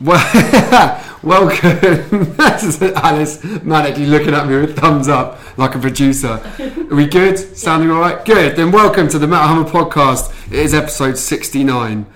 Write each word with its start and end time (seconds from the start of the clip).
Well, 0.00 1.04
welcome. 1.24 1.68
Alice 2.38 2.78
manically 2.78 4.08
looking 4.08 4.32
at 4.32 4.46
me 4.46 4.60
with 4.60 4.78
thumbs 4.78 5.08
up 5.08 5.40
like 5.58 5.74
a 5.74 5.78
producer. 5.80 6.40
Are 6.60 6.94
we 6.94 7.08
good? 7.08 7.36
Sounding 7.56 7.90
all 7.90 8.00
right? 8.00 8.24
Good. 8.24 8.54
Then 8.54 8.70
welcome 8.70 9.08
to 9.08 9.18
the 9.18 9.26
Metal 9.26 9.48
Hammer 9.48 9.68
podcast. 9.68 10.52
It 10.52 10.60
is 10.60 10.72
episode 10.72 11.18
69. 11.18 12.06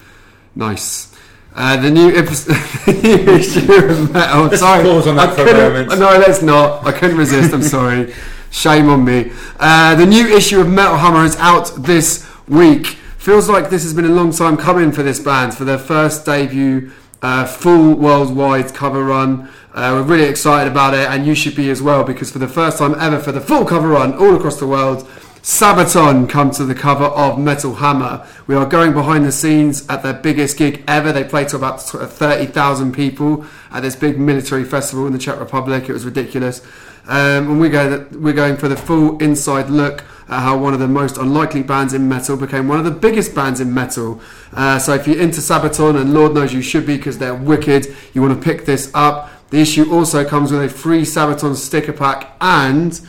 Nice. 0.55 1.13
Uh, 1.57 1.77
the 1.81 1.91
new 1.91 2.15
episode, 2.15 2.57
new 3.03 3.33
issue 3.33 3.73
of 3.73 4.13
Metal. 4.13 4.45
Let's 4.45 4.61
sorry, 4.61 4.85
pause 4.85 5.09
on 5.09 5.17
that 5.17 5.31
I 5.31 5.35
for 5.35 5.43
a 5.43 5.53
moment. 5.53 5.89
No, 5.99 6.11
let's 6.19 6.41
not. 6.41 6.87
I 6.87 6.93
couldn't 6.93 7.17
resist. 7.17 7.53
I'm 7.53 7.65
sorry. 7.65 8.15
Shame 8.53 8.89
on 8.91 9.05
me. 9.05 9.33
Uh, 9.59 9.97
the 9.97 10.07
new 10.07 10.29
issue 10.29 10.61
of 10.61 10.69
Metal 10.69 10.99
Hammer 10.99 11.25
is 11.25 11.35
out 11.39 11.73
this 11.79 12.31
week. 12.47 12.99
Feels 13.19 13.49
like 13.49 13.71
this 13.71 13.83
has 13.83 13.93
been 13.93 14.05
a 14.05 14.09
long 14.09 14.31
time 14.31 14.57
coming 14.57 14.93
for 14.93 15.03
this 15.03 15.19
band 15.19 15.55
for 15.55 15.65
their 15.65 15.79
first 15.79 16.25
debut 16.25 16.93
uh, 17.23 17.47
full 17.47 17.95
worldwide 17.95 18.75
cover 18.75 19.05
run. 19.05 19.49
Uh, 19.73 19.91
we're 19.95 20.03
really 20.03 20.29
excited 20.29 20.71
about 20.71 20.93
it, 20.93 21.09
and 21.09 21.25
you 21.25 21.35
should 21.35 21.57
be 21.57 21.71
as 21.71 21.81
well 21.81 22.05
because 22.05 22.31
for 22.31 22.39
the 22.39 22.49
first 22.49 22.79
time 22.79 22.95
ever, 22.99 23.19
for 23.19 23.33
the 23.33 23.41
full 23.41 23.65
cover 23.65 23.89
run 23.89 24.13
all 24.15 24.37
across 24.37 24.59
the 24.59 24.67
world, 24.67 25.09
Sabaton 25.43 26.29
come 26.29 26.53
to 26.53 26.65
the 26.65 26.75
cover 26.75 27.07
of 27.07 27.37
Metal 27.39 27.75
Hammer. 27.75 28.25
We 28.47 28.55
are 28.55 28.67
going 28.67 28.93
behind 28.93 29.25
the 29.25 29.33
scenes 29.33 29.85
at 29.89 30.03
their 30.05 30.13
biggest 30.13 30.57
gig 30.57 30.85
ever. 30.87 31.13
They 31.13 31.25
played 31.25 31.49
to 31.49 31.57
about 31.57 31.83
30,000 31.83 32.93
people 32.93 33.45
at 33.73 33.81
this 33.81 33.97
big 33.97 34.21
military 34.21 34.63
festival 34.63 35.07
in 35.07 35.13
the 35.13 35.19
Czech 35.19 35.41
Republic. 35.41 35.89
It 35.89 35.93
was 35.93 36.05
ridiculous. 36.05 36.61
Um, 37.09 37.51
and 37.51 37.61
we're 37.61 37.71
going, 37.71 38.23
we're 38.23 38.35
going 38.35 38.57
for 38.57 38.69
the 38.69 38.77
full 38.77 39.19
inside 39.19 39.69
look 39.69 40.05
at 40.29 40.41
how 40.41 40.59
one 40.59 40.75
of 40.75 40.81
the 40.81 40.89
most 40.89 41.17
unlikely 41.17 41.63
bands 41.63 41.95
in 41.95 42.09
metal 42.09 42.37
became 42.37 42.69
one 42.69 42.79
of 42.79 42.85
the 42.85 42.91
biggest 42.91 43.35
bands 43.35 43.61
in 43.61 43.73
metal. 43.73 44.21
Uh, 44.53 44.79
so 44.79 44.95
if 44.95 45.07
you're 45.07 45.21
into 45.21 45.41
Sabaton, 45.41 46.01
and 46.01 46.15
Lord 46.15 46.35
knows 46.35 46.53
you 46.53 46.63
should 46.63 46.87
be 46.87 46.97
because 46.97 47.19
they're 47.19 47.35
wicked, 47.35 47.95
you 48.15 48.23
want 48.23 48.39
to 48.39 48.45
pick 48.45 48.65
this 48.65 48.91
up. 48.95 49.31
The 49.51 49.61
issue 49.61 49.93
also 49.93 50.25
comes 50.25 50.51
with 50.51 50.63
a 50.63 50.69
free 50.69 51.03
Sabaton 51.03 51.55
sticker 51.55 51.93
pack 51.93 52.37
and 52.41 53.01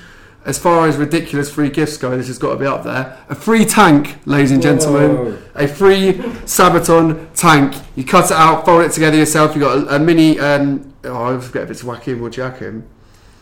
as 0.46 0.60
far 0.60 0.88
as 0.88 0.98
ridiculous 0.98 1.50
free 1.50 1.70
gifts 1.70 1.98
go, 1.98 2.18
this 2.18 2.28
has 2.28 2.38
got 2.38 2.52
to 2.52 2.58
be 2.58 2.66
up 2.66 2.84
there. 2.84 3.18
A 3.30 3.36
free 3.36 3.64
tank, 3.64 4.18
ladies 4.26 4.52
and 4.52 4.62
gentlemen. 4.62 5.16
Whoa. 5.16 5.38
A 5.56 5.68
free 5.68 6.14
Sabaton 6.44 7.28
tank. 7.34 7.76
You 7.96 8.04
cut 8.04 8.26
it 8.26 8.34
out, 8.34 8.66
fold 8.66 8.84
it 8.84 8.92
together 8.92 9.18
yourself. 9.18 9.56
You've 9.56 9.64
got 9.64 9.78
a, 9.78 9.96
a 9.96 10.00
mini. 10.00 10.40
Um, 10.40 10.94
oh, 11.06 11.38
I 11.38 11.40
forget 11.40 11.64
if 11.64 11.72
it's 11.72 11.84
Joachim 11.84 12.22
or 12.22 12.30
Joachim. 12.30 12.86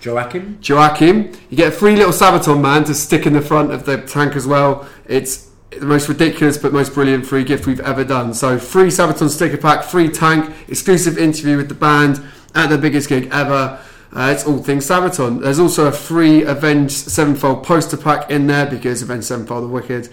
Joachim? 0.01 0.59
Joachim. 0.61 1.31
You 1.49 1.57
get 1.57 1.69
a 1.69 1.71
free 1.71 1.95
little 1.95 2.11
Sabaton 2.11 2.61
man 2.61 2.83
to 2.85 2.93
stick 2.93 3.25
in 3.25 3.33
the 3.33 3.41
front 3.41 3.71
of 3.71 3.85
the 3.85 4.01
tank 4.01 4.35
as 4.35 4.47
well. 4.47 4.87
It's 5.05 5.51
the 5.69 5.85
most 5.85 6.09
ridiculous 6.09 6.57
but 6.57 6.73
most 6.73 6.93
brilliant 6.93 7.25
free 7.25 7.43
gift 7.43 7.67
we've 7.67 7.79
ever 7.79 8.03
done. 8.03 8.33
So 8.33 8.57
free 8.57 8.87
Sabaton 8.87 9.29
sticker 9.29 9.57
pack, 9.57 9.83
free 9.83 10.09
tank, 10.09 10.53
exclusive 10.67 11.17
interview 11.17 11.57
with 11.57 11.69
the 11.69 11.75
band 11.75 12.21
at 12.55 12.67
the 12.67 12.77
biggest 12.77 13.09
gig 13.09 13.29
ever. 13.31 13.79
Uh, 14.13 14.33
it's 14.33 14.45
all 14.45 14.57
things 14.57 14.85
Sabaton. 14.85 15.41
There's 15.41 15.59
also 15.59 15.87
a 15.87 15.91
free 15.91 16.43
Avenged 16.43 16.91
Sevenfold 16.91 17.63
poster 17.63 17.95
pack 17.95 18.29
in 18.29 18.47
there 18.47 18.65
because 18.65 19.01
Avenged 19.01 19.25
Sevenfold 19.25 19.63
are 19.63 19.67
wicked. 19.67 20.09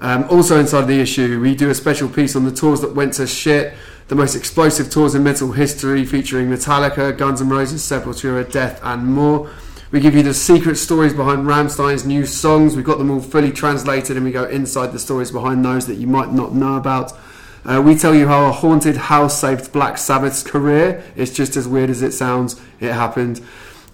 Um, 0.00 0.24
also 0.30 0.58
inside 0.58 0.86
the 0.86 1.00
issue, 1.00 1.40
we 1.40 1.54
do 1.54 1.68
a 1.68 1.74
special 1.74 2.08
piece 2.08 2.36
on 2.36 2.44
the 2.44 2.52
tours 2.52 2.80
that 2.80 2.94
went 2.94 3.14
to 3.14 3.26
shit, 3.26 3.74
the 4.10 4.16
most 4.16 4.34
explosive 4.34 4.90
tours 4.90 5.14
in 5.14 5.22
metal 5.22 5.52
history, 5.52 6.04
featuring 6.04 6.48
Metallica, 6.48 7.16
Guns 7.16 7.40
N' 7.40 7.48
Roses, 7.48 7.80
Sepultura, 7.80 8.50
Death, 8.50 8.80
and 8.82 9.06
more. 9.06 9.48
We 9.92 10.00
give 10.00 10.16
you 10.16 10.24
the 10.24 10.34
secret 10.34 10.78
stories 10.78 11.14
behind 11.14 11.46
Rammstein's 11.46 12.04
new 12.04 12.26
songs. 12.26 12.74
We've 12.74 12.84
got 12.84 12.98
them 12.98 13.08
all 13.08 13.20
fully 13.20 13.52
translated, 13.52 14.16
and 14.16 14.26
we 14.26 14.32
go 14.32 14.46
inside 14.46 14.88
the 14.88 14.98
stories 14.98 15.30
behind 15.30 15.64
those 15.64 15.86
that 15.86 15.94
you 15.94 16.08
might 16.08 16.32
not 16.32 16.52
know 16.52 16.74
about. 16.76 17.12
Uh, 17.64 17.80
we 17.86 17.94
tell 17.94 18.12
you 18.12 18.26
how 18.26 18.46
a 18.46 18.50
haunted 18.50 18.96
house 18.96 19.40
saved 19.40 19.72
Black 19.72 19.96
Sabbath's 19.96 20.42
career. 20.42 21.04
It's 21.14 21.32
just 21.32 21.56
as 21.56 21.68
weird 21.68 21.88
as 21.88 22.02
it 22.02 22.10
sounds. 22.10 22.60
It 22.80 22.92
happened. 22.92 23.40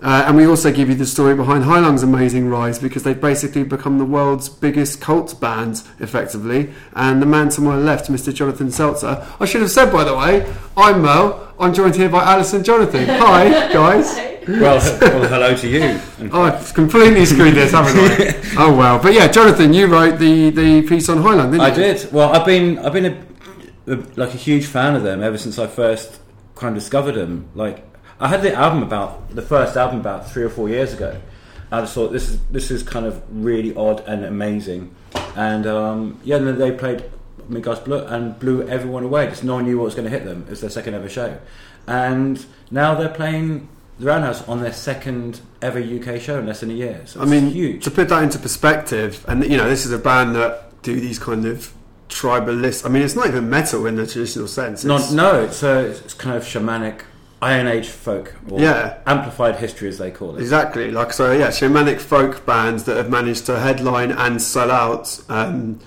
Uh, 0.03 0.25
and 0.27 0.37
we 0.37 0.47
also 0.47 0.71
give 0.71 0.89
you 0.89 0.95
the 0.95 1.07
story 1.07 1.35
behind 1.35 1.65
Heilung's 1.65 2.03
amazing 2.03 2.49
rise 2.49 2.79
because 2.79 3.03
they've 3.03 3.21
basically 3.21 3.65
become 3.65 3.99
the 3.99 4.05
world's 4.05 4.49
biggest 4.49 5.01
cult 5.01 5.41
band, 5.41 5.83
effectively. 6.01 6.71
And 6.95 7.23
the 7.23 7.27
man 7.27 7.49
to 7.51 7.61
my 7.63 7.77
left, 7.77 8.11
Mr. 8.11 8.33
Jonathan 8.33 8.69
Selzer. 8.69 9.27
I 9.41 9.45
should 9.47 9.63
have 9.63 9.71
said, 9.71 9.91
by 9.91 10.05
the 10.05 10.15
way, 10.15 10.53
I'm 10.77 11.03
Merl. 11.03 11.55
I'm 11.59 11.73
joined 11.73 11.97
here 11.97 12.11
by 12.11 12.23
Alice 12.25 12.53
and 12.53 12.65
Jonathan. 12.65 13.07
Hi, 13.09 13.73
guys. 13.73 14.15
Well, 14.47 14.79
well, 15.01 15.29
hello 15.29 15.57
to 15.57 15.69
you. 15.69 16.01
Oh, 16.33 16.43
I've 16.43 16.73
completely 16.73 17.25
screwed 17.25 17.55
this, 17.55 17.73
haven't 17.73 17.99
I? 17.99 18.43
Oh 18.59 18.75
well, 18.75 18.99
but 18.99 19.13
yeah, 19.13 19.27
Jonathan, 19.27 19.75
you 19.75 19.87
wrote 19.87 20.19
the, 20.19 20.49
the 20.51 20.81
piece 20.83 21.09
on 21.11 21.19
Heilung, 21.19 21.51
didn't 21.51 21.55
you? 21.55 21.61
I 21.63 21.71
did. 21.71 22.11
Well, 22.13 22.33
I've 22.33 22.47
been 22.47 22.79
I've 22.79 22.93
been 22.93 23.07
a, 23.07 23.93
a, 23.93 23.97
like 24.17 24.33
a 24.33 24.39
huge 24.39 24.65
fan 24.67 24.95
of 24.95 25.03
them 25.03 25.23
ever 25.23 25.37
since 25.37 25.59
I 25.59 25.67
first 25.67 26.21
kind 26.55 26.75
of 26.75 26.83
discovered 26.83 27.17
them. 27.17 27.51
Like 27.55 27.85
I 28.19 28.29
had 28.29 28.43
the 28.43 28.55
album 28.55 28.83
about 28.83 29.31
the 29.35 29.43
first 29.43 29.77
album 29.77 30.01
about 30.01 30.31
three 30.31 30.43
or 30.43 30.49
four 30.49 30.69
years 30.69 30.93
ago. 30.95 31.21
I 31.71 31.81
just 31.81 31.95
thought 31.95 32.13
this 32.13 32.29
is 32.29 32.41
this 32.47 32.71
is 32.71 32.83
kind 32.83 33.07
of 33.07 33.23
really 33.31 33.75
odd 33.75 34.01
and 34.07 34.25
amazing, 34.25 34.95
and 35.35 35.67
um, 35.67 36.21
yeah, 36.25 36.37
and 36.37 36.47
then 36.47 36.59
they 36.59 36.71
played 36.71 37.05
Midgardsblot 37.51 38.11
and 38.11 38.39
blew 38.39 38.67
everyone 38.69 39.03
away. 39.03 39.27
Just 39.27 39.45
no 39.45 39.55
one 39.55 39.65
knew 39.65 39.79
what 39.79 39.85
was 39.85 39.95
going 39.95 40.05
to 40.05 40.11
hit 40.11 40.25
them. 40.25 40.43
It 40.47 40.51
was 40.51 40.61
their 40.61 40.71
second 40.71 40.95
ever 40.95 41.09
show, 41.09 41.39
and 41.87 42.45
now 42.71 42.95
they're 42.95 43.09
playing 43.09 43.69
the 43.99 44.07
Roundhouse 44.07 44.47
on 44.47 44.61
their 44.61 44.73
second 44.73 45.41
ever 45.61 45.81
UK 45.81 46.21
show 46.21 46.39
in 46.39 46.47
less 46.47 46.61
than 46.61 46.71
a 46.71 46.75
year. 46.75 47.03
So 47.07 47.21
I 47.21 47.25
mean, 47.25 47.51
huge. 47.51 47.85
to 47.85 47.91
put 47.91 48.09
that 48.11 48.23
into 48.23 48.39
perspective, 48.39 49.25
and 49.27 49.45
you 49.45 49.57
know, 49.57 49.69
this 49.69 49.85
is 49.85 49.93
a 49.93 49.99
band 49.99 50.37
that 50.37 50.83
do 50.83 50.99
these 51.01 51.19
kind 51.19 51.45
of 51.47 51.73
tribalist. 52.09 52.87
I 52.87 52.89
mean, 52.89 53.03
it's 53.03 53.17
not 53.17 53.27
even 53.27 53.51
metal 53.51 53.87
in 53.87 53.97
the 53.97 54.07
traditional 54.07 54.47
sense. 54.49 54.85
Not, 54.85 55.01
It's, 55.01 55.13
no, 55.13 55.43
it's, 55.43 55.63
uh, 55.63 55.93
it's 56.05 56.15
kind 56.15 56.37
of 56.37 56.45
shamanic, 56.45 57.03
Iron 57.43 57.67
Age 57.69 57.89
folk, 57.89 58.35
or 58.51 58.61
Yeah. 58.61 58.95
amplified 59.07 59.57
history 59.57 59.89
as 59.89 59.99
they 59.99 60.11
call 60.11 60.37
it. 60.37 60.41
Exactly, 60.41 60.91
like 60.91 61.13
so, 61.13 61.33
yeah, 61.33 61.49
shamanic 61.49 62.01
folk 62.01 62.47
bands 62.47 62.85
that 62.85 62.97
have 62.97 63.11
managed 63.11 63.47
to 63.47 63.59
headline 63.59 64.11
and 64.11 64.41
sell 64.41 64.71
out 64.71 65.19
um, 65.29 65.79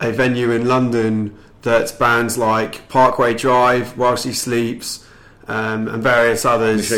a 0.00 0.12
venue 0.12 0.50
in 0.50 0.68
London 0.68 1.34
that 1.62 1.96
bands 1.98 2.36
like 2.36 2.88
Parkway 2.88 3.34
Drive, 3.34 3.96
While 3.96 4.16
She 4.16 4.32
Sleeps, 4.32 5.04
um, 5.48 5.88
and 5.88 6.02
various 6.02 6.44
others. 6.44 6.90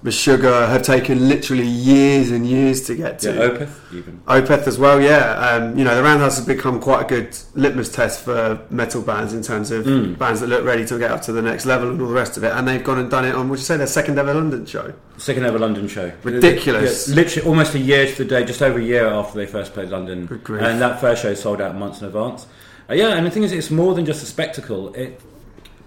The 0.00 0.12
sugar, 0.12 0.66
have 0.68 0.82
taken 0.84 1.28
literally 1.28 1.66
years 1.66 2.30
and 2.30 2.46
years 2.46 2.86
to 2.86 2.94
get 2.94 3.18
to. 3.20 3.32
yeah, 3.34 3.40
Opeth, 3.48 3.92
even. 3.92 4.20
Opeth 4.28 4.68
as 4.68 4.78
well, 4.78 5.00
yeah. 5.00 5.32
Um, 5.34 5.76
you 5.76 5.82
know, 5.84 5.96
the 5.96 6.04
Roundhouse 6.04 6.36
has 6.36 6.46
become 6.46 6.78
quite 6.80 7.02
a 7.02 7.08
good 7.08 7.36
litmus 7.56 7.90
test 7.90 8.20
for 8.22 8.60
metal 8.70 9.02
bands 9.02 9.32
in 9.32 9.42
terms 9.42 9.72
of 9.72 9.84
Mm. 9.86 10.16
bands 10.16 10.40
that 10.40 10.46
look 10.46 10.64
ready 10.64 10.86
to 10.86 10.98
get 11.00 11.10
up 11.10 11.22
to 11.22 11.32
the 11.32 11.42
next 11.42 11.66
level 11.66 11.90
and 11.90 12.00
all 12.00 12.06
the 12.06 12.14
rest 12.14 12.36
of 12.36 12.44
it. 12.44 12.52
And 12.52 12.68
they've 12.68 12.82
gone 12.84 13.00
and 13.00 13.10
done 13.10 13.24
it 13.24 13.34
on, 13.34 13.48
would 13.48 13.58
you 13.58 13.64
say, 13.64 13.76
their 13.76 13.88
second 13.88 14.20
ever 14.20 14.32
London 14.32 14.66
show? 14.66 14.92
Second 15.16 15.44
ever 15.46 15.58
London 15.58 15.88
show. 15.88 16.12
Ridiculous. 16.22 17.08
Yeah, 17.08 17.16
literally 17.16 17.48
almost 17.48 17.74
a 17.74 17.80
year 17.80 18.06
to 18.06 18.14
the 18.18 18.24
day, 18.24 18.44
just 18.44 18.62
over 18.62 18.78
a 18.78 18.82
year 18.82 19.04
after 19.08 19.36
they 19.36 19.46
first 19.46 19.74
played 19.74 19.88
London. 19.88 20.28
And 20.48 20.80
that 20.80 21.00
first 21.00 21.22
show 21.22 21.34
sold 21.34 21.60
out 21.60 21.74
months 21.74 22.00
in 22.02 22.06
advance. 22.06 22.46
Uh, 22.88 22.94
yeah, 22.94 23.16
and 23.16 23.26
the 23.26 23.30
thing 23.32 23.42
is, 23.42 23.50
it's 23.50 23.70
more 23.72 23.94
than 23.94 24.06
just 24.06 24.22
a 24.22 24.26
spectacle. 24.26 24.94
It, 24.94 25.20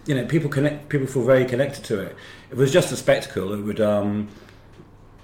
you 0.05 0.15
know, 0.15 0.25
people 0.25 0.49
connect. 0.49 0.89
People 0.89 1.07
feel 1.07 1.23
very 1.23 1.45
connected 1.45 1.85
to 1.85 1.99
it. 2.01 2.15
If 2.51 2.57
it 2.57 2.61
was 2.61 2.71
just 2.73 2.91
a 2.91 2.97
spectacle, 2.97 3.53
it 3.53 3.61
would 3.61 3.79
um, 3.79 4.27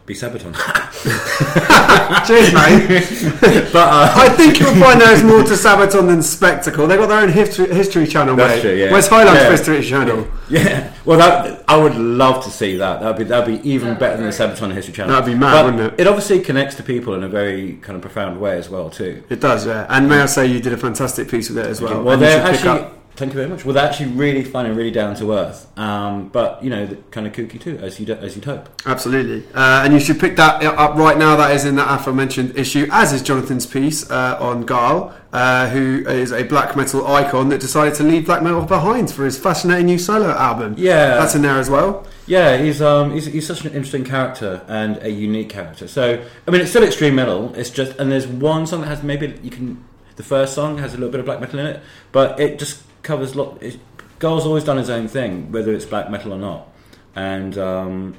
be 0.05 0.13
Sabaton. 0.13 0.55
Cheers, 2.25 2.53
mate. 2.53 3.69
but 3.73 3.89
uh, 3.89 4.13
I 4.15 4.29
think 4.29 4.61
you'll 4.61 4.75
find 4.75 5.01
there's 5.01 5.23
more 5.23 5.43
to 5.43 5.53
Sabaton 5.53 6.07
than 6.07 6.23
Spectacle. 6.23 6.87
They've 6.87 6.97
got 6.97 7.07
their 7.07 7.19
own 7.19 7.27
history, 7.29 7.67
history 7.67 8.07
channel, 8.07 8.37
That's 8.37 8.55
mate. 8.55 8.61
true, 8.61 8.73
yeah. 8.79 8.93
Where's 8.93 9.09
Heilung's 9.09 9.41
Yeah. 9.41 9.49
history 9.51 9.83
channel? 9.83 10.25
Yeah, 10.49 10.93
well, 11.03 11.17
that 11.19 11.66
I 11.67 11.75
would 11.75 11.95
love 11.95 12.45
to 12.45 12.49
see 12.49 12.77
that. 12.77 13.01
That'd 13.01 13.17
be 13.17 13.23
that'd 13.25 13.61
be 13.61 13.69
even 13.69 13.97
better 13.97 14.16
than 14.16 14.27
the 14.27 14.31
Sabaton 14.31 14.73
History 14.73 14.93
Channel. 14.93 15.13
That'd 15.13 15.25
be 15.33 15.37
mad, 15.37 15.51
But 15.51 15.66
wouldn't 15.66 15.93
it? 15.93 15.99
It 16.01 16.07
obviously 16.07 16.39
connects 16.39 16.75
to 16.75 16.83
people 16.83 17.13
in 17.13 17.25
a 17.25 17.29
very 17.29 17.73
kind 17.81 17.97
of 17.97 18.01
profound 18.01 18.39
way 18.39 18.57
as 18.57 18.69
well, 18.69 18.89
too. 18.89 19.21
It 19.29 19.41
does, 19.41 19.67
yeah. 19.67 19.85
And 19.89 20.07
may 20.07 20.21
I 20.21 20.27
say, 20.27 20.45
you 20.47 20.61
did 20.61 20.71
a 20.71 20.77
fantastic 20.77 21.29
piece 21.29 21.49
with 21.49 21.57
it 21.57 21.66
as 21.66 21.81
well. 21.81 22.01
well, 22.03 22.17
they're 22.17 22.41
pick 22.49 22.63
actually. 22.66 22.89
Thank 23.17 23.33
you 23.33 23.38
very 23.38 23.50
much. 23.50 23.66
Well, 23.66 23.73
they're 23.73 23.84
actually 23.84 24.11
really 24.11 24.43
fun 24.43 24.67
and 24.67 24.78
really 24.78 24.91
down 24.91 25.16
to 25.16 25.34
earth, 25.34 25.67
um, 25.75 26.29
but 26.29 26.64
you 26.64 26.69
know, 26.69 26.96
kind 27.09 27.25
of 27.25 27.34
kooky 27.34 27.59
too, 27.59 27.79
as 27.81 27.99
you 27.99 28.14
as 28.14 28.35
you'd 28.35 28.46
hope. 28.46 28.69
Absolutely. 28.85 29.43
Uh, 29.55 29.81
and 29.84 29.91
you 29.91 29.99
should 29.99 30.19
pick 30.19 30.35
that 30.35 30.64
up 30.64 30.96
right 30.96 31.17
now. 31.17 31.35
That 31.35 31.55
is 31.55 31.66
in 31.66 31.78
that 31.78 31.99
aforementioned 31.99 32.55
issue, 32.55 32.87
as 32.91 33.14
is 33.14 33.23
Jonathan's 33.23 33.66
piece 33.66 34.08
uh, 34.11 34.37
on 34.40 34.67
Gaahl, 34.67 35.16
uh, 35.34 35.67
who 35.69 36.05
is 36.08 36.31
a 36.31 36.43
black 36.43 36.75
metal 36.75 37.08
icon 37.08 37.49
that 37.49 37.59
decided 37.59 37.96
to 37.96 38.03
leave 38.03 38.28
black 38.28 38.43
metal 38.43 38.61
behind 38.64 39.09
for 39.09 39.25
his 39.25 39.40
fascinating 39.40 39.87
new 39.87 39.97
solo 39.97 40.29
album. 40.29 40.75
Yeah. 40.78 41.17
That's 41.17 41.34
in 41.34 41.41
there 41.41 41.58
as 41.58 41.72
well. 41.72 42.05
Yeah, 42.28 42.58
he's 42.58 42.84
um 42.84 43.14
he's, 43.14 43.25
he's 43.25 43.47
such 43.47 43.66
an 43.66 43.73
interesting 43.73 44.03
character 44.03 44.61
and 44.67 44.97
a 45.02 45.09
unique 45.09 45.49
character. 45.49 45.87
So 45.87 46.23
I 46.47 46.52
mean, 46.52 46.61
it's 46.61 46.69
still 46.69 46.84
extreme 46.84 47.16
metal. 47.16 47.52
It's 47.55 47.72
just 47.72 47.97
and 47.97 48.11
there's 48.11 48.28
one 48.28 48.67
song 48.67 48.81
that 48.81 48.90
has 48.90 49.02
maybe 49.02 49.40
you 49.41 49.49
can 49.49 49.84
the 50.17 50.23
first 50.23 50.53
song 50.53 50.78
has 50.79 50.93
a 50.93 50.97
little 50.97 51.11
bit 51.11 51.19
of 51.19 51.25
black 51.25 51.40
metal 51.40 51.58
in 51.59 51.66
it, 51.66 51.81
but 52.11 52.40
it 52.40 52.59
just 52.59 52.84
covers 53.02 53.35
lot. 53.35 53.61
It, 53.61 53.79
Gaahl's 54.20 54.46
always 54.46 54.64
done 54.64 54.78
his 54.78 54.90
own 54.90 55.08
thing, 55.08 55.52
whether 55.52 55.73
it's 55.73 55.85
black 55.85 56.09
metal 56.09 56.34
or 56.34 56.40
not, 56.40 56.67
and 57.16 57.58
um 57.58 58.16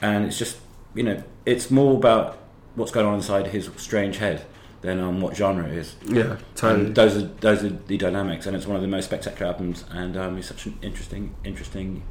and 0.00 0.24
it's 0.24 0.38
just 0.38 0.58
you 0.94 1.02
know 1.02 1.22
it's 1.44 1.70
more 1.70 1.96
about 1.96 2.38
what's 2.74 2.92
going 2.92 3.06
on 3.06 3.14
inside 3.14 3.48
his 3.48 3.70
strange 3.76 4.18
head 4.18 4.44
than 4.82 5.00
um, 5.00 5.20
what 5.20 5.36
genre 5.36 5.66
it 5.66 5.72
is. 5.72 5.96
Yeah, 6.06 6.36
totally. 6.54 6.86
And 6.86 6.94
those 6.94 7.16
are 7.16 7.26
those 7.40 7.64
are 7.64 7.70
the 7.70 7.96
dynamics, 7.96 8.46
and 8.46 8.56
it's 8.56 8.66
one 8.66 8.76
of 8.76 8.82
the 8.82 8.88
most 8.88 9.06
spectacular 9.06 9.52
albums. 9.52 9.84
And 9.90 10.16
um, 10.16 10.36
he's 10.36 10.46
such 10.46 10.66
an 10.66 10.78
interesting, 10.82 11.34
interesting 11.44 12.02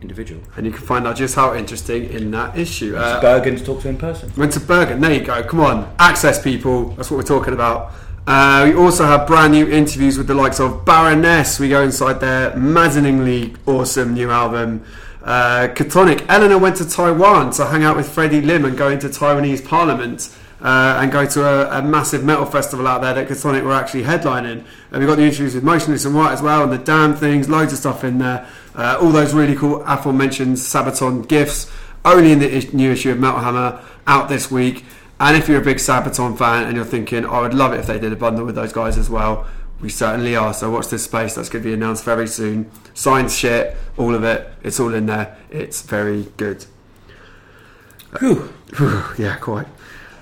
individual. 0.00 0.42
And 0.56 0.66
you 0.66 0.72
can 0.72 0.84
find 0.84 1.06
out 1.06 1.16
just 1.16 1.34
how 1.34 1.54
interesting 1.54 2.04
in 2.10 2.30
that 2.32 2.56
issue. 2.56 2.96
Uh, 2.96 3.20
Bergen 3.20 3.56
to 3.56 3.64
talk 3.64 3.82
to 3.82 3.88
in 3.88 3.96
person. 3.96 4.32
Went 4.36 4.52
to 4.52 4.60
Bergen. 4.60 5.00
There 5.00 5.12
you 5.12 5.24
go. 5.24 5.42
Come 5.42 5.60
on, 5.60 5.94
access 5.98 6.42
people. 6.42 6.90
That's 6.90 7.10
what 7.10 7.18
we're 7.18 7.24
talking 7.24 7.52
about. 7.54 7.92
Uh, 8.26 8.64
we 8.66 8.74
also 8.74 9.04
have 9.04 9.26
brand 9.26 9.52
new 9.52 9.68
interviews 9.68 10.16
with 10.16 10.26
the 10.26 10.34
likes 10.34 10.58
of 10.58 10.84
Baroness. 10.84 11.60
We 11.60 11.68
go 11.68 11.82
inside 11.82 12.20
their 12.20 12.56
maddeningly 12.56 13.54
awesome 13.66 14.14
new 14.14 14.30
album. 14.30 14.84
Uh. 15.22 15.68
Eleanor 15.76 16.58
went 16.58 16.76
to 16.76 16.88
Taiwan 16.88 17.50
to 17.52 17.66
hang 17.66 17.84
out 17.84 17.96
with 17.96 18.08
Freddie 18.08 18.40
Lim 18.40 18.64
and 18.64 18.76
go 18.78 18.88
into 18.88 19.08
Taiwanese 19.08 19.64
Parliament. 19.64 20.34
Uh, 20.60 20.98
and 21.02 21.12
go 21.12 21.26
to 21.26 21.44
a, 21.44 21.80
a, 21.80 21.82
massive 21.82 22.24
metal 22.24 22.46
festival 22.46 22.86
out 22.86 23.02
there 23.02 23.12
that 23.12 23.28
Chthonic 23.28 23.62
were 23.62 23.74
actually 23.74 24.02
headlining. 24.02 24.64
And 24.90 24.98
we've 24.98 25.06
got 25.06 25.16
the 25.16 25.24
interviews 25.24 25.54
with 25.54 25.62
Motionless 25.62 26.06
In 26.06 26.14
White 26.14 26.32
as 26.32 26.40
well, 26.40 26.62
and 26.62 26.72
the 26.72 26.78
Damned 26.78 27.18
Things, 27.18 27.50
loads 27.50 27.74
of 27.74 27.78
stuff 27.78 28.02
in 28.02 28.16
there. 28.16 28.46
Uh, 28.74 28.96
all 28.98 29.10
those 29.10 29.34
really 29.34 29.56
cool 29.56 29.82
aforementioned 29.82 30.56
Sabaton 30.56 31.28
gifts, 31.28 31.70
only 32.02 32.32
in 32.32 32.38
the 32.38 32.66
new 32.72 32.92
issue 32.92 33.10
of 33.10 33.18
Metal 33.18 33.40
Hammer, 33.40 33.82
out 34.06 34.30
this 34.30 34.50
week. 34.50 34.86
And 35.20 35.36
if 35.36 35.48
you're 35.48 35.60
a 35.60 35.64
big 35.64 35.76
Sabaton 35.76 36.36
fan 36.36 36.66
and 36.66 36.76
you're 36.76 36.84
thinking, 36.84 37.24
I 37.24 37.40
would 37.40 37.54
love 37.54 37.72
it 37.72 37.80
if 37.80 37.86
they 37.86 37.98
did 37.98 38.12
a 38.12 38.16
bundle 38.16 38.44
with 38.44 38.54
those 38.54 38.72
guys 38.72 38.98
as 38.98 39.08
well, 39.08 39.46
we 39.80 39.88
certainly 39.88 40.34
are. 40.34 40.52
So 40.54 40.70
watch 40.70 40.88
this 40.88 41.04
space. 41.04 41.34
That's 41.34 41.48
going 41.48 41.62
to 41.62 41.68
be 41.68 41.74
announced 41.74 42.04
very 42.04 42.26
soon. 42.26 42.70
Signed 42.94 43.30
shit, 43.30 43.76
all 43.96 44.14
of 44.14 44.24
it. 44.24 44.50
It's 44.62 44.80
all 44.80 44.94
in 44.94 45.06
there. 45.06 45.36
It's 45.50 45.82
very 45.82 46.26
good. 46.36 46.66
Whew. 48.18 48.50
yeah, 49.18 49.36
quite. 49.36 49.66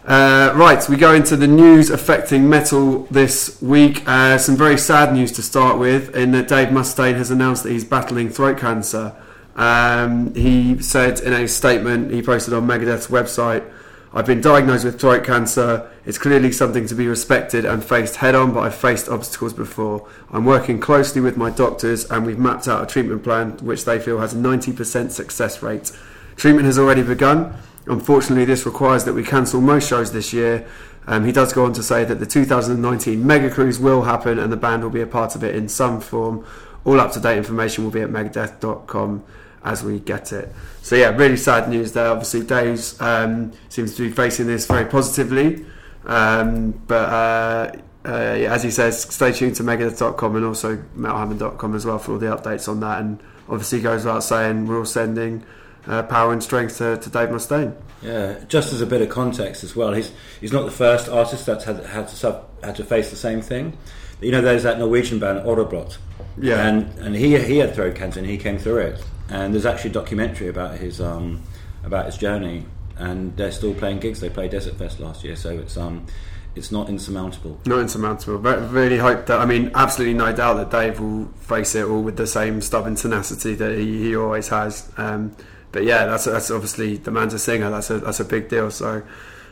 Uh, 0.04 0.52
right, 0.56 0.88
we 0.88 0.96
go 0.96 1.14
into 1.14 1.36
the 1.36 1.46
news 1.46 1.88
affecting 1.88 2.48
metal 2.48 3.04
this 3.04 3.62
week. 3.62 4.02
Uh, 4.06 4.36
some 4.36 4.56
very 4.56 4.76
sad 4.76 5.12
news 5.12 5.30
to 5.30 5.42
start 5.42 5.78
with, 5.78 6.16
in 6.16 6.32
that 6.32 6.48
Dave 6.48 6.68
Mustaine 6.68 7.14
has 7.14 7.30
announced 7.30 7.62
that 7.62 7.70
he's 7.70 7.84
battling 7.84 8.28
throat 8.28 8.58
cancer. 8.58 9.14
Um, 9.54 10.34
he 10.34 10.82
said 10.82 11.20
in 11.20 11.32
a 11.32 11.46
statement 11.46 12.10
he 12.10 12.20
posted 12.20 12.52
on 12.52 12.66
Megadeth's 12.66 13.06
website, 13.06 13.70
I've 14.14 14.26
been 14.26 14.42
diagnosed 14.42 14.84
with 14.84 15.00
throat 15.00 15.24
cancer. 15.24 15.90
It's 16.04 16.18
clearly 16.18 16.52
something 16.52 16.86
to 16.86 16.94
be 16.94 17.06
respected 17.06 17.64
and 17.64 17.82
faced 17.82 18.16
head 18.16 18.34
on, 18.34 18.52
but 18.52 18.60
I've 18.60 18.74
faced 18.74 19.08
obstacles 19.08 19.54
before. 19.54 20.06
I'm 20.30 20.44
working 20.44 20.80
closely 20.80 21.22
with 21.22 21.38
my 21.38 21.48
doctors 21.48 22.04
and 22.10 22.26
we've 22.26 22.38
mapped 22.38 22.68
out 22.68 22.82
a 22.82 22.86
treatment 22.86 23.24
plan 23.24 23.52
which 23.58 23.86
they 23.86 23.98
feel 23.98 24.18
has 24.18 24.34
a 24.34 24.36
90% 24.36 25.10
success 25.10 25.62
rate. 25.62 25.92
Treatment 26.36 26.66
has 26.66 26.78
already 26.78 27.02
begun. 27.02 27.54
Unfortunately, 27.86 28.44
this 28.44 28.66
requires 28.66 29.04
that 29.04 29.14
we 29.14 29.24
cancel 29.24 29.62
most 29.62 29.88
shows 29.88 30.12
this 30.12 30.32
year. 30.32 30.66
Um, 31.06 31.24
he 31.24 31.32
does 31.32 31.54
go 31.54 31.64
on 31.64 31.72
to 31.72 31.82
say 31.82 32.04
that 32.04 32.20
the 32.20 32.26
2019 32.26 33.26
Mega 33.26 33.50
Cruise 33.50 33.80
will 33.80 34.02
happen 34.02 34.38
and 34.38 34.52
the 34.52 34.58
band 34.58 34.82
will 34.82 34.90
be 34.90 35.00
a 35.00 35.06
part 35.06 35.34
of 35.34 35.42
it 35.42 35.54
in 35.54 35.68
some 35.68 36.02
form. 36.02 36.44
All 36.84 37.00
up 37.00 37.12
to 37.12 37.20
date 37.20 37.38
information 37.38 37.82
will 37.82 37.90
be 37.90 38.02
at 38.02 38.10
megadeth.com 38.10 39.24
as 39.64 39.82
we 39.84 40.00
get 40.00 40.32
it. 40.32 40.52
So, 40.82 40.96
yeah, 40.96 41.08
really 41.16 41.36
sad 41.36 41.68
news 41.68 41.92
there. 41.92 42.08
Obviously, 42.08 42.42
Dave 42.42 42.82
um, 43.00 43.52
seems 43.68 43.94
to 43.96 44.02
be 44.08 44.10
facing 44.14 44.46
this 44.46 44.66
very 44.66 44.84
positively. 44.86 45.64
Um, 46.04 46.72
but 46.86 47.08
uh, 47.08 47.72
uh, 48.04 48.08
as 48.08 48.62
he 48.62 48.70
says, 48.70 49.02
stay 49.02 49.32
tuned 49.32 49.54
to 49.56 49.62
megadeth.com 49.62 50.36
and 50.36 50.44
also 50.44 50.76
metalhammer.com 50.96 51.74
as 51.76 51.86
well 51.86 51.98
for 51.98 52.12
all 52.12 52.18
the 52.18 52.26
updates 52.26 52.68
on 52.68 52.80
that. 52.80 53.00
And 53.00 53.20
obviously, 53.48 53.80
goes 53.80 54.04
without 54.04 54.24
saying, 54.24 54.66
we're 54.66 54.78
all 54.78 54.84
sending 54.84 55.44
uh, 55.86 56.02
power 56.04 56.32
and 56.32 56.42
strength 56.42 56.78
to, 56.78 56.96
to 56.96 57.10
Dave 57.10 57.28
Mustaine. 57.28 57.74
Yeah, 58.02 58.40
just 58.48 58.72
as 58.72 58.80
a 58.80 58.86
bit 58.86 59.00
of 59.00 59.10
context 59.10 59.62
as 59.62 59.76
well, 59.76 59.92
he's 59.92 60.10
he's 60.40 60.52
not 60.52 60.64
the 60.64 60.72
first 60.72 61.08
artist 61.08 61.46
that's 61.46 61.64
had 61.64 61.86
had 61.86 62.08
to 62.08 62.16
sub, 62.16 62.48
had 62.64 62.74
to 62.76 62.84
face 62.84 63.10
the 63.10 63.16
same 63.16 63.40
thing. 63.40 63.78
You 64.20 64.32
know, 64.32 64.40
there's 64.40 64.64
that 64.64 64.80
Norwegian 64.80 65.20
band 65.20 65.40
Årabrot, 65.46 65.98
Yeah. 66.36 66.66
and 66.66 66.98
and 66.98 67.14
he 67.14 67.38
he 67.38 67.58
had 67.58 67.76
throat 67.76 67.94
cancer 67.94 68.18
and 68.18 68.28
he 68.28 68.38
came 68.38 68.58
through 68.58 68.78
it. 68.78 69.04
And 69.32 69.54
there's 69.54 69.64
actually 69.64 69.90
a 69.90 69.94
documentary 69.94 70.48
about 70.48 70.76
his 70.76 71.00
um 71.00 71.42
about 71.82 72.04
his 72.06 72.18
journey, 72.18 72.66
and 72.98 73.34
they're 73.36 73.50
still 73.50 73.72
playing 73.72 74.00
gigs. 74.00 74.20
They 74.20 74.28
played 74.28 74.50
Desert 74.50 74.76
Fest 74.76 75.00
last 75.00 75.24
year, 75.24 75.36
so 75.36 75.50
it's 75.58 75.76
um 75.78 76.06
it's 76.54 76.70
not 76.70 76.90
insurmountable. 76.90 77.58
Not 77.64 77.80
insurmountable. 77.80 78.38
But 78.38 78.70
really 78.70 78.98
hope 78.98 79.24
that, 79.26 79.40
I 79.40 79.46
mean, 79.46 79.70
absolutely 79.74 80.12
no 80.12 80.34
doubt 80.34 80.54
that 80.54 80.70
Dave 80.70 81.00
will 81.00 81.28
face 81.40 81.74
it 81.74 81.86
all 81.86 82.02
with 82.02 82.18
the 82.18 82.26
same 82.26 82.60
stubborn 82.60 82.94
tenacity 82.94 83.54
that 83.54 83.78
he, 83.78 84.02
he 84.02 84.16
always 84.16 84.48
has. 84.48 84.92
Um, 84.98 85.34
but 85.72 85.84
yeah, 85.84 86.04
that's 86.04 86.26
that's 86.26 86.50
obviously 86.50 86.98
the 86.98 87.10
man's 87.10 87.32
a 87.32 87.38
singer. 87.38 87.70
That's 87.70 87.88
a 87.88 88.00
that's 88.00 88.20
a 88.20 88.26
big 88.26 88.50
deal. 88.50 88.70
So 88.70 89.02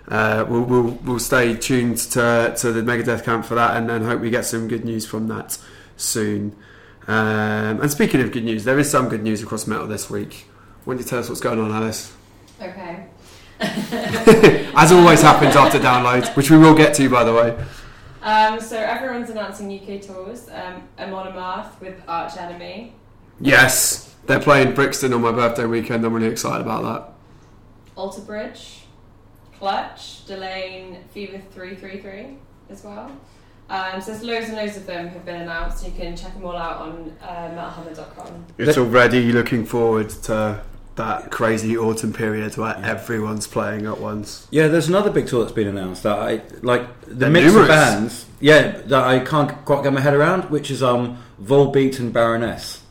uh, 0.09 0.44
we'll, 0.47 0.62
we'll 0.62 0.91
we'll 1.05 1.19
stay 1.19 1.56
tuned 1.56 1.97
to 2.12 2.55
to 2.59 2.73
the 2.73 2.83
Megadeth 2.83 3.25
camp 3.25 3.47
for 3.47 3.55
that, 3.55 3.79
and 3.79 3.88
then 3.88 4.05
hope 4.05 4.21
we 4.21 4.29
get 4.29 4.44
some 4.44 4.69
good 4.69 4.85
news 4.85 5.06
from 5.06 5.29
that 5.29 5.56
soon. 5.97 6.55
Um, 7.11 7.81
and 7.81 7.91
speaking 7.91 8.21
of 8.21 8.31
good 8.31 8.45
news, 8.45 8.62
there 8.62 8.79
is 8.79 8.89
some 8.89 9.09
good 9.09 9.25
news 9.25 9.43
across 9.43 9.67
metal 9.67 9.89
this 9.89 10.09
week. 10.09 10.47
Why 10.85 10.95
don't 10.95 11.03
you 11.03 11.09
tell 11.09 11.19
us 11.19 11.29
what's 11.29 11.41
going 11.41 11.59
on, 11.59 11.73
Alice? 11.73 12.12
Okay. 12.62 13.05
As 13.61 14.93
always 14.93 15.21
happens 15.21 15.57
after 15.57 15.81
downloads, 15.81 16.37
which 16.37 16.53
we 16.53 16.57
will 16.57 16.73
get 16.73 16.95
to, 16.95 17.11
by 17.11 17.25
the 17.25 17.35
way. 17.35 17.67
Um, 18.23 18.61
so 18.61 18.77
everyone's 18.77 19.29
announcing 19.29 19.77
UK 19.77 20.01
tours. 20.01 20.49
Um, 20.51 20.89
Amon 21.01 21.33
Amarth 21.33 21.81
with 21.81 22.01
Arch 22.07 22.37
Enemy. 22.37 22.95
Yes, 23.41 24.15
they're 24.27 24.39
playing 24.39 24.75
Brixton 24.75 25.12
on 25.12 25.21
my 25.21 25.33
birthday 25.33 25.67
weekend. 25.67 26.05
I'm 26.05 26.15
really 26.15 26.29
excited 26.29 26.61
about 26.61 26.83
that. 26.85 27.12
Alter 27.97 28.21
Bridge, 28.21 28.83
Clutch, 29.59 30.25
Delain, 30.27 31.03
Fever 31.09 31.43
333 31.51 32.37
as 32.71 32.85
well. 32.85 33.11
Um, 33.70 34.00
so 34.00 34.11
there's 34.11 34.25
loads 34.25 34.46
and 34.49 34.56
loads 34.56 34.76
of 34.76 34.84
them 34.87 35.08
have 35.08 35.25
been 35.25 35.43
announced. 35.43 35.87
You 35.87 35.93
can 35.93 36.17
check 36.17 36.34
them 36.34 36.44
all 36.44 36.56
out 36.56 36.78
on 36.82 37.17
uh, 37.22 37.26
metalhammer.com. 37.55 38.46
It's 38.58 38.76
already 38.76 39.31
looking 39.32 39.64
forward 39.64 40.11
to 40.25 40.61
that 40.96 41.31
crazy 41.31 41.78
autumn 41.78 42.12
period 42.12 42.56
where 42.56 42.76
everyone's 42.78 43.46
playing 43.46 43.87
at 43.87 43.99
once. 44.00 44.49
Yeah, 44.50 44.67
there's 44.69 44.88
another 44.88 45.11
big 45.11 45.28
tour 45.28 45.43
that's 45.44 45.52
been 45.55 45.69
announced 45.69 46.02
that 46.02 46.19
I 46.19 46.43
like 46.62 47.00
the 47.02 47.14
They're 47.14 47.31
mix 47.31 47.46
numerous. 47.46 47.62
of 47.62 47.69
bands. 47.69 48.26
Yeah, 48.40 48.72
that 48.87 49.05
I 49.05 49.20
can't 49.20 49.64
quite 49.64 49.84
get 49.84 49.93
my 49.93 50.00
head 50.00 50.14
around, 50.14 50.50
which 50.50 50.70
is 50.70 50.82
um 50.82 51.23
Volbeat 51.40 52.00
and 52.00 52.12
Baroness. 52.12 52.82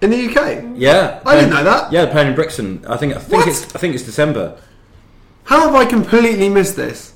In 0.00 0.10
the 0.10 0.28
UK? 0.28 0.74
Yeah, 0.76 1.20
I 1.26 1.34
didn't 1.34 1.50
know 1.50 1.64
that. 1.64 1.92
Yeah, 1.92 2.06
playing 2.06 2.28
in 2.28 2.34
Brixton. 2.36 2.84
I 2.86 2.96
think 2.96 3.16
I 3.16 3.18
think 3.18 3.32
What? 3.32 3.48
it's 3.48 3.74
I 3.74 3.78
think 3.80 3.96
it's 3.96 4.04
December 4.04 4.56
How 5.44 5.62
have 5.62 5.74
I 5.74 5.84
completely 5.86 6.48
missed 6.48 6.76
this? 6.76 7.14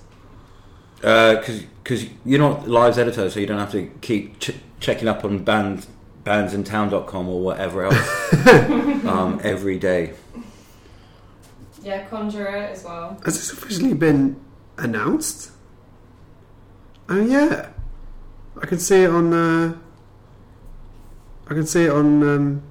Because 1.03 1.65
because 1.83 2.07
you're 2.25 2.39
not 2.39 2.69
lives 2.69 2.97
editor, 2.97 3.29
so 3.29 3.41
you 3.41 3.47
don't 3.47 3.59
have 3.59 3.73
to 3.73 3.91
keep 4.01 4.39
ch- 4.39 4.55
checking 4.81 5.09
up 5.09 5.25
on 5.25 5.43
band 5.45 5.87
bandsintown.com 6.25 7.29
or 7.29 7.41
whatever 7.41 7.85
else 7.85 8.47
um, 9.07 9.41
every 9.43 9.79
day. 9.79 10.15
Yeah, 11.83 12.05
Conjurer 12.07 12.47
as 12.57 12.85
well. 12.85 13.21
Has 13.25 13.35
this 13.35 13.53
officially 13.53 13.95
been 13.95 14.41
announced? 14.79 15.51
Oh 17.09 17.21
yeah, 17.21 17.71
I 18.63 18.67
can 18.67 18.79
see 18.79 19.03
it 19.03 19.11
on. 19.11 19.33
Uh, 19.33 19.77
I 21.49 21.55
can 21.55 21.67
see 21.67 21.85
it 21.85 21.91
on. 21.91 22.23
Um, 22.23 22.63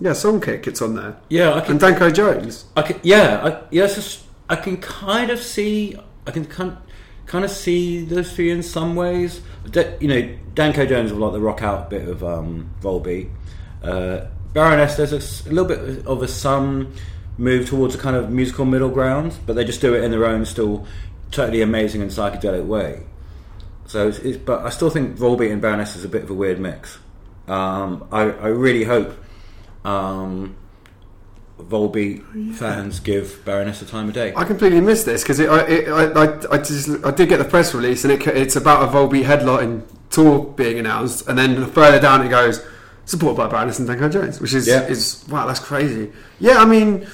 yeah, 0.00 0.12
Songkick. 0.12 0.68
It's 0.68 0.80
on 0.80 0.94
there, 0.94 1.16
Yeah, 1.28 1.54
I 1.54 1.60
can. 1.60 1.72
and 1.72 1.80
Danko 1.80 2.08
Jones. 2.10 2.66
I 2.76 2.82
can, 2.82 3.00
yeah, 3.02 3.40
I, 3.44 3.66
yes, 3.72 3.92
it's- 3.98 4.24
I 4.48 4.54
can 4.54 4.76
kind 4.76 5.30
of 5.30 5.40
see. 5.42 5.96
I 6.24 6.30
can 6.30 6.44
kind, 6.44 6.76
kind 7.28 7.44
of 7.44 7.50
see 7.50 8.04
those 8.04 8.32
three 8.32 8.50
in 8.50 8.62
some 8.62 8.96
ways. 8.96 9.40
You 10.00 10.08
know, 10.08 10.36
Danko 10.54 10.86
Jones 10.86 11.12
will 11.12 11.20
like 11.20 11.32
the 11.32 11.40
rock 11.40 11.62
out 11.62 11.90
bit 11.90 12.08
of 12.08 12.24
um, 12.24 12.70
Volbeat. 12.80 13.30
Uh, 13.82 14.26
Baroness, 14.54 14.96
there's 14.96 15.12
a 15.46 15.50
little 15.50 15.66
bit 15.66 16.06
of 16.06 16.22
a 16.22 16.28
some 16.28 16.92
move 17.36 17.68
towards 17.68 17.94
a 17.94 17.98
kind 17.98 18.16
of 18.16 18.30
musical 18.30 18.64
middle 18.64 18.88
ground, 18.88 19.36
but 19.46 19.54
they 19.54 19.64
just 19.64 19.80
do 19.80 19.94
it 19.94 20.02
in 20.02 20.10
their 20.10 20.24
own, 20.24 20.44
still 20.44 20.86
totally 21.30 21.60
amazing 21.60 22.00
and 22.02 22.10
psychedelic 22.10 22.66
way. 22.66 23.04
So, 23.86 24.08
it's, 24.08 24.18
it's, 24.20 24.38
but 24.38 24.64
I 24.64 24.70
still 24.70 24.90
think 24.90 25.16
Volbeat 25.16 25.52
and 25.52 25.62
Baroness 25.62 25.96
is 25.96 26.04
a 26.04 26.08
bit 26.08 26.22
of 26.24 26.30
a 26.30 26.34
weird 26.34 26.58
mix. 26.58 26.98
Um, 27.46 28.08
I, 28.10 28.22
I 28.22 28.48
really 28.48 28.84
hope. 28.84 29.14
Um, 29.84 30.56
Volbeat 31.58 32.54
fans 32.54 33.00
give 33.00 33.44
Baroness 33.44 33.82
a 33.82 33.86
time 33.86 34.08
of 34.08 34.14
day. 34.14 34.32
I 34.36 34.44
completely 34.44 34.80
missed 34.80 35.04
this 35.06 35.22
because 35.22 35.40
I, 35.40 35.66
it, 35.66 35.88
I, 35.88 36.04
I, 36.24 36.54
I 36.54 36.58
just 36.58 36.88
I 37.04 37.10
did 37.10 37.28
get 37.28 37.38
the 37.38 37.44
press 37.44 37.74
release 37.74 38.04
and 38.04 38.12
it, 38.12 38.26
it's 38.28 38.56
about 38.56 38.88
a 38.88 38.92
Volbeat 38.92 39.24
headline 39.24 39.82
tour 40.10 40.44
being 40.56 40.78
announced, 40.78 41.28
and 41.28 41.38
then 41.38 41.66
further 41.70 42.00
down 42.00 42.24
it 42.24 42.30
goes 42.30 42.64
supported 43.04 43.36
by 43.36 43.46
Baroness 43.48 43.78
and 43.78 43.88
Danko 43.88 44.08
Jones, 44.08 44.40
which 44.40 44.54
is 44.54 44.66
Yeah. 44.66 44.86
is 44.86 45.24
wow, 45.28 45.46
that's 45.46 45.60
crazy. 45.60 46.12
Yeah, 46.38 46.58
I 46.58 46.64
mean, 46.64 47.06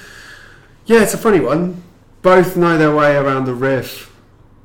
yeah, 0.87 1.03
it's 1.03 1.15
a 1.15 1.19
funny 1.19 1.41
one. 1.41 1.83
Both 2.23 2.57
know 2.57 2.79
their 2.79 2.95
way 2.95 3.17
around 3.17 3.45
the 3.47 3.55
riff. 3.55 4.15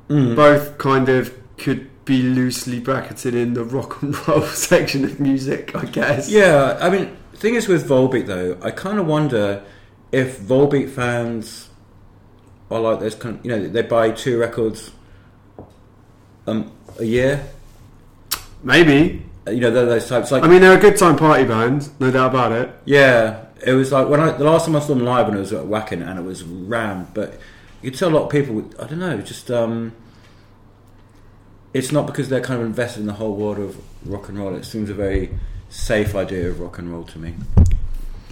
Mm. 0.08 0.34
Both 0.36 0.78
kind 0.78 1.08
of 1.08 1.34
could 1.56 1.88
be 2.04 2.22
loosely 2.22 2.80
bracketed 2.80 3.34
in 3.34 3.54
the 3.54 3.64
rock 3.64 4.02
and 4.02 4.16
roll 4.26 4.42
section 4.46 5.04
of 5.04 5.20
music, 5.20 5.74
I 5.74 5.84
guess. 5.84 6.28
Yeah, 6.28 6.76
I 6.80 6.90
mean, 6.90 7.16
thing 7.40 7.54
is 7.54 7.66
with 7.68 7.88
Volbeat 7.88 8.26
though, 8.26 8.58
I 8.62 8.70
kind 8.70 8.98
of 8.98 9.06
wonder 9.06 9.64
if 10.12 10.38
Volbeat 10.38 10.90
fans 10.90 11.70
are 12.70 12.80
like 12.80 13.00
this 13.00 13.14
kind 13.14 13.38
of, 13.38 13.44
you 13.44 13.50
know, 13.50 13.66
they 13.66 13.82
buy 13.82 14.10
two 14.10 14.38
records 14.38 14.90
um, 16.46 16.72
a 16.98 17.04
year. 17.04 17.46
maybe. 18.62 19.26
You 19.46 19.58
know, 19.58 19.70
they're 19.70 19.86
those 19.86 20.08
types. 20.08 20.30
Like, 20.30 20.42
I 20.44 20.48
mean, 20.48 20.60
they're 20.60 20.76
a 20.76 20.80
good 20.80 20.96
time 20.96 21.16
party 21.16 21.44
band, 21.44 21.88
no 21.98 22.10
doubt 22.10 22.30
about 22.30 22.52
it. 22.52 22.70
yeah, 22.84 23.46
it 23.64 23.72
was 23.72 23.90
like 23.90 24.08
when 24.08 24.20
I 24.20 24.32
the 24.32 24.44
last 24.44 24.66
time 24.66 24.76
I 24.76 24.80
saw 24.80 24.88
them 24.88 25.04
live 25.04 25.26
when 25.26 25.36
it 25.36 25.40
was 25.40 25.52
at 25.52 25.64
Wacken 25.64 26.06
and 26.06 26.18
it 26.18 26.22
was 26.22 26.44
rammed, 26.44 27.08
but 27.14 27.40
you 27.82 27.90
could 27.90 27.98
tell 27.98 28.10
a 28.10 28.14
lot 28.14 28.24
of 28.24 28.30
people. 28.30 28.70
I 28.78 28.86
don't 28.86 28.98
know, 28.98 29.18
just 29.22 29.50
um, 29.50 29.92
it's 31.72 31.90
not 31.90 32.06
because 32.06 32.28
they're 32.28 32.42
kind 32.42 32.60
of 32.60 32.66
invested 32.66 33.00
in 33.00 33.06
the 33.06 33.14
whole 33.14 33.34
world 33.34 33.58
of 33.58 33.76
rock 34.04 34.28
and 34.28 34.38
roll. 34.38 34.54
It 34.54 34.64
seems 34.64 34.90
a 34.90 34.94
very 34.94 35.30
safe 35.70 36.14
idea 36.14 36.48
of 36.50 36.60
rock 36.60 36.78
and 36.78 36.92
roll 36.92 37.04
to 37.04 37.18
me. 37.18 37.34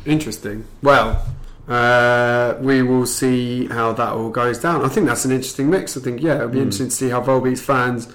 Interesting. 0.04 0.64
Well, 0.82 1.24
uh, 1.68 2.54
we 2.60 2.82
will 2.82 3.06
see 3.06 3.66
how 3.68 3.92
that 3.92 4.12
all 4.12 4.30
goes 4.30 4.58
down. 4.58 4.84
I 4.84 4.88
think 4.88 5.06
that's 5.06 5.24
an 5.24 5.32
interesting 5.32 5.70
mix. 5.70 5.96
I 5.96 6.00
think 6.00 6.22
yeah, 6.22 6.36
it'll 6.36 6.48
be 6.48 6.58
Mm. 6.58 6.62
interesting 6.62 6.88
to 6.88 6.94
see 6.94 7.08
how 7.10 7.22
Volbeat's 7.22 7.60
fans. 7.60 8.08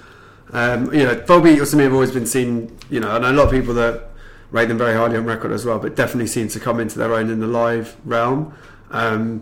Um, 0.52 0.92
you 0.92 1.04
know, 1.04 1.16
Volbeat 1.16 1.68
to 1.70 1.76
me 1.76 1.84
have 1.84 1.92
always 1.92 2.10
been 2.12 2.26
seen. 2.26 2.76
You 2.90 3.00
know, 3.00 3.10
I 3.10 3.18
know 3.18 3.30
a 3.30 3.32
lot 3.32 3.46
of 3.46 3.50
people 3.50 3.74
that 3.74 4.10
rate 4.50 4.68
them 4.68 4.78
very 4.78 4.94
highly 4.94 5.16
on 5.16 5.24
record 5.24 5.50
as 5.52 5.64
well, 5.64 5.78
but 5.78 5.96
definitely 5.96 6.26
seem 6.28 6.48
to 6.48 6.60
come 6.60 6.78
into 6.80 6.98
their 6.98 7.12
own 7.14 7.30
in 7.30 7.40
the 7.40 7.46
live 7.46 7.96
realm. 8.04 8.54
Um, 8.90 9.40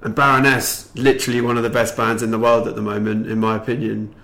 and 0.00 0.14
Baroness, 0.14 0.90
literally 0.94 1.40
one 1.40 1.56
of 1.56 1.64
the 1.64 1.70
best 1.70 1.96
bands 1.96 2.22
in 2.22 2.30
the 2.30 2.38
world 2.38 2.68
at 2.68 2.76
the 2.76 2.82
moment, 2.82 3.26
in 3.26 3.40
my 3.40 3.56
opinion. 3.56 4.14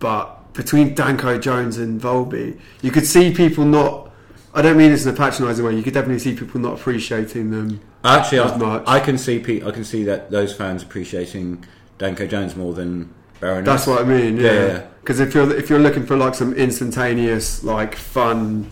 But 0.00 0.41
between 0.54 0.94
Danko 0.94 1.38
Jones 1.38 1.78
and 1.78 2.00
Volbeat, 2.00 2.58
you 2.82 2.90
could 2.90 3.06
see 3.06 3.32
people 3.32 3.64
not. 3.64 4.10
I 4.54 4.60
don't 4.60 4.76
mean 4.76 4.90
this 4.90 5.06
in 5.06 5.14
a 5.14 5.16
patronising 5.16 5.64
way. 5.64 5.74
You 5.74 5.82
could 5.82 5.94
definitely 5.94 6.18
see 6.18 6.34
people 6.34 6.60
not 6.60 6.74
appreciating 6.78 7.50
them. 7.50 7.80
Actually, 8.04 8.40
As 8.40 8.58
much. 8.58 8.82
I, 8.86 8.96
I 8.96 9.00
can 9.00 9.16
see 9.16 9.38
pe- 9.38 9.62
I 9.64 9.70
can 9.70 9.84
see 9.84 10.04
that 10.04 10.30
those 10.30 10.52
fans 10.54 10.82
appreciating 10.82 11.64
Danko 11.98 12.26
Jones 12.26 12.54
more 12.56 12.74
than 12.74 13.12
Baroness. 13.40 13.66
That's 13.66 13.86
what 13.86 14.02
I 14.02 14.04
mean. 14.04 14.36
Yeah, 14.36 14.52
Yeah. 14.52 14.66
yeah. 14.66 14.86
Because 15.00 15.20
if 15.20 15.34
you're 15.34 15.52
if 15.56 15.70
you're 15.70 15.78
looking 15.78 16.04
for 16.04 16.16
like 16.16 16.34
some 16.34 16.52
instantaneous, 16.54 17.64
like 17.64 17.94
fun. 17.96 18.70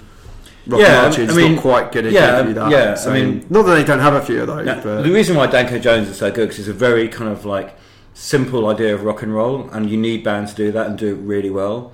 Rock 0.67 0.81
Yeah, 0.83 1.07
it's 1.09 1.33
I 1.33 1.35
mean, 1.37 1.55
not 1.55 1.63
quite 1.63 1.91
good 1.91 2.05
at 2.07 2.13
yeah, 2.13 2.47
you 2.47 2.53
that. 2.53 2.71
yeah, 2.71 2.95
I 3.07 3.13
mean- 3.15 3.47
not 3.49 3.63
that 3.63 3.75
they 3.77 3.83
don't 3.85 3.99
have 3.99 4.13
a 4.15 4.21
few 4.21 4.43
of 4.43 4.47
those, 4.49 4.67
but 4.85 5.03
the 5.03 5.11
reason 5.11 5.35
why 5.35 5.47
Danko 5.47 5.79
Jones 5.79 6.09
is 6.09 6.19
so 6.19 6.31
good 6.31 6.51
because 6.51 6.59
it's 6.61 6.69
a 6.69 6.73
very 6.75 7.09
kind 7.09 7.31
of 7.31 7.47
like 7.47 7.75
simple 8.21 8.67
idea 8.69 8.95
of 8.95 9.03
rock 9.03 9.23
and 9.23 9.35
roll, 9.35 9.69
and 9.71 9.89
you 9.91 9.97
need 9.97 10.23
bands 10.23 10.53
to 10.53 10.57
do 10.57 10.73
that 10.73 10.87
and 10.87 10.99
do 10.99 11.09
it 11.09 11.19
really 11.19 11.49
well. 11.51 11.93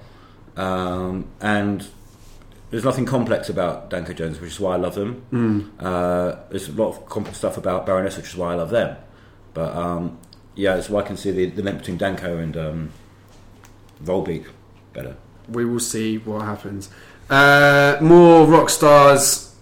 Um, 0.57 1.27
and 1.41 1.87
there's 2.71 2.85
nothing 2.85 3.05
complex 3.07 3.49
about 3.49 3.91
Danko 3.91 4.13
Jones, 4.13 4.41
which 4.41 4.51
is 4.53 4.61
why 4.61 4.75
I 4.75 4.77
love 4.77 4.95
them. 4.97 5.23
mm, 5.33 5.69
Uh, 5.79 6.37
there's 6.51 6.69
a 6.69 6.73
lot 6.73 6.89
of 6.89 7.07
complex 7.09 7.39
stuff 7.39 7.57
about 7.57 7.87
Baroness, 7.87 8.17
which 8.17 8.27
is 8.27 8.37
why 8.37 8.53
I 8.53 8.57
love 8.57 8.71
them. 8.71 8.97
But 9.55 9.75
um, 9.77 10.19
yeah, 10.57 10.75
that's 10.75 10.91
why 10.91 11.01
I 11.01 11.07
can 11.07 11.17
see 11.17 11.31
the, 11.31 11.47
the 11.47 11.63
link 11.63 11.79
between 11.79 11.97
Danko 11.97 12.39
and 12.39 12.57
um, 12.57 12.91
Volbeat 14.03 14.47
better. 14.93 15.17
we 15.49 15.65
will 15.65 15.81
see 15.81 16.19
what 16.19 16.43
happens. 16.43 16.91
Uh, 17.31 17.97
more 18.01 18.47
rock 18.47 18.69
stars 18.71 19.55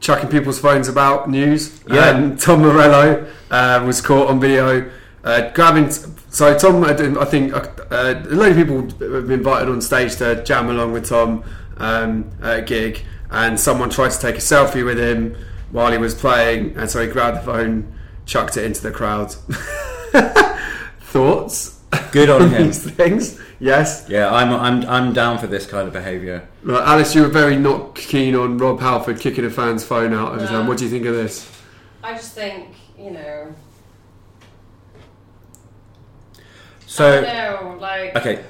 chucking 0.00 0.28
people's 0.30 0.58
phones 0.58 0.88
about 0.88 1.28
news. 1.30 1.80
Yeah. 1.88 2.10
Um, 2.10 2.36
Tom 2.36 2.60
Morello 2.62 3.26
uh, 3.50 3.82
was 3.86 4.00
caught 4.00 4.28
on 4.28 4.38
video 4.40 4.90
uh, 5.24 5.50
grabbing. 5.50 5.90
So 5.90 6.56
Tom, 6.56 6.84
I 6.84 6.94
think 7.24 7.52
uh, 7.52 7.66
uh, 7.90 8.22
a 8.24 8.34
load 8.34 8.50
of 8.52 8.56
people 8.56 8.82
have 8.82 9.26
been 9.26 9.32
invited 9.32 9.68
on 9.68 9.80
stage 9.80 10.16
to 10.16 10.42
jam 10.44 10.68
along 10.70 10.92
with 10.92 11.08
Tom 11.08 11.42
um, 11.78 12.30
at 12.42 12.58
a 12.60 12.62
gig, 12.62 13.02
and 13.30 13.58
someone 13.58 13.90
tried 13.90 14.10
to 14.12 14.18
take 14.20 14.36
a 14.36 14.38
selfie 14.38 14.84
with 14.84 14.98
him 14.98 15.36
while 15.72 15.90
he 15.92 15.98
was 15.98 16.14
playing, 16.14 16.76
and 16.76 16.88
so 16.90 17.00
he 17.04 17.08
grabbed 17.08 17.38
the 17.38 17.42
phone, 17.42 17.92
chucked 18.26 18.56
it 18.56 18.64
into 18.64 18.82
the 18.82 18.90
crowd. 18.90 19.32
Thoughts 21.00 21.80
Good 22.12 22.30
on 22.30 22.42
on 22.42 22.50
him. 22.50 22.66
these 22.66 22.88
things? 22.90 23.40
Yes. 23.58 24.06
Yeah, 24.08 24.32
I'm, 24.32 24.52
I'm, 24.52 24.88
I'm 24.88 25.12
down 25.12 25.38
for 25.38 25.46
this 25.48 25.66
kind 25.66 25.86
of 25.86 25.92
behaviour. 25.92 26.48
Right, 26.62 26.82
Alice, 26.86 27.14
you 27.14 27.22
were 27.22 27.28
very 27.28 27.56
not 27.56 27.94
keen 27.94 28.34
on 28.34 28.58
Rob 28.58 28.80
Halford 28.80 29.20
kicking 29.20 29.44
a 29.44 29.50
fan's 29.50 29.84
phone 29.84 30.14
out 30.14 30.34
of 30.34 30.40
his 30.40 30.50
No. 30.50 30.58
hand. 30.58 30.68
What 30.68 30.78
do 30.78 30.84
you 30.84 30.90
think 30.90 31.04
of 31.06 31.14
this? 31.14 31.50
I 32.02 32.12
just 32.14 32.32
think, 32.34 32.68
you 32.98 33.10
know. 33.10 33.54
I 36.36 36.79
So, 36.90 37.22
don't 37.22 37.22
know, 37.22 37.78
like. 37.80 38.16
okay, 38.16 38.44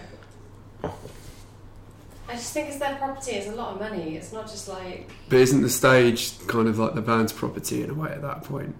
I 0.82 2.32
just 2.32 2.54
think 2.54 2.70
it's 2.70 2.78
their 2.78 2.96
property. 2.96 3.32
It's 3.32 3.48
a 3.48 3.54
lot 3.54 3.74
of 3.74 3.80
money. 3.80 4.16
It's 4.16 4.32
not 4.32 4.46
just 4.46 4.66
like. 4.66 5.10
But 5.28 5.40
isn't 5.40 5.60
the 5.60 5.68
stage 5.68 6.32
kind 6.46 6.66
of 6.66 6.78
like 6.78 6.94
the 6.94 7.02
band's 7.02 7.34
property 7.34 7.82
in 7.82 7.90
a 7.90 7.94
way 7.94 8.08
at 8.08 8.22
that 8.22 8.44
point? 8.44 8.74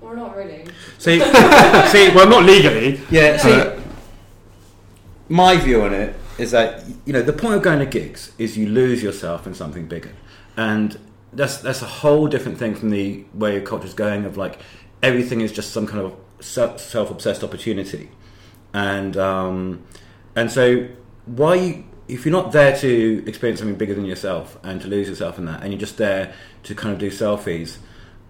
Well, 0.00 0.16
not 0.16 0.34
really. 0.34 0.64
see, 0.96 1.18
see, 1.90 2.14
Well, 2.14 2.26
not 2.26 2.44
legally. 2.44 3.02
Yeah, 3.10 3.36
see, 3.36 3.52
Uh, 3.52 3.78
my 5.28 5.58
view 5.58 5.82
on 5.82 5.92
it 5.92 6.16
is 6.38 6.52
that 6.52 6.84
you 7.04 7.12
know 7.12 7.20
the 7.20 7.34
point 7.34 7.56
of 7.56 7.62
going 7.62 7.80
to 7.80 7.86
gigs 7.86 8.32
is 8.38 8.56
you 8.56 8.66
lose 8.66 9.02
yourself 9.02 9.46
in 9.46 9.52
something 9.52 9.86
bigger, 9.86 10.12
and 10.56 10.98
that's 11.34 11.58
that's 11.58 11.82
a 11.82 11.86
whole 12.00 12.28
different 12.28 12.56
thing 12.56 12.74
from 12.74 12.88
the 12.88 13.26
way 13.34 13.52
your 13.52 13.62
culture's 13.62 13.92
going 13.92 14.24
of 14.24 14.38
like 14.38 14.58
everything 15.02 15.42
is 15.42 15.52
just 15.52 15.70
some 15.70 15.86
kind 15.86 16.00
of 16.00 16.16
self 16.42 17.10
obsessed 17.10 17.42
opportunity, 17.44 18.10
and 18.72 19.16
um, 19.16 19.84
and 20.34 20.50
so 20.50 20.88
why 21.26 21.54
you, 21.54 21.84
if 22.08 22.26
you're 22.26 22.32
not 22.32 22.52
there 22.52 22.76
to 22.78 23.24
experience 23.26 23.60
something 23.60 23.76
bigger 23.76 23.94
than 23.94 24.04
yourself 24.04 24.58
and 24.62 24.80
to 24.80 24.88
lose 24.88 25.08
yourself 25.08 25.38
in 25.38 25.46
that, 25.46 25.62
and 25.62 25.72
you're 25.72 25.80
just 25.80 25.96
there 25.96 26.34
to 26.64 26.74
kind 26.74 26.92
of 26.92 26.98
do 26.98 27.10
selfies, 27.10 27.78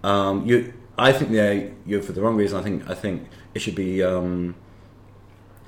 um, 0.03 0.45
you 0.45 0.73
I 0.97 1.11
think 1.11 1.31
they're 1.31 1.73
you're 1.85 2.01
for 2.01 2.11
the 2.11 2.21
wrong 2.21 2.35
reason. 2.35 2.59
I 2.59 2.63
think 2.63 2.89
I 2.89 2.93
think 2.93 3.27
it 3.53 3.59
should 3.59 3.75
be. 3.75 4.03
Um, 4.03 4.55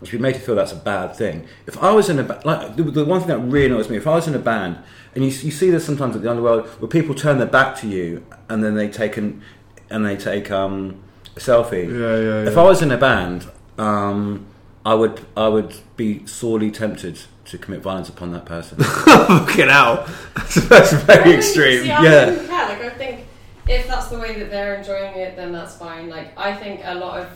it 0.01 0.09
should 0.09 0.21
made 0.21 0.35
to 0.35 0.41
feel 0.41 0.55
that's 0.55 0.73
a 0.73 0.77
bad 0.77 1.15
thing. 1.15 1.47
If 1.65 1.81
I 1.81 1.91
was 1.91 2.09
in 2.09 2.19
a 2.19 2.41
like 2.45 2.75
the, 2.75 2.83
the 2.83 3.05
one 3.05 3.21
thing 3.21 3.29
that 3.29 3.39
really 3.39 3.67
annoys 3.67 3.89
me, 3.89 3.97
if 3.97 4.05
I 4.05 4.15
was 4.15 4.27
in 4.27 4.35
a 4.35 4.39
band 4.39 4.77
and 5.15 5.23
you, 5.23 5.29
you 5.29 5.51
see 5.51 5.71
this 5.71 5.85
sometimes 5.85 6.15
at 6.15 6.21
the 6.21 6.29
underworld 6.29 6.67
where 6.81 6.89
people 6.89 7.15
turn 7.15 7.37
their 7.37 7.47
back 7.47 7.77
to 7.77 7.87
you 7.87 8.25
and 8.49 8.63
then 8.63 8.75
they 8.75 8.89
take 8.89 9.15
an, 9.17 9.41
and 9.89 10.05
they 10.05 10.17
take 10.17 10.51
um, 10.51 11.01
selfie. 11.36 11.86
Yeah, 11.88 12.15
yeah, 12.18 12.44
yeah. 12.44 12.50
If 12.50 12.58
I 12.58 12.63
was 12.63 12.82
in 12.82 12.92
a 12.92 12.98
band, 12.98 13.48
um, 13.77 14.46
I 14.86 14.94
would 14.94 15.22
I 15.36 15.48
would 15.48 15.75
be 15.98 16.25
sorely 16.27 16.72
tempted 16.72 17.20
to 17.46 17.58
commit 17.58 17.82
violence 17.82 18.10
upon 18.10 18.32
that 18.32 18.46
person. 18.46 18.77
Fucking 18.84 19.68
hell. 19.70 20.08
That's 20.36 20.94
very 20.94 21.34
I 21.34 21.38
extreme. 21.38 21.84
See, 21.84 21.92
I 21.92 22.04
yeah. 22.04 22.25
don't 22.25 22.48
care. 22.48 22.70
Like, 22.70 22.82
I 22.82 22.89
think 22.89 23.25
if 23.68 23.88
that's 23.88 24.08
the 24.08 24.20
way 24.20 24.39
that 24.39 24.50
they're 24.50 24.75
enjoying 24.75 25.15
it, 25.15 25.36
then 25.36 25.51
that's 25.51 25.75
fine. 25.77 26.10
Like, 26.10 26.38
I 26.38 26.56
think 26.56 26.82
a 26.84 26.96
lot 26.96 27.20
of 27.20 27.27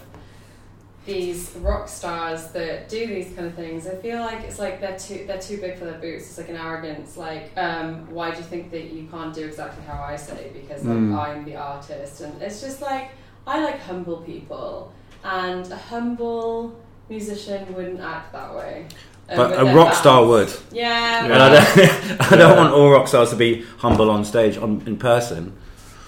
these 1.05 1.55
rock 1.61 1.87
stars 1.87 2.47
that 2.51 2.87
do 2.89 3.07
these 3.07 3.33
kind 3.33 3.47
of 3.47 3.55
things, 3.55 3.87
I 3.87 3.95
feel 3.95 4.19
like 4.19 4.43
it's 4.43 4.59
like 4.59 4.79
they're 4.79 4.97
too 4.99 5.25
they're 5.25 5.41
too 5.41 5.57
big 5.57 5.77
for 5.77 5.85
their 5.85 5.97
boots. 5.99 6.27
It's 6.29 6.37
like 6.37 6.49
an 6.49 6.55
arrogance. 6.57 7.17
Like, 7.17 7.51
um, 7.57 8.09
why 8.11 8.31
do 8.31 8.37
you 8.37 8.43
think 8.43 8.69
that 8.71 8.91
you 8.91 9.07
can't 9.07 9.33
do 9.33 9.45
exactly 9.45 9.83
how 9.85 10.03
I 10.03 10.15
say 10.15 10.51
because 10.53 10.85
like, 10.85 10.97
Mm. 10.97 11.17
I'm 11.17 11.45
the 11.45 11.55
artist? 11.55 12.21
And 12.21 12.39
it's 12.41 12.61
just 12.61 12.81
like 12.81 13.09
I 13.49 13.63
like 13.63 13.81
humble 13.81 14.17
people, 14.17 14.93
and 15.23 15.69
a 15.71 15.75
humble 15.75 16.79
musician 17.09 17.73
wouldn't 17.73 17.99
act 17.99 18.31
that 18.33 18.53
way. 18.55 18.85
um, 19.27 19.37
but 19.37 19.59
a 19.59 19.65
their 19.65 19.75
rock 19.75 19.95
star 19.95 20.23
would. 20.23 20.53
Yeah, 20.71 21.25
And 21.25 21.33
I 21.33 21.49
don't, 21.49 22.21
I 22.31 22.35
don't 22.35 22.57
want 22.57 22.73
all 22.73 22.91
rock 22.91 23.07
stars 23.07 23.31
to 23.31 23.35
be 23.35 23.63
humble 23.79 24.11
on 24.11 24.23
stage 24.23 24.55
on, 24.57 24.83
in 24.85 24.97
person. 24.97 25.57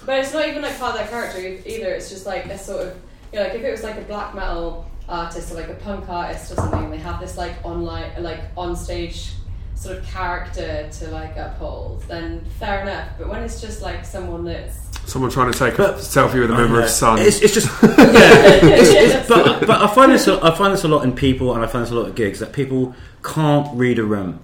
But 0.05 0.19
it's 0.19 0.33
not 0.33 0.47
even 0.47 0.61
like 0.61 0.77
part 0.77 0.91
of 0.93 0.99
their 0.99 1.07
character 1.07 1.39
either. 1.67 1.89
It's 1.89 2.09
just 2.09 2.27
like 2.27 2.45
a 2.45 2.59
sort 2.59 2.87
of, 2.87 2.97
you 3.33 3.39
know, 3.39 3.45
like 3.45 3.55
if 3.55 3.63
it 3.63 3.71
was 3.71 3.81
like 3.81 3.97
a 3.97 4.01
black 4.01 4.35
metal 4.35 4.85
artist 5.09 5.51
or 5.51 5.55
like 5.55 5.69
a 5.69 5.75
punk 5.75 6.07
artist 6.09 6.51
or 6.51 6.55
something, 6.55 6.83
and 6.85 6.93
they 6.93 6.97
have 6.97 7.19
this 7.19 7.37
like 7.37 7.55
online, 7.65 8.21
like 8.21 8.41
on 8.55 8.75
stage 8.75 9.31
sort 9.73 9.97
of 9.97 10.05
character 10.05 10.87
to 10.91 11.07
like 11.09 11.35
uphold, 11.37 12.03
then 12.03 12.45
fair 12.59 12.81
enough. 12.81 13.09
But 13.17 13.29
when 13.29 13.41
it's 13.41 13.59
just 13.59 13.81
like 13.81 14.05
someone 14.05 14.45
that's 14.45 14.90
Someone 15.05 15.31
trying 15.31 15.51
to 15.51 15.57
take 15.57 15.77
a 15.79 15.93
selfie 15.95 16.39
with 16.39 16.51
a 16.51 16.55
member 16.55 16.79
of 16.81 16.89
Sun. 16.89 17.19
It's, 17.19 17.41
it's 17.41 17.53
just 17.53 17.67
yeah. 17.83 17.89
It's, 18.63 18.89
it's, 18.89 19.27
but 19.27 19.61
but 19.67 19.81
I 19.81 19.87
find 19.93 20.11
this 20.11 20.27
a- 20.27 20.39
I 20.43 20.55
find 20.55 20.73
this 20.73 20.83
a 20.83 20.87
lot 20.87 21.03
in 21.03 21.13
people, 21.13 21.53
and 21.53 21.63
I 21.63 21.67
find 21.67 21.83
this 21.83 21.91
a 21.91 21.95
lot 21.95 22.07
at 22.07 22.15
gigs 22.15 22.39
that 22.39 22.53
people 22.53 22.95
can't 23.23 23.67
read 23.77 23.99
a 23.99 24.03
room, 24.03 24.39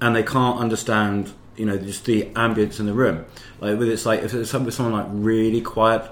and 0.00 0.14
they 0.14 0.22
can't 0.22 0.58
understand 0.58 1.32
you 1.56 1.64
know 1.64 1.78
just 1.78 2.04
the 2.04 2.24
ambience 2.34 2.80
in 2.80 2.86
the 2.86 2.92
room. 2.92 3.24
Like 3.60 3.78
with 3.78 3.88
it's 3.88 4.04
like 4.04 4.20
if 4.22 4.34
it's 4.34 4.52
with 4.52 4.74
someone 4.74 4.92
like 4.92 5.06
really 5.10 5.62
quiet, 5.62 6.02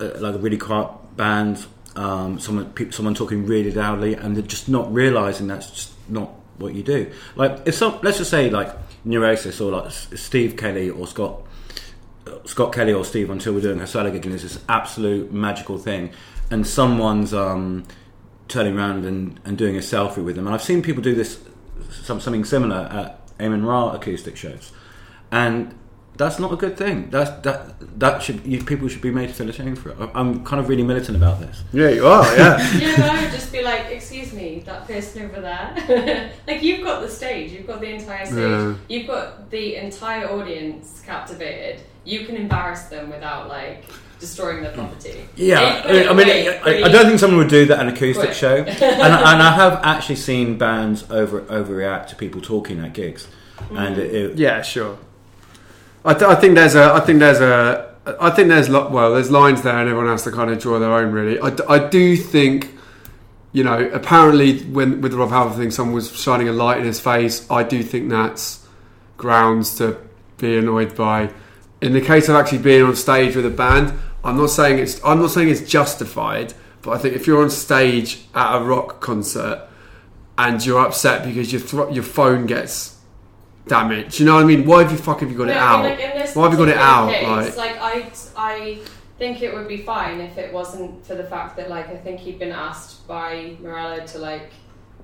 uh, 0.00 0.10
like 0.20 0.36
a 0.36 0.38
really 0.38 0.58
quiet 0.58 0.90
band, 1.16 1.64
um, 1.96 2.38
someone 2.38 2.70
pe- 2.72 2.90
someone 2.90 3.14
talking 3.14 3.46
really 3.46 3.72
loudly, 3.72 4.14
and 4.14 4.36
they're 4.36 4.42
just 4.42 4.68
not 4.68 4.92
realizing 4.94 5.48
that's 5.48 5.70
just 5.70 5.92
not 6.08 6.30
what 6.58 6.72
you 6.74 6.82
do. 6.84 7.10
Like 7.34 7.62
if 7.66 7.74
some 7.74 7.98
let's 8.02 8.18
just 8.18 8.30
say 8.30 8.48
like 8.50 8.70
Neurosis 9.04 9.60
or 9.60 9.72
like 9.72 9.90
Steve 9.90 10.56
Kelly 10.56 10.88
or 10.90 11.06
Scott. 11.08 11.40
Scott 12.44 12.72
Kelly 12.72 12.92
or 12.92 13.04
Steve 13.04 13.28
Von 13.28 13.38
Till 13.38 13.54
we're 13.54 13.60
doing 13.60 13.78
her 13.78 13.86
solo 13.86 14.10
gig 14.10 14.24
and 14.24 14.34
it's 14.34 14.42
this 14.42 14.58
absolute 14.68 15.32
magical 15.32 15.78
thing 15.78 16.10
and 16.50 16.66
someone's 16.66 17.32
um, 17.34 17.84
turning 18.48 18.76
around 18.76 19.04
and, 19.04 19.40
and 19.44 19.56
doing 19.58 19.76
a 19.76 19.80
selfie 19.80 20.22
with 20.24 20.36
them 20.36 20.46
and 20.46 20.54
I've 20.54 20.62
seen 20.62 20.82
people 20.82 21.02
do 21.02 21.14
this 21.14 21.40
some, 21.90 22.20
something 22.20 22.44
similar 22.44 22.76
at 22.90 23.36
Amenra 23.38 23.94
acoustic 23.94 24.36
shows 24.36 24.72
and 25.32 25.74
that's 26.16 26.38
not 26.38 26.52
a 26.52 26.56
good 26.56 26.76
thing. 26.76 27.10
That's 27.10 27.28
that 27.42 27.98
that 27.98 28.22
should 28.22 28.46
you, 28.46 28.62
people 28.62 28.86
should 28.86 29.02
be 29.02 29.10
made 29.10 29.26
to 29.30 29.34
feel 29.34 29.48
ashamed 29.50 29.80
for 29.80 29.90
it. 29.90 29.96
I- 29.98 30.10
I'm 30.14 30.44
kind 30.44 30.60
of 30.60 30.68
really 30.68 30.84
militant 30.84 31.16
about 31.16 31.40
this. 31.40 31.64
Yeah, 31.72 31.88
you 31.88 32.06
are. 32.06 32.24
Yeah. 32.36 32.72
You 32.78 32.96
know, 32.96 33.04
I 33.10 33.20
would 33.22 33.32
just 33.32 33.50
be 33.50 33.62
like, 33.62 33.86
"Excuse 33.86 34.32
me, 34.32 34.60
that 34.64 34.86
person 34.86 35.22
over 35.24 35.40
there." 35.40 36.32
like 36.46 36.62
you've 36.62 36.84
got 36.84 37.00
the 37.02 37.08
stage, 37.08 37.50
you've 37.50 37.66
got 37.66 37.80
the 37.80 37.88
entire 37.88 38.24
stage, 38.26 38.36
Yeah. 38.38 38.74
you've 38.88 39.08
got 39.08 39.50
the 39.50 39.74
entire 39.74 40.30
audience 40.30 41.02
captivated. 41.04 41.80
You 42.04 42.24
can 42.26 42.36
embarrass 42.36 42.84
them 42.84 43.10
without 43.10 43.48
like 43.48 43.84
destroying 44.20 44.62
their 44.62 44.72
property. 44.72 45.26
Yeah, 45.36 45.76
You 45.76 45.82
put 45.82 45.94
it 45.94 46.06
I 46.08 46.12
mean, 46.14 46.26
away 46.28 46.48
I, 46.48 46.52
I 46.56 46.58
pretty- 46.60 46.92
don't 46.92 47.06
think 47.06 47.18
someone 47.18 47.38
would 47.38 47.48
do 47.48 47.66
that 47.66 47.78
at 47.78 47.86
an 47.86 47.92
acoustic 47.94 48.26
Quick. 48.26 48.34
show, 48.36 48.56
and, 48.64 48.68
and 48.68 49.42
I 49.42 49.52
have 49.52 49.80
actually 49.82 50.16
seen 50.16 50.56
bands 50.58 51.10
over 51.10 51.42
overreact 51.42 52.08
to 52.08 52.16
people 52.16 52.40
talking 52.40 52.80
at 52.80 52.92
gigs, 52.92 53.26
and 53.70 53.96
mm. 53.96 53.98
it, 53.98 54.14
it, 54.14 54.38
Yeah, 54.38 54.62
sure. 54.62 54.98
I, 56.04 56.12
th- 56.12 56.24
I 56.24 56.34
think 56.34 56.54
there's 56.54 56.74
a. 56.74 56.92
I 56.92 57.00
think 57.00 57.18
there's 57.20 57.40
a. 57.40 57.94
I 58.20 58.28
think 58.30 58.48
there's 58.48 58.68
lo- 58.68 58.90
well, 58.90 59.14
there's 59.14 59.30
lines 59.30 59.62
there, 59.62 59.78
and 59.78 59.88
everyone 59.88 60.08
has 60.10 60.24
to 60.24 60.30
kind 60.30 60.50
of 60.50 60.58
draw 60.58 60.78
their 60.78 60.92
own. 60.92 61.10
Really, 61.12 61.40
I, 61.40 61.48
d- 61.50 61.62
I 61.66 61.88
do 61.88 62.16
think, 62.18 62.76
you 63.52 63.64
know, 63.64 63.88
apparently 63.94 64.60
when 64.64 65.00
with 65.00 65.12
the 65.12 65.16
Rob 65.18 65.30
Halford 65.30 65.56
thing, 65.56 65.70
someone 65.70 65.94
was 65.94 66.14
shining 66.14 66.48
a 66.48 66.52
light 66.52 66.76
in 66.78 66.84
his 66.84 67.00
face. 67.00 67.50
I 67.50 67.62
do 67.62 67.82
think 67.82 68.10
that's 68.10 68.66
grounds 69.16 69.76
to 69.76 69.96
be 70.36 70.58
annoyed 70.58 70.94
by. 70.94 71.30
In 71.84 71.92
the 71.92 72.00
case 72.00 72.30
of 72.30 72.34
actually 72.34 72.58
being 72.58 72.82
on 72.82 72.96
stage 72.96 73.36
with 73.36 73.44
a 73.44 73.50
band, 73.50 73.92
I'm 74.24 74.38
not 74.38 74.48
saying 74.48 74.78
it's. 74.78 75.04
I'm 75.04 75.20
not 75.20 75.30
saying 75.30 75.50
it's 75.50 75.68
justified, 75.70 76.54
but 76.80 76.92
I 76.92 76.98
think 76.98 77.14
if 77.14 77.26
you're 77.26 77.42
on 77.42 77.50
stage 77.50 78.22
at 78.34 78.56
a 78.56 78.64
rock 78.64 79.02
concert 79.02 79.68
and 80.38 80.64
you're 80.64 80.80
upset 80.80 81.26
because 81.26 81.52
your 81.52 81.60
thro- 81.60 81.90
your 81.90 82.02
phone 82.02 82.46
gets 82.46 82.96
damaged, 83.68 84.18
you 84.18 84.24
know 84.24 84.36
what 84.36 84.44
I 84.44 84.46
mean? 84.46 84.64
Why 84.64 84.82
have 84.82 84.92
you 84.92 84.96
fuck 84.96 85.20
have 85.20 85.30
you 85.30 85.36
got 85.36 85.50
it 85.50 85.58
out? 85.58 85.82
Like, 85.84 86.34
Why 86.34 86.44
have 86.44 86.52
you 86.52 86.58
got 86.58 86.68
it 86.68 86.78
out? 86.78 87.10
Case, 87.12 87.56
Like- 87.58 87.78
like, 87.78 87.82
I, 87.82 88.10
I 88.34 88.78
think 89.18 89.42
it 89.42 89.52
would 89.52 89.68
be 89.68 89.76
fine 89.76 90.20
if 90.20 90.38
it 90.38 90.54
wasn't 90.54 91.04
for 91.06 91.14
the 91.14 91.24
fact 91.24 91.54
that, 91.58 91.68
like, 91.68 91.90
I 91.90 91.96
think 91.98 92.18
he'd 92.20 92.38
been 92.38 92.52
asked 92.52 93.06
by 93.06 93.56
Morella 93.60 94.06
to 94.06 94.18
like 94.18 94.52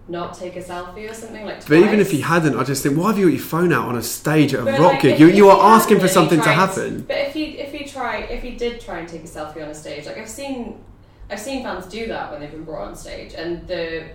not 0.08 0.34
take 0.34 0.56
a 0.56 0.62
selfie 0.62 1.10
or 1.10 1.14
something. 1.14 1.44
Like, 1.44 1.60
that. 1.60 1.68
But 1.68 1.78
even 1.78 2.00
if 2.00 2.10
he 2.10 2.20
hadn't, 2.20 2.56
I 2.56 2.64
just 2.64 2.82
think, 2.82 2.96
why 2.96 3.08
have 3.08 3.18
you 3.18 3.26
got 3.26 3.34
your 3.34 3.42
phone 3.42 3.72
out 3.72 3.88
on 3.88 3.96
a 3.96 4.02
stage 4.02 4.54
at 4.54 4.60
a 4.60 4.64
But, 4.64 4.78
rock 4.78 4.92
like, 4.94 5.02
gig? 5.02 5.20
You, 5.20 5.28
you 5.28 5.48
are 5.48 5.74
asking 5.74 6.00
for 6.00 6.08
something 6.08 6.40
to 6.40 6.50
happen. 6.50 7.02
But 7.02 7.18
if 7.18 7.34
he 7.34 7.58
if 7.58 7.72
he 7.72 7.84
try 7.84 8.18
if 8.18 8.42
he 8.42 8.52
did 8.52 8.80
try 8.80 8.98
and 8.98 9.08
take 9.08 9.22
a 9.22 9.28
selfie 9.28 9.62
on 9.62 9.70
a 9.70 9.74
stage, 9.74 10.06
like 10.06 10.18
I've 10.18 10.28
seen 10.28 10.82
I've 11.30 11.40
seen 11.40 11.62
fans 11.62 11.86
do 11.86 12.08
that 12.08 12.30
when 12.30 12.40
they've 12.40 12.50
been 12.50 12.64
brought 12.64 12.88
on 12.88 12.96
stage, 12.96 13.34
and 13.34 13.66
the 13.68 14.08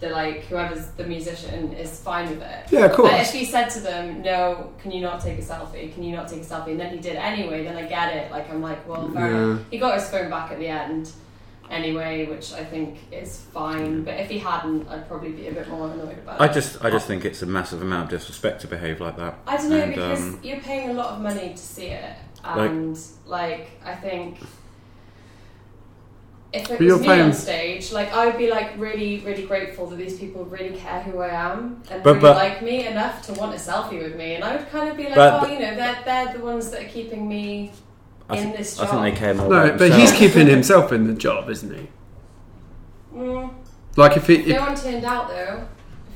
the 0.00 0.10
like 0.10 0.44
whoever's 0.44 0.86
the 0.90 1.04
musician 1.04 1.72
is 1.72 2.00
fine 2.00 2.30
with 2.30 2.40
it. 2.40 2.66
Yeah, 2.70 2.86
of 2.86 2.96
But 2.96 3.20
if 3.20 3.32
he 3.32 3.44
said 3.44 3.68
to 3.70 3.80
them, 3.80 4.22
"No, 4.22 4.72
can 4.78 4.92
you 4.92 5.00
not 5.00 5.20
take 5.20 5.38
a 5.38 5.42
selfie? 5.42 5.92
Can 5.92 6.04
you 6.04 6.14
not 6.16 6.28
take 6.28 6.42
a 6.42 6.44
selfie?" 6.44 6.70
and 6.70 6.80
then 6.80 6.94
he 6.94 7.00
did 7.00 7.16
anyway, 7.16 7.64
then 7.64 7.76
I 7.76 7.86
get 7.86 8.14
it. 8.14 8.30
Like 8.30 8.48
I'm 8.50 8.62
like, 8.62 8.88
well, 8.88 9.10
Yeah. 9.12 9.58
He 9.70 9.78
got 9.78 9.94
his 9.98 10.08
phone 10.08 10.30
back 10.30 10.52
at 10.52 10.58
the 10.58 10.68
end 10.68 11.12
anyway, 11.70 12.26
which 12.26 12.52
I 12.52 12.64
think 12.64 12.98
is 13.12 13.40
fine. 13.52 14.04
But 14.04 14.14
if 14.20 14.28
he 14.30 14.38
hadn't, 14.38 14.88
I'd 14.88 15.06
probably 15.08 15.32
be 15.32 15.48
a 15.48 15.52
bit 15.52 15.68
more 15.68 15.90
annoyed 15.90 16.18
about 16.18 16.40
I 16.40 16.46
it. 16.46 16.52
just 16.52 16.84
I 16.84 16.90
just 16.90 17.06
think 17.06 17.24
it's 17.24 17.42
a 17.42 17.46
massive 17.46 17.82
amount 17.82 18.04
of 18.04 18.18
disrespect 18.18 18.60
to 18.62 18.66
behave 18.66 19.00
like 19.00 19.16
that. 19.16 19.38
I 19.46 19.56
don't 19.56 19.70
know 19.70 19.76
And, 19.80 19.90
because 19.94 20.20
um, 20.20 20.40
you're 20.42 20.60
paying 20.60 20.90
a 20.90 20.94
lot 20.94 21.10
of 21.14 21.20
money 21.20 21.50
to 21.50 21.58
see 21.58 21.86
it, 21.86 22.14
and 22.44 22.98
like, 23.26 23.70
I 23.84 23.94
think 23.94 24.38
if 26.50 26.62
it 26.70 26.78
But 26.78 26.80
you're 26.80 26.92
was 26.96 27.02
me 27.02 27.06
paying- 27.08 27.20
on 27.26 27.32
stage, 27.34 27.92
like 27.92 28.10
I 28.14 28.24
would 28.26 28.38
be 28.38 28.50
like 28.50 28.70
really, 28.78 29.20
really 29.20 29.44
grateful 29.44 29.86
that 29.88 29.96
these 29.96 30.18
people 30.18 30.46
really 30.46 30.74
care 30.74 31.02
who 31.02 31.18
I 31.20 31.28
am 31.28 31.82
and 31.90 32.02
But- 32.02 32.10
really 32.14 32.20
but- 32.20 32.36
like 32.36 32.62
me 32.62 32.86
enough 32.86 33.20
to 33.26 33.34
want 33.34 33.52
a 33.54 33.58
selfie 33.58 34.02
with 34.02 34.16
me, 34.16 34.34
and 34.36 34.42
I 34.42 34.56
would 34.56 34.68
kind 34.70 34.88
of 34.88 34.96
be 34.96 35.04
like, 35.04 35.14
But- 35.16 35.42
oh, 35.42 35.46
you 35.46 35.58
know, 35.58 35.74
they're 35.74 35.98
they're 36.06 36.32
the 36.32 36.42
ones 36.42 36.70
that 36.70 36.80
are 36.80 36.88
keeping 36.88 37.28
me 37.28 37.72
I, 38.28 38.36
in 38.36 38.42
think- 38.44 38.56
this 38.58 38.78
I 38.80 38.86
think 38.86 39.02
they 39.02 39.12
care 39.20 39.34
more. 39.34 39.48
No, 39.48 39.64
about 39.66 39.78
but 39.78 39.88
he's 39.92 40.10
themselves. 40.10 40.18
keeping 40.18 40.46
himself 40.48 40.92
in 40.92 41.06
the 41.06 41.14
job, 41.14 41.48
isn't 41.50 41.74
he? 41.74 41.88
Mm, 43.14 43.54
Like 43.96 44.16
if 44.16 44.28
it, 44.30 44.46
no 44.46 44.54
if, 44.54 44.60
one 44.60 44.74
turned 44.76 45.04
out 45.04 45.28
though. 45.28 45.66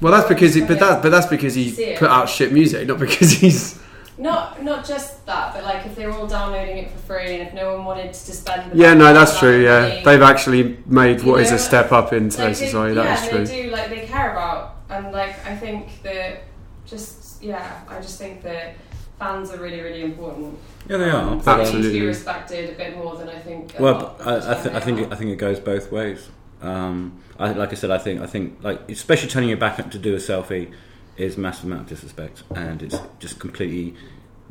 well, 0.01 0.13
that's 0.13 0.29
because 0.29 0.55
he, 0.55 0.61
but 0.63 0.79
that, 0.79 1.03
but 1.03 1.11
that's 1.11 1.27
because 1.27 1.55
See 1.55 1.71
he 1.71 1.83
it. 1.85 1.99
put 1.99 2.11
out 2.11 2.29
shit 2.29 2.53
music, 2.53 2.87
not 2.89 2.99
because 2.99 3.33
he's. 3.41 3.81
Not 4.19 4.63
not 4.63 4.87
just 4.87 5.25
that, 5.25 5.55
but 5.55 5.65
like 5.65 5.87
if 5.87 5.97
they 5.97 6.07
were 6.07 6.13
all 6.13 6.27
downloading 6.27 6.77
it 6.77 6.91
for 6.91 6.99
free, 6.99 7.39
and 7.41 7.49
if 7.49 7.55
no 7.55 7.75
one 7.77 7.87
wanted 7.87 8.13
to 8.13 8.33
spend. 8.33 8.71
the 8.71 8.77
Yeah, 8.77 8.93
no, 8.93 9.05
money 9.05 9.15
that's 9.15 9.33
on 9.35 9.39
true. 9.41 9.65
Yeah, 9.65 9.81
money, 9.89 10.03
they've 10.05 10.23
actually 10.23 10.79
made 10.87 11.23
what 11.23 11.37
You 11.39 11.45
is 11.45 11.51
a 11.53 11.59
step 11.59 11.93
up 11.93 12.13
in 12.13 12.29
today's 12.29 12.61
they, 12.61 12.67
society. 12.67 12.95
yeah, 12.95 13.03
That 13.05 13.23
is 13.25 13.29
true. 13.31 13.47
they 13.47 13.63
do. 13.63 13.71
Like 13.71 13.89
they 13.89 14.07
care 14.07 14.33
about, 14.33 14.77
and 14.91 15.13
like 15.13 15.35
I 15.47 15.57
think 15.57 16.03
that 16.03 16.43
just 16.85 17.43
yeah, 17.43 17.81
I 17.89 17.97
just 18.03 18.19
think 18.19 18.43
that 18.43 18.75
fans 19.23 19.51
are 19.53 19.59
really 19.59 19.81
really 19.81 20.03
important. 20.03 20.59
Yeah, 20.89 20.97
they 20.97 21.11
are. 21.11 21.23
Um, 21.23 21.39
but, 21.39 21.45
so 21.45 21.53
um, 21.53 21.59
they 21.59 21.65
need 21.65 21.71
to 21.71 21.77
Absolutely. 21.77 22.01
be 22.01 22.07
respected 22.07 22.71
a 22.71 22.77
bit 22.77 22.97
more 22.97 23.17
than 23.17 23.29
I 23.29 23.39
think. 23.39 23.79
a 23.79 23.83
Well, 23.83 23.95
lot 23.95 24.19
but 24.19 24.27
of 24.27 24.43
the 24.43 24.49
I, 24.49 24.59
I, 24.59 24.63
th- 24.63 24.75
I 24.75 24.81
think 24.81 24.99
it, 25.01 25.13
I 25.13 25.17
think 25.17 25.31
it 25.31 25.37
goes 25.37 25.61
both 25.61 25.93
ways. 25.93 26.29
Um, 26.61 27.21
I, 27.39 27.53
like 27.53 27.71
I 27.73 27.75
said, 27.77 27.91
I 27.91 27.99
think 27.99 28.21
I 28.21 28.27
think 28.27 28.59
like 28.63 28.91
especially 28.91 29.29
turning 29.29 29.49
your 29.49 29.59
back 29.59 29.79
up 29.79 29.91
to 29.93 29.99
do 29.99 30.15
a 30.15 30.19
selfie 30.19 30.73
is 31.17 31.37
massive 31.37 31.67
amount 31.67 31.83
of 31.83 31.89
disrespect, 31.89 32.43
and 32.55 32.83
it's 32.83 32.99
just 33.21 33.39
completely 33.39 33.95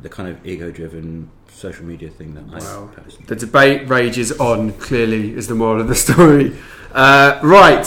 the 0.00 0.08
kind 0.08 0.28
of 0.28 0.44
ego-driven 0.46 1.30
social 1.48 1.84
media 1.84 2.08
thing 2.10 2.34
that 2.34 2.44
Wow. 2.46 2.90
I 2.90 3.00
personally. 3.00 3.26
The 3.26 3.36
debate 3.36 3.88
rages 3.88 4.32
on. 4.40 4.72
Clearly, 4.74 5.34
is 5.36 5.46
the 5.48 5.54
moral 5.54 5.80
of 5.82 5.88
the 5.88 5.94
story. 6.06 6.56
Uh, 6.92 7.38
right, 7.42 7.86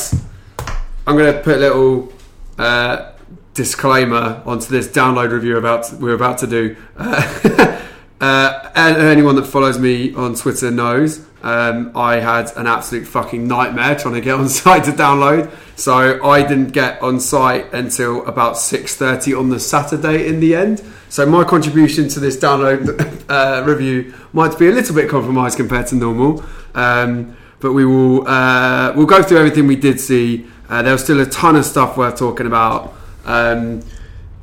I'm 1.08 1.16
going 1.18 1.34
to 1.34 1.42
put 1.42 1.56
a 1.58 1.60
little 1.60 2.14
uh, 2.58 3.12
disclaimer 3.56 4.44
onto 4.46 4.68
this 4.68 4.88
download 4.88 5.32
review 5.32 5.58
about 5.58 5.92
we're 5.94 6.14
about 6.14 6.38
to 6.40 6.48
do. 6.48 6.76
Uh, 6.96 7.82
uh, 8.22 8.72
anyone 8.76 9.36
that 9.36 9.48
follows 9.48 9.80
me 9.80 10.14
on 10.14 10.36
Twitter 10.36 10.70
knows 10.70 11.26
um, 11.46 11.92
I 11.96 12.16
had 12.16 12.52
an 12.58 12.66
absolute 12.66 13.06
fucking 13.06 13.48
nightmare 13.48 13.96
trying 13.96 14.16
to 14.16 14.22
get 14.22 14.34
on 14.34 14.50
site 14.62 14.84
to 14.86 14.92
download. 14.92 15.52
So 15.78 16.24
I 16.24 16.42
didn't 16.42 16.70
get 16.70 17.02
on 17.04 17.20
site 17.20 17.72
until 17.72 18.26
about 18.26 18.56
6:30 18.56 19.40
on 19.40 19.50
the 19.50 19.60
Saturday 19.60 20.28
in 20.28 20.40
the 20.40 20.56
end. 20.56 20.84
So 21.10 21.26
my 21.26 21.44
contribution 21.44 22.10
to 22.10 22.20
this 22.20 22.36
download 22.36 23.26
uh, 23.30 23.64
review 23.64 24.14
might 24.34 24.58
be 24.58 24.68
a 24.68 24.72
little 24.72 24.96
bit 24.96 25.10
compromised 25.10 25.58
compared 25.58 25.88
to 25.88 25.96
normal. 25.96 26.44
Um, 26.74 27.38
but 27.60 27.74
we 27.74 27.86
will 27.86 28.28
uh, 28.28 28.94
we'll 28.96 29.06
go 29.06 29.22
through 29.22 29.38
everything 29.38 29.68
we 29.68 29.76
did 29.76 30.00
see. 30.00 30.48
Uh, 30.68 30.82
there 30.82 30.94
was 30.94 31.04
still 31.04 31.22
a 31.22 31.26
ton 31.28 31.56
of 31.56 31.66
stuff 31.66 31.96
worth 31.96 32.18
talking 32.18 32.48
about. 32.48 32.94
Um, 33.26 33.82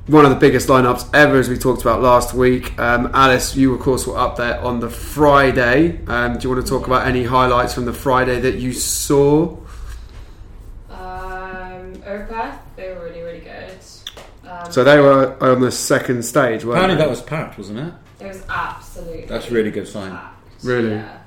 one 0.08 0.24
of 0.24 0.30
the 0.32 0.36
biggest 0.36 0.68
lineups 0.68 1.08
ever, 1.14 1.38
as 1.38 1.48
we 1.48 1.56
talked 1.56 1.82
about 1.82 2.02
last 2.02 2.34
week. 2.34 2.76
Um, 2.78 3.10
Alice, 3.14 3.54
you 3.56 3.72
of 3.74 3.80
course 3.80 4.06
were 4.06 4.18
up 4.18 4.36
there 4.36 4.60
on 4.60 4.80
the 4.80 4.90
Friday. 4.90 6.00
Um, 6.08 6.38
do 6.38 6.48
you 6.48 6.54
want 6.54 6.66
to 6.66 6.70
talk 6.70 6.86
about 6.88 7.06
any 7.06 7.22
highlights 7.24 7.74
from 7.74 7.84
the 7.84 7.92
Friday 7.92 8.40
that 8.40 8.56
you 8.56 8.72
saw? 8.72 9.56
Um, 10.90 11.94
Opeth, 12.04 12.58
they 12.76 12.88
were 12.90 13.04
really 13.04 13.22
really 13.22 13.40
good. 13.40 13.70
Um, 14.48 14.72
So 14.72 14.84
they 14.84 14.98
were 14.98 15.36
on 15.40 15.60
the 15.60 15.70
second 15.72 16.24
stage, 16.24 16.64
weren't 16.64 16.78
Apparently 16.78 16.96
they? 16.96 17.02
that 17.02 17.10
was 17.10 17.22
packed, 17.22 17.56
wasn't 17.58 17.78
it? 17.78 17.94
it 18.20 18.26
was 18.26 18.42
absolutely. 18.48 19.24
That's 19.26 19.48
a 19.50 19.54
really 19.54 19.70
good 19.70 19.86
sign. 19.88 20.10
packed. 20.12 20.42
Really? 20.64 20.90
Yeah, 20.90 21.02
like 21.06 21.21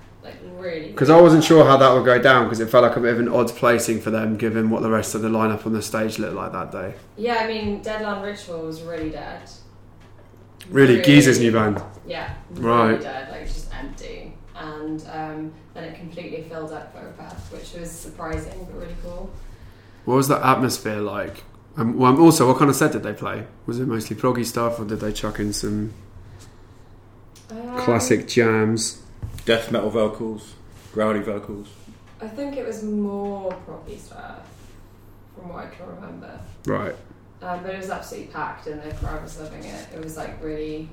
really. 0.65 0.87
Because 0.89 1.09
I 1.09 1.19
wasn't 1.21 1.43
sure 1.43 1.63
how 1.65 1.77
that 1.77 1.93
would 1.93 2.03
go 2.05 2.19
down 2.21 2.45
because 2.45 2.59
it 2.59 2.69
felt 2.69 2.83
like 2.83 2.95
a 2.95 2.99
bit 2.99 3.13
of 3.13 3.19
an 3.19 3.27
odd 3.29 3.49
placing 3.49 4.01
for 4.01 4.09
them, 4.11 4.35
given 4.37 4.69
what 4.69 4.81
the 4.81 4.89
rest 4.89 5.15
of 5.15 5.21
the 5.21 5.29
lineup 5.29 5.65
on 5.65 5.73
the 5.73 5.81
stage 5.81 6.19
looked 6.19 6.35
like 6.35 6.51
that 6.51 6.71
day. 6.71 6.95
Yeah, 7.17 7.35
I 7.35 7.47
mean, 7.47 7.81
Deadland 7.81 8.23
Ritual 8.23 8.63
was 8.63 8.81
really 8.81 9.09
dead. 9.09 9.49
Really, 10.69 11.01
Geezer's 11.01 11.39
new 11.39 11.51
band. 11.51 11.81
Yeah, 12.07 12.33
Right. 12.51 12.87
really 12.89 13.03
dead, 13.03 13.29
like 13.31 13.45
just 13.45 13.71
empty. 13.73 14.33
And 14.57 15.01
um, 15.11 15.53
then 15.73 15.83
it 15.83 15.95
completely 15.99 16.43
filled 16.49 16.71
up 16.71 16.93
for 16.93 17.01
Opeth, 17.01 17.51
which 17.51 17.73
was 17.79 17.91
surprising 17.91 18.65
but 18.65 18.79
really 18.79 18.95
cool. 19.03 19.29
What 20.05 20.15
was 20.15 20.27
the 20.27 20.43
atmosphere 20.45 20.97
like? 21.01 21.43
Um, 21.77 21.97
well, 21.97 22.17
also, 22.19 22.47
what 22.47 22.57
kind 22.57 22.69
of 22.69 22.75
set 22.75 22.93
did 22.93 23.03
they 23.03 23.11
play? 23.13 23.45
Was 23.65 23.79
it 23.79 23.87
mostly 23.87 24.15
proggy 24.15 24.45
stuff, 24.45 24.79
or 24.79 24.85
did 24.85 25.01
they 25.01 25.11
chuck 25.11 25.39
in 25.39 25.51
some 25.53 25.93
Um, 27.51 27.77
classic 27.77 28.27
jams? 28.27 29.01
Death 29.45 29.71
metal 29.71 29.89
vocals, 29.91 30.54
growly 30.95 31.19
vocals. 31.19 31.67
I 32.21 32.27
think 32.29 32.55
it 32.55 32.65
was 32.65 32.81
more 32.81 33.51
proppy 33.67 33.99
stuff, 33.99 34.47
from 35.35 35.49
what 35.49 35.65
I 35.65 35.67
can 35.67 35.85
remember. 35.87 36.39
Right. 36.65 36.95
Um, 37.41 37.61
but 37.61 37.75
it 37.75 37.77
was 37.79 37.89
absolutely 37.89 38.31
packed, 38.31 38.67
and 38.67 38.81
the 38.81 38.95
crowd 38.95 39.21
was 39.21 39.37
loving 39.37 39.65
it. 39.65 39.87
It 39.93 40.01
was 40.01 40.15
like 40.15 40.41
really, 40.41 40.87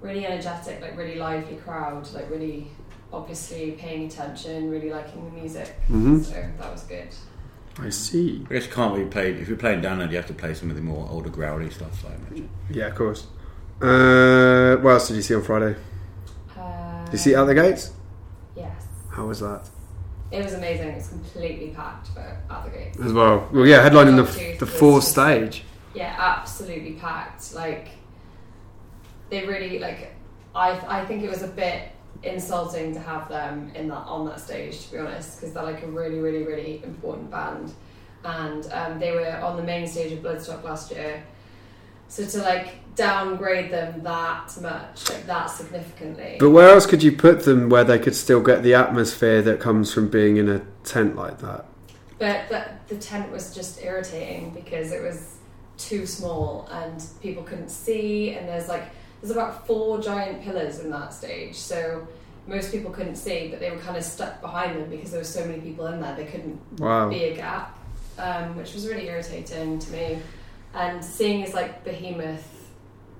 really 0.00 0.26
energetic, 0.26 0.80
like 0.82 0.96
really 0.98 1.14
lively 1.14 1.56
crowd, 1.58 2.12
like 2.12 2.28
really 2.28 2.66
obviously 3.12 3.70
paying 3.72 4.06
attention, 4.08 4.68
really 4.68 4.90
liking 4.90 5.24
the 5.26 5.40
music. 5.40 5.76
Mhm. 5.88 6.24
So 6.24 6.32
that 6.58 6.72
was 6.72 6.82
good. 6.82 7.08
I 7.78 7.88
see. 7.90 8.44
I 8.50 8.54
guess 8.54 8.66
you 8.66 8.72
can't 8.72 8.92
really 8.96 9.08
play 9.08 9.30
if 9.32 9.46
you're 9.48 9.56
playing 9.56 9.80
download. 9.80 10.10
You 10.10 10.16
have 10.16 10.26
to 10.26 10.34
play 10.34 10.54
some 10.54 10.70
of 10.70 10.76
the 10.76 10.82
more 10.82 11.06
older 11.08 11.30
growly 11.30 11.70
stuff. 11.70 12.02
So 12.02 12.08
I 12.08 12.14
imagine. 12.14 12.48
Yeah, 12.68 12.86
of 12.88 12.96
course. 12.96 13.28
Uh, 13.80 14.76
what 14.82 14.90
else 14.90 15.06
did 15.06 15.14
you 15.16 15.22
see 15.22 15.36
on 15.36 15.42
Friday? 15.42 15.76
Uh, 16.58 17.04
Did 17.04 17.12
you 17.12 17.18
see 17.18 17.34
At 17.36 17.44
the 17.44 17.54
Gates? 17.54 17.92
Yes. 19.20 19.20
How 19.20 19.26
was 19.26 19.40
that? 19.40 19.68
It 20.30 20.44
was 20.44 20.54
amazing. 20.54 20.88
It's 20.88 21.08
completely 21.08 21.70
packed 21.70 22.08
for 22.08 22.20
At 22.20 22.64
the 22.64 22.70
Gate. 22.70 22.96
As 23.04 23.12
well. 23.12 23.48
Well, 23.52 23.66
yeah, 23.66 23.88
headlining 23.88 24.16
the, 24.16 24.56
the 24.58 24.66
fourth 24.66 25.04
stage. 25.04 25.64
Yeah, 25.94 26.14
absolutely 26.18 26.92
packed. 26.92 27.54
Like 27.54 27.88
they 29.28 29.46
really 29.46 29.78
like. 29.78 30.14
I 30.54 30.70
I 31.00 31.04
think 31.04 31.22
it 31.22 31.30
was 31.30 31.42
a 31.42 31.48
bit 31.48 31.90
insulting 32.22 32.92
to 32.94 33.00
have 33.00 33.28
them 33.28 33.72
in 33.74 33.88
that 33.88 34.06
on 34.06 34.26
that 34.26 34.40
stage 34.40 34.86
to 34.86 34.92
be 34.92 34.98
honest 34.98 35.40
because 35.40 35.54
they're 35.54 35.62
like 35.62 35.82
a 35.82 35.86
really 35.86 36.18
really 36.18 36.42
really 36.42 36.82
important 36.84 37.30
band 37.30 37.72
and 38.24 38.70
um, 38.72 38.98
they 38.98 39.12
were 39.12 39.40
on 39.42 39.56
the 39.56 39.62
main 39.62 39.86
stage 39.86 40.12
of 40.12 40.18
Bloodstock 40.18 40.62
last 40.62 40.90
year 40.90 41.22
so 42.10 42.26
to 42.26 42.38
like 42.38 42.74
downgrade 42.96 43.70
them 43.70 44.02
that 44.02 44.54
much 44.60 45.08
like 45.08 45.24
that 45.26 45.46
significantly 45.46 46.36
But 46.38 46.50
where 46.50 46.68
else 46.68 46.84
could 46.84 47.02
you 47.02 47.12
put 47.12 47.44
them 47.44 47.70
where 47.70 47.84
they 47.84 47.98
could 47.98 48.14
still 48.14 48.42
get 48.42 48.62
the 48.62 48.74
atmosphere 48.74 49.40
that 49.42 49.60
comes 49.60 49.94
from 49.94 50.08
being 50.08 50.36
in 50.36 50.48
a 50.48 50.60
tent 50.84 51.16
like 51.16 51.38
that? 51.38 51.64
But 52.18 52.48
the, 52.50 52.66
the 52.88 52.96
tent 53.00 53.30
was 53.32 53.54
just 53.54 53.82
irritating 53.82 54.50
because 54.50 54.92
it 54.92 55.00
was 55.02 55.36
too 55.78 56.04
small 56.04 56.68
and 56.70 57.02
people 57.22 57.42
couldn't 57.42 57.70
see. 57.70 58.34
And 58.34 58.46
there's 58.46 58.68
like 58.68 58.84
there's 59.22 59.30
about 59.30 59.66
four 59.66 60.00
giant 60.02 60.42
pillars 60.42 60.80
in 60.80 60.90
that 60.90 61.14
stage, 61.14 61.54
so 61.54 62.06
most 62.46 62.72
people 62.72 62.90
couldn't 62.90 63.16
see, 63.16 63.48
but 63.48 63.60
they 63.60 63.70
were 63.70 63.78
kind 63.78 63.96
of 63.96 64.02
stuck 64.02 64.40
behind 64.40 64.78
them 64.80 64.90
because 64.90 65.10
there 65.12 65.20
were 65.20 65.24
so 65.24 65.44
many 65.46 65.60
people 65.60 65.86
in 65.86 66.00
there. 66.00 66.14
They 66.16 66.24
couldn't 66.24 66.58
Wow. 66.78 67.08
be 67.08 67.24
a 67.24 67.36
gap, 67.36 67.78
um, 68.18 68.56
which 68.56 68.74
was 68.74 68.86
really 68.86 69.08
irritating 69.08 69.78
to 69.78 69.92
me. 69.92 70.18
And 70.74 71.04
seeing 71.04 71.42
as 71.42 71.52
like 71.54 71.84
Behemoth 71.84 72.68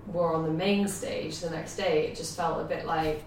were 0.06 0.34
on 0.34 0.44
the 0.44 0.50
main 0.52 0.86
stage 0.88 1.40
the 1.40 1.50
next 1.50 1.76
day, 1.76 2.06
it 2.08 2.16
just 2.16 2.36
felt 2.36 2.60
a 2.60 2.64
bit 2.64 2.86
like 2.86 3.24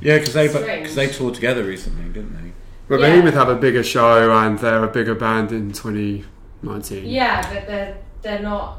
Yeah, 0.00 0.18
because 0.18 0.34
they 0.34 0.46
because 0.48 0.94
they 0.94 1.08
toured 1.08 1.34
together 1.34 1.64
recently, 1.64 2.04
didn't 2.12 2.34
they? 2.34 2.52
But 2.88 3.00
Yeah. 3.00 3.06
Behemoth 3.10 3.34
have 3.34 3.48
a 3.48 3.56
bigger 3.56 3.82
show 3.82 4.30
and 4.32 4.58
they're 4.58 4.84
a 4.84 4.88
bigger 4.88 5.14
band 5.14 5.52
in 5.52 5.72
2019. 5.72 7.06
Yeah, 7.06 7.42
but 7.52 7.66
they're 7.66 7.96
they're 8.22 8.42
not 8.42 8.78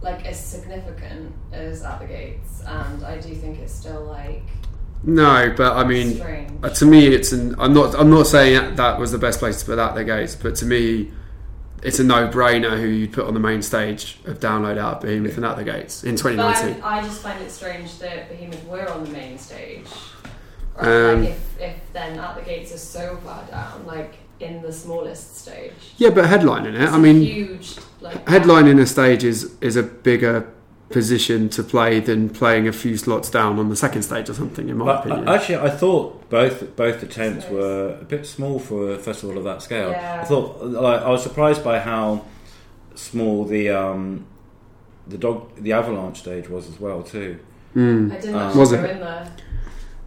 like 0.00 0.24
as 0.26 0.38
significant 0.44 1.32
as 1.52 1.82
At 1.82 2.00
the 2.00 2.06
Gates, 2.06 2.62
and 2.66 3.04
I 3.04 3.18
do 3.18 3.34
think 3.34 3.58
it's 3.58 3.72
still 3.72 4.04
like 4.04 4.42
No, 5.02 5.52
but 5.56 5.76
I 5.76 5.84
mean, 5.84 6.14
strange. 6.16 6.52
uh, 6.62 6.70
to 6.70 6.84
me, 6.86 7.06
it's 7.08 7.32
an. 7.32 7.54
I'm 7.58 7.72
not. 7.72 7.94
I'm 7.98 8.10
not 8.10 8.26
saying 8.26 8.54
that, 8.54 8.76
that 8.76 8.98
was 8.98 9.10
the 9.12 9.18
best 9.18 9.38
place 9.38 9.60
to 9.60 9.66
put 9.66 9.76
that 9.76 9.94
the 9.94 10.04
gates, 10.04 10.34
but 10.36 10.54
to 10.56 10.66
me, 10.66 11.10
it's 11.82 11.98
a 11.98 12.04
no-brainer 12.04 12.80
who 12.80 12.86
you'd 12.86 13.12
put 13.12 13.26
on 13.26 13.34
the 13.34 13.40
main 13.40 13.62
stage 13.62 14.18
of 14.26 14.40
Download 14.40 14.78
Out 14.78 14.96
of 14.96 15.02
Behemoth 15.02 15.36
and 15.36 15.46
At 15.46 15.56
the 15.56 15.64
Gates 15.64 16.04
in 16.04 16.16
But 16.16 16.30
2019. 16.30 16.82
I, 16.82 16.98
I 16.98 17.02
just 17.02 17.22
find 17.22 17.42
it 17.42 17.50
strange 17.50 17.98
that 17.98 18.28
Behemoth 18.28 18.64
were 18.66 18.88
on 18.88 19.04
the 19.04 19.10
main 19.10 19.38
stage. 19.38 19.86
Um, 20.76 21.22
like 21.22 21.30
if, 21.30 21.60
if 21.60 21.92
then 21.92 22.18
At 22.18 22.36
the 22.36 22.42
Gates 22.42 22.72
are 22.72 22.78
so 22.78 23.16
far 23.18 23.44
down, 23.44 23.86
like 23.86 24.14
in 24.40 24.62
the 24.62 24.72
smallest 24.72 25.36
stage. 25.38 25.72
Yeah, 25.96 26.10
but 26.10 26.24
headlining 26.24 26.74
it. 26.74 26.82
It's 26.82 26.92
I 26.92 26.98
mean, 26.98 27.22
huge 27.22 27.76
like 28.00 28.24
headlining 28.26 28.80
a 28.80 28.86
stage 28.86 29.24
is 29.24 29.56
is 29.60 29.76
a 29.76 29.82
bigger 29.82 30.52
position 30.90 31.48
to 31.50 31.62
play 31.62 32.00
than 32.00 32.30
playing 32.30 32.66
a 32.66 32.72
few 32.72 32.96
slots 32.96 33.28
down 33.30 33.58
on 33.58 33.68
the 33.68 33.76
second 33.76 34.02
stage 34.02 34.28
or 34.30 34.34
something. 34.34 34.68
In 34.68 34.78
my 34.78 34.86
But 34.86 35.06
opinion. 35.06 35.28
Actually, 35.28 35.56
I 35.56 35.70
thought 35.70 36.28
both 36.30 36.74
both 36.76 37.00
the 37.00 37.06
tents 37.06 37.46
were 37.48 37.98
a 38.00 38.04
bit 38.04 38.26
small 38.26 38.58
for 38.58 38.92
a 38.92 38.98
festival 38.98 39.36
of 39.38 39.44
that 39.44 39.62
scale. 39.62 39.90
Yeah. 39.90 40.20
I 40.22 40.24
thought 40.24 40.64
like, 40.64 41.02
I 41.02 41.10
was 41.10 41.22
surprised 41.22 41.62
by 41.62 41.78
how 41.78 42.24
small 42.94 43.44
the 43.44 43.68
um, 43.70 44.24
the 45.06 45.18
dog 45.18 45.50
the 45.56 45.72
avalanche 45.72 46.18
stage 46.20 46.48
was 46.48 46.68
as 46.68 46.80
well 46.80 47.02
too. 47.02 47.38
Mm. 47.76 48.12
I 48.12 48.18
didn't 48.20 48.34
Um, 48.36 48.58
Was 48.58 48.72
go 48.72 48.82
it? 48.82 48.90
in 48.90 49.00
there. 49.00 49.32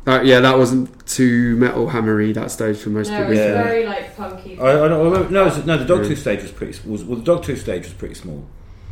Uh, 0.07 0.19
yeah, 0.23 0.39
that 0.39 0.57
wasn't 0.57 1.05
too 1.05 1.55
metal 1.57 1.87
hammery 1.89 2.31
that 2.33 2.49
stage 2.49 2.77
for 2.77 2.89
most 2.89 3.11
No, 3.11 3.17
people. 3.19 3.33
it's 3.33 3.39
Yeah. 3.39 3.63
very 3.63 3.85
like 3.85 4.17
punky. 4.17 4.57
I, 4.59 4.85
I 4.85 4.87
don't, 4.87 5.31
no, 5.31 5.43
was- 5.45 5.63
no, 5.63 5.77
the 5.77 5.85
dog 5.85 6.01
Yeah. 6.01 6.07
tooth 6.09 6.19
stage 6.19 6.41
was 6.41 6.51
pretty 6.51 6.89
was 6.89 7.03
well, 7.03 7.19
the 7.19 7.23
dog 7.23 7.43
tooth 7.43 7.61
stage 7.61 7.83
was 7.83 7.93
pretty 7.93 8.15
small. 8.15 8.45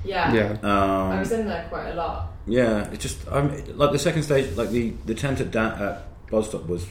Yeah. 0.04 0.34
Yeah. 0.34 0.50
Um, 0.64 1.12
I 1.12 1.20
was 1.20 1.32
in 1.32 1.48
there 1.48 1.66
quite 1.70 1.90
a 1.90 1.96
lot. 1.96 2.28
Yeah, 2.48 2.90
it's 2.92 3.04
just 3.04 3.28
um, 3.30 3.52
like 3.78 3.92
the 3.92 4.00
second 4.00 4.24
stage, 4.24 4.56
like 4.56 4.70
the 4.70 4.94
the 5.06 5.14
tent 5.14 5.40
at, 5.40 5.52
da- 5.52 5.76
at 5.76 6.28
Bloodstock 6.28 6.68
was 6.68 6.88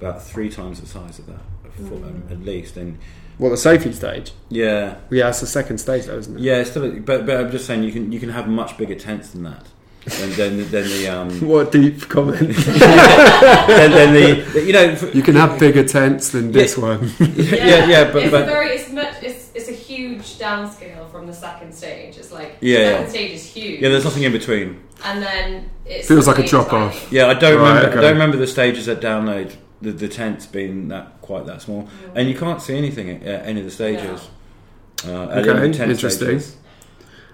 about 0.00 0.22
three 0.22 0.48
times 0.50 0.80
the 0.80 0.86
size 0.86 1.18
of 1.18 1.26
that, 1.26 1.40
for, 1.76 1.94
um, 1.94 2.22
Mm. 2.28 2.30
at 2.32 2.40
least. 2.44 2.76
And 2.76 2.98
Well, 3.38 3.50
the 3.50 3.56
Sophie 3.56 3.92
stage. 3.92 4.32
yeah, 4.50 4.96
Yeah, 5.10 5.28
it's 5.30 5.40
the 5.40 5.46
second 5.46 5.78
stage, 5.78 6.04
though, 6.06 6.18
isn't 6.18 6.36
it? 6.36 6.42
yeah, 6.42 6.56
it's 6.60 6.70
still, 6.70 6.88
but 7.00 7.26
but 7.26 7.36
I'm 7.40 7.50
just 7.50 7.66
saying 7.66 7.82
you 7.82 7.92
can 7.92 8.12
you 8.12 8.20
can 8.20 8.28
have 8.28 8.46
much 8.48 8.76
bigger 8.78 8.94
tents 8.94 9.30
than 9.30 9.42
that. 9.44 9.66
Than, 10.04 10.30
than, 10.32 10.70
than 10.70 10.84
the 10.84 11.08
um, 11.08 11.30
What 11.48 11.72
deep 11.72 12.08
comment. 12.10 12.38
than, 12.98 13.90
than 13.90 14.12
the, 14.12 14.42
the- 14.52 14.62
you 14.64 14.72
know 14.72 14.96
you 15.14 15.22
can 15.22 15.34
have 15.34 15.58
bigger 15.58 15.82
tents 15.82 16.28
than 16.30 16.52
this 16.52 16.76
one. 16.76 17.10
yeah 17.20 17.86
yeah 17.86 18.12
but 18.12 18.22
it's 18.22 18.30
but 18.30 18.42
a 18.42 18.46
very 18.46 18.76
it's 18.76 18.90
much 18.92 19.14
it's, 19.22 19.50
it's 19.54 19.68
a 19.68 19.72
huge 19.72 20.33
downscale 20.44 21.10
from 21.10 21.26
the 21.26 21.32
second 21.32 21.72
stage. 21.72 22.16
It's 22.16 22.32
like 22.32 22.56
Yeah, 22.60 22.76
the 22.78 22.82
yeah. 22.84 22.90
second 22.96 23.10
stage 23.10 23.32
is 23.32 23.44
huge. 23.46 23.80
yeah, 23.80 23.88
there's 23.88 24.04
nothing 24.04 24.22
in 24.24 24.32
between. 24.32 24.80
and 25.04 25.22
then 25.22 25.70
it 25.86 26.04
Feels 26.04 26.26
like 26.26 26.38
a 26.38 26.46
drop-off. 26.46 26.94
tiny. 27.04 27.16
Yeah, 27.16 27.26
I 27.28 27.34
don't 27.34 27.58
Right, 27.60 27.68
remember. 27.68 27.88
okay. 27.88 27.98
I 27.98 28.00
don't 28.02 28.12
remember 28.12 28.36
the 28.36 28.46
stages 28.46 28.88
at 28.88 29.00
download. 29.00 29.52
The, 29.82 29.92
the 29.92 30.08
tents 30.08 30.46
being 30.46 30.88
that 30.88 31.20
quite 31.20 31.44
that 31.46 31.60
small, 31.60 31.88
and 32.14 32.26
you 32.28 32.34
can't 32.34 32.62
see 32.62 32.78
anything 32.78 33.10
at 33.10 33.22
at 33.22 33.46
any 33.46 33.60
of 33.60 33.66
the 33.66 33.70
stages. 33.72 34.28
Uh, 35.06 35.10
Okay, 35.10 35.42
the 35.52 35.64
interesting. 35.84 36.10
stages. 36.10 36.56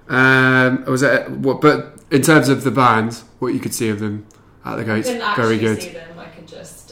Um, 0.08 0.84
was 0.86 1.02
it 1.02 1.30
what? 1.30 1.60
But 1.60 1.96
in 2.10 2.22
terms 2.22 2.48
of 2.48 2.64
the 2.64 2.72
band, 2.72 3.22
what 3.38 3.54
you 3.54 3.60
could 3.60 3.74
see 3.74 3.88
of 3.88 4.00
them 4.00 4.26
at 4.64 4.76
the 4.76 4.84
gates, 4.84 5.06
couldn't 5.06 5.22
actually 5.22 5.58
very 5.58 5.76
good. 5.76 6.02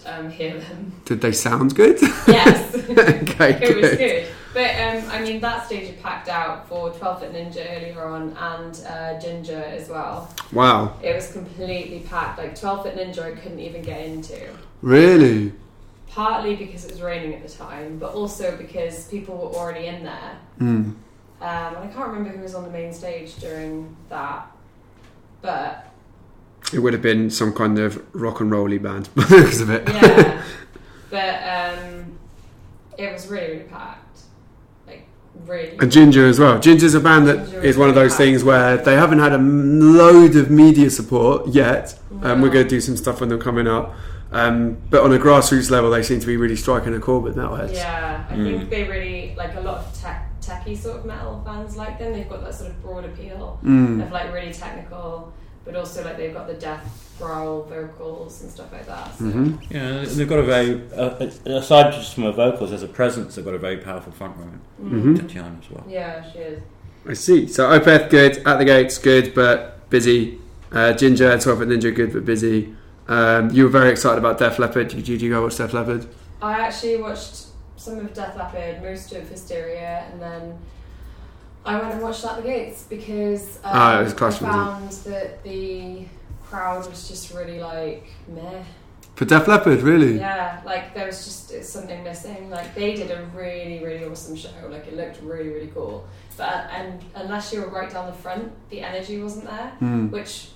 Um, 0.09 0.31
hear 0.31 0.59
them. 0.59 0.93
Did 1.05 1.21
they 1.21 1.33
sound 1.33 1.75
good? 1.75 1.99
Yes, 2.27 2.75
okay, 2.91 3.59
it 3.63 3.77
was 3.77 3.91
good. 3.91 3.99
good. 3.99 4.27
But 4.55 4.71
um, 4.81 5.11
I 5.11 5.21
mean, 5.23 5.41
that 5.41 5.67
stage 5.67 5.89
had 5.89 6.03
packed 6.03 6.29
out 6.29 6.69
for 6.69 6.91
12 6.91 7.21
Foot 7.21 7.33
Ninja 7.35 7.77
earlier 7.77 8.03
on 8.03 8.31
and 8.31 8.75
uh, 8.87 9.21
Jinjer 9.21 9.63
as 9.63 9.89
well. 9.91 10.33
Wow, 10.53 10.95
It 11.03 11.15
was 11.15 11.31
completely 11.33 12.01
packed. 12.01 12.39
Like 12.39 12.59
12 12.59 12.83
Foot 12.85 12.97
Ninja, 12.97 13.23
I 13.23 13.33
couldn't 13.39 13.61
even 13.61 13.83
get 13.83 14.01
into. 14.07 14.39
really? 14.83 15.53
Partly 16.09 16.57
because 16.57 16.87
it 16.87 16.91
was 16.93 17.03
raining 17.03 17.35
at 17.35 17.47
the 17.47 17.53
time, 17.53 17.99
but 17.99 18.15
also 18.15 18.57
because 18.57 19.07
people 19.09 19.37
were 19.37 19.55
already 19.59 19.87
in 19.87 20.03
there. 20.05 20.39
Mm. 20.59 20.65
Um, 20.65 20.97
and 21.41 21.77
I 21.77 21.87
can't 21.95 22.09
remember 22.09 22.31
who 22.31 22.43
was 22.43 22.55
on 22.55 22.65
the 22.65 22.71
main 22.71 22.93
stage 22.95 23.37
during 23.37 23.95
that. 24.09 24.47
But 25.43 25.93
It 26.73 26.81
would 26.81 26.93
have 26.93 27.03
been 27.03 27.31
some 27.31 27.53
kind 27.53 27.79
of 27.79 28.05
rock 28.15 28.41
and 28.41 28.51
rolly 28.51 28.79
band 28.79 29.09
because 29.15 29.61
of 29.61 29.71
it. 29.71 29.89
yeah, 29.89 30.43
but 31.11 31.35
um, 31.43 32.19
it 32.99 33.11
was 33.13 33.27
really, 33.29 33.53
really 33.53 33.65
packed. 33.65 34.21
Like 34.87 35.07
really. 35.47 35.79
And 35.79 35.91
Jinjer 35.91 36.29
as 36.29 36.39
well. 36.39 36.59
Jinjer's 36.59 36.95
a 36.95 37.01
band 37.01 37.27
that 37.29 37.39
Jinjer 37.49 37.65
is 37.65 37.77
one 37.79 37.89
of 37.89 37.95
those 37.95 38.17
things 38.17 38.45
where 38.45 38.77
they 38.77 38.95
haven't 38.95 39.19
had 39.21 39.33
a 39.33 39.39
load 39.39 40.37
of 40.37 40.51
media 40.51 40.91
support 40.91 41.49
yet. 41.49 41.99
Um, 42.23 42.43
we're 42.43 42.51
going 42.51 42.65
to 42.65 42.69
do 42.71 42.81
some 42.81 42.97
stuff 42.97 43.21
when 43.21 43.29
they're 43.31 43.39
coming 43.39 43.67
up. 43.67 43.95
Um, 44.31 44.77
but 44.91 45.03
on 45.03 45.13
a 45.15 45.19
grassroots 45.19 45.71
level, 45.71 45.91
they 45.91 46.03
seem 46.03 46.21
to 46.21 46.27
be 46.27 46.37
really 46.37 46.57
striking 46.57 46.93
a 46.93 47.01
chord 47.01 47.23
with 47.25 47.37
metalheads. 47.37 47.73
Yeah, 47.73 48.27
I 48.29 48.35
Mm. 48.35 48.59
think 48.59 48.71
they 48.71 48.85
really 48.87 49.35
like 49.39 49.55
a 49.57 49.61
lot 49.61 49.79
of 49.79 49.99
tech, 49.99 50.31
techie 50.43 50.77
sort 50.77 50.99
of 50.99 51.07
metal 51.07 51.41
fans 51.47 51.79
like 51.79 51.99
them. 51.99 52.13
They've 52.13 52.29
got 52.29 52.43
that 52.45 52.55
sort 52.55 52.69
of 52.71 52.83
broad 52.83 53.07
appeal 53.07 53.59
Mm. 53.65 54.03
of 54.05 54.13
like 54.13 54.31
really 54.35 54.53
technical, 54.53 55.33
but 55.69 55.77
also 55.77 56.03
like 56.03 56.17
they've 56.17 56.33
got 56.33 56.47
the 56.47 56.55
death 56.55 57.15
growl 57.19 57.65
vocals 57.65 58.41
and 58.41 58.51
stuff 58.51 58.73
like 58.73 58.87
that. 58.87 59.15
So. 59.19 59.25
hmm 59.25 59.57
Yeah, 59.69 60.03
they've 60.07 60.27
got 60.27 60.39
a 60.39 60.43
very 60.43 60.81
uh, 60.97 61.29
aside 61.45 61.93
just 61.93 62.15
from 62.15 62.23
her 62.25 62.33
vocals, 62.33 62.73
as 62.73 62.83
a 62.83 62.89
presence, 62.89 63.35
they've 63.35 63.45
got 63.45 63.53
a 63.53 63.59
very 63.59 63.77
powerful 63.77 64.11
front 64.13 64.39
woman, 64.39 64.61
hmm 64.79 65.15
Tatiana 65.15 65.59
as 65.63 65.71
well. 65.71 65.85
Yeah, 65.87 66.25
she 66.33 66.39
is. 66.39 66.63
I 67.07 67.13
see. 67.13 67.47
So 67.49 67.69
Opeth 67.69 68.09
good, 68.09 68.39
at 68.47 68.57
the 68.59 68.65
gates 68.65 68.97
good, 68.97 69.35
but 69.35 69.91
busy. 69.91 70.41
Uh, 70.73 70.95
Jinjer, 70.95 71.43
12 71.43 71.59
Foot 71.59 71.69
Ninja 71.69 71.95
good, 71.95 72.15
but 72.15 72.25
busy. 72.25 72.75
Um, 73.07 73.51
you 73.51 73.65
were 73.65 73.71
very 73.71 73.91
excited 73.91 74.19
about 74.19 74.39
Def 74.39 74.59
Leppard. 74.59 74.89
Did 74.89 75.07
you, 75.07 75.17
did 75.19 75.23
you 75.23 75.31
go 75.31 75.43
watch 75.43 75.57
Def 75.59 75.75
Leppard? 75.75 76.07
I 76.41 76.61
actually 76.61 76.97
watched 76.97 77.47
some 77.77 77.99
of 77.99 78.15
Def 78.15 78.37
Leppard, 78.37 78.83
most 78.83 79.13
of 79.13 79.29
Hysteria, 79.29 80.09
and 80.11 80.21
then 80.21 80.59
I 81.65 81.79
went 81.79 81.95
and 81.95 82.03
watched 82.03 82.25
At 82.25 82.37
the 82.37 82.43
Gates 82.43 82.85
because 82.85 83.57
um, 83.59 83.63
Ah, 83.65 84.01
it 84.01 84.05
was 84.05 84.15
I 84.15 84.25
was 84.27 84.35
it? 84.37 84.39
found 84.39 84.91
that 84.91 85.43
the 85.45 86.05
crowd 86.49 86.89
was 86.89 87.09
just 87.09 87.35
really 87.35 87.61
like 87.61 88.07
meh. 88.29 88.63
For 89.17 89.25
Def 89.25 89.49
Leppard, 89.49 89.83
really? 89.83 90.17
Yeah, 90.19 90.63
like 90.65 90.95
there 90.95 91.07
was 91.07 91.25
just 91.25 91.65
something 91.65 92.05
missing. 92.05 92.51
Like 92.51 92.75
they 92.75 92.95
did 92.95 93.11
a 93.11 93.25
really, 93.35 93.83
really 93.85 94.05
awesome 94.05 94.37
show. 94.37 94.51
Like 94.71 94.87
it 94.87 94.97
looked 94.97 95.21
really, 95.23 95.49
really 95.49 95.67
cool. 95.75 96.07
But 96.37 96.71
and 96.71 97.05
unless 97.17 97.53
you 97.53 97.61
were 97.61 97.69
right 97.69 97.91
down 97.91 98.07
the 98.07 98.13
front, 98.13 98.53
the 98.71 98.81
energy 98.81 99.21
wasn't 99.21 99.47
there. 99.47 99.73
Mm. 99.81 100.11
Which, 100.11 100.51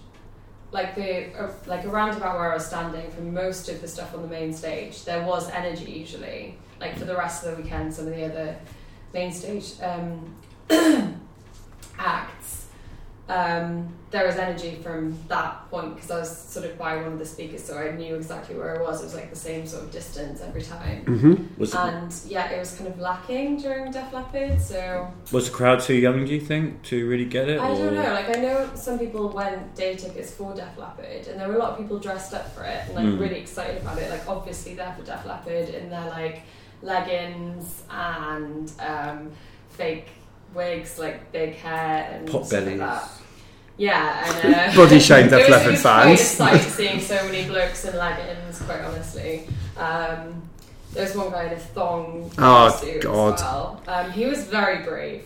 like 0.70 0.94
the 0.94 1.36
uh, 1.36 1.52
like 1.66 1.84
around 1.84 2.16
about 2.16 2.38
where 2.38 2.52
I 2.52 2.54
was 2.54 2.64
standing 2.66 3.10
for 3.10 3.22
most 3.22 3.68
of 3.68 3.80
the 3.80 3.88
stuff 3.88 4.14
on 4.14 4.22
the 4.22 4.28
main 4.28 4.52
stage, 4.52 5.04
there 5.04 5.26
was 5.26 5.50
energy 5.50 5.90
usually. 5.90 6.56
Like 6.80 6.96
for 6.96 7.04
the 7.04 7.16
rest 7.16 7.44
of 7.44 7.56
the 7.56 7.62
weekend, 7.64 7.92
some 7.92 8.06
of 8.06 8.14
the 8.14 8.24
other 8.24 8.56
main 9.12 9.32
stage 9.32 9.72
um, 9.82 10.36
acts. 11.98 12.66
um, 13.28 13.88
there 14.10 14.26
was 14.26 14.36
energy 14.36 14.74
from 14.82 15.16
that 15.28 15.70
point 15.70 15.94
because 15.94 16.10
I 16.10 16.18
was 16.18 16.36
sort 16.36 16.66
of 16.66 16.76
by 16.76 16.96
one 16.96 17.14
of 17.14 17.18
the 17.18 17.24
speakers, 17.24 17.64
so 17.64 17.78
I 17.78 17.92
knew 17.92 18.14
exactly 18.14 18.54
where 18.54 18.78
I 18.78 18.82
was. 18.82 19.00
It 19.00 19.04
was 19.04 19.14
like 19.14 19.30
the 19.30 19.36
same 19.36 19.66
sort 19.66 19.84
of 19.84 19.90
distance 19.90 20.42
every 20.42 20.60
time. 20.60 21.04
hmm 21.06 21.34
Was, 21.58 21.74
And 21.74 22.12
yeah, 22.28 22.50
it 22.50 22.58
was 22.58 22.74
kind 22.76 22.88
of 22.88 22.98
lacking 22.98 23.56
during 23.56 23.90
Def 23.90 24.12
Leppard, 24.12 24.60
so 24.60 25.10
was 25.32 25.46
the 25.48 25.56
crowd 25.56 25.80
too 25.80 25.94
young, 25.94 26.26
do 26.26 26.34
you 26.34 26.40
think, 26.42 26.82
to 26.84 27.08
really 27.08 27.24
get 27.24 27.48
it? 27.48 27.58
I 27.58 27.70
or- 27.70 27.78
don't 27.78 27.94
know. 27.94 28.12
Like 28.12 28.36
I 28.36 28.40
know 28.42 28.68
some 28.74 28.98
people 28.98 29.30
went 29.30 29.74
day 29.74 29.96
tickets 29.96 30.30
for 30.34 30.52
Def 30.54 30.76
Leppard, 30.76 31.26
and 31.28 31.40
there 31.40 31.48
were 31.48 31.54
a 31.54 31.58
lot 31.58 31.70
of 31.70 31.78
people 31.78 31.98
dressed 31.98 32.34
up 32.34 32.54
for 32.54 32.64
it 32.64 32.84
and 32.88 32.94
like 32.94 33.06
Mm. 33.06 33.18
really 33.18 33.40
excited 33.40 33.80
about 33.80 33.96
it. 33.96 34.10
Like 34.10 34.28
obviously 34.28 34.74
there 34.74 34.94
for 34.98 35.04
Def 35.06 35.24
Leppard 35.24 35.70
in 35.70 35.88
their 35.88 36.10
like 36.10 36.42
leggings 36.82 37.82
and 37.88 38.70
um, 38.80 39.30
fake 39.70 40.08
wigs, 40.54 40.98
like 40.98 41.32
big 41.32 41.54
hair 41.56 42.08
and 42.12 42.28
Pot 42.28 42.46
stuff 42.46 42.64
bellies. 42.64 42.78
like 42.80 43.00
that. 43.00 43.08
Yeah, 43.78 44.40
and 44.44 44.54
uh, 44.72 44.76
Body 44.76 45.00
shame 45.08 45.28
Def 45.28 45.48
Leppard 45.48 45.68
it 45.68 45.70
was 45.72 45.82
quite 46.36 46.54
a 46.54 46.58
fans. 46.58 46.74
seeing 46.74 47.00
so 47.00 47.14
many 47.26 47.46
blokes 47.46 47.84
in 47.84 47.96
leggings. 47.96 48.60
Quite 48.62 48.80
honestly. 48.82 49.48
Um, 49.76 50.42
there 50.92 51.04
was 51.04 51.16
one 51.16 51.30
guy 51.30 51.46
in 51.46 51.52
a 51.54 51.58
thong 51.58 52.30
Oh, 52.38 52.68
suit 52.70 53.02
God. 53.02 53.34
as 53.34 53.40
well. 53.40 53.82
Um, 53.88 54.10
he 54.12 54.26
was 54.26 54.44
very 54.44 54.84
brave. 54.84 55.24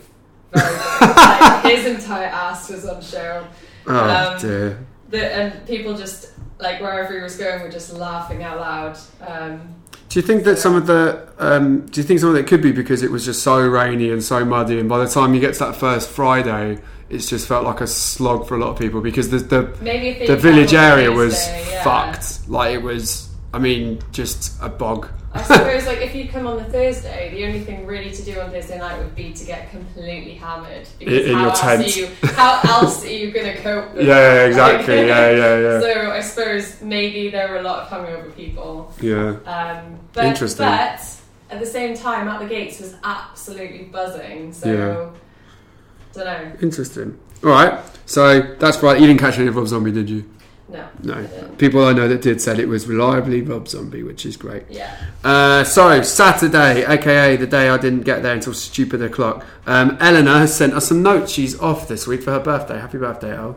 Very 0.53 0.77
brave. 0.77 1.17
like, 1.17 1.65
his 1.65 1.87
entire 1.87 2.27
ass 2.27 2.71
was 2.71 2.87
on 2.87 3.03
show. 3.03 3.45
Oh 3.89 3.99
Um, 4.35 4.41
dear. 4.41 4.87
The, 5.11 5.33
and 5.33 5.67
people 5.67 5.97
just, 5.97 6.31
like, 6.61 6.81
wherever 6.81 7.15
he 7.17 7.21
was 7.23 7.37
going, 7.37 7.63
were 7.63 7.69
just 7.69 7.93
laughing 7.93 8.43
out 8.45 8.59
loud. 8.61 8.99
Um, 9.27 9.75
Do 10.09 10.21
you 10.21 10.27
think 10.27 10.45
that 10.45 10.59
some 10.59 10.75
of 10.75 10.87
the 10.87 11.27
um, 11.39 11.87
do 11.87 12.01
you 12.01 12.07
think 12.07 12.21
some 12.21 12.31
of 12.31 12.37
it 12.37 12.47
could 12.47 12.63
be 12.63 12.73
because 12.73 13.03
it 13.03 13.11
was 13.11 13.25
just 13.25 13.43
so 13.43 13.61
rainy 13.61 14.11
and 14.11 14.23
so 14.23 14.45
muddy, 14.45 14.79
and 14.79 14.89
by 14.89 14.99
the 14.99 15.09
time 15.09 15.35
you 15.35 15.41
get 15.41 15.55
to 15.55 15.59
that 15.61 15.77
first 15.77 16.09
Friday, 16.09 16.79
it's 17.09 17.29
just 17.29 17.47
felt 17.47 17.65
like 17.65 17.81
a 17.81 17.87
slog 17.87 18.47
for 18.49 18.57
a 18.57 18.59
lot 18.59 18.71
of 18.71 18.79
people 18.79 19.01
because 19.01 19.31
the 19.31 19.39
the, 19.39 19.63
the 20.27 20.37
village 20.37 20.75
area 20.75 21.11
was 21.11 21.47
yeah. 21.49 21.83
fucked. 21.83 22.49
Like 22.49 22.75
it 22.75 22.83
was, 22.83 23.26
I 23.57 23.59
mean, 23.59 23.99
just 24.13 24.55
a 24.61 24.69
bog. 24.69 25.09
I 25.33 25.43
suppose, 25.43 25.87
like, 25.87 26.03
if 26.03 26.15
you 26.15 26.29
come 26.29 26.47
on 26.47 26.59
the 26.59 26.65
Thursday, 26.65 27.31
the 27.31 27.47
only 27.47 27.61
thing 27.61 27.87
really 27.87 28.11
to 28.11 28.23
do 28.23 28.39
on 28.39 28.51
Thursday 28.51 28.79
night 28.79 28.99
would 28.99 29.15
be 29.15 29.33
to 29.33 29.45
get 29.47 29.71
completely 29.71 30.35
hammered. 30.35 30.87
Because 30.99 31.25
In- 31.25 31.31
in 31.31 31.35
how 31.35 31.41
your 31.41 31.51
else 31.51 31.61
tent. 31.63 31.83
Are 31.87 31.99
you, 31.99 32.09
how 32.35 32.61
else 32.65 33.05
are 33.05 33.09
you 33.11 33.31
going 33.31 33.57
to 33.57 33.63
cope 33.63 33.95
with 33.95 34.07
Yeah, 34.07 34.35
yeah, 34.35 34.45
exactly. 34.47 34.97
Like- 34.99 35.07
Yeah, 35.07 35.31
yeah, 35.31 35.59
yeah, 35.59 35.81
So 35.87 36.11
I 36.11 36.21
suppose 36.21 36.83
maybe 36.83 37.31
there 37.31 37.49
were 37.51 37.59
a 37.59 37.63
lot 37.63 37.83
of 37.85 37.89
hungover 37.89 38.35
people. 38.37 38.93
yeah. 39.01 39.37
Um, 39.47 39.99
but, 40.13 40.27
Interesting. 40.27 40.67
But 40.67 41.01
at 41.49 41.61
the 41.61 41.67
same 41.67 41.97
time, 41.97 42.29
at 42.29 42.41
the 42.41 42.47
gates 42.47 42.79
was 42.81 42.95
absolutely 43.05 43.85
buzzing. 43.85 44.53
So, 44.53 45.15
don't 46.13 46.25
know. 46.27 46.53
Interesting. 46.61 47.19
All 47.43 47.51
right. 47.51 47.81
So 48.05 48.55
that's 48.59 48.83
right. 48.83 49.01
You 49.01 49.07
didn't 49.07 49.21
catch 49.21 49.39
any 49.39 49.49
of 49.49 49.57
Rob 49.57 49.67
Zombie, 49.67 49.93
did 49.93 50.09
you? 50.11 50.29
No. 50.69 50.89
No. 51.03 51.25
People 51.59 51.85
I 51.85 51.93
know 51.93 52.09
that 52.09 52.23
did 52.23 52.41
said 52.41 52.59
it 52.59 52.67
was 52.67 52.87
reliably 52.87 53.41
Rob 53.41 53.69
Zombie, 53.69 54.03
which 54.03 54.27
is 54.27 54.37
great. 54.37 54.65
Yeah. 54.69 54.97
Uh, 55.23 55.63
so 55.63 56.03
Saturday, 56.03 56.85
aka 56.85 57.37
the 57.37 57.47
day 57.47 57.69
I 57.69 57.79
didn't 57.79 58.03
get 58.03 58.23
there 58.23 58.35
until 58.35 58.53
stupid 58.53 59.01
o'clock. 59.01 59.45
Um, 59.67 59.97
Eleanor 60.01 60.39
has 60.39 60.57
sent 60.57 60.75
us 60.75 60.89
some 60.89 61.03
notes. 61.03 61.31
She's 61.33 61.59
off 61.61 61.87
this 61.87 62.07
week 62.07 62.23
for 62.23 62.33
her 62.33 62.41
birthday. 62.41 62.79
Happy 62.81 62.99
birthday, 62.99 63.37
Elle. 63.37 63.57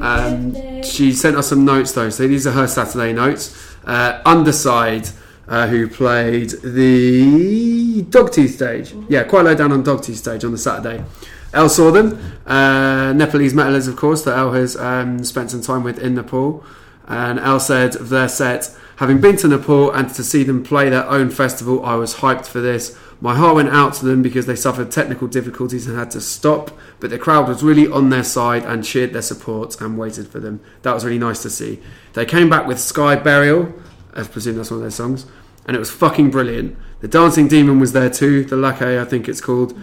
Um, 0.00 0.50
birthday. 0.52 0.82
she 0.82 1.12
sent 1.12 1.36
us 1.36 1.48
some 1.48 1.64
notes 1.64 1.92
though. 1.92 2.10
So 2.10 2.28
these 2.28 2.46
are 2.46 2.52
her 2.52 2.66
Saturday 2.66 3.12
notes. 3.14 3.56
Uh, 3.86 4.20
Underside, 4.26 5.08
uh, 5.48 5.66
who 5.66 5.88
played 5.88 6.50
the 6.62 8.02
Dogtooth 8.04 8.50
stage. 8.50 8.94
Yeah, 9.08 9.24
quite 9.24 9.44
low 9.46 9.54
down 9.54 9.72
on 9.72 9.82
Dogtooth 9.82 10.16
stage 10.16 10.44
on 10.44 10.52
the 10.52 10.58
Saturday. 10.58 11.02
Elle 11.52 11.68
saw 11.68 11.90
them. 11.90 12.18
Uh, 12.46 13.12
Nepalese 13.12 13.54
metalers, 13.54 13.88
of 13.88 13.96
course, 13.96 14.22
that 14.22 14.36
El 14.36 14.52
has 14.52 14.76
um, 14.76 15.24
spent 15.24 15.50
some 15.50 15.62
time 15.62 15.82
with 15.82 15.98
in 15.98 16.14
Nepal. 16.14 16.64
And 17.06 17.40
El 17.40 17.58
said 17.58 17.96
of 17.96 18.08
their 18.08 18.28
set, 18.28 18.74
having 18.96 19.20
been 19.20 19.36
to 19.38 19.48
Nepal 19.48 19.90
and 19.90 20.08
to 20.14 20.22
see 20.22 20.44
them 20.44 20.62
play 20.62 20.88
their 20.88 21.06
own 21.06 21.30
festival, 21.30 21.84
I 21.84 21.96
was 21.96 22.16
hyped 22.16 22.46
for 22.46 22.60
this. 22.60 22.96
My 23.20 23.34
heart 23.34 23.56
went 23.56 23.68
out 23.68 23.94
to 23.94 24.06
them 24.06 24.22
because 24.22 24.46
they 24.46 24.56
suffered 24.56 24.90
technical 24.90 25.28
difficulties 25.28 25.86
and 25.86 25.98
had 25.98 26.10
to 26.12 26.20
stop, 26.20 26.70
but 27.00 27.10
the 27.10 27.18
crowd 27.18 27.48
was 27.48 27.62
really 27.62 27.86
on 27.86 28.08
their 28.08 28.24
side 28.24 28.64
and 28.64 28.84
cheered 28.84 29.12
their 29.12 29.22
support 29.22 29.78
and 29.80 29.98
waited 29.98 30.28
for 30.28 30.38
them. 30.38 30.60
That 30.82 30.94
was 30.94 31.04
really 31.04 31.18
nice 31.18 31.42
to 31.42 31.50
see. 31.50 31.80
They 32.14 32.24
came 32.24 32.48
back 32.48 32.66
with 32.66 32.80
Sky 32.80 33.16
Burial, 33.16 33.74
I 34.14 34.22
presume 34.22 34.56
that's 34.56 34.70
one 34.70 34.78
of 34.78 34.84
their 34.84 34.90
songs, 34.90 35.26
and 35.66 35.76
it 35.76 35.78
was 35.78 35.90
fucking 35.90 36.30
brilliant. 36.30 36.78
The 37.00 37.08
Dancing 37.08 37.46
Demon 37.46 37.78
was 37.78 37.92
there 37.92 38.08
too, 38.08 38.44
the 38.44 38.56
Lakhey, 38.56 38.98
I 38.98 39.04
think 39.04 39.28
it's 39.28 39.40
called. 39.40 39.78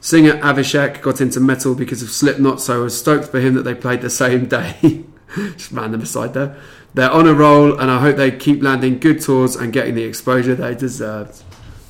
Singer 0.00 0.32
Avishek 0.38 1.02
got 1.02 1.20
into 1.20 1.40
metal 1.40 1.74
because 1.74 2.02
of 2.02 2.10
Slipknot, 2.10 2.60
so 2.60 2.80
I 2.80 2.84
was 2.84 2.98
stoked 2.98 3.26
for 3.28 3.38
him 3.40 3.54
that 3.54 3.62
they 3.62 3.74
played 3.74 4.00
the 4.00 4.10
same 4.10 4.46
day. 4.46 5.04
Just 5.36 5.72
random 5.72 6.00
aside 6.00 6.34
there. 6.34 6.56
They're 6.94 7.10
on 7.10 7.26
a 7.28 7.34
roll, 7.34 7.78
and 7.78 7.90
I 7.90 8.00
hope 8.00 8.16
they 8.16 8.30
keep 8.30 8.62
landing 8.62 8.98
good 8.98 9.20
tours 9.20 9.54
and 9.56 9.72
getting 9.72 9.94
the 9.94 10.02
exposure 10.04 10.54
they 10.54 10.74
deserved. 10.74 11.42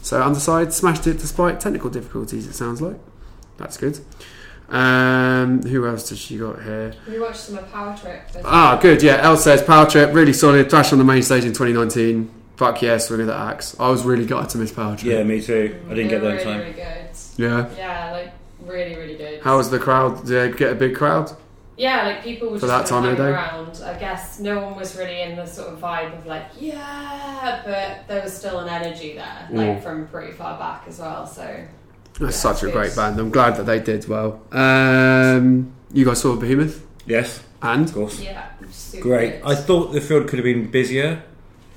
So 0.03 0.23
Underside 0.23 0.73
smashed 0.73 1.07
it 1.07 1.19
despite 1.19 1.61
technical 1.61 1.89
difficulties. 1.89 2.47
It 2.47 2.55
sounds 2.55 2.83
like 2.83 2.97
that's 3.57 3.77
good. 3.77 4.01
Um, 4.69 5.63
who 5.63 5.87
else 5.87 6.09
does 6.09 6.19
she 6.19 6.39
got 6.39 6.63
here? 6.63 6.95
We 7.09 7.19
watched 7.19 7.41
some 7.41 7.59
of 7.59 7.71
Power 7.73 7.97
Trip. 7.97 8.23
Ah, 8.45 8.73
well. 8.75 8.83
good. 8.83 9.03
Yeah, 9.03 9.21
Elle 9.23 9.37
says 9.37 9.63
Power 9.63 9.87
Trip 9.89 10.13
really 10.15 10.33
solid. 10.33 10.69
Thrash 10.71 10.93
on 10.93 10.99
the 10.99 11.05
main 11.05 11.23
stage 11.23 11.45
in 11.45 11.53
2019. 11.53 12.31
Fuck 12.57 12.83
yes, 12.83 13.09
swing 13.09 13.23
of 13.23 13.27
the 13.27 13.35
axe. 13.35 13.75
I 13.81 13.89
was 13.89 14.05
really 14.05 14.27
gutted 14.27 14.51
to 14.51 14.59
miss 14.59 14.71
Power 14.73 14.97
Trip. 14.97 15.13
Yeah, 15.13 15.23
me 15.25 15.41
too. 15.41 15.81
I 15.87 15.95
didn't 15.95 15.97
They 15.97 16.09
get 16.09 16.23
were 16.23 16.29
there 16.29 16.31
in 16.31 16.37
really, 16.37 16.45
time. 16.45 16.61
Really 16.61 16.73
good. 16.73 17.10
Yeah. 17.41 17.69
Yeah, 17.77 18.13
like 18.13 18.33
really, 18.67 18.95
really 18.97 19.17
good. 19.17 19.41
How 19.43 19.57
was 19.57 19.71
the 19.71 19.79
crowd? 19.79 20.27
Did 20.27 20.53
they 20.53 20.59
get 20.59 20.73
a 20.73 20.75
big 20.75 20.95
crowd? 20.95 21.31
Yeah, 21.77 22.05
like 22.09 22.23
people 22.23 22.51
were 22.51 22.59
For 22.59 22.67
just 22.67 22.79
that 22.79 22.87
time 22.95 23.05
of 23.11 23.17
the 23.17 23.23
hanging 23.25 23.35
day? 23.35 23.41
around. 23.41 23.81
I 23.97 23.99
guess 23.99 24.39
no 24.39 24.61
one 24.61 24.77
was 24.77 24.97
really 24.99 25.23
in 25.23 25.35
the 25.37 25.47
sort 25.47 25.69
of 25.73 25.79
vibe 25.81 26.17
of 26.19 26.27
like, 26.27 26.45
yeah, 26.61 27.63
but 27.65 28.07
there 28.07 28.23
was 28.23 28.37
still 28.37 28.59
an 28.59 28.69
energy 28.69 29.15
there, 29.15 29.49
like 29.51 29.79
Mm. 29.79 29.83
from 29.83 30.07
pretty 30.09 30.33
far 30.33 30.59
back 30.59 30.85
as 30.89 30.99
well. 30.99 31.27
So 31.27 31.43
That's 32.19 32.35
Yeah, 32.45 32.53
such 32.53 32.63
a 32.65 32.67
it's 32.67 32.75
great 32.77 32.95
band. 32.97 33.19
I'm 33.19 33.31
glad 33.31 33.57
that 33.57 33.65
they 33.65 33.79
did 33.81 34.07
well. 34.07 34.43
Um, 34.53 35.73
you 35.93 36.05
guys 36.05 36.21
saw 36.21 36.37
Behemoth 36.37 36.83
Yes, 37.07 37.43
and 37.63 37.89
of 37.89 37.95
course. 37.95 38.21
yeah, 38.21 38.49
super 38.71 39.03
Great. 39.09 39.43
good. 39.43 39.51
I 39.51 39.55
thought 39.55 39.93
the 39.95 40.03
field 40.03 40.29
could 40.29 40.39
have 40.39 40.45
been 40.45 40.71
busier 40.71 41.23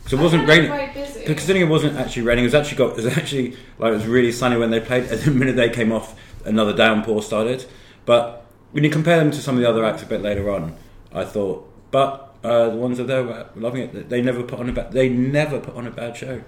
because 0.04 0.20
it 0.20 0.22
wasn't 0.22 0.48
raining. 0.48 0.70
Quite 0.70 0.94
busy. 0.94 1.26
Considering 1.26 1.66
it 1.66 1.70
wasn't 1.70 1.98
actually 1.98 2.24
raining, 2.24 2.44
it 2.44 2.48
was 2.48 2.56
actually 2.56 2.78
got 2.78 2.92
it 2.92 3.04
was 3.04 3.18
actually 3.18 3.52
like 3.78 3.92
it 3.92 3.96
was 3.96 4.06
really 4.06 4.32
sunny 4.32 4.58
when 4.58 4.70
they 4.70 4.80
played, 4.80 5.06
and 5.06 5.20
the 5.22 5.32
minute 5.32 5.56
they 5.56 5.70
came 5.70 5.92
off, 5.92 6.16
another 6.46 6.74
downpour 6.74 7.22
started. 7.22 7.66
But 8.06 8.46
when 8.72 8.84
you 8.84 8.90
compare 8.90 9.18
them 9.18 9.32
to 9.32 9.38
some 9.38 9.56
of 9.56 9.62
the 9.62 9.70
other 9.70 9.86
acts 9.86 10.04
a 10.04 10.06
bit 10.06 10.22
later 10.22 10.50
on, 10.52 10.76
I 11.14 11.24
thought, 11.24 11.72
but 11.92 12.36
uh, 12.44 12.70
the 12.70 12.76
ones 12.76 12.98
that 12.98 13.06
they 13.06 13.22
were 13.22 13.48
loving 13.56 13.84
it, 13.84 14.10
they 14.10 14.22
never 14.22 14.44
put 14.44 14.60
on 14.60 14.70
a 14.70 14.74
bad, 14.74 14.92
they 14.92 15.10
never 15.10 15.60
put 15.60 15.76
on 15.76 15.88
a 15.88 15.92
bad 15.92 16.18
show. 16.18 16.42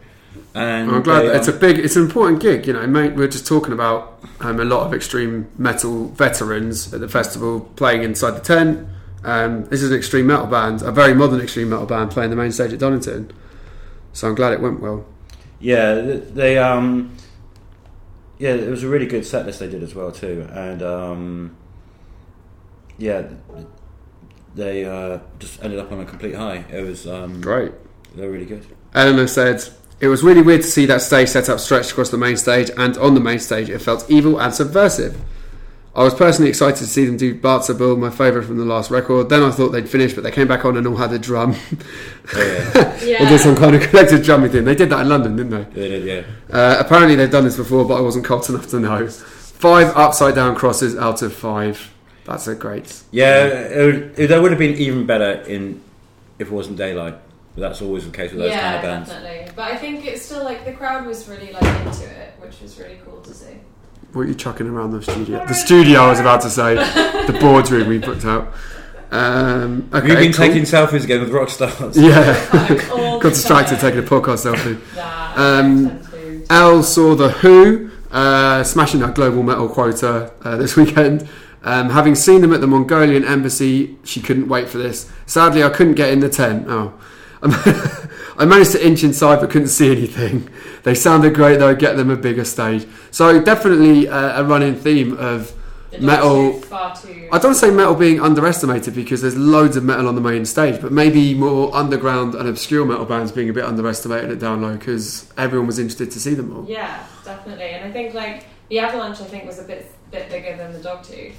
And 0.54 0.92
I'm 0.92 1.02
glad 1.02 1.22
they, 1.22 1.28
that 1.28 1.36
it's 1.38 1.48
a 1.48 1.54
um, 1.54 1.60
big, 1.60 1.80
it's 1.80 1.96
an 1.96 2.04
important 2.04 2.42
gig. 2.42 2.68
You 2.68 2.74
know, 2.74 2.86
mate, 2.88 3.12
we 3.12 3.20
we're 3.20 3.30
just 3.30 3.48
talking 3.48 3.72
about 3.72 4.22
um, 4.42 4.60
a 4.60 4.66
lot 4.66 4.86
of 4.86 4.94
extreme 4.94 5.50
metal 5.58 6.08
veterans 6.10 6.94
at 6.94 7.00
the 7.00 7.08
festival 7.08 7.62
playing 7.78 8.04
inside 8.04 8.32
the 8.32 8.42
tent. 8.42 8.88
Um, 9.24 9.66
this 9.66 9.82
is 9.82 9.92
an 9.92 9.98
extreme 9.98 10.28
metal 10.28 10.46
band, 10.46 10.82
a 10.82 10.92
very 10.92 11.14
modern 11.14 11.40
extreme 11.40 11.70
metal 11.70 11.86
band 11.86 12.12
playing 12.12 12.30
the 12.30 12.36
main 12.36 12.52
stage 12.52 12.74
at 12.74 12.80
Donington. 12.80 13.32
So 14.16 14.30
I'm 14.30 14.36
glad 14.36 14.54
it 14.54 14.62
went 14.62 14.80
well. 14.80 15.06
Yeah, 15.60 15.96
they 15.96 16.58
um, 16.58 17.18
yeah, 18.40 18.54
it 18.54 18.70
was 18.70 18.82
a 18.82 18.88
really 18.88 19.08
good 19.08 19.26
set 19.26 19.46
list 19.46 19.60
they 19.60 19.70
did 19.70 19.84
as 19.84 19.94
well 19.94 20.10
too, 20.10 20.48
and 20.52 20.82
um, 20.82 21.58
yeah, 22.98 23.28
they 24.56 24.86
uh, 24.86 25.20
just 25.38 25.62
ended 25.62 25.80
up 25.80 25.92
on 25.92 26.00
a 26.00 26.06
complete 26.06 26.34
high. 26.34 26.64
It 26.72 26.82
was 26.82 27.06
um, 27.06 27.42
Great. 27.42 27.74
They 28.16 28.26
were 28.26 28.32
really 28.32 28.46
good. 28.46 28.66
Eleanor 28.94 29.28
said, 29.28 29.62
It 30.00 30.08
was 30.08 30.24
really 30.24 30.42
weird 30.42 30.62
to 30.62 30.68
see 30.68 30.86
that 30.86 31.02
stage 31.02 31.28
set 31.28 31.50
up 31.50 31.60
stretched 31.60 31.92
across 31.92 32.10
the 32.10 32.18
main 32.18 32.38
stage, 32.38 32.72
and 32.78 32.98
on 32.98 33.16
the 33.16 33.20
main 33.20 33.40
stage, 33.40 33.70
it 33.70 33.80
felt 33.80 34.10
evil 34.10 34.40
and 34.40 34.54
subversive. 34.54 35.20
I 35.96 36.04
was 36.04 36.14
personally 36.14 36.50
excited 36.50 36.78
to 36.78 36.88
see 36.88 37.06
them 37.06 37.16
do 37.16 37.34
Bartzabel, 37.34 37.98
my 37.98 38.10
favourite 38.10 38.46
from 38.46 38.58
the 38.58 38.66
last 38.66 38.92
record. 38.92 39.30
Then 39.30 39.42
I 39.44 39.52
thought 39.52 39.70
they'd 39.70 39.88
finish, 39.88 40.14
but 40.14 40.24
they 40.26 40.32
came 40.32 40.48
back 40.48 40.66
on 40.66 40.76
and 40.76 40.86
all 40.86 40.98
had 40.98 41.14
a 41.14 41.20
drum. 41.20 41.56
Oh, 42.36 42.38
yeah, 42.38 43.00
yeah. 43.04 43.18
and 43.22 43.30
did 43.30 43.40
some 43.40 43.56
kind 43.56 43.76
of 43.76 43.82
collective 43.90 44.24
drumming 44.24 44.52
thing. 44.52 44.66
They 44.66 44.76
did 44.76 44.90
that 44.90 45.02
in 45.02 45.10
London, 45.10 45.36
didn't 45.38 45.52
they? 45.52 45.82
they 45.82 45.90
did. 45.90 46.04
Yeah, 46.04 46.24
Uh, 46.52 46.78
apparently, 46.80 47.16
they've 47.16 47.32
done 47.32 47.46
this 47.46 47.56
before, 47.56 47.86
but 47.86 47.96
I 47.96 48.02
wasn't 48.02 48.26
cult 48.26 48.50
enough 48.50 48.68
to 48.70 48.80
know. 48.80 49.08
Five 49.08 49.96
upside 49.96 50.36
down 50.36 50.56
crosses 50.56 50.98
out 50.98 51.22
of 51.22 51.34
five. 51.34 51.94
That's 52.26 52.48
a 52.48 52.56
great. 52.56 53.04
yeah. 53.12 53.46
It 53.46 53.86
would, 53.86 54.20
it, 54.20 54.28
that 54.28 54.42
would 54.42 54.52
have 54.52 54.60
been 54.60 54.76
even 54.76 55.06
better 55.06 55.42
in 55.44 55.82
if 56.40 56.48
it 56.48 56.54
wasn't 56.54 56.76
daylight. 56.78 57.16
But 57.54 57.62
that's 57.62 57.82
always 57.82 58.04
the 58.06 58.12
case 58.12 58.32
with 58.32 58.42
those 58.42 58.52
yeah, 58.52 58.62
kind 58.62 58.76
of 58.76 58.82
bands. 58.82 59.10
definitely. 59.10 59.52
But 59.56 59.72
I 59.72 59.78
think 59.78 60.06
it's 60.06 60.26
still 60.26 60.44
like 60.44 60.66
the 60.66 60.74
crowd 60.74 61.06
was 61.06 61.30
really 61.30 61.54
like 61.54 61.64
into 61.86 62.04
it, 62.10 62.34
which 62.40 62.60
was 62.60 62.78
really 62.78 63.00
cool 63.06 63.22
to 63.22 63.34
see. 63.34 63.60
What 64.16 64.22
are 64.22 64.28
you 64.30 64.34
chucking 64.36 64.66
around 64.68 64.92
the 64.92 65.02
studio? 65.04 65.46
The 65.46 65.54
studio, 65.54 66.00
I 66.00 66.10
was 66.10 66.22
about 66.22 66.40
to 66.44 66.50
say. 66.50 66.76
the 66.76 67.38
boardroom 67.40 67.90
we 67.90 67.98
booked 67.98 68.24
out. 68.24 68.54
Um, 69.12 69.90
okay, 69.94 70.08
We've 70.08 70.18
been 70.18 70.32
cool. 70.34 70.48
taking 70.48 70.64
selfies 70.64 71.04
again 71.04 71.20
with 71.20 71.32
rock 71.32 71.50
stars. 71.50 71.98
Yeah. 72.02 72.34
Got 73.22 73.34
distracted 73.34 73.80
taking 73.80 74.00
a 74.00 74.04
podcast 74.04 74.46
selfie. 74.50 74.80
Nah, 74.96 75.60
Um, 75.60 76.00
I 76.50 76.56
Al 76.62 76.82
saw 76.84 77.14
The 77.16 77.30
HU, 77.30 77.92
uh, 78.12 78.64
smashing 78.64 79.02
that 79.02 79.16
global 79.16 79.44
metal 79.44 79.68
quota 79.68 80.32
uh, 80.44 80.56
this 80.56 80.78
weekend. 80.78 81.28
Um, 81.64 81.90
having 81.90 82.16
seen 82.16 82.40
them 82.42 82.54
at 82.54 82.62
the 82.62 82.68
Mongolian 82.68 83.26
embassy, 83.26 83.98
she 84.06 84.22
couldn't 84.22 84.48
wait 84.48 84.70
for 84.70 84.78
this. 84.78 85.12
Sadly, 85.26 85.62
I 85.64 85.70
couldn't 85.70 85.96
get 85.96 86.10
in 86.14 86.22
the 86.22 86.30
tent. 86.30 86.68
Oh. 86.70 86.94
I 88.38 88.46
managed 88.46 88.72
to 88.74 88.86
inch 88.86 89.04
inside 89.04 89.40
but 89.40 89.50
couldn't 89.50 89.70
see 89.70 89.92
anything. 89.92 90.50
They 90.84 90.94
sounded 90.96 91.34
great 91.34 91.58
though, 91.60 91.74
get 91.76 91.96
them 91.98 92.10
a 92.10 92.16
bigger 92.16 92.46
stage. 92.46 92.86
So, 93.12 93.42
definitely 93.42 94.08
uh, 94.08 94.42
a 94.42 94.44
running 94.44 94.76
theme 94.76 95.18
of 95.18 95.54
The 95.92 96.00
metal- 96.00 96.54
Far 96.62 96.96
too. 96.96 97.28
I 97.32 97.40
don't 97.40 97.56
say 97.56 97.72
metal 97.72 97.96
being 97.96 98.20
underestimated 98.22 98.94
because 98.94 99.22
there's 99.22 99.36
loads 99.38 99.78
of 99.78 99.84
metal 99.84 100.08
on 100.08 100.16
the 100.16 100.22
main 100.22 100.46
stage, 100.46 100.80
but 100.82 100.92
maybe 100.92 101.34
more 101.34 101.74
underground 101.76 102.36
and 102.36 102.48
obscure 102.48 102.86
metal 102.86 103.06
bands 103.06 103.32
being 103.32 103.50
a 103.50 103.54
bit 103.54 103.64
underestimated 103.66 104.30
at 104.32 104.38
Download 104.40 104.78
because 104.78 105.32
everyone 105.38 105.68
was 105.68 105.80
interested 105.80 106.12
to 106.12 106.20
see 106.20 106.34
them 106.34 106.56
all. 106.56 106.66
Yeah, 106.70 107.04
definitely. 107.24 107.66
And 107.66 107.86
I 107.86 107.92
think 107.92 108.14
like 108.14 108.46
the 108.70 108.80
Avalanche, 108.80 109.22
I 109.22 109.26
think 109.26 109.46
was 109.46 109.60
a 109.60 109.64
bit 109.64 109.92
bit 110.12 110.30
bigger 110.30 110.56
than 110.56 110.72
the 110.74 110.80
Dogtooth. 110.80 111.34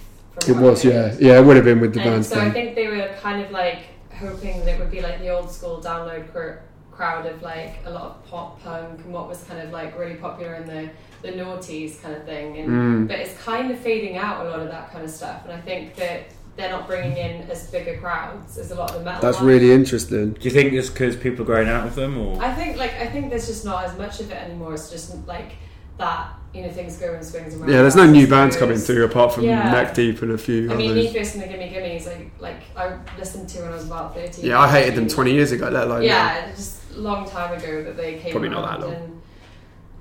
It 0.48 0.56
was, 0.56 0.84
yeah, 0.84 1.14
yeah, 1.18 1.38
it 1.38 1.44
would 1.46 1.56
have 1.56 1.64
been 1.64 1.80
with 1.80 1.94
the 1.94 2.00
And 2.00 2.10
bands 2.10 2.28
so 2.28 2.38
I 2.40 2.50
think 2.50 2.74
they 2.74 2.88
were 2.88 3.08
kind 3.22 3.40
of 3.42 3.50
like 3.52 3.78
hoping 4.18 4.64
that 4.64 4.74
it 4.74 4.78
would 4.80 4.90
be 4.90 5.00
like 5.00 5.18
the 5.20 5.28
old 5.28 5.50
school 5.50 5.80
download 5.82 6.30
cr- 6.32 6.58
crowd 6.96 7.26
of 7.26 7.42
like 7.42 7.74
a 7.84 7.90
lot 7.90 8.02
of 8.04 8.26
pop 8.26 8.62
punk 8.62 9.00
and 9.04 9.12
what 9.12 9.28
was 9.28 9.42
kind 9.44 9.60
of 9.60 9.70
like 9.70 9.98
really 9.98 10.14
popular 10.16 10.54
in 10.54 10.66
the 10.66 10.88
the 11.22 11.32
noughties 11.32 12.00
kind 12.02 12.14
of 12.14 12.24
thing. 12.24 12.58
And 12.58 12.68
Mm. 12.68 13.08
but 13.08 13.18
it's 13.18 13.34
kind 13.42 13.70
of 13.70 13.78
fading 13.78 14.16
out 14.16 14.46
a 14.46 14.48
lot 14.50 14.60
of 14.60 14.68
that 14.68 14.92
kind 14.92 15.04
of 15.04 15.10
stuff. 15.10 15.42
And 15.44 15.52
I 15.52 15.60
think 15.60 15.96
that 15.96 16.20
they're 16.56 16.70
not 16.70 16.86
bringing 16.86 17.16
in 17.16 17.50
as 17.50 17.70
bigger 17.70 17.98
crowds 17.98 18.56
as 18.58 18.70
a 18.70 18.74
lot 18.74 18.90
of 18.92 18.98
the 19.00 19.04
metal. 19.04 19.20
That's 19.20 19.38
ones. 19.38 19.46
really 19.48 19.72
interesting. 19.72 20.32
Do 20.32 20.40
you 20.40 20.50
think 20.50 20.72
it's 20.72 20.88
because 20.88 21.16
people 21.16 21.42
are 21.42 21.46
growing 21.46 21.68
out 21.68 21.86
of 21.86 21.94
them, 21.94 22.16
or 22.18 22.42
I 22.42 22.52
think 22.54 22.76
like 22.78 22.94
I 23.00 23.06
think 23.06 23.30
there's 23.30 23.46
just 23.46 23.64
not 23.64 23.84
as 23.84 23.96
much 23.98 24.20
of 24.20 24.30
it 24.30 24.36
anymore. 24.36 24.72
It's 24.74 24.90
just 24.90 25.14
like 25.26 25.52
that. 25.98 26.28
You 26.54 26.62
know, 26.62 26.70
things 26.70 26.96
go 26.96 27.12
in 27.12 27.22
swings 27.22 27.52
and 27.54 27.68
Yeah, 27.68 27.82
there's 27.82 27.96
no 27.96 28.06
new 28.06 28.26
bands 28.26 28.32
roundabouts, 28.32 28.56
coming 28.56 28.78
through 28.78 29.04
apart 29.04 29.34
from 29.34 29.44
Yeah. 29.44 29.70
Neck 29.72 29.92
Deep 29.92 30.22
and 30.22 30.32
a 30.32 30.38
few 30.38 30.72
I 30.72 30.74
mean, 30.76 30.92
others. 30.92 31.04
Me 31.04 31.12
First 31.18 31.34
and 31.34 31.42
the 31.44 31.48
Gimme 31.48 31.68
Gimmes, 31.68 32.06
like, 32.06 32.30
like 32.40 32.56
I 32.74 32.96
listened 33.18 33.50
to 33.50 33.60
when 33.60 33.72
I 33.72 33.74
was 33.74 33.84
about 33.84 34.14
13. 34.14 34.42
Yeah, 34.46 34.58
I 34.60 34.68
hated 34.68 34.94
them 34.94 35.06
20 35.06 35.32
years 35.34 35.52
ago, 35.52 35.68
let 35.68 35.84
alone 35.86 36.00
now. 36.00 36.06
Yeah, 36.06 36.50
just 36.56 36.80
a 36.85 36.85
long 36.96 37.28
time 37.28 37.56
ago 37.58 37.82
that 37.84 37.96
they 37.96 38.18
came 38.18 38.32
Probably 38.32 38.48
not 38.48 38.64
around. 38.64 38.80
that 38.80 38.86
long. 38.86 38.94
And, 38.94 39.22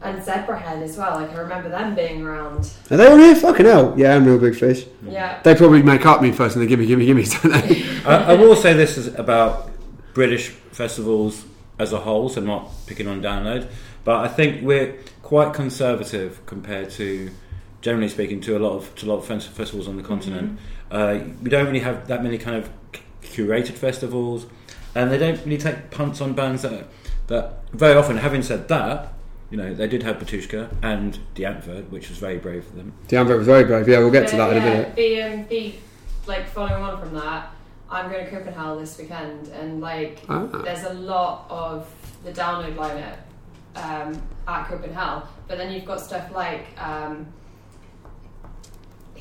and 0.01 0.21
Zebrahead 0.25 0.81
as 0.83 0.97
well, 0.97 1.15
like 1.19 1.31
I 1.31 1.37
remember 1.37 1.69
them 1.69 1.95
being 1.95 2.21
around. 2.21 2.71
Are 2.91 2.97
they 2.97 3.07
on 3.11 3.19
here? 3.19 3.35
Fucking 3.35 3.65
hell. 3.65 3.93
Yeah, 3.97 4.15
I'm 4.15 4.25
Reel 4.25 4.37
Big 4.37 4.55
Fish. 4.55 4.85
Yeah. 5.07 5.41
They 5.43 5.55
probably 5.55 5.81
make 5.81 6.05
up 6.05 6.21
me 6.21 6.31
first 6.31 6.55
and 6.55 6.63
they 6.63 6.67
gimme, 6.69 6.85
gimme, 6.85 7.05
gimme, 7.05 7.23
don't 7.43 7.51
they? 7.51 7.83
I, 8.05 8.31
I 8.31 8.33
will 8.35 8.55
say 8.55 8.73
this 8.73 8.97
is 8.97 9.07
about 9.15 9.71
British 10.13 10.49
festivals 10.49 11.45
as 11.79 11.91
a 11.91 11.99
whole, 11.99 12.29
so 12.29 12.39
I'm 12.41 12.47
not 12.47 12.69
picking 12.87 13.07
on 13.07 13.21
download, 13.21 13.69
but 14.03 14.17
I 14.23 14.27
think 14.27 14.63
we're 14.63 14.95
quite 15.23 15.53
conservative 15.53 16.45
compared 16.45 16.89
to, 16.91 17.31
generally 17.81 18.07
speaking, 18.09 18.39
to 18.41 18.57
a 18.57 18.59
lot 18.59 18.75
of 18.75 18.93
to 18.95 19.05
a 19.05 19.09
lot 19.13 19.17
of 19.17 19.25
festivals 19.25 19.87
on 19.87 19.97
the 19.97 20.03
continent. 20.03 20.59
Uh, 20.91 21.19
we 21.41 21.49
don't 21.49 21.65
really 21.65 21.79
have 21.79 22.07
that 22.07 22.21
many 22.23 22.37
kind 22.37 22.55
of 22.57 22.69
curated 23.23 23.73
festivals, 23.73 24.45
and 24.95 25.11
they 25.11 25.17
don't 25.17 25.37
really 25.45 25.57
take 25.57 25.91
punts 25.91 26.21
on 26.21 26.33
bands 26.33 26.63
that 26.63 26.87
that 27.27 27.69
very 27.73 27.95
often. 27.95 28.17
Having 28.17 28.43
said 28.43 28.67
that. 28.69 29.11
You 29.51 29.57
know, 29.57 29.75
they 29.75 29.87
did 29.87 30.01
have 30.01 30.17
Batushka 30.17 30.69
and 30.81 31.19
Die 31.35 31.43
Antwoord, 31.43 31.89
which 31.91 32.09
was 32.09 32.17
very 32.17 32.39
brave 32.39 32.65
of 32.65 32.75
them. 32.75 32.93
The 33.07 33.23
was 33.23 33.45
very 33.45 33.63
brave. 33.63 33.87
Yeah, 33.87 33.99
we'll 33.99 34.09
get 34.09 34.27
to 34.29 34.37
But, 34.37 34.49
that 34.49 34.57
in 34.57 34.63
a 34.63 34.65
minute. 34.65 34.95
The, 34.95 35.21
um, 35.21 35.45
the, 35.47 35.75
like 36.25 36.47
following 36.49 36.81
on 36.81 36.99
from 36.99 37.13
that, 37.13 37.53
I'm 37.89 38.11
going 38.11 38.25
to 38.25 38.31
Copenhagen 38.31 38.79
this 38.79 38.97
weekend, 38.97 39.49
and 39.49 39.81
like 39.81 40.23
Ah. 40.27 40.47
there's 40.63 40.83
a 40.83 40.93
lot 40.95 41.45
of 41.49 41.87
the 42.25 42.31
download 42.31 42.75
lineup 42.75 43.17
um, 43.75 44.19
at 44.47 44.67
Copenhagen, 44.67 45.27
but 45.47 45.57
then 45.59 45.71
you've 45.71 45.85
got 45.85 46.01
stuff 46.01 46.31
like 46.33 46.65
um, 46.81 47.27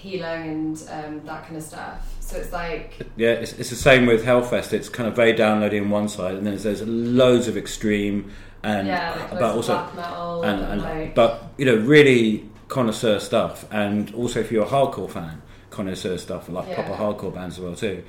Heilung 0.04 0.44
and 0.48 0.76
um, 0.90 1.26
that 1.26 1.44
kind 1.44 1.56
of 1.56 1.62
stuff. 1.62 2.14
So 2.20 2.36
it's 2.38 2.52
like 2.52 2.98
Yeah, 3.16 3.30
it's, 3.30 3.52
it's 3.54 3.70
the 3.70 3.76
same 3.76 4.06
with 4.06 4.24
Hellfest. 4.24 4.72
It's 4.72 4.88
kind 4.88 5.08
of 5.08 5.16
very 5.16 5.32
downloady 5.34 5.80
on 5.80 5.90
one 5.90 6.08
side, 6.08 6.34
and 6.34 6.46
then 6.46 6.52
there's, 6.56 6.62
there's 6.64 6.82
loads 6.88 7.48
of 7.48 7.56
extreme 7.56 8.30
and 8.62 8.86
yeah, 8.88 9.14
like 9.30 9.30
but 9.32 9.54
also 9.54 9.74
metal 9.94 10.42
and, 10.42 10.60
and, 10.62 10.72
and 10.72 10.82
like 10.82 11.14
but 11.14 11.44
you 11.58 11.66
know 11.66 11.76
really 11.76 12.48
connoisseur 12.68 13.18
stuff, 13.20 13.66
and 13.70 14.14
also 14.14 14.40
if 14.40 14.50
you're 14.50 14.64
a 14.64 14.68
hardcore 14.68 15.10
fan, 15.10 15.42
connoisseur 15.70 16.16
stuff 16.18 16.48
like 16.48 16.68
Yeah. 16.68 16.74
proper 16.86 16.94
hardcore 17.02 17.34
bands 17.34 17.58
as 17.58 17.64
well 17.64 17.74
too, 17.76 18.02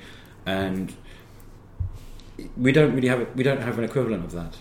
and 0.46 0.94
we 2.56 2.72
don't 2.72 2.94
really 2.94 3.08
have 3.08 3.26
we 3.34 3.42
don't 3.42 3.60
have 3.60 3.78
an 3.78 3.84
equivalent 3.84 4.24
of 4.24 4.32
that. 4.32 4.56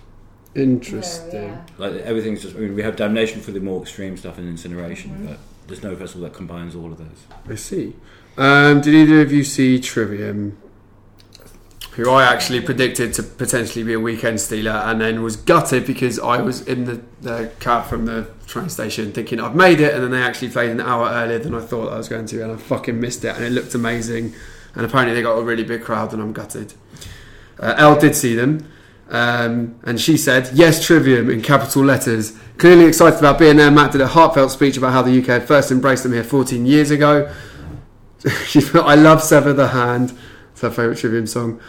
Interesting. 0.54 1.44
yeah. 1.44 1.62
Like 1.78 1.94
everything's 1.94 2.42
just 2.42 2.56
I 2.56 2.60
mean, 2.60 2.76
we 2.76 2.82
have 2.84 2.96
damnation 2.96 3.42
for 3.42 3.52
the 3.52 3.60
more 3.60 3.82
extreme 3.82 4.16
stuff 4.18 4.38
and 4.38 4.48
incineration, 4.48 5.12
Mhm. 5.12 5.28
but 5.28 5.40
there's 5.68 5.84
no 5.84 5.96
festival 5.96 6.28
that 6.28 6.34
combines 6.34 6.76
all 6.76 6.92
of 6.92 6.98
those. 6.98 7.26
I 7.50 7.56
see. 7.56 7.96
Um, 8.38 8.82
did 8.82 8.94
either 8.94 9.22
of 9.22 9.32
you 9.32 9.44
see 9.44 9.80
Trivium? 9.80 10.58
Who 11.94 12.10
I 12.10 12.26
actually 12.26 12.60
predicted 12.60 13.14
to 13.14 13.24
potentially 13.24 13.86
be 13.86 13.94
a 13.94 14.00
weekend 14.00 14.42
stealer, 14.42 14.72
and 14.72 15.00
then 15.00 15.24
was 15.24 15.38
gutted 15.38 15.88
because 15.88 16.20
I 16.20 16.42
was 16.42 16.60
in 16.68 16.84
the, 16.84 17.02
the 17.22 17.52
cab 17.62 17.86
from 17.86 18.06
the 18.06 18.30
train 18.48 18.68
station 18.68 19.14
thinking 19.14 19.40
I've 19.40 19.56
made 19.56 19.80
it, 19.80 19.94
and 19.94 20.04
then 20.04 20.12
they 20.12 20.22
actually 20.22 20.50
played 20.50 20.72
an 20.72 20.82
hour 20.82 21.10
earlier 21.10 21.40
than 21.40 21.56
I 21.56 21.62
thought 21.62 21.94
I 21.94 21.98
was 21.98 22.10
going 22.10 22.26
to, 22.26 22.44
and 22.44 22.52
I 22.52 22.58
fucking 22.58 23.00
missed 23.00 23.24
it, 23.24 23.34
and 23.34 23.46
it 23.46 23.52
looked 23.52 23.76
amazing, 23.76 24.36
and 24.76 24.86
apparently 24.86 25.16
they 25.16 25.22
got 25.22 25.38
a 25.38 25.44
really 25.44 25.64
big 25.64 25.84
crowd, 25.84 26.12
and 26.12 26.22
I'm 26.22 26.34
gutted. 26.34 26.74
Uh, 27.58 27.76
Elle 27.78 27.98
did 27.98 28.14
see 28.14 28.36
them, 28.36 28.70
um, 29.10 29.80
and 29.84 30.00
she 30.00 30.18
said, 30.18 30.50
"Yes, 30.54 30.84
Trivium" 30.84 31.30
in 31.30 31.42
capital 31.42 31.84
letters. 31.84 32.34
Clearly 32.58 32.86
excited 32.86 33.20
about 33.20 33.38
being 33.38 33.58
there. 33.58 33.70
Matt 33.70 33.92
did 33.92 34.02
a 34.02 34.08
heartfelt 34.08 34.52
speech 34.52 34.78
about 34.78 34.94
how 34.94 35.02
the 35.02 35.20
UK 35.20 35.28
had 35.28 35.48
first 35.48 35.72
embraced 35.72 36.04
them 36.04 36.14
here 36.14 36.24
14 36.24 36.66
years 36.66 36.90
ago. 36.92 37.32
she 38.46 38.62
felt, 38.62 38.88
"I 38.88 38.96
love 38.96 39.22
Sever 39.22 39.54
the 39.54 39.70
Hand." 39.70 40.18
It's 40.52 40.62
her 40.62 40.72
favourite 40.72 40.98
Trivium 40.98 41.28
song. 41.28 41.60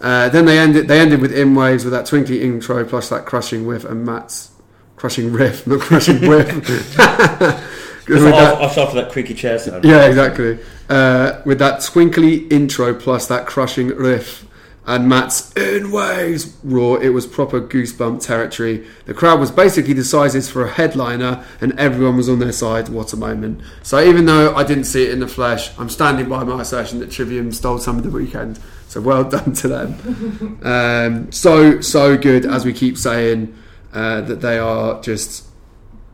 Uh, 0.00 0.28
then 0.30 0.46
they 0.46 0.58
ended. 0.58 0.88
They 0.88 0.98
ended 0.98 1.20
with 1.20 1.32
In 1.32 1.54
Waves 1.54 1.84
with 1.84 1.92
that 1.92 2.06
twinkly 2.06 2.42
intro 2.42 2.84
plus 2.84 3.08
that 3.10 3.26
crushing 3.26 3.66
whiff 3.66 3.84
and 3.84 4.04
Matt's 4.04 4.50
crushing 4.96 5.32
riff, 5.32 5.66
not 5.66 5.80
crushing 5.80 6.20
whiff. 6.28 6.98
Off 8.10 8.76
after 8.76 9.00
that 9.00 9.12
creaky 9.12 9.34
chair 9.34 9.56
sound. 9.56 9.84
yeah, 9.84 10.06
exactly. 10.06 10.58
Uh, 10.88 11.40
with 11.44 11.60
that 11.60 11.80
twinkly 11.80 12.48
intro 12.48 12.92
plus 12.92 13.28
that 13.28 13.46
crushing 13.46 13.88
riff 13.88 14.44
and 14.90 15.08
Matt's 15.08 15.52
in 15.52 15.92
ways 15.92 16.56
roar, 16.64 17.00
it 17.00 17.10
was 17.10 17.24
proper 17.24 17.60
goosebump 17.60 18.26
territory. 18.26 18.84
The 19.06 19.14
crowd 19.14 19.38
was 19.38 19.52
basically 19.52 19.92
the 19.92 20.02
sizes 20.02 20.50
for 20.50 20.64
a 20.64 20.70
headliner, 20.70 21.44
and 21.60 21.78
everyone 21.78 22.16
was 22.16 22.28
on 22.28 22.40
their 22.40 22.50
side. 22.50 22.88
What 22.88 23.12
a 23.12 23.16
moment! 23.16 23.60
So 23.84 24.02
even 24.02 24.26
though 24.26 24.52
I 24.54 24.64
didn't 24.64 24.84
see 24.84 25.04
it 25.04 25.12
in 25.12 25.20
the 25.20 25.28
flesh, 25.28 25.70
I'm 25.78 25.88
standing 25.88 26.28
by 26.28 26.42
my 26.42 26.62
assertion 26.62 26.98
that 26.98 27.12
Trivium 27.12 27.52
stole 27.52 27.78
some 27.78 27.98
of 27.98 28.02
the 28.02 28.10
weekend. 28.10 28.58
So 28.88 29.00
well 29.00 29.22
done 29.30 29.52
to 29.52 29.68
them. 29.68 30.60
um, 30.64 31.30
so 31.30 31.80
so 31.80 32.18
good, 32.18 32.44
as 32.44 32.64
we 32.64 32.72
keep 32.72 32.98
saying, 32.98 33.56
uh, 33.92 34.22
that 34.22 34.40
they 34.40 34.58
are 34.58 35.00
just 35.02 35.46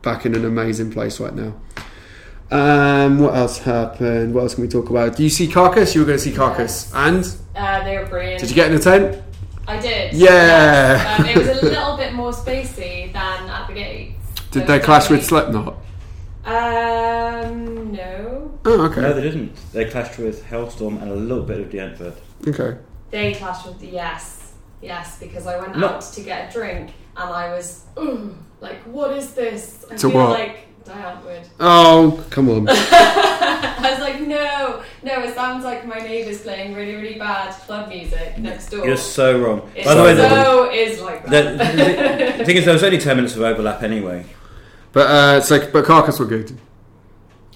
back 0.03 0.23
in 0.23 0.35
an 0.35 0.45
amazing 0.45 0.91
place 0.91 1.19
right 1.19 1.33
now. 1.33 1.55
Um, 2.49 3.19
what 3.19 3.35
else 3.35 3.57
happened? 3.59 4.33
What 4.33 4.41
else 4.43 4.55
can 4.55 4.63
we 4.63 4.69
talk 4.69 4.89
about? 4.89 5.15
Do 5.17 5.23
you 5.23 5.29
see 5.29 5.47
Carcass? 5.47 5.93
You 5.93 6.01
were 6.01 6.07
going 6.07 6.17
to 6.17 6.23
see 6.23 6.33
Carcass, 6.33 6.91
and 6.93 7.25
Uh, 7.55 7.83
they 7.83 7.97
were 7.97 8.05
brilliant. 8.05 8.39
did 8.39 8.49
you 8.49 8.55
get 8.55 8.71
in 8.71 8.77
the 8.77 8.81
tent? 8.81 9.21
I 9.67 9.77
did. 9.79 10.13
Yeah. 10.13 10.29
yes. 10.29 11.19
Um, 11.19 11.25
it 11.25 11.37
was 11.37 11.47
a 11.49 11.65
little 11.65 11.97
bit 11.97 12.13
more 12.13 12.31
spacey 12.31 13.11
than 13.11 13.49
at 13.49 13.67
the 13.67 13.73
gates. 13.73 14.13
Did 14.51 14.61
So 14.61 14.67
they 14.67 14.79
clash 14.79 15.09
with 15.09 15.19
only- 15.19 15.27
Slipknot? 15.27 15.75
Um, 16.45 17.91
no. 17.91 18.57
Oh, 18.65 18.85
okay. 18.85 19.01
No, 19.01 19.13
they 19.13 19.21
didn't. 19.23 19.51
They 19.73 19.85
clashed 19.85 20.17
with 20.17 20.45
Halestorm 20.45 21.01
and 21.01 21.11
a 21.11 21.15
little 21.15 21.43
bit 21.43 21.59
of 21.59 21.69
Die 21.71 21.77
Antwoord. 21.79 22.13
okay. 22.47 22.77
They 23.11 23.33
clashed 23.33 23.65
with 23.65 23.79
the 23.79 23.87
yes, 23.87 24.53
yes, 24.81 25.17
because 25.19 25.47
I 25.47 25.57
went 25.59 25.77
No. 25.77 25.87
out 25.89 26.01
to 26.01 26.21
get 26.21 26.49
a 26.49 26.53
drink 26.53 26.91
and 27.17 27.29
I 27.29 27.53
was 27.53 27.83
"Ugh, 27.97 28.33
like, 28.61 28.81
what 28.83 29.11
is 29.17 29.31
this? 29.33 29.85
I 29.91 29.95
To 29.95 30.09
feel 30.09 30.17
what? 30.19 30.29
like 30.39 30.66
Diane 30.87 31.23
would. 31.25 31.41
Oh, 31.59 32.25
come 32.29 32.49
on. 32.49 32.67
I 32.69 33.89
was 33.91 33.99
like, 33.99 34.21
no, 34.21 34.83
no, 35.03 35.21
it 35.23 35.35
sounds 35.35 35.63
like 35.63 35.85
my 35.85 35.99
neighbour's 35.99 36.41
playing 36.41 36.73
really, 36.73 36.95
really 36.95 37.19
bad 37.19 37.51
club 37.51 37.89
music 37.89 38.37
next 38.37 38.69
door. 38.69 38.85
You're 38.85 38.97
so 38.97 39.39
wrong. 39.39 39.69
it 39.75 39.85
By 39.85 39.95
the 39.95 40.03
way, 40.03 40.13
the, 40.13 40.29
so 40.29 40.71
is 40.71 41.01
like 41.01 41.23
the, 41.25 41.29
that. 41.29 42.37
the 42.37 42.45
thing 42.45 42.57
is, 42.57 42.65
there 42.65 42.73
was 42.73 42.83
only 42.83 42.97
10 42.97 43.15
minutes 43.17 43.35
of 43.35 43.41
overlap 43.41 43.83
anyway. 43.83 44.25
But 44.93 45.07
uh, 45.07 45.41
so, 45.41 45.69
but 45.71 45.85
Carcass 45.85 46.19
were 46.19 46.25
good. 46.25 46.57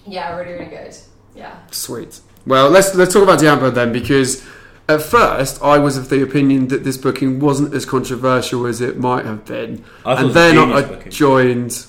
yeah, 0.06 0.36
really, 0.36 0.54
really 0.54 0.66
good. 0.66 0.96
Yeah. 1.36 1.58
Sweet. 1.72 2.20
Well, 2.46 2.70
let's 2.70 2.94
let's 2.96 3.14
talk 3.14 3.24
about 3.24 3.40
Diablo 3.40 3.72
then, 3.72 3.94
because 3.94 4.46
at 4.90 5.02
first 5.02 5.62
I 5.62 5.78
was 5.78 5.96
of 5.96 6.10
the 6.10 6.22
opinion 6.22 6.68
that 6.68 6.84
this 6.84 6.98
booking 6.98 7.40
wasn't 7.40 7.74
as 7.74 7.86
controversial 7.86 8.66
as 8.66 8.82
it 8.82 8.98
might 8.98 9.26
have 9.26 9.46
been, 9.46 9.84
I 10.06 10.22
and 10.22 10.32
then 10.32 10.58
a 10.58 10.82
genius 10.82 11.06
I 11.06 11.10
joined 11.10 11.86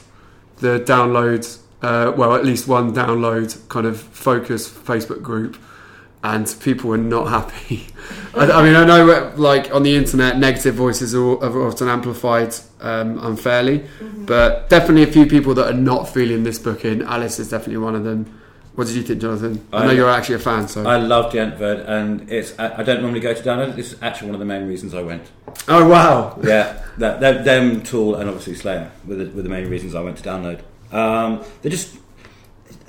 the 0.63 0.81
download. 0.81 1.59
Uh, 1.83 2.13
well, 2.17 2.35
at 2.37 2.45
least 2.45 2.69
one 2.69 2.95
download 2.95 3.69
kind 3.69 3.87
of 3.87 4.01
focus 4.01 4.69
Facebook 4.71 5.21
group, 5.21 5.59
and 6.23 6.55
people 6.61 6.89
were 6.89 6.97
not 6.97 7.29
happy. 7.29 7.89
I, 8.35 8.51
I 8.51 8.63
mean, 8.63 8.77
I 8.77 8.85
know 8.85 9.33
like 9.37 9.75
on 9.75 9.83
the 9.83 9.97
internet, 9.97 10.39
negative 10.39 10.77
voices 10.77 11.15
are, 11.15 11.43
are 11.45 11.67
often 11.67 11.89
amplified 11.89 12.55
um, 12.81 13.19
unfairly, 13.19 13.85
but 14.01 14.71
definitely 14.71 15.03
a 15.03 15.13
few 15.13 15.27
people 15.27 15.55
that 15.55 15.67
are 15.67 15.77
not 15.77 16.09
feeling 16.09 16.45
this 16.45 16.59
booking. 16.59 17.03
Alice 17.03 17.41
is 17.41 17.51
definitely 17.51 17.79
one 17.79 17.97
of 17.97 18.05
them. 18.05 18.39
What 18.75 18.87
did 18.87 18.97
you 18.97 19.03
think, 19.03 19.21
Jonathan? 19.21 19.67
I, 19.73 19.79
I- 19.83 19.87
know 19.87 19.93
you're 19.93 20.09
actually 20.09 20.37
a 20.37 20.39
fan, 20.39 20.67
so. 20.67 20.87
I 20.87 20.97
love 20.97 21.33
Die 21.33 21.39
Antwoord, 21.39 21.87
and 21.89 22.31
it's. 22.31 22.59
I, 22.59 22.81
I 22.81 22.83
don't 22.83 23.03
normally 23.03 23.21
go 23.21 23.35
to 23.35 23.43
download. 23.43 23.77
This 23.77 23.93
is 23.93 24.03
actually 24.03 24.29
one 24.29 24.35
of 24.35 24.41
the 24.41 24.47
main 24.47 24.67
reasons 24.67 24.95
I 24.95 25.03
went. 25.03 25.31
oh 25.69 25.87
wow! 25.89 26.39
Yeah, 26.43 26.83
that, 26.99 27.21
that 27.21 27.45
them 27.45 27.83
Tool 27.83 28.15
and 28.15 28.29
obviously 28.29 28.55
Slayer 28.55 28.91
were 29.07 29.17
the, 29.17 29.31
were 29.31 29.43
the 29.43 29.49
main 29.51 29.69
reasons 29.69 29.95
I 29.95 30.01
went 30.01 30.17
to 30.19 30.23
download. 30.23 30.61
Um, 30.91 31.45
they're 31.61 31.71
just 31.71 31.97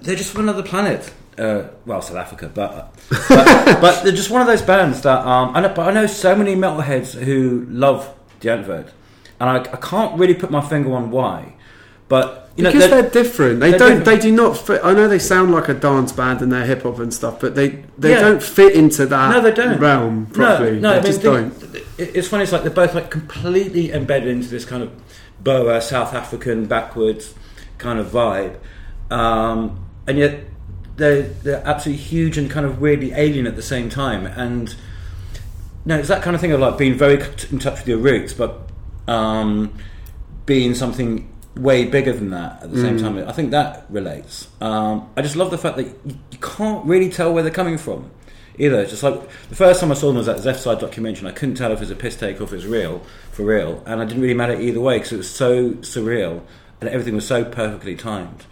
they're 0.01 0.15
just 0.15 0.31
from 0.31 0.41
another 0.43 0.63
planet. 0.63 1.13
Uh, 1.37 1.63
well, 1.85 2.01
South 2.01 2.17
Africa, 2.17 2.49
but 2.53 2.93
but, 3.27 3.81
but 3.81 4.03
they're 4.03 4.11
just 4.13 4.29
one 4.29 4.39
of 4.39 4.47
those 4.47 4.61
bands 4.61 5.01
that 5.01 5.25
um, 5.25 5.55
I 5.55 5.61
know. 5.61 5.73
But 5.73 5.87
I 5.89 5.91
know 5.91 6.05
so 6.05 6.35
many 6.35 6.55
metalheads 6.55 7.19
who 7.19 7.65
love 7.69 8.13
Die 8.39 8.49
Antwoord, 8.49 8.89
and 9.39 9.49
I, 9.49 9.57
I 9.57 9.77
can't 9.77 10.17
really 10.17 10.35
put 10.35 10.49
my 10.51 10.61
finger 10.61 10.93
on 10.93 11.11
why. 11.11 11.55
But 12.13 12.51
you 12.55 12.63
know, 12.63 12.71
because 12.71 12.89
they're- 12.91 13.01
they're, 13.01 13.09
different. 13.23 13.59
They 13.59 13.71
they're 13.71 13.79
don't. 13.79 13.97
different. 13.99 14.21
They 14.21 14.27
do 14.29 14.31
not 14.35 14.55
fit. 14.55 14.81
I 14.83 14.93
know 14.93 15.07
they 15.07 15.17
sound 15.17 15.51
like 15.51 15.67
a 15.67 15.73
dance 15.73 16.11
band 16.11 16.43
and 16.43 16.51
they're 16.51 16.63
hip 16.63 16.83
hop 16.83 16.99
and 16.99 17.11
stuff, 17.11 17.39
but 17.39 17.55
they 17.55 17.83
they 17.97 18.11
Yeah. 18.11 18.21
don't 18.21 18.43
fit 18.43 18.75
into 18.75 19.07
that 19.07 19.31
No, 19.31 19.41
they 19.41 19.51
don't. 19.51 19.79
realm 19.79 20.27
properly. 20.27 20.79
No, 20.79 20.79
no, 20.79 20.89
they 20.89 20.95
I 20.99 21.01
mean, 21.01 21.05
just 21.11 21.21
they- 21.23 21.27
don't. 21.27 21.53
It's 21.97 22.27
funny. 22.27 22.43
It's 22.43 22.51
like 22.51 22.61
they're 22.61 22.69
both 22.69 22.93
like 22.93 23.09
completely 23.09 23.91
embedded 23.91 24.27
into 24.29 24.47
this 24.47 24.63
kind 24.63 24.83
of 24.83 24.91
boa 25.43 25.81
South 25.81 26.13
African 26.13 26.65
backwards 26.67 27.33
kind 27.79 27.97
of 27.97 28.05
vibe, 28.11 28.57
um, 29.09 29.79
and 30.05 30.19
yet 30.19 30.41
they're 30.97 31.23
they're 31.23 31.63
absolutely 31.65 32.03
huge 32.03 32.37
and 32.37 32.47
kind 32.51 32.67
of 32.67 32.79
weirdly 32.79 33.11
alien 33.13 33.47
at 33.47 33.55
the 33.55 33.63
same 33.63 33.89
time. 33.89 34.27
And 34.27 34.75
no, 35.83 35.97
it's 35.97 36.09
that 36.09 36.21
kind 36.21 36.35
of 36.35 36.41
thing 36.41 36.51
of 36.51 36.59
like 36.59 36.77
being 36.77 36.93
very 36.95 37.15
in 37.51 37.57
touch 37.57 37.79
with 37.79 37.87
your 37.87 37.97
roots, 37.97 38.33
but 38.33 38.69
um, 39.07 39.73
being 40.45 40.75
something 40.75 41.27
way 41.55 41.85
bigger 41.85 42.13
than 42.13 42.31
that 42.31 42.63
at 42.63 42.71
the 42.71 42.81
same 42.81 42.97
time. 42.97 43.17
I 43.27 43.31
think 43.31 43.51
that 43.51 43.85
relates. 43.89 44.47
Um, 44.59 45.09
I 45.15 45.21
just 45.21 45.35
love 45.35 45.51
the 45.51 45.57
fact 45.57 45.77
that 45.77 45.85
you, 45.85 46.17
you 46.31 46.37
can't 46.41 46.85
really 46.85 47.09
tell 47.09 47.33
where 47.33 47.43
they're 47.43 47.51
coming 47.51 47.77
from 47.77 48.09
either. 48.57 48.81
It's 48.81 48.91
just 48.91 49.03
like 49.03 49.21
the 49.49 49.55
first 49.55 49.79
time 49.79 49.91
I 49.91 49.95
saw 49.95 50.07
them 50.07 50.17
was 50.17 50.25
that 50.25 50.39
Zef 50.39 50.59
Side 50.59 50.79
documentary. 50.79 51.27
and 51.27 51.35
I 51.35 51.37
couldn't 51.37 51.55
tell 51.55 51.71
if 51.71 51.77
it 51.77 51.81
was 51.81 51.91
a 51.91 51.95
piss 51.95 52.15
take 52.15 52.39
or 52.39 52.43
if 52.43 52.53
it 52.53 52.55
was 52.55 52.67
real, 52.67 53.01
for 53.31 53.43
real, 53.43 53.83
and 53.85 54.01
it 54.01 54.07
didn't 54.07 54.21
really 54.21 54.33
matter 54.33 54.59
either 54.59 54.81
way 54.81 54.97
because 54.97 55.11
it 55.13 55.17
was 55.17 55.29
so 55.29 55.71
surreal 55.75 56.41
and 56.81 56.89
everything 56.89 57.15
was 57.15 57.27
so 57.27 57.45
perfectly 57.45 57.95
timed. 57.95 58.45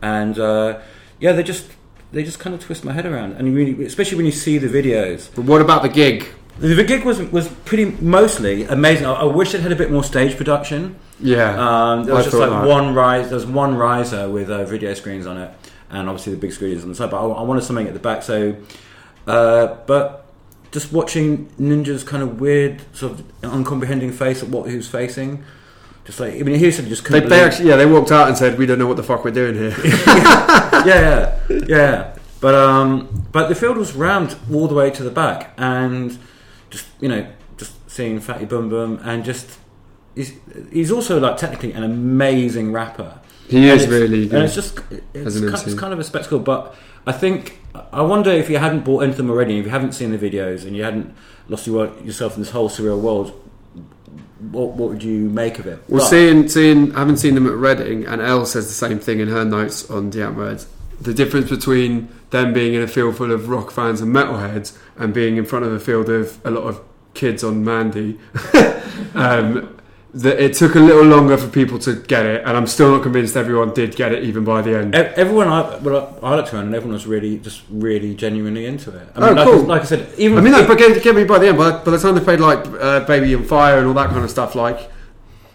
And 0.00 0.38
uh, 0.38 0.80
yeah, 1.20 1.32
they 1.32 1.42
just 1.42 1.70
they 2.12 2.22
just 2.22 2.38
kind 2.38 2.54
of 2.54 2.60
twist 2.60 2.84
my 2.84 2.92
head 2.92 3.06
around, 3.06 3.32
and 3.34 3.54
really, 3.54 3.84
especially 3.84 4.16
when 4.16 4.26
you 4.26 4.32
see 4.32 4.58
the 4.58 4.68
videos. 4.68 5.30
But 5.34 5.44
what 5.44 5.60
about 5.60 5.82
the 5.82 5.88
gig? 5.88 6.26
The 6.58 6.84
gig 6.84 7.04
was 7.04 7.20
was 7.22 7.48
pretty 7.64 7.86
mostly 8.02 8.64
amazing. 8.64 9.06
I, 9.06 9.12
I 9.12 9.24
wish 9.24 9.54
it 9.54 9.60
had 9.60 9.72
a 9.72 9.76
bit 9.76 9.90
more 9.90 10.04
stage 10.04 10.36
production. 10.36 10.96
Yeah, 11.22 11.50
Um, 11.92 12.04
there 12.04 12.14
was 12.14 12.26
I 12.26 12.30
just 12.30 12.40
like 12.40 12.50
that. 12.50 12.66
one 12.66 12.94
rise. 12.94 13.26
There 13.28 13.36
was 13.36 13.46
one 13.46 13.76
riser 13.76 14.28
with 14.28 14.50
uh, 14.50 14.64
video 14.64 14.92
screens 14.94 15.26
on 15.26 15.38
it, 15.38 15.50
and 15.90 16.08
obviously 16.08 16.32
the 16.34 16.38
big 16.40 16.52
screen 16.52 16.76
is 16.76 16.82
on 16.82 16.88
the 16.88 16.94
side. 16.94 17.10
But 17.10 17.24
I, 17.24 17.28
I 17.28 17.42
wanted 17.42 17.62
something 17.64 17.86
at 17.86 17.94
the 17.94 18.00
back. 18.00 18.22
So, 18.22 18.56
uh, 19.26 19.76
but 19.86 20.26
just 20.72 20.92
watching 20.92 21.46
Ninja's 21.60 22.02
kind 22.04 22.22
of 22.22 22.40
weird, 22.40 22.82
sort 22.94 23.12
of 23.12 23.24
uncomprehending 23.42 24.12
face 24.12 24.42
at 24.42 24.48
what 24.48 24.68
he 24.70 24.76
was 24.76 24.88
facing, 24.88 25.44
just 26.04 26.18
like 26.18 26.34
I 26.34 26.42
mean, 26.42 26.58
he 26.58 26.70
said 26.70 26.86
just 26.86 27.04
They, 27.08 27.20
they 27.20 27.40
actually, 27.44 27.68
yeah, 27.68 27.76
they 27.76 27.86
walked 27.86 28.10
out 28.10 28.28
and 28.28 28.36
said, 28.36 28.58
"We 28.58 28.66
don't 28.66 28.78
know 28.78 28.86
what 28.86 28.96
the 28.96 29.02
fuck 29.04 29.24
we're 29.24 29.30
doing 29.30 29.54
here." 29.54 29.74
yeah, 30.06 30.84
yeah, 30.86 31.40
yeah. 31.68 32.16
But 32.42 32.56
um, 32.56 33.26
but 33.30 33.48
the 33.48 33.54
field 33.54 33.76
was 33.76 33.92
rammed 33.94 34.34
all 34.52 34.66
the 34.66 34.74
way 34.74 34.90
to 34.90 35.02
the 35.04 35.12
back, 35.12 35.54
and 35.56 36.18
just 36.70 36.86
you 37.00 37.08
know, 37.08 37.24
just 37.56 37.72
seeing 37.88 38.18
Fatty 38.18 38.46
Boom 38.46 38.68
Boom, 38.68 38.98
and 39.04 39.24
just 39.24 39.58
he's 40.14 40.32
he's 40.72 40.90
also 40.90 41.18
like 41.20 41.36
technically 41.36 41.72
an 41.72 41.82
amazing 41.82 42.72
rapper. 42.72 43.18
he 43.48 43.68
And 43.68 43.80
is 43.80 43.88
really 43.88 44.22
and 44.24 44.44
it's 44.44 44.54
just 44.54 44.78
it's 45.14 45.38
kind, 45.40 45.54
it's 45.66 45.74
kind 45.74 45.92
of 45.92 45.98
a 45.98 46.04
spectacle. 46.04 46.38
But 46.38 46.74
I 47.06 47.12
think 47.12 47.58
I 47.92 48.02
wonder 48.02 48.30
if 48.30 48.50
you 48.50 48.58
hadn't 48.58 48.84
bought 48.84 49.04
into 49.04 49.16
them 49.16 49.30
already, 49.30 49.58
if 49.58 49.64
you 49.64 49.70
haven't 49.70 49.92
seen 49.92 50.10
the 50.10 50.18
videos, 50.18 50.64
and 50.66 50.76
you 50.76 50.82
hadn't 50.84 51.14
lost 51.48 51.66
your, 51.66 51.86
yourself 52.00 52.36
in 52.36 52.42
this 52.42 52.50
whole 52.50 52.68
surreal 52.68 53.00
world. 53.00 53.38
What, 54.50 54.70
what 54.70 54.88
would 54.90 55.02
you 55.04 55.28
make 55.30 55.58
of 55.60 55.66
it? 55.68 55.78
Well, 55.88 56.00
But- 56.00 56.08
seeing, 56.08 56.48
seeing, 56.48 56.90
having 56.94 57.16
seen 57.16 57.36
them 57.36 57.46
at 57.46 57.54
Reading, 57.54 58.06
and 58.06 58.20
Elle 58.20 58.44
says 58.44 58.66
the 58.66 58.72
same 58.74 58.98
thing 58.98 59.20
in 59.20 59.28
her 59.28 59.44
notes 59.44 59.88
on 59.88 60.10
the 60.10 60.28
Words. 60.32 60.66
The 61.00 61.14
difference 61.14 61.48
between 61.48 62.08
them 62.30 62.52
being 62.52 62.74
in 62.74 62.82
a 62.82 62.88
field 62.88 63.16
full 63.16 63.30
of 63.30 63.48
rock 63.48 63.70
fans 63.70 64.00
and 64.00 64.12
metalheads, 64.14 64.76
and 64.96 65.14
being 65.14 65.36
in 65.36 65.44
front 65.44 65.64
of 65.64 65.72
a 65.72 65.78
field 65.78 66.08
of 66.08 66.44
a 66.44 66.50
lot 66.50 66.64
of 66.64 66.80
kids 67.14 67.44
on 67.44 67.64
Mandy, 67.64 68.18
um, 69.14 69.76
that 70.14 70.38
it 70.38 70.52
took 70.54 70.74
a 70.74 70.78
little 70.78 71.04
longer 71.04 71.38
for 71.38 71.48
people 71.48 71.78
to 71.78 71.94
get 71.94 72.26
it, 72.26 72.42
and 72.44 72.54
I'm 72.54 72.66
still 72.66 72.90
not 72.92 73.02
convinced 73.02 73.34
everyone 73.36 73.72
did 73.72 73.96
get 73.96 74.12
it, 74.12 74.24
even 74.24 74.44
by 74.44 74.60
the 74.60 74.76
end. 74.78 74.94
E- 74.94 74.98
Everyone 74.98 75.48
I, 75.48 75.78
well, 75.78 76.18
I 76.22 76.36
looked 76.36 76.52
around 76.52 76.66
and 76.66 76.74
everyone 76.74 76.92
was 76.92 77.06
really, 77.06 77.38
just 77.38 77.62
really 77.70 78.14
genuinely 78.14 78.66
into 78.66 78.94
it. 78.94 79.08
I 79.16 79.30
Oh, 79.30 79.32
like, 79.32 79.46
cool. 79.46 79.62
like 79.62 79.82
I 79.82 79.84
said, 79.86 80.12
even 80.18 80.36
I 80.36 80.40
mean, 80.42 80.52
no, 80.52 80.66
but 80.66 80.76
get, 80.76 81.02
get 81.02 81.14
me 81.16 81.24
by 81.24 81.38
the 81.38 81.48
end. 81.48 81.56
By, 81.56 81.70
by 81.82 81.92
the 81.92 81.98
time 81.98 82.14
they 82.14 82.20
played 82.20 82.40
like 82.40 82.66
uh, 82.66 83.00
"Baby 83.06 83.34
on 83.34 83.44
Fire" 83.44 83.78
and 83.78 83.86
all 83.86 83.94
that 83.94 84.10
kind 84.10 84.22
of 84.22 84.30
stuff, 84.30 84.54
like, 84.54 84.90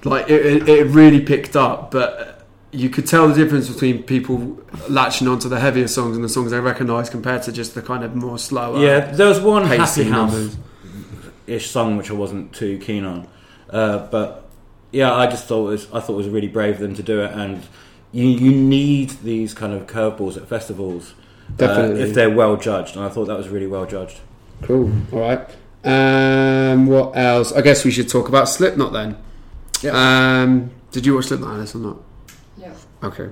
like 0.04 0.28
it, 0.30 0.44
it, 0.46 0.68
it 0.70 0.84
really 0.86 1.22
picked 1.22 1.56
up. 1.56 1.92
But 1.92 2.46
you 2.72 2.90
could 2.90 3.06
tell 3.06 3.28
the 3.28 3.36
difference 3.36 3.70
between 3.70 4.02
people 4.04 4.60
latching 4.90 5.28
onto 5.28 5.50
the 5.50 5.60
heavier 5.60 5.88
songs 5.88 6.16
and 6.16 6.26
the 6.26 6.30
songs 6.30 6.50
they 6.50 6.60
recognise 6.60 7.12
compared 7.12 7.44
to 7.44 7.52
just 7.52 7.76
the 7.76 7.82
kind 7.84 8.04
of 8.04 8.16
more 8.16 8.40
slower, 8.40 8.80
yeah, 8.84 9.12
there 9.12 9.28
was 9.30 9.40
one 9.40 9.66
happy 9.66 10.04
House 10.04 10.56
ish 11.46 11.70
song 11.70 11.96
which 11.98 12.10
I 12.10 12.14
wasn't 12.14 12.54
too 12.54 12.78
keen 12.80 13.06
on, 13.06 13.28
uh, 13.70 14.08
but 14.08 14.47
yeah, 14.92 15.14
I 15.14 15.28
just 15.28 15.46
thought 15.48 15.68
it 15.68 15.72
was, 15.72 15.86
I 15.92 16.00
thought 16.00 16.14
it 16.14 16.18
was 16.18 16.30
really 16.30 16.48
brave 16.48 16.76
of 16.76 16.82
them 16.82 16.96
to 16.96 17.04
do 17.04 17.22
it, 17.22 17.32
and 17.32 17.64
you 18.12 18.26
you 18.28 18.52
need 18.52 19.12
these 19.24 19.54
kind 19.54 19.74
of 19.74 19.88
curveballs 19.88 20.38
at 20.38 20.48
festivals. 20.48 21.14
uh, 21.60 21.94
if 21.96 22.14
they're 22.14 22.30
well 22.30 22.58
judged, 22.58 22.96
and 22.96 23.06
I 23.06 23.10
thought 23.10 23.26
that 23.26 23.38
was 23.38 23.50
really 23.50 23.68
well 23.68 23.86
judged. 23.86 24.20
Cool. 24.62 24.92
All 25.12 25.20
right. 25.20 25.50
Um, 25.84 26.88
what 26.88 27.16
else? 27.16 27.54
I 27.54 27.62
guess 27.62 27.86
we 27.86 27.92
should 27.92 28.10
talk 28.10 28.28
about 28.28 28.50
Slipknot 28.50 28.92
then. 28.94 29.18
Um, 29.92 30.72
did 30.92 31.06
you 31.06 31.16
watch 31.16 31.26
Slipknot, 31.26 31.56
Alice, 31.56 31.76
or 31.76 31.80
not? 31.80 31.98
Yeah. 32.58 32.74
Okay, 33.04 33.30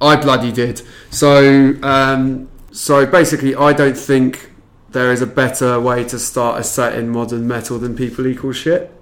I 0.00 0.16
bloody 0.16 0.52
did. 0.52 0.82
So, 1.10 1.74
um, 1.82 2.48
so 2.70 3.04
basically, 3.04 3.54
I 3.54 3.72
don't 3.72 3.96
think 3.96 4.52
there 4.90 5.12
is 5.12 5.20
a 5.20 5.26
better 5.26 5.80
way 5.80 6.04
to 6.04 6.18
start 6.18 6.60
a 6.60 6.64
set 6.64 6.94
in 6.94 7.08
modern 7.08 7.46
metal 7.46 7.78
than 7.78 7.96
"People 7.96 8.26
Equal 8.26 8.52
Shit." 8.52 8.92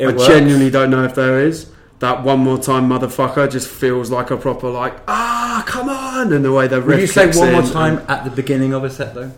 It 0.00 0.08
I 0.08 0.12
works. 0.12 0.26
genuinely 0.26 0.70
don't 0.70 0.90
know 0.90 1.04
if 1.04 1.14
there 1.14 1.38
is. 1.40 1.70
That 2.00 2.22
one 2.24 2.40
more 2.40 2.56
time, 2.58 2.88
motherfucker, 2.88 3.50
just 3.50 3.68
feels 3.68 4.10
like 4.10 4.30
a 4.30 4.36
proper 4.36 4.70
like 4.70 4.94
ah, 5.06 5.62
come 5.66 5.88
on, 5.90 6.32
and 6.32 6.42
the 6.44 6.52
way 6.52 6.66
the 6.66 6.80
Would 6.80 6.98
you 7.00 7.06
say 7.06 7.30
one 7.30 7.52
more 7.52 7.62
time 7.62 7.98
and- 7.98 8.10
at 8.10 8.24
the 8.24 8.30
beginning 8.30 8.72
of 8.72 8.84
a 8.84 8.90
set 8.90 9.14
though? 9.14 9.32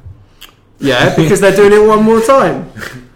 yeah, 0.78 1.14
because 1.16 1.40
they're 1.40 1.54
doing 1.56 1.72
it 1.72 1.86
one 1.86 2.02
more 2.04 2.20
time. 2.20 2.70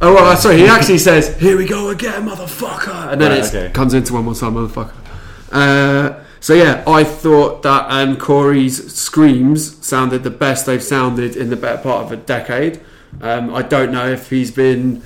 Oh 0.00 0.12
well, 0.12 0.36
sorry. 0.36 0.58
He 0.58 0.66
actually 0.66 0.98
says, 0.98 1.34
"Here 1.38 1.56
we 1.56 1.66
go 1.66 1.88
again, 1.88 2.26
motherfucker," 2.28 3.12
and 3.12 3.20
then 3.20 3.30
Right, 3.30 3.38
it 3.40 3.54
okay. 3.54 3.70
comes 3.72 3.94
into 3.94 4.12
one 4.12 4.24
more 4.24 4.34
time, 4.34 4.54
motherfucker. 4.54 4.92
Uh, 5.52 6.20
so 6.40 6.52
yeah, 6.52 6.82
I 6.86 7.04
thought 7.04 7.62
that 7.62 7.86
um, 7.88 8.16
Corey's 8.18 8.92
screams 8.92 9.82
sounded 9.86 10.22
the 10.24 10.30
best 10.30 10.66
they've 10.66 10.82
sounded 10.82 11.36
in 11.36 11.48
the 11.48 11.56
better 11.56 11.80
part 11.80 12.04
of 12.04 12.12
a 12.12 12.16
decade. 12.16 12.80
Um, 13.22 13.54
I 13.54 13.62
don't 13.62 13.92
know 13.92 14.06
if 14.08 14.28
he's 14.28 14.50
been 14.50 15.00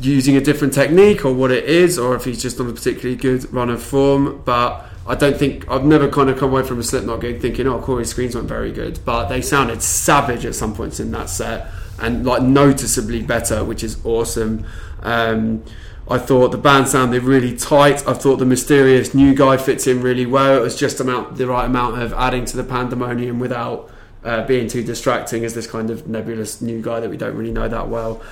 using 0.00 0.36
a 0.36 0.40
different 0.40 0.72
technique 0.72 1.24
or 1.24 1.32
what 1.32 1.50
it 1.50 1.64
is, 1.64 1.98
or 1.98 2.14
if 2.14 2.24
he's 2.24 2.42
just 2.42 2.60
on 2.60 2.68
a 2.68 2.72
particularly 2.72 3.16
good 3.16 3.52
run 3.52 3.70
of 3.70 3.82
form. 3.82 4.42
But 4.44 4.86
I 5.06 5.14
don't 5.14 5.36
think 5.36 5.68
I've 5.70 5.84
never 5.84 6.08
kind 6.08 6.30
of 6.30 6.38
come 6.38 6.50
away 6.50 6.62
from 6.62 6.78
a 6.78 6.82
Slipknot 6.82 7.20
gig 7.20 7.40
thinking, 7.40 7.66
"Oh, 7.66 7.80
Corey's 7.80 8.10
screams 8.10 8.34
weren't 8.34 8.48
very 8.48 8.72
good," 8.72 9.00
but 9.04 9.28
they 9.28 9.40
sounded 9.40 9.82
savage 9.82 10.44
at 10.44 10.54
some 10.54 10.74
points 10.74 11.00
in 11.00 11.10
that 11.12 11.28
set 11.28 11.70
and 11.98 12.24
like 12.24 12.42
noticeably 12.42 13.22
better, 13.22 13.64
which 13.64 13.84
is 13.84 14.04
awesome. 14.04 14.64
Um, 15.02 15.62
I 16.08 16.18
thought 16.18 16.50
the 16.50 16.58
band 16.58 16.88
sounded 16.88 17.22
really 17.22 17.56
tight. 17.56 18.06
I 18.06 18.12
thought 18.12 18.36
the 18.36 18.44
mysterious 18.44 19.14
new 19.14 19.34
guy 19.34 19.56
fits 19.56 19.86
in 19.86 20.02
really 20.02 20.26
well. 20.26 20.58
It 20.58 20.60
was 20.60 20.76
just 20.76 21.00
amount 21.00 21.36
the 21.36 21.46
right 21.46 21.64
amount 21.64 22.02
of 22.02 22.12
adding 22.12 22.44
to 22.46 22.56
the 22.56 22.64
pandemonium 22.64 23.38
without 23.38 23.90
uh, 24.22 24.46
being 24.46 24.68
too 24.68 24.82
distracting 24.82 25.44
as 25.44 25.54
this 25.54 25.66
kind 25.66 25.90
of 25.90 26.06
nebulous 26.06 26.60
new 26.60 26.82
guy 26.82 27.00
that 27.00 27.08
we 27.08 27.16
don't 27.16 27.36
really 27.36 27.52
know 27.52 27.68
that 27.68 27.88
well. 27.88 28.22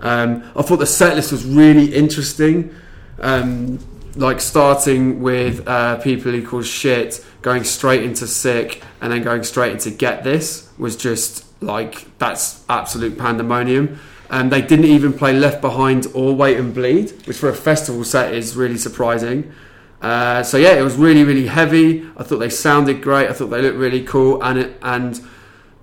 Um, 0.00 0.42
I 0.56 0.62
thought 0.62 0.78
the 0.78 0.86
set 0.86 1.16
list 1.16 1.32
was 1.32 1.44
really 1.44 1.94
interesting. 1.94 2.74
Um, 3.20 3.78
like 4.16 4.40
starting 4.40 5.22
with 5.22 5.66
uh, 5.68 5.98
people 5.98 6.34
equals 6.34 6.66
shit, 6.66 7.24
going 7.42 7.64
straight 7.64 8.02
into 8.02 8.26
sick, 8.26 8.82
and 9.00 9.12
then 9.12 9.22
going 9.22 9.44
straight 9.44 9.72
into 9.72 9.90
get 9.90 10.24
this 10.24 10.68
was 10.78 10.96
just 10.96 11.44
like 11.62 12.06
that's 12.18 12.64
absolute 12.68 13.18
pandemonium. 13.18 13.98
And 14.30 14.50
they 14.52 14.62
didn't 14.62 14.84
even 14.84 15.12
play 15.12 15.32
Left 15.32 15.60
Behind 15.60 16.06
or 16.14 16.34
Wait 16.34 16.56
and 16.56 16.72
Bleed, 16.72 17.10
which 17.26 17.36
for 17.36 17.48
a 17.48 17.54
festival 17.54 18.04
set 18.04 18.32
is 18.32 18.56
really 18.56 18.78
surprising. 18.78 19.52
Uh, 20.00 20.42
so 20.42 20.56
yeah, 20.56 20.74
it 20.74 20.82
was 20.82 20.96
really 20.96 21.24
really 21.24 21.46
heavy. 21.46 22.06
I 22.16 22.22
thought 22.22 22.38
they 22.38 22.48
sounded 22.48 23.02
great. 23.02 23.28
I 23.28 23.32
thought 23.32 23.48
they 23.48 23.60
looked 23.60 23.78
really 23.78 24.04
cool, 24.04 24.42
and 24.42 24.58
it 24.58 24.78
and 24.82 25.20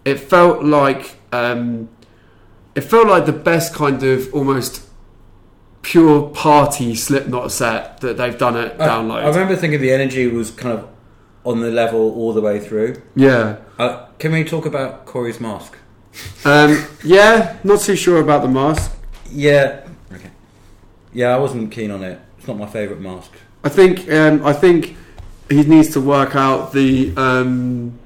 it 0.05 0.19
felt 0.19 0.63
like 0.63 1.17
um, 1.31 1.89
it 2.77 2.81
felt 2.81 3.07
like 3.07 3.25
the 3.25 3.33
best 3.33 3.73
kind 3.73 4.03
of 4.03 4.31
almost 4.35 4.87
pure 5.81 6.29
party 6.29 6.93
Slipknot 6.93 7.51
set 7.51 8.01
that 8.01 8.17
they've 8.17 8.37
done 8.37 8.55
at 8.55 8.77
Download. 8.77 9.15
I, 9.15 9.23
I 9.23 9.27
remember 9.29 9.55
thinking 9.55 9.81
the 9.81 9.91
energy 9.91 10.27
was 10.27 10.51
kind 10.51 10.77
of 10.77 10.87
on 11.43 11.59
the 11.61 11.71
level 11.71 11.99
all 12.13 12.33
the 12.33 12.41
way 12.41 12.59
through. 12.59 13.01
Yeah. 13.15 13.57
Uh, 13.79 14.05
can 14.19 14.31
we 14.31 14.43
talk 14.43 14.67
about 14.67 15.07
Corey's 15.07 15.39
mask? 15.39 15.75
Um, 16.45 16.85
yeah, 17.03 17.57
not 17.63 17.81
too 17.81 17.95
sure 17.95 18.21
about 18.21 18.43
the 18.43 18.47
mask. 18.47 18.95
Yeah. 19.31 19.87
Okay. 20.11 20.29
Yeah, 21.13 21.29
I 21.29 21.39
wasn't 21.39 21.71
keen 21.71 21.89
on 21.89 22.03
it. 22.03 22.21
It's 22.37 22.47
not 22.47 22.59
my 22.59 22.67
favourite 22.67 23.01
mask. 23.01 23.31
I 23.63 23.69
think 23.69 24.07
um, 24.11 24.45
I 24.45 24.53
think 24.53 24.95
he 25.49 25.63
needs 25.63 25.89
to 25.93 26.01
work 26.01 26.35
out 26.35 26.73
the 26.73 27.11
um, 27.17 27.97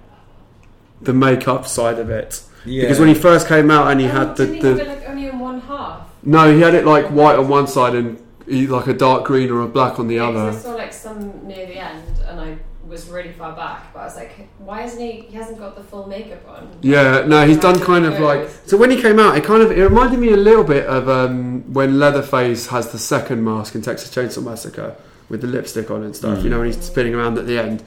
the 1.02 1.14
makeup 1.14 1.68
side 1.68 2.00
of 2.00 2.10
it 2.10 2.42
Yeah. 2.66 2.82
because 2.84 3.00
when 3.00 3.08
he 3.10 3.16
first 3.16 3.48
came 3.48 3.72
out 3.72 3.92
and 3.92 4.00
he 4.00 4.08
had 4.08 4.36
the, 4.38 4.46
didn't 4.46 4.56
he 4.56 4.62
the 4.62 4.70
have 4.70 4.80
it 4.80 4.88
like 5.00 5.10
only 5.10 5.28
in 5.28 5.40
one 5.40 5.62
half? 5.62 6.08
no 6.24 6.54
he 6.54 6.62
had 6.62 6.74
it 6.76 6.86
like 6.86 7.06
white 7.08 7.38
on 7.38 7.48
one 7.48 7.68
side 7.68 7.96
and 7.96 8.22
he, 8.48 8.68
like 8.68 8.88
a 8.88 8.94
dark 8.94 9.24
green 9.26 9.50
or 9.50 9.62
a 9.62 9.68
black 9.68 10.00
on 10.00 10.08
the 10.08 10.16
Yeah, 10.16 10.32
'cause 10.32 10.36
other. 10.36 10.50
I 10.58 10.62
saw 10.62 10.76
like 10.76 10.94
some 10.94 11.48
near 11.48 11.66
the 11.68 11.78
end, 11.78 12.04
and 12.28 12.40
I 12.40 12.58
was 12.88 13.08
really 13.08 13.32
far 13.32 13.56
back. 13.56 13.94
But 13.94 14.00
I 14.00 14.06
was 14.06 14.16
like, 14.18 14.50
why 14.60 14.82
isn't 14.84 15.00
he? 15.00 15.22
He 15.30 15.36
hasn't 15.38 15.58
got 15.58 15.76
the 15.78 15.84
full 15.84 16.08
makeup 16.08 16.46
on. 16.50 16.68
Yeah, 16.82 17.24
no, 17.26 17.48
he's 17.48 17.60
done 17.60 17.80
kind 17.80 18.04
of 18.06 18.20
like. 18.20 18.50
So 18.66 18.76
when 18.76 18.92
he 18.92 19.02
came 19.02 19.20
out, 19.20 19.38
it 19.38 19.46
kind 19.46 19.62
of 19.64 19.72
it 19.72 19.82
reminded 19.82 20.20
me 20.20 20.34
a 20.34 20.38
little 20.38 20.66
bit 20.66 20.86
of 20.86 21.08
um, 21.08 21.72
when 21.72 21.98
Leatherface 22.00 22.68
has 22.68 22.92
the 22.92 23.00
second 23.00 23.42
mask 23.44 23.76
in 23.76 23.82
Texas 23.82 24.14
Chainsaw 24.14 24.44
Massacre 24.44 24.96
with 25.30 25.40
the 25.42 25.48
lipstick 25.48 25.90
on 25.90 26.04
and 26.04 26.14
stuff. 26.14 26.40
Mm. 26.40 26.44
You 26.44 26.50
know, 26.50 26.58
when 26.60 26.68
he's 26.68 26.84
spinning 26.84 27.16
around 27.16 27.38
at 27.38 27.48
the 27.48 27.58
end. 27.58 27.84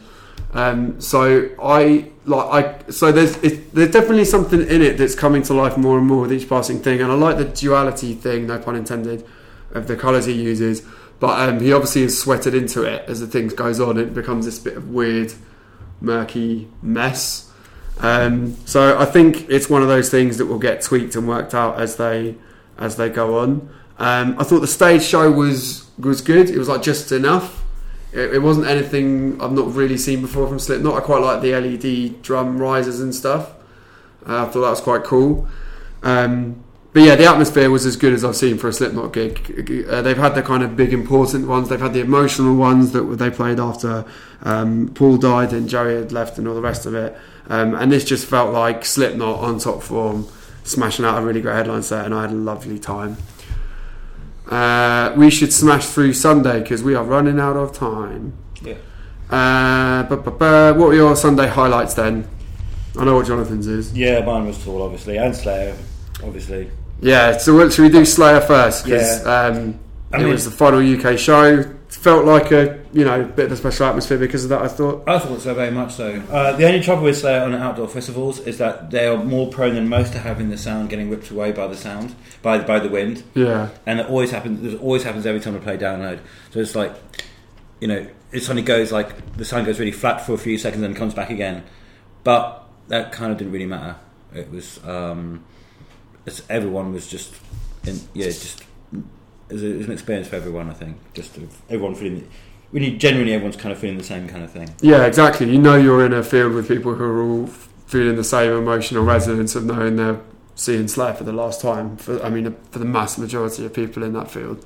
Um, 0.55 1.01
so 1.01 1.51
I 1.61 2.11
like 2.27 2.65
I 2.89 2.91
so 2.91 3.11
there's 3.11 3.37
it, 3.39 3.75
there's 3.75 3.91
definitely 3.91 4.25
something 4.25 4.61
in 4.61 4.83
it 4.83 4.97
that's 4.97 5.17
coming 5.17 5.43
to 5.43 5.55
life 5.55 5.77
more 5.77 5.99
and 5.99 6.07
more 6.07 6.23
with 6.23 6.33
each 6.33 6.49
passing 6.49 6.79
thing, 6.79 7.01
and 7.01 7.11
I 7.11 7.17
like 7.17 7.37
the 7.37 7.45
duality 7.45 8.15
thing, 8.15 8.47
no 8.47 8.59
pun 8.59 8.77
intended, 8.77 9.27
of 9.73 9.89
the 9.89 9.97
colours 9.97 10.27
he 10.27 10.33
uses. 10.33 10.83
But 11.19 11.49
um, 11.49 11.61
he 11.61 11.73
obviously 11.73 12.03
is 12.03 12.19
sweated 12.19 12.55
into 12.55 12.83
it 12.83 13.09
as 13.09 13.21
the 13.21 13.27
thing 13.27 13.49
goes 13.49 13.81
on. 13.81 13.99
It 13.99 14.15
becomes 14.15 14.45
this 14.45 14.59
bit 14.59 14.77
of 14.77 14.91
weird, 14.91 15.33
murky 16.01 16.69
mess. 16.83 17.51
Um, 18.01 18.57
so 18.65 18.99
I 18.99 19.05
think 19.05 19.49
it's 19.49 19.71
one 19.71 19.83
of 19.83 19.89
those 19.89 20.11
things 20.11 20.39
that 20.39 20.47
will 20.47 20.59
get 20.59 20.83
tweaked 20.83 21.15
and 21.17 21.29
worked 21.29 21.55
out 21.55 21.81
as 21.81 21.97
they 21.97 22.37
as 22.79 22.97
they 22.97 23.09
go 23.09 23.39
on. 23.39 23.69
Um, 23.99 24.37
I 24.39 24.45
thought 24.45 24.61
the 24.61 24.67
stage 24.67 25.03
show 25.03 25.31
was 25.33 25.89
was 25.99 26.21
good. 26.21 26.49
It 26.51 26.59
was 26.59 26.69
like 26.69 26.83
just 26.83 27.11
enough. 27.11 27.64
It, 28.15 28.35
it 28.35 28.39
wasn't 28.39 28.67
anything 28.67 29.41
I've 29.41 29.53
not 29.53 29.75
really 29.75 29.99
seen 29.99 30.23
before 30.23 30.47
from 30.49 30.59
Slipknot. 30.59 30.95
I 30.95 31.01
quite 31.01 31.23
like 31.23 31.43
the 31.43 31.53
LED 31.55 32.23
drum 32.23 32.59
risers 32.59 33.01
and 33.01 33.15
stuff. 33.15 33.51
Uh, 34.27 34.43
I 34.43 34.45
thought 34.47 34.62
that 34.62 34.71
was 34.71 34.81
quite 34.81 35.05
cool. 35.05 35.49
Um, 36.03 36.62
but 36.93 37.03
yeah, 37.03 37.17
the 37.17 37.27
atmosphere 37.27 37.71
was 37.71 37.87
as 37.87 37.97
good 37.97 38.12
as 38.12 38.25
I've 38.25 38.37
seen 38.37 38.57
for 38.57 38.69
a 38.69 38.73
Slipknot 38.73 39.12
gig. 39.12 39.85
Uh, 39.89 40.01
they've 40.01 40.17
had 40.17 40.37
the 40.37 40.43
kind 40.43 40.62
of 40.62 40.77
big 40.77 40.93
important 40.93 41.49
ones. 41.49 41.69
They've 41.69 41.81
had 41.81 41.93
the 41.93 42.01
emotional 42.01 42.55
ones 42.55 42.93
that 42.93 43.03
they 43.03 43.31
played 43.31 43.59
after 43.59 44.05
um, 44.43 44.93
Paul 44.95 45.17
died 45.17 45.53
and 45.53 45.69
Joey 45.69 45.97
had 45.97 46.12
left 46.12 46.39
and 46.39 46.47
all 46.47 46.55
the 46.55 46.61
rest 46.61 46.87
of 46.87 46.95
it. 46.95 47.17
Um, 47.49 47.75
and 47.75 47.91
this 47.91 48.05
just 48.05 48.27
felt 48.27 48.53
like 48.53 48.85
Slipknot 48.85 49.41
on 49.41 49.59
top 49.59 49.83
form, 49.83 50.29
smashing 50.62 51.05
out 51.05 51.21
a 51.21 51.27
really 51.27 51.41
great 51.41 51.57
headline 51.57 51.83
set, 51.83 52.05
and 52.05 52.15
I 52.15 52.23
had 52.23 52.31
a 52.31 52.35
lovely 52.35 52.79
time. 52.79 53.17
Uh, 54.49 55.12
we 55.16 55.30
should 55.30 55.53
smash 55.53 55.86
through 55.86 56.12
Sunday 56.12 56.61
because 56.61 56.82
we 56.82 56.95
are 56.95 57.05
running 57.05 57.40
out 57.40 57.57
of 57.57 57.72
time. 57.72 58.34
Yeah. 58.62 58.74
Uh, 59.30 60.03
bu- 60.05 60.16
bu- 60.16 60.30
bu- 60.32 60.74
what 60.78 60.88
were 60.88 60.95
your 60.95 61.16
Sunday 61.16 61.49
highlights 61.49 61.95
then? 61.95 62.28
I 62.99 63.05
know 63.05 63.16
what 63.16 63.26
Jonathan's 63.26 63.66
is. 63.66 63.92
Yeah, 63.97 64.24
mine 64.24 64.47
was 64.47 64.62
Tool, 64.62 64.82
obviously, 64.82 65.16
and 65.16 65.34
Slayer, 65.34 65.74
obviously. 66.22 66.70
Yeah, 67.01 67.36
so 67.38 67.55
what, 67.57 67.72
should 67.72 67.82
we 67.82 67.88
do 67.88 68.05
Slayer 68.05 68.40
first? 68.40 68.84
Because 68.84 69.22
Yeah. 69.24 69.32
um, 69.47 69.78
I 70.12 70.18
it 70.18 70.20
mean- 70.24 70.32
was 70.32 70.45
the 70.45 70.51
final 70.51 70.80
UK 70.80 71.16
show. 71.18 71.64
Felt 72.05 72.27
like 72.27 72.53
a 72.53 72.85
you 72.93 73.03
know 73.03 73.25
bit 73.25 73.47
of 73.47 73.53
a 73.53 73.57
special 73.57 73.87
atmosphere 73.87 74.19
because 74.19 74.45
of 74.45 74.51
that. 74.51 74.61
I 74.61 74.69
thought. 74.69 75.09
I 75.09 75.19
thought 75.19 75.41
so, 75.41 75.55
very 75.55 75.71
much 75.71 75.95
so. 75.95 76.23
Uh, 76.31 76.55
the 76.55 76.67
only 76.67 76.83
trouble 76.83 77.05
with 77.05 77.17
Slayer 77.17 77.41
on 77.41 77.55
outdoor 77.55 77.89
festivals 77.89 78.41
is 78.41 78.59
that 78.59 78.91
they 78.91 79.07
are 79.07 79.17
more 79.25 79.49
prone 79.49 79.75
than 79.75 79.89
most 79.89 80.13
to 80.13 80.19
having 80.19 80.51
the 80.51 80.59
sound 80.59 80.91
getting 80.91 81.09
ripped 81.09 81.31
away 81.31 81.53
by 81.53 81.67
the 81.67 81.79
sound, 81.79 82.15
by 82.43 82.59
by 82.59 82.79
the 82.79 82.91
wind, 82.91 83.25
Yeah, 83.33 83.71
and 83.87 84.01
it 84.01 84.07
always 84.11 84.33
happens. 84.33 84.75
It 84.75 84.83
always 84.83 85.03
happens 85.03 85.25
every 85.25 85.41
time 85.41 85.57
I 85.57 85.61
play 85.61 85.79
download. 85.79 86.19
So 86.51 86.61
it's 86.61 86.75
like, 86.75 86.93
you 87.81 87.89
know, 87.89 88.07
it 88.33 88.43
suddenly 88.43 88.65
goes 88.65 88.93
like 88.93 89.37
the 89.39 89.45
sound 89.47 89.65
goes 89.65 89.79
really 89.79 89.91
flat 89.91 90.27
for 90.27 90.35
a 90.35 90.39
few 90.39 90.59
seconds 90.59 90.83
and 90.83 90.95
comes 90.95 91.15
back 91.15 91.31
again. 91.31 91.65
But 92.23 92.69
that 92.89 93.13
kind 93.13 93.33
of 93.33 93.39
didn't 93.39 93.55
really 93.55 93.65
matter. 93.65 93.97
It 94.35 94.51
was 94.51 94.79
um, 94.85 95.43
it's, 96.27 96.43
everyone 96.51 96.93
was 96.93 97.07
just, 97.07 97.35
in, 97.87 97.99
yeah, 98.13 98.27
just 98.27 98.63
was, 99.55 99.63
a, 99.65 99.69
was 99.79 99.87
an 99.87 99.93
experience 99.93 100.29
for 100.29 100.37
everyone. 100.37 100.69
I 100.71 100.75
think 100.75 100.97
just 101.15 101.37
of 101.37 101.57
everyone 101.71 101.95
feeling. 101.95 102.29
Really, 102.73 102.97
genuinely, 102.97 103.33
everyone's 103.35 103.57
kind 103.57 103.73
of 103.73 103.79
feeling 103.79 103.99
the 103.99 104.05
same 104.05 104.27
kind 104.29 104.43
of 104.43 104.51
thing. 104.51 104.75
yeah, 104.81 105.05
exactly. 105.07 105.49
You 105.51 105.59
know 105.59 105.77
you're 105.77 106.05
in 106.05 106.13
a 106.13 106.25
field 106.25 106.55
with 106.55 106.67
people 106.67 106.95
who 106.95 107.05
are 107.05 107.23
all 107.23 107.47
feeling 107.87 108.17
the 108.17 108.25
same 108.25 108.51
emotional 108.53 109.05
resonance 109.05 109.55
of 109.55 109.65
knowing 109.65 109.95
they're 109.97 110.19
seeing 110.57 110.89
Slayer 110.89 111.15
for 111.15 111.23
the 111.25 111.33
last 111.33 111.61
time. 111.61 111.97
For 111.97 112.21
I 112.25 112.31
mean, 112.31 112.55
for 112.73 112.81
the 112.81 112.85
mass 112.85 113.17
majority 113.17 113.65
of 113.65 113.73
people 113.73 114.03
in 114.03 114.13
that 114.15 114.31
field. 114.31 114.65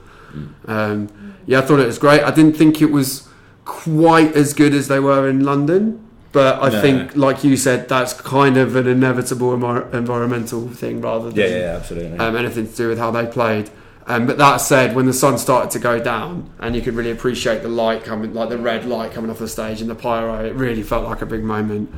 Um, 0.66 1.34
yeah, 1.47 1.59
I 1.59 1.62
thought 1.62 1.80
it 1.80 1.86
was 1.86 1.99
great. 1.99 2.22
I 2.22 2.30
didn't 2.30 2.57
think 2.57 2.80
it 2.82 2.91
was 2.91 3.28
quite 3.64 4.34
as 4.34 4.55
good 4.55 4.74
as 4.74 4.89
they 4.89 5.01
were 5.01 5.28
in 5.28 5.45
London, 5.45 6.03
but 6.32 6.62
I 6.62 6.68
No. 6.70 6.80
think, 6.80 7.16
like 7.16 7.45
you 7.45 7.57
said, 7.57 7.89
that's 7.89 8.12
kind 8.14 8.57
of 8.57 8.76
an 8.76 8.86
inevitable 8.86 9.57
envir- 9.57 9.93
environmental 9.93 10.68
thing 10.68 11.01
rather 11.01 11.30
than 11.30 11.36
Yeah, 11.39 11.47
yeah, 11.59 11.76
absolutely. 11.76 12.18
um, 12.18 12.36
anything 12.36 12.66
to 12.68 12.74
do 12.76 12.89
with 12.89 12.99
how 12.99 13.11
they 13.11 13.26
played. 13.26 13.70
Um, 14.09 14.26
but 14.26 14.38
that 14.38 14.56
said, 14.56 14.96
when 14.96 15.04
the 15.04 15.12
sun 15.12 15.36
started 15.36 15.70
to 15.72 15.78
go 15.78 16.02
down 16.02 16.50
and 16.59 16.74
you 16.74 16.80
could 16.80 16.94
really 16.94 17.11
appreciate 17.11 17.62
the 17.62 17.68
light 17.68 18.04
coming, 18.04 18.32
like 18.32 18.48
the 18.48 18.56
red 18.56 18.86
light 18.86 19.12
coming 19.12 19.30
off 19.30 19.38
the 19.38 19.46
stage 19.46 19.82
and 19.82 19.90
the 19.90 19.94
pyro, 19.94 20.42
it 20.46 20.54
really 20.54 20.82
felt 20.82 21.04
like 21.04 21.20
a 21.20 21.26
big 21.26 21.44
moment. 21.44 21.94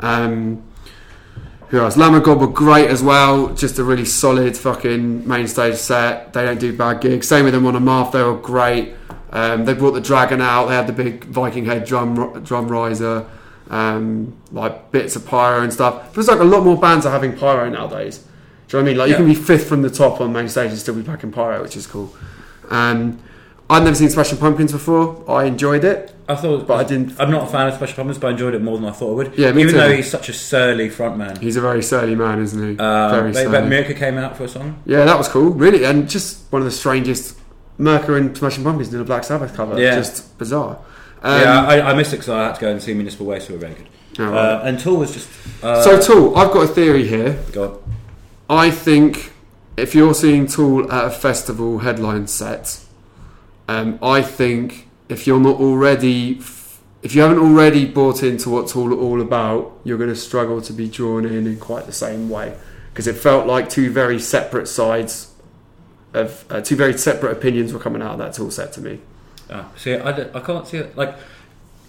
Um, 0.00 0.62
who 1.68 1.80
else? 1.80 1.96
Lamb 1.96 2.14
of 2.14 2.22
God 2.22 2.38
were 2.38 2.48
great 2.48 2.90
as 2.90 3.02
well. 3.02 3.54
Just 3.54 3.78
a 3.78 3.84
really 3.84 4.04
solid 4.04 4.58
fucking 4.58 5.26
main 5.26 5.48
stage 5.48 5.76
set. 5.76 6.34
They 6.34 6.44
don't 6.44 6.60
do 6.60 6.76
bad 6.76 7.00
gigs. 7.00 7.26
Same 7.28 7.46
with 7.46 7.54
them 7.54 7.66
Amon 7.66 7.82
Amarth. 7.82 8.12
They 8.12 8.22
were 8.22 8.36
great. 8.36 8.94
Um, 9.30 9.64
they 9.64 9.72
brought 9.72 9.92
the 9.92 10.02
dragon 10.02 10.42
out. 10.42 10.66
They 10.66 10.74
had 10.74 10.86
the 10.86 10.92
big 10.92 11.24
Viking 11.24 11.64
head 11.64 11.86
drum 11.86 12.44
drum 12.44 12.68
riser, 12.68 13.26
um, 13.70 14.36
like 14.52 14.92
bits 14.92 15.16
of 15.16 15.26
pyro 15.26 15.62
and 15.62 15.72
stuff. 15.72 16.14
Feels 16.14 16.28
like 16.28 16.40
a 16.40 16.44
lot 16.44 16.62
more 16.62 16.78
bands 16.78 17.06
are 17.06 17.10
having 17.10 17.36
pyro 17.36 17.70
nowadays. 17.70 18.24
Do 18.68 18.76
you 18.76 18.82
know 18.82 18.84
what 18.84 18.88
I 18.88 18.92
mean? 18.92 18.98
Like 18.98 19.08
you 19.10 19.16
can 19.16 19.26
be 19.26 19.34
fifth 19.34 19.68
from 19.68 19.82
the 19.82 19.90
top 19.90 20.20
on 20.20 20.32
main 20.32 20.48
stage 20.48 20.70
and 20.70 20.78
still 20.78 20.94
be 20.94 21.02
packing 21.02 21.32
pyro, 21.32 21.62
which 21.62 21.76
is 21.76 21.86
cool. 21.86 22.14
Um, 22.70 23.22
I've 23.68 23.82
never 23.82 23.94
seen 23.94 24.10
Smashing 24.10 24.38
Pumpkins 24.38 24.72
before. 24.72 25.24
I 25.28 25.44
enjoyed 25.44 25.84
it, 25.84 26.14
I 26.28 26.34
thought, 26.34 26.66
but 26.66 26.74
I 26.74 26.84
didn't. 26.84 27.18
I'm 27.20 27.30
not 27.30 27.48
a 27.48 27.50
fan 27.50 27.68
of 27.68 27.74
Smashing 27.74 27.96
Pumpkins, 27.96 28.18
but 28.18 28.28
I 28.28 28.30
enjoyed 28.30 28.54
it 28.54 28.62
more 28.62 28.76
than 28.76 28.86
I 28.86 28.92
thought 28.92 29.10
I 29.10 29.14
would. 29.14 29.38
Yeah, 29.38 29.52
me 29.52 29.62
even 29.62 29.74
too. 29.74 29.80
though 29.80 29.94
he's 29.94 30.10
such 30.10 30.28
a 30.28 30.32
surly 30.32 30.88
frontman. 30.88 31.38
He's 31.38 31.56
a 31.56 31.60
very 31.60 31.82
surly 31.82 32.14
man, 32.14 32.40
isn't 32.42 32.60
he? 32.60 32.78
Uh, 32.78 33.10
very 33.10 33.32
but, 33.32 33.44
but 33.50 33.60
surly. 33.64 33.70
Mirka 33.70 33.96
came 33.96 34.18
out 34.18 34.36
for 34.36 34.44
a 34.44 34.48
song. 34.48 34.82
Yeah, 34.86 35.04
that 35.04 35.16
was 35.16 35.28
cool, 35.28 35.50
really, 35.50 35.84
and 35.84 36.08
just 36.08 36.50
one 36.52 36.62
of 36.62 36.66
the 36.66 36.72
strangest. 36.72 37.38
Merker 37.76 38.16
and 38.16 38.36
Smashing 38.36 38.62
Pumpkins 38.62 38.90
did 38.90 39.00
a 39.00 39.04
Black 39.04 39.24
Sabbath 39.24 39.54
cover. 39.54 39.80
Yeah. 39.80 39.96
just 39.96 40.38
bizarre. 40.38 40.78
Um, 41.22 41.40
yeah, 41.40 41.66
I, 41.66 41.90
I 41.90 41.94
missed 41.94 42.12
it 42.12 42.18
because 42.18 42.28
I 42.28 42.44
had 42.46 42.54
to 42.54 42.60
go 42.60 42.70
and 42.70 42.82
see 42.82 42.94
Municipal 42.94 43.26
Waste, 43.26 43.48
who 43.48 43.54
were 43.54 43.60
very 43.60 43.74
good. 43.74 43.88
oh, 44.20 44.30
right. 44.30 44.38
Uh, 44.38 44.62
and 44.64 44.78
Tool 44.78 44.96
was 44.96 45.12
just. 45.12 45.28
Uh, 45.62 45.82
so 45.82 46.00
Tool, 46.00 46.36
I've 46.36 46.52
got 46.52 46.70
a 46.70 46.72
theory 46.72 47.06
here. 47.06 47.42
go 47.52 47.64
on. 47.64 47.83
I 48.48 48.70
think 48.70 49.32
if 49.76 49.94
you're 49.94 50.14
seeing 50.14 50.46
Tool 50.46 50.90
at 50.92 51.06
a 51.06 51.10
festival 51.10 51.78
headline 51.78 52.26
set, 52.26 52.80
um, 53.68 53.98
I 54.02 54.22
think 54.22 54.88
if 55.08 55.26
you're 55.26 55.40
not 55.40 55.56
already, 55.56 56.40
if 57.02 57.14
you 57.14 57.22
haven't 57.22 57.38
already 57.38 57.86
bought 57.86 58.22
into 58.22 58.50
what 58.50 58.68
Tool 58.68 58.92
are 58.92 58.98
all 58.98 59.20
about, 59.20 59.78
you're 59.84 59.98
going 59.98 60.10
to 60.10 60.16
struggle 60.16 60.60
to 60.62 60.72
be 60.72 60.88
drawn 60.88 61.24
in 61.24 61.46
in 61.46 61.58
quite 61.58 61.86
the 61.86 61.92
same 61.92 62.28
way 62.28 62.56
because 62.92 63.06
it 63.06 63.16
felt 63.16 63.46
like 63.46 63.68
two 63.68 63.90
very 63.90 64.20
separate 64.20 64.68
sides 64.68 65.32
of 66.12 66.44
uh, 66.50 66.60
two 66.60 66.76
very 66.76 66.96
separate 66.96 67.32
opinions 67.32 67.72
were 67.72 67.80
coming 67.80 68.02
out 68.02 68.12
of 68.12 68.18
that 68.18 68.34
Tool 68.34 68.50
set 68.50 68.72
to 68.74 68.80
me. 68.80 69.00
Ah, 69.50 69.70
see, 69.76 69.94
I, 69.94 70.10
I 70.10 70.40
can't 70.40 70.66
see 70.66 70.78
it. 70.78 70.96
Like, 70.96 71.16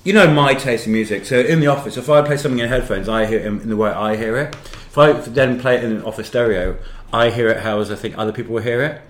you 0.03 0.14
know 0.14 0.32
my 0.32 0.53
taste 0.53 0.88
in 0.88 0.93
music. 0.93 1.26
So 1.26 1.39
in 1.39 1.60
the 1.60 1.68
office, 1.68 1.97
if 1.97 2.10
I 2.10 2.22
play 2.22 2.38
something 2.38 2.60
in 2.60 2.70
headphones, 2.70 3.10
I 3.10 3.26
hear 3.26 3.39
it 3.39 3.45
in 3.45 3.70
the 3.70 3.76
way 3.76 3.91
I 3.91 4.16
hear 4.16 4.38
it. 4.38 4.56
If 4.95 4.99
I 4.99 5.11
then 5.11 5.59
play 5.59 5.75
it 5.75 5.83
in 5.83 5.91
an 5.91 6.03
office 6.03 6.27
stereo, 6.27 6.77
I 7.11 7.29
hear 7.29 7.49
it 7.49 7.63
how 7.63 7.81
as 7.81 7.91
I 7.91 7.95
think 7.95 8.17
other 8.17 8.31
people 8.31 8.53
will 8.53 8.61
hear 8.61 8.81
it. 8.81 9.01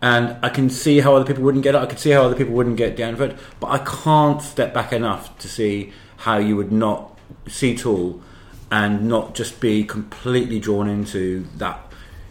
And 0.00 0.36
I 0.44 0.48
can 0.48 0.70
see 0.70 1.00
how 1.00 1.16
other 1.16 1.24
people 1.24 1.42
wouldn't 1.42 1.64
get 1.64 1.74
it. 1.74 1.78
I 1.78 1.86
can 1.86 1.98
see 1.98 2.10
how 2.10 2.22
other 2.22 2.36
people 2.36 2.54
wouldn't 2.54 2.76
get 2.76 2.94
down 2.94 3.16
for 3.16 3.24
it. 3.24 3.36
But 3.58 3.70
I 3.72 3.78
can't 3.78 4.40
step 4.40 4.72
back 4.72 4.92
enough 4.92 5.36
to 5.38 5.48
see 5.48 5.92
how 6.18 6.38
you 6.38 6.54
would 6.54 6.70
not 6.70 7.18
see 7.48 7.76
Tool 7.76 8.22
and 8.70 9.08
not 9.08 9.34
just 9.34 9.58
be 9.58 9.82
completely 9.82 10.60
drawn 10.60 10.88
into 10.88 11.48
that 11.56 11.80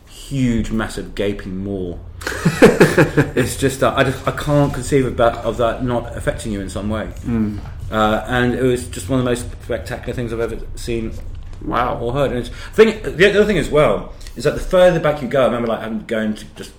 huge, 0.08 0.72
massive, 0.72 1.14
gaping 1.14 1.58
maw. 1.58 1.98
it's 3.36 3.58
just 3.58 3.82
that 3.82 3.98
I, 3.98 4.06
just, 4.06 4.26
I 4.26 4.32
can't 4.32 4.74
conceive 4.74 5.06
of 5.06 5.18
that, 5.18 5.36
of 5.40 5.58
that 5.58 5.84
not 5.84 6.16
affecting 6.16 6.54
you 6.54 6.62
in 6.62 6.70
some 6.70 6.90
way. 6.90 7.12
Uh, 7.92 8.24
and 8.30 8.54
it 8.54 8.64
was 8.64 8.88
just 8.88 9.10
one 9.10 9.20
of 9.20 9.26
the 9.26 9.32
most 9.32 9.52
spectacular 9.64 10.14
things 10.14 10.32
I've 10.32 10.40
ever 10.40 10.60
seen 10.76 11.12
Wow. 11.64 11.98
or 12.00 12.14
heard. 12.14 12.32
And 12.32 12.40
it's, 12.40 12.50
thing, 12.50 13.02
the 13.02 13.30
other 13.30 13.46
thing 13.46 13.58
as 13.58 13.70
well 13.70 14.14
is 14.36 14.44
that 14.44 14.54
the 14.56 14.60
further 14.60 15.00
back 15.00 15.22
you 15.22 15.28
go, 15.28 15.42
I 15.44 15.46
remember 15.46 15.68
like 15.68 15.82
I'm 15.82 16.06
going 16.06 16.34
to 16.36 16.46
just 16.56 16.72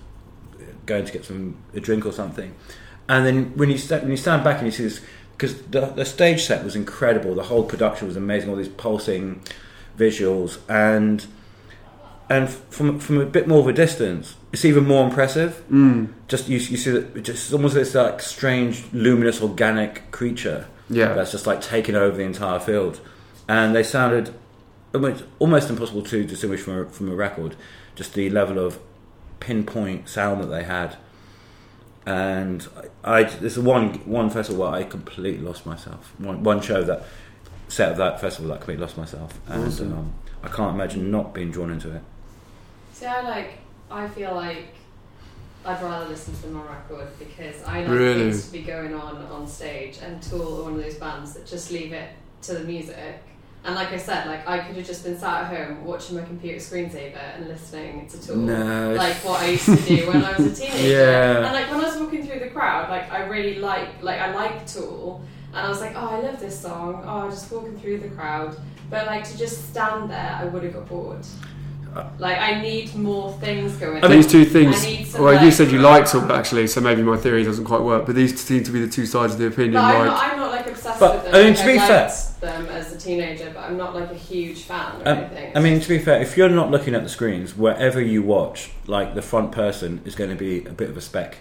going 0.87 1.05
to 1.05 1.12
get 1.12 1.24
some 1.24 1.57
a 1.74 1.80
drink 1.80 2.05
or 2.05 2.12
something, 2.12 2.55
and 3.09 3.24
then 3.26 3.57
when 3.57 3.70
you 3.70 3.78
when 3.78 4.11
you 4.11 4.16
stand 4.16 4.45
back 4.45 4.59
and 4.59 4.66
you 4.66 4.72
see 4.72 4.85
this 4.85 5.01
because 5.37 5.62
the, 5.62 5.87
the 5.87 6.05
stage 6.05 6.45
set 6.45 6.64
was 6.64 6.76
incredible. 6.76 7.35
The 7.35 7.45
whole 7.45 7.64
production 7.64 8.07
was 8.07 8.16
amazing. 8.16 8.51
All 8.51 8.57
these 8.57 8.68
pulsing 8.68 9.41
visuals 9.99 10.59
and 10.68 11.26
and 12.28 12.49
from 12.49 12.99
from 13.01 13.20
a 13.20 13.26
bit 13.26 13.47
more 13.49 13.61
of 13.61 13.66
a 13.68 13.72
distance, 13.72 14.37
it's 14.53 14.64
even 14.64 14.87
more 14.87 15.05
impressive. 15.05 15.62
Mm. 15.70 16.12
Just 16.28 16.49
you, 16.49 16.59
you 16.59 16.76
see 16.76 16.91
that 16.91 17.16
it 17.16 17.22
just 17.22 17.53
almost 17.53 17.74
this 17.74 17.95
like 17.95 18.20
strange, 18.20 18.85
luminous, 18.93 19.43
organic 19.43 20.11
creature 20.11 20.66
Yeah. 20.89 21.12
that's 21.14 21.32
just 21.32 21.47
like 21.47 21.61
taking 21.61 21.95
over 21.95 22.16
the 22.16 22.22
entire 22.22 22.59
field, 22.61 23.01
and 23.49 23.74
they 23.74 23.82
sounded 23.82 24.35
almost, 24.95 25.24
almost 25.38 25.68
impossible 25.70 26.03
to 26.03 26.24
distinguish 26.24 26.61
from 26.61 26.78
a, 26.78 26.84
from 26.88 27.11
a 27.11 27.14
record. 27.14 27.57
Just 27.95 28.14
the 28.14 28.30
level 28.30 28.59
of 28.59 28.78
pinpoint 29.40 30.09
sound 30.09 30.40
that 30.42 30.47
they 30.47 30.64
had, 30.64 30.97
and 32.07 32.66
I, 33.05 33.20
I 33.20 33.24
there's 33.24 33.59
one 33.59 33.95
one 34.07 34.30
festival 34.30 34.64
where 34.64 34.72
I 34.80 34.84
completely 34.84 35.45
lost 35.45 35.64
myself. 35.66 36.12
One 36.18 36.42
one 36.42 36.61
show 36.61 36.82
that 36.84 37.05
set 37.68 37.92
of 37.92 37.97
that 37.99 38.20
festival 38.20 38.49
that 38.49 38.55
I 38.55 38.59
completely 38.59 38.82
lost 38.82 38.97
myself, 38.99 39.38
and 39.49 39.66
Awesome. 39.66 39.92
um, 39.92 40.14
I 40.42 40.49
can't 40.49 40.74
imagine 40.74 41.11
not 41.11 41.32
being 41.34 41.51
drawn 41.51 41.70
into 41.70 41.95
it. 41.95 42.03
See, 42.92 43.07
I 43.07 43.22
like. 43.22 43.59
I 43.90 44.09
feel 44.09 44.34
like 44.34 44.74
I'd 45.64 45.80
rather 45.82 46.07
listen 46.09 46.34
to 46.34 46.42
them 46.42 46.57
on 46.57 46.66
record 46.66 47.09
because 47.18 47.62
I 47.62 47.80
like 47.80 47.88
Really? 47.90 48.30
things 48.30 48.47
to 48.47 48.53
be 48.53 48.62
going 48.62 48.92
on 48.95 49.16
on 49.26 49.47
stage, 49.47 49.99
and 50.03 50.22
Tool 50.22 50.61
are 50.61 50.64
one 50.64 50.74
of 50.74 50.82
those 50.82 50.97
bands 50.97 51.34
that 51.34 51.47
just 51.47 51.70
leave 51.70 51.92
it 51.92 52.11
to 52.42 52.55
the 52.55 52.64
music. 52.64 53.22
And 53.64 53.74
like 53.74 53.92
I 53.92 53.96
said, 53.96 54.26
like 54.26 54.46
I 54.46 54.58
could 54.58 54.76
have 54.76 54.86
just 54.86 55.04
been 55.04 55.18
sat 55.18 55.44
at 55.44 55.56
home 55.56 55.84
watching 55.84 56.16
my 56.16 56.22
computer 56.22 56.58
screensaver 56.58 57.16
and 57.16 57.48
listening 57.48 58.06
to 58.08 58.26
Tool, 58.26 58.36
No, 58.36 58.92
like 58.94 59.14
what 59.24 59.40
I 59.40 59.50
used 59.50 59.64
to 59.64 59.76
do 59.76 60.06
when 60.06 60.22
I 60.22 60.36
was 60.36 60.46
a 60.46 60.54
teenager. 60.66 60.88
Yeah. 60.88 61.36
And 61.36 61.52
like 61.54 61.70
when 61.70 61.80
I 61.80 61.84
was 61.84 61.96
walking 61.98 62.26
through 62.26 62.40
the 62.40 62.50
crowd, 62.50 62.90
like 62.90 63.10
I 63.10 63.24
really 63.24 63.60
like, 63.60 64.02
like 64.02 64.20
I 64.20 64.34
like 64.34 64.66
Tool, 64.66 65.22
and 65.54 65.66
I 65.66 65.68
was 65.68 65.80
like, 65.80 65.92
oh, 65.96 66.08
I 66.08 66.20
love 66.20 66.40
this 66.40 66.60
song. 66.60 67.02
Oh, 67.06 67.30
just 67.30 67.50
walking 67.50 67.78
through 67.78 68.00
the 68.00 68.08
crowd. 68.08 68.54
But 68.90 69.06
like 69.06 69.24
to 69.30 69.38
just 69.38 69.70
stand 69.70 70.10
there, 70.10 70.38
I 70.38 70.44
would 70.44 70.62
have 70.62 70.74
got 70.74 70.86
bored. 70.86 71.24
Like 72.18 72.38
I 72.38 72.61
need 72.61 72.95
more 72.95 73.32
things 73.34 73.76
going. 73.76 74.03
I 74.03 74.07
on. 74.07 74.11
these 74.11 74.26
two 74.26 74.45
things. 74.45 74.82
I 74.84 74.86
need 74.86 75.07
some, 75.07 75.22
Well, 75.22 75.45
you 75.45 75.51
said 75.51 75.70
you 75.70 75.78
liked 75.78 76.14
all 76.14 76.30
actually, 76.32 76.66
so 76.66 76.80
maybe 76.80 77.03
my 77.03 77.16
theory 77.16 77.45
doesn't 77.45 77.64
quite 77.64 77.82
work. 77.82 78.07
But 78.07 78.14
these 78.14 78.38
seem 78.40 78.62
to 78.64 78.70
be 78.72 78.80
the 78.80 78.90
two 78.90 79.07
sides 79.07 79.34
of 79.34 79.38
the 79.38 79.47
opinion. 79.47 79.74
But 79.74 79.84
I'm, 79.84 79.99
like, 79.99 80.07
not, 80.07 80.22
I'm 80.32 80.36
not 80.38 80.51
like 80.51 80.66
obsessed 80.66 81.01
But, 81.01 81.14
with 81.14 81.24
them. 81.24 81.34
I 81.34 81.38
mean, 81.38 81.49
like, 81.55 81.59
to 81.59 81.66
be 81.66 81.78
I 81.78 81.86
fair- 81.86 82.11
them 82.40 82.66
as 82.66 82.92
a 82.92 82.99
teenager, 82.99 83.51
but 83.55 83.61
I'm 83.61 83.76
not 83.76 83.95
like 83.95 84.11
a 84.11 84.14
huge 84.14 84.62
fan 84.64 85.01
or 85.01 85.09
Um, 85.09 85.18
anything. 85.18 85.57
I 85.57 85.61
mean, 85.61 85.80
to 85.80 85.88
be 85.88 85.99
fair, 85.99 86.20
if 86.20 86.36
you're 86.36 86.49
not 86.49 86.70
looking 86.70 86.95
at 86.95 87.03
the 87.03 87.09
screens, 87.09 87.57
wherever 87.57 88.01
you 88.01 88.22
watch, 88.22 88.70
like 88.86 89.14
the 89.14 89.22
front 89.22 89.53
person 89.53 90.01
is 90.05 90.14
going 90.14 90.30
to 90.30 90.36
be 90.36 90.64
a 90.66 90.72
bit 90.72 90.90
of 90.90 90.97
a 90.97 91.01
speck 91.01 91.38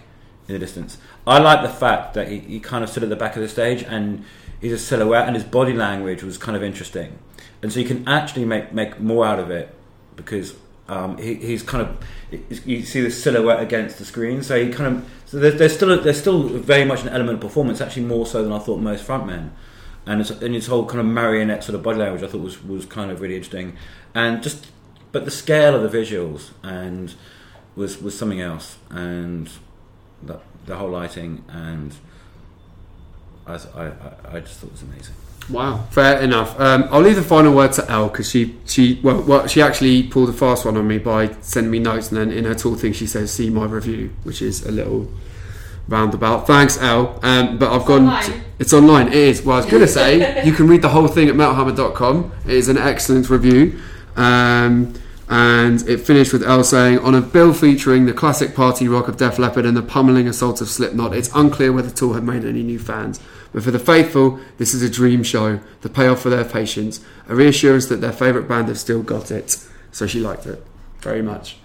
in 0.48 0.54
the 0.54 0.58
distance. 0.58 0.98
I 1.26 1.38
like 1.38 1.62
the 1.62 1.68
fact 1.68 2.14
that 2.14 2.28
he, 2.28 2.38
he 2.38 2.60
kind 2.60 2.82
of 2.84 2.90
stood 2.90 3.02
at 3.02 3.08
the 3.08 3.16
back 3.16 3.34
of 3.36 3.42
the 3.42 3.48
stage 3.48 3.82
and 3.82 4.24
he's 4.60 4.72
a 4.72 4.78
silhouette, 4.78 5.26
and 5.26 5.34
his 5.34 5.44
body 5.44 5.72
language 5.74 6.22
was 6.22 6.38
kind 6.38 6.56
of 6.56 6.62
interesting, 6.62 7.18
and 7.62 7.72
so 7.72 7.80
you 7.80 7.86
can 7.86 8.06
actually 8.08 8.44
make 8.44 8.72
make 8.72 9.00
more 9.00 9.26
out 9.26 9.38
of 9.38 9.50
it 9.50 9.74
because 10.16 10.54
um, 10.88 11.16
he, 11.18 11.34
he's 11.34 11.62
kind 11.62 11.86
of 11.86 12.48
you 12.66 12.82
see 12.82 13.00
the 13.00 13.10
silhouette 13.10 13.60
against 13.60 13.98
the 13.98 14.04
screen, 14.04 14.42
so 14.42 14.62
he 14.62 14.70
kind 14.72 14.96
of 14.96 15.10
so 15.26 15.38
there's, 15.38 15.56
there's 15.58 15.74
still 15.74 15.92
a, 15.92 16.00
there's 16.00 16.20
still 16.20 16.42
very 16.48 16.84
much 16.84 17.02
an 17.02 17.08
element 17.08 17.36
of 17.36 17.40
performance, 17.40 17.80
actually 17.80 18.04
more 18.04 18.26
so 18.26 18.42
than 18.42 18.52
I 18.52 18.58
thought 18.58 18.80
most 18.80 19.06
frontmen. 19.06 19.50
And 20.06 20.20
it's, 20.20 20.30
and 20.30 20.54
his 20.54 20.66
whole 20.66 20.84
kind 20.84 21.00
of 21.00 21.06
marionette 21.06 21.64
sort 21.64 21.74
of 21.76 21.82
body 21.82 21.98
language 21.98 22.22
I 22.22 22.26
thought 22.26 22.42
was, 22.42 22.62
was 22.62 22.84
kind 22.84 23.10
of 23.10 23.20
really 23.22 23.36
interesting, 23.36 23.76
and 24.14 24.42
just 24.42 24.66
but 25.12 25.24
the 25.24 25.30
scale 25.30 25.74
of 25.74 25.90
the 25.90 25.98
visuals 25.98 26.50
and 26.62 27.14
was 27.74 28.02
was 28.02 28.16
something 28.18 28.40
else, 28.42 28.76
and 28.90 29.48
the, 30.22 30.40
the 30.66 30.76
whole 30.76 30.90
lighting 30.90 31.44
and 31.48 31.94
I, 33.46 33.54
I, 33.54 33.92
I- 34.36 34.40
just 34.40 34.60
thought 34.60 34.66
it 34.68 34.72
was 34.72 34.82
amazing. 34.82 35.14
Wow, 35.50 35.86
fair 35.90 36.20
enough. 36.20 36.58
Um, 36.58 36.88
I'll 36.90 37.02
leave 37.02 37.16
the 37.16 37.22
final 37.22 37.54
word 37.54 37.72
to 37.72 37.90
Elle 37.90 38.08
because 38.08 38.30
she 38.30 38.56
she 38.64 38.98
well, 39.02 39.20
well 39.22 39.46
she 39.46 39.60
actually 39.60 40.02
pulled 40.04 40.30
a 40.30 40.32
fast 40.32 40.64
one 40.64 40.76
on 40.76 40.86
me 40.88 40.98
by 40.98 41.32
sending 41.42 41.70
me 41.70 41.78
notes 41.78 42.10
and 42.10 42.18
then 42.18 42.30
in 42.36 42.44
her 42.44 42.54
tool 42.54 42.76
thing 42.76 42.92
she 42.94 43.06
says 43.06 43.30
see 43.32 43.50
my 43.50 43.66
review, 43.66 44.10
which 44.22 44.40
is 44.40 44.64
a 44.64 44.72
little 44.72 45.10
roundabout. 45.88 46.46
Thanks, 46.46 46.78
Elle. 46.80 47.18
Um, 47.22 47.58
but 47.58 47.70
I've 47.70 47.80
It's 47.80 47.88
gone. 47.88 48.00
online. 48.08 48.44
it's 48.58 48.72
online. 48.72 49.06
It 49.08 49.14
is. 49.14 49.42
Well, 49.42 49.56
I 49.56 49.60
was 49.60 49.66
going 49.66 49.82
to 49.86 49.88
say 49.88 50.44
you 50.46 50.52
can 50.52 50.66
read 50.66 50.80
the 50.82 50.88
whole 50.88 51.08
thing 51.08 51.28
at 51.28 51.34
metalhammer.com. 51.34 52.32
It 52.46 52.52
is 52.54 52.68
an 52.68 52.78
excellent 52.78 53.28
review. 53.28 53.78
Um, 54.16 54.94
and 55.28 55.86
it 55.88 55.98
finished 55.98 56.32
with 56.32 56.42
Elle 56.42 56.64
saying, 56.64 56.98
on 56.98 57.14
a 57.14 57.20
bill 57.20 57.52
featuring 57.54 58.04
the 58.06 58.12
classic 58.12 58.54
party 58.54 58.88
rock 58.88 59.08
of 59.08 59.16
Def 59.16 59.38
Leppard 59.38 59.64
and 59.64 59.76
the 59.76 59.82
pummeling 59.82 60.28
assault 60.28 60.60
of 60.60 60.68
Slipknot, 60.68 61.14
it's 61.14 61.30
unclear 61.34 61.72
whether 61.72 61.90
Tool 61.90 62.12
had 62.12 62.24
made 62.24 62.44
any 62.44 62.62
new 62.62 62.78
fans. 62.78 63.20
But 63.54 63.62
for 63.62 63.70
the 63.70 63.78
faithful, 63.78 64.40
this 64.58 64.74
is 64.74 64.82
a 64.82 64.90
dream 64.90 65.22
show, 65.22 65.60
the 65.82 65.88
payoff 65.88 66.20
for 66.20 66.28
their 66.28 66.44
patience, 66.44 67.00
a 67.28 67.36
reassurance 67.36 67.86
that 67.86 68.00
their 68.00 68.12
favourite 68.12 68.48
band 68.48 68.66
have 68.68 68.78
still 68.78 69.02
got 69.02 69.30
it. 69.30 69.56
So 69.92 70.08
she 70.08 70.18
liked 70.18 70.44
it 70.44 70.62
very 71.00 71.22
much. 71.22 71.56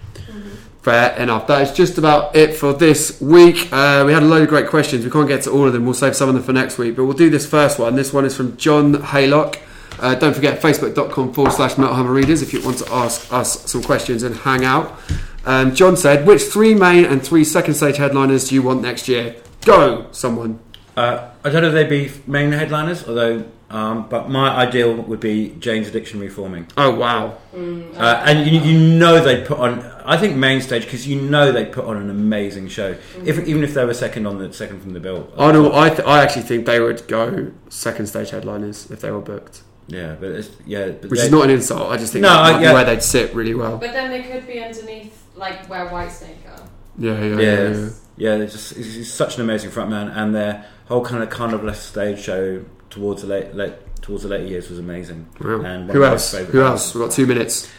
Fair 0.84 1.18
enough. 1.18 1.48
That 1.48 1.64
is 1.64 1.72
just 1.74 1.98
about 1.98 2.36
it 2.36 2.54
for 2.54 2.74
this 2.74 3.20
week. 3.20 3.74
Uh, 3.74 4.04
we 4.06 4.14
had 4.14 4.24
a 4.24 4.28
load 4.28 4.44
of 4.44 4.50
great 4.50 4.68
questions. 4.68 5.04
We 5.04 5.12
can't 5.12 5.28
get 5.28 5.42
to 5.44 5.52
all 5.52 5.66
of 5.66 5.74
them. 5.74 5.84
We'll 5.84 5.94
save 5.94 6.16
some 6.16 6.30
of 6.30 6.36
them 6.36 6.44
for 6.44 6.54
next 6.54 6.78
week. 6.78 6.96
But 6.96 7.06
we'll 7.06 7.18
do 7.18 7.30
this 7.30 7.46
first 7.46 7.80
one. 7.80 7.96
This 7.96 8.14
one 8.14 8.24
is 8.24 8.38
from 8.38 8.56
John 8.56 8.94
Haylock. 8.94 9.58
Uh, 10.00 10.16
don't 10.16 10.34
forget 10.34 10.62
facebook.com 10.62 11.34
forward 11.34 11.52
slash 11.52 11.78
Metal 11.78 11.96
Hammer 11.96 12.14
Readers 12.14 12.42
if 12.42 12.54
you 12.54 12.64
want 12.64 12.78
to 12.78 12.94
ask 12.94 13.32
us 13.34 13.70
some 13.70 13.84
questions 13.84 14.24
and 14.24 14.36
hang 14.36 14.64
out. 14.64 14.98
Um, 15.46 15.76
John 15.76 15.98
said, 15.98 16.26
which 16.26 16.44
three 16.44 16.76
main 16.76 17.04
and 17.04 17.22
three 17.22 17.44
second 17.44 17.74
stage 17.74 17.98
headliners 17.98 18.48
do 18.48 18.56
you 18.56 18.62
want 18.62 18.82
next 18.82 19.08
year? 19.08 19.36
Go, 19.66 20.08
someone. 20.12 20.60
Uh, 20.98 21.30
I 21.44 21.50
don't 21.50 21.62
know 21.62 21.70
if 21.70 21.74
they'd 21.74 21.90
be 21.90 22.12
main 22.28 22.52
headliners, 22.52 23.08
although, 23.08 23.46
um, 23.70 24.08
but 24.10 24.30
my 24.30 24.50
ideal 24.50 24.94
would 24.96 25.20
be 25.20 25.56
Jane's 25.60 25.88
Addiction 25.88 26.20
Reforming. 26.20 26.68
Oh, 26.76 26.92
wow. 26.94 27.38
Mm, 27.56 27.96
Uh, 27.98 28.22
and 28.26 28.50
you, 28.50 28.60
you 28.60 28.78
know 28.98 29.24
they'd 29.24 29.46
put 29.46 29.60
on. 29.60 29.80
I 30.04 30.18
think 30.18 30.36
main 30.36 30.60
stage 30.62 30.84
because 30.86 31.08
you 31.08 31.22
know 31.22 31.52
they'd 31.52 31.72
put 31.72 31.86
on 31.86 31.98
an 31.98 32.10
amazing 32.10 32.68
show. 32.68 32.96
If 33.24 33.40
even 33.48 33.64
if 33.64 33.74
they 33.76 33.86
were 33.86 33.94
second 33.94 34.26
on 34.26 34.40
the 34.40 34.52
second 34.52 34.82
from 34.82 34.94
the 34.94 35.00
bill. 35.00 35.32
I, 35.38 35.52
know, 35.52 35.74
I, 35.74 35.90
th- 35.90 36.02
I 36.08 36.22
actually 36.24 36.42
think 36.44 36.66
they 36.66 36.80
would 36.80 37.08
go 37.08 37.52
second 37.70 38.08
stage 38.08 38.32
headliners 38.32 38.90
if 38.92 39.00
they 39.02 39.12
were 39.12 39.22
booked. 39.22 39.62
Yeah, 39.88 40.16
but 40.20 40.32
it's, 40.32 40.50
yeah, 40.66 40.90
but 40.90 41.10
Which 41.12 41.20
is 41.20 41.32
not 41.32 41.46
an 41.46 41.50
insult. 41.52 41.92
I 41.92 41.98
just 41.98 42.12
think 42.14 42.24
No, 42.24 42.30
that 42.30 42.40
I- 42.40 42.52
might 42.54 42.62
yeah. 42.62 42.70
be 42.70 42.74
where 42.74 42.84
they'd 42.86 43.04
sit 43.04 43.34
really 43.34 43.54
well. 43.56 43.78
But 43.78 43.94
then 43.94 44.10
they 44.12 44.22
could 44.24 44.46
be 44.48 44.62
underneath, 44.64 45.24
like 45.36 45.68
where 45.70 45.88
Whitesnake 45.88 46.46
are. 46.52 46.68
Yeah, 46.98 47.20
yeah, 47.24 47.24
yeah. 47.24 47.40
Yeah, 47.40 47.70
yeah. 47.74 47.90
Yeah. 48.20 48.38
They're 48.38 48.45
just 48.47 48.76
he's, 48.76 48.93
he's 48.93 49.11
such 49.11 49.36
an 49.38 49.41
amazing 49.41 49.72
frontman, 49.72 50.15
and 50.15 50.36
their 50.36 50.65
whole 50.88 51.03
kind 51.03 51.24
of 51.24 51.30
kind 51.32 51.53
of 51.53 51.63
left 51.63 51.82
stage 51.82 52.20
show 52.20 52.63
towards 52.91 53.24
the 53.24 53.28
late, 53.28 53.55
late 53.55 53.74
towards 54.01 54.24
the 54.24 54.30
later 54.30 54.45
years 54.45 54.70
was 54.70 54.78
amazing. 54.80 55.28
Wow. 55.41 55.61
And 55.61 55.89
Who 55.89 56.03
else? 56.03 56.32
Who 56.34 56.43
bands. 56.45 56.55
else? 56.55 56.93
We've 56.95 57.03
got 57.05 57.11
two 57.11 57.26
minutes. 57.26 57.70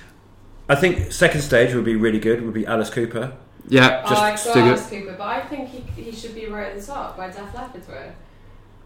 I 0.68 0.74
think 0.74 1.12
second 1.12 1.40
stage 1.42 1.74
would 1.74 1.84
be 1.84 1.96
really 1.96 2.18
good. 2.20 2.42
Would 2.42 2.54
be 2.54 2.66
Alice 2.66 2.90
Cooper. 2.90 3.36
Yeah, 3.68 4.02
oh, 4.06 4.14
I 4.16 4.30
just 4.32 4.46
got 4.46 4.56
Alice 4.56 4.90
it. 4.90 5.00
Cooper, 5.00 5.14
but 5.18 5.26
I 5.28 5.40
think 5.42 5.68
he, 5.68 5.80
he 6.02 6.12
should 6.12 6.34
be 6.34 6.46
right 6.46 6.72
at 6.72 6.80
the 6.80 6.84
top 6.86 7.16
where 7.18 7.28
Def 7.28 7.54
Leppard 7.54 7.86
were. 7.86 8.12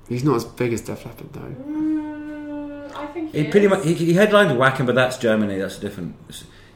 He's 0.09 0.24
not 0.24 0.36
as 0.36 0.44
big 0.44 0.72
as 0.74 0.82
Def 0.82 1.07
Leppard 1.07 1.32
though. 1.32 1.40
Mm, 1.40 2.94
I 2.94 3.07
think 3.07 3.32
he, 3.32 3.44
He 3.44 3.50
pretty 3.50 3.66
is. 3.66 3.70
much 3.70 3.84
he, 3.84 3.94
he 3.94 4.12
headlined 4.14 4.50
Wacken, 4.59 4.84
but 4.86 4.94
that's 4.94 5.16
Germany. 5.18 5.59
That's 5.59 5.78
a 5.78 5.80
different. 5.80 6.16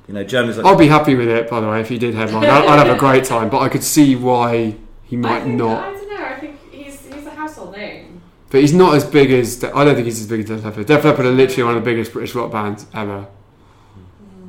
You 0.09 0.15
know, 0.15 0.25
Germany's 0.25 0.57
like 0.57 0.67
I'd 0.67 0.79
be 0.79 0.89
happy 0.89 1.15
with 1.15 1.29
it, 1.29 1.49
by 1.51 1.61
the 1.61 1.69
way, 1.69 1.81
if 1.83 1.89
he 1.91 1.99
did 1.99 2.15
headline. 2.15 2.45
I'd, 2.45 2.65
I'd 2.67 2.87
have 2.87 2.97
a 2.97 2.99
great 3.07 3.25
time, 3.25 3.51
but 3.51 3.61
I 3.61 3.69
could 3.69 3.85
see 3.85 4.17
why 4.17 4.75
he 5.05 5.17
I 5.17 5.21
might 5.21 5.43
think, 5.43 5.57
not. 5.57 5.85
I 5.85 5.93
don't 5.93 6.09
know. 6.11 6.25
I 6.25 6.41
think 6.41 6.59
he's 6.73 7.05
he's 7.07 7.27
a 7.27 7.31
household 7.31 7.77
name. 7.77 8.23
But 8.51 8.63
he's 8.63 8.73
not 8.73 8.95
as 8.95 9.05
big 9.05 9.31
as. 9.31 9.63
I 9.63 9.85
don't 9.85 9.95
think 9.95 10.07
he's 10.07 10.21
as 10.21 10.27
big 10.27 10.41
as 10.41 10.47
Def 10.47 10.65
Leppard. 10.65 10.87
Def 10.87 11.05
Leppard 11.05 11.27
are 11.27 11.31
literally 11.31 11.63
one 11.65 11.77
of 11.77 11.85
the 11.85 11.91
biggest 11.91 12.13
British 12.15 12.35
rock 12.35 12.51
bands 12.51 12.87
ever. 12.95 13.27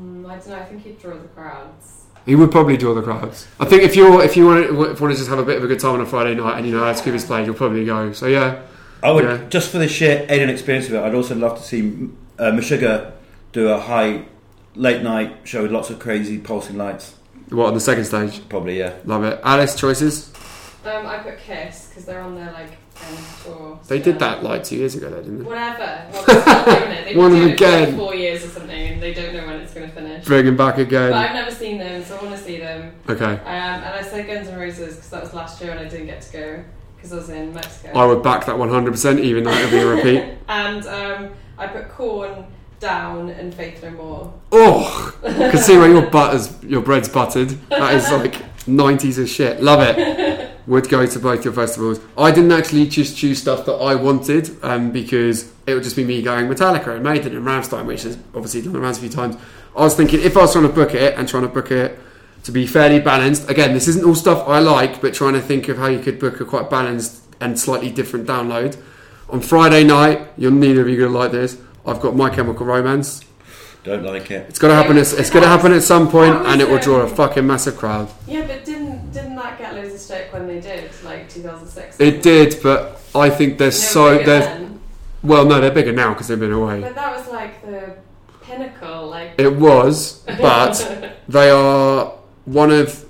Mm, 0.01 0.25
I 0.29 0.35
don't 0.37 0.47
know. 0.47 0.55
I 0.55 0.63
think 0.63 0.83
he'd 0.83 0.99
draw 0.99 1.13
the 1.17 1.27
crowds. 1.27 2.05
He 2.25 2.35
would 2.35 2.51
probably 2.51 2.77
draw 2.77 2.93
the 2.93 3.01
crowds. 3.01 3.47
I 3.59 3.65
think 3.65 3.83
if 3.83 3.95
you're 3.97 4.23
if 4.23 4.37
you 4.37 4.45
want 4.45 4.65
to, 4.67 4.69
if 4.69 4.99
you 4.99 5.05
want 5.05 5.13
to 5.13 5.17
just 5.17 5.29
have 5.29 5.39
a 5.39 5.43
bit 5.43 5.57
of 5.57 5.63
a 5.65 5.67
good 5.67 5.79
time 5.81 5.95
on 5.95 6.01
a 6.01 6.05
Friday 6.05 6.35
night 6.35 6.57
and 6.57 6.65
you 6.65 6.73
know 6.73 6.83
Alice 6.85 7.01
Cooper's 7.01 7.25
playing, 7.25 7.45
you'll 7.45 7.55
probably 7.55 7.83
go. 7.85 8.13
So 8.13 8.27
yeah, 8.27 8.61
I 9.03 9.11
would 9.11 9.25
Yeah. 9.25 9.43
just 9.49 9.71
for 9.71 9.77
the 9.79 9.87
sheer 9.89 10.25
alien 10.29 10.49
experience 10.49 10.87
of 10.87 10.93
it. 10.93 10.99
I'd 11.01 11.15
also 11.15 11.35
love 11.35 11.57
to 11.57 11.63
see 11.63 12.09
uh, 12.37 12.51
Meshuggah 12.51 13.11
do 13.51 13.69
a 13.69 13.79
high 13.79 14.25
late 14.75 15.01
night 15.01 15.37
show 15.43 15.63
with 15.63 15.71
lots 15.71 15.89
of 15.89 15.99
crazy 15.99 16.37
pulsing 16.37 16.77
lights. 16.77 17.15
what 17.49 17.67
on 17.67 17.73
the 17.73 17.79
second 17.79 18.05
stage? 18.05 18.47
Probably 18.49 18.79
yeah. 18.79 18.93
Love 19.05 19.23
it. 19.23 19.39
Alice 19.43 19.75
choices. 19.75 20.31
Um, 20.85 21.05
I 21.05 21.17
put 21.17 21.37
Kiss 21.39 21.87
because 21.89 22.05
they're 22.05 22.21
on 22.21 22.35
their 22.35 22.51
like 22.53 22.71
end 23.05 23.17
tour. 23.43 23.79
They 23.87 23.97
so- 23.99 24.03
did 24.05 24.19
that 24.19 24.43
like 24.43 24.63
two 24.63 24.77
years 24.77 24.95
ago, 24.95 25.09
though, 25.09 25.17
didn't 25.21 25.39
they? 25.39 25.43
Whatever. 25.45 26.05
Well, 26.11 26.23
they're 26.25 26.41
still 26.41 26.65
doing 26.65 26.91
it. 26.91 27.05
They've 27.05 27.17
One 27.17 27.31
been 27.31 27.41
it 27.41 27.47
for 27.47 27.53
again. 27.53 27.89
like 27.89 27.95
four 27.97 28.15
years 28.15 28.45
or 28.45 28.47
something, 28.47 28.71
and 28.93 29.01
they 29.03 29.13
don't 29.13 29.33
know 29.33 29.45
when 29.45 29.55
it's 29.59 29.73
going 29.73 29.89
to 29.89 29.93
finish. 29.95 30.25
Bring 30.25 30.45
him 30.47 30.55
back 30.55 30.75
But 30.75 30.81
again. 30.83 31.13
I've 31.13 31.33
never 31.33 31.51
seen 31.51 31.77
them, 31.79 32.03
so 32.03 32.17
I 32.17 32.23
want 32.23 32.37
to 32.37 32.41
see 32.43 32.57
them. 32.57 32.93
Okay. 33.09 33.25
Um, 33.25 33.37
and 33.45 33.83
I 33.85 34.01
said 34.03 34.25
Guns 34.27 34.47
N' 34.47 34.57
Roses 34.57 34.95
because 34.95 35.09
that 35.09 35.21
was 35.23 35.33
last 35.33 35.61
year 35.61 35.71
and 35.71 35.79
I 35.81 35.89
didn't 35.89 36.05
get 36.05 36.21
to 36.21 36.31
go 36.31 36.63
because 36.95 37.11
I 37.11 37.15
was 37.17 37.29
in 37.29 37.53
Mexico. 37.53 37.97
I 37.99 38.05
would 38.05 38.23
back 38.23 38.45
that 38.45 38.55
100%, 38.55 39.19
even 39.19 39.43
though 39.43 39.51
it'll 39.51 39.71
be 39.71 39.77
a 39.79 39.87
repeat. 39.87 40.37
and 40.47 40.85
um, 40.87 41.33
I 41.57 41.67
put 41.67 41.89
Korn 41.89 42.45
down 42.79 43.29
and 43.29 43.53
Faith 43.53 43.83
No 43.83 43.91
More. 43.91 44.33
Oh, 44.51 45.15
I 45.23 45.51
can 45.51 45.57
see 45.57 45.77
where 45.77 45.89
your 45.89 46.09
butter's, 46.09 46.51
your 46.63 46.81
bread's 46.81 47.09
buttered. 47.09 47.49
That 47.69 47.93
is 47.93 48.09
like 48.11 48.33
90s 48.65 49.17
as 49.17 49.31
shit. 49.31 49.61
Love 49.61 49.79
it. 49.81 50.49
would 50.69 50.87
go 50.87 51.05
to 51.05 51.19
both 51.19 51.43
your 51.43 51.53
festivals. 51.53 51.99
I 52.15 52.29
didn't 52.29 52.51
actually 52.51 52.87
just 52.87 53.17
choose 53.17 53.41
stuff 53.41 53.65
that 53.65 53.73
I 53.73 53.95
wanted 53.95 54.55
um, 54.63 54.91
because 54.91 55.51
it 55.65 55.73
would 55.73 55.83
just 55.83 55.95
be 55.95 56.05
me 56.05 56.21
going 56.21 56.47
Metallica 56.47 56.93
and 56.93 57.03
Maiden 57.03 57.35
and 57.35 57.43
Rammstein, 57.45 57.87
which 57.87 58.05
is 58.05 58.17
obviously 58.35 58.61
done 58.61 58.75
around 58.75 58.95
a 58.95 58.99
few 58.99 59.09
times. 59.09 59.35
I 59.75 59.81
was 59.81 59.95
thinking 59.95 60.21
if 60.21 60.37
I 60.37 60.41
was 60.41 60.53
trying 60.53 60.67
to 60.67 60.73
book 60.73 60.93
it 60.93 61.17
and 61.17 61.27
trying 61.27 61.43
to 61.43 61.49
book 61.49 61.71
it 61.71 61.97
to 62.43 62.51
be 62.51 62.67
fairly 62.67 62.99
balanced. 62.99 63.49
Again, 63.49 63.73
this 63.73 63.87
isn't 63.87 64.05
all 64.05 64.13
stuff 64.13 64.47
I 64.47 64.59
like, 64.59 65.01
but 65.01 65.13
trying 65.15 65.33
to 65.33 65.41
think 65.41 65.69
of 65.69 65.77
how 65.77 65.87
you 65.87 65.99
could 65.99 66.19
book 66.19 66.39
a 66.39 66.45
quite 66.45 66.69
balanced 66.69 67.23
and 67.41 67.59
slightly 67.59 67.89
different 67.89 68.27
download. 68.27 68.79
On 69.29 69.41
Friday 69.41 69.83
night, 69.83 70.27
you're 70.37 70.51
neither 70.51 70.81
of 70.81 70.89
you 70.89 70.97
going 70.97 71.11
to 71.11 71.17
like 71.17 71.31
this. 71.31 71.59
I've 71.89 71.99
got 72.01 72.15
My 72.15 72.29
Chemical 72.29 72.65
Romance. 72.65 73.21
Don't 73.83 74.03
like 74.03 74.29
it. 74.29 74.45
It's 74.49 74.59
got 74.59 74.67
to 74.69 74.75
happen. 74.75 74.97
It's, 74.97 75.13
it's 75.13 75.29
going 75.29 75.43
to 75.43 75.49
happen 75.49 75.71
at 75.71 75.83
some 75.83 76.09
point, 76.11 76.33
That 76.33 76.43
was, 76.43 76.51
and 76.53 76.61
it 76.61 76.69
will 76.69 76.79
draw 76.79 76.97
a 77.01 77.07
fucking 77.07 77.47
massive 77.47 77.77
crowd. 77.77 78.09
Yeah, 78.27 78.45
but 78.45 78.65
didn't 78.65 79.11
didn't 79.11 79.35
that 79.37 79.57
get 79.57 79.73
loads 79.73 79.93
of 79.93 79.99
stick 79.99 80.31
when 80.33 80.47
they 80.47 80.59
did, 80.59 80.91
like 81.03 81.29
2006? 81.29 81.99
It 81.99 82.21
did, 82.21 82.59
but 82.61 82.99
I 83.15 83.29
think 83.29 83.57
they're 83.57 83.67
No, 83.67 83.71
so 83.71 84.17
bigger 84.17 84.25
they're 84.25 84.39
then. 84.41 84.81
well, 85.23 85.45
no, 85.45 85.61
they're 85.61 85.71
bigger 85.71 85.93
now 85.93 86.09
because 86.13 86.27
they've 86.27 86.39
been 86.39 86.51
away. 86.51 86.81
But 86.81 86.95
that 86.95 87.15
was 87.17 87.27
like 87.29 87.65
the 87.65 87.95
pinnacle, 88.41 89.07
like. 89.07 89.31
It 89.37 89.55
was, 89.55 90.19
but 90.27 91.15
they 91.29 91.49
are 91.49 92.13
one 92.45 92.71
of. 92.71 93.05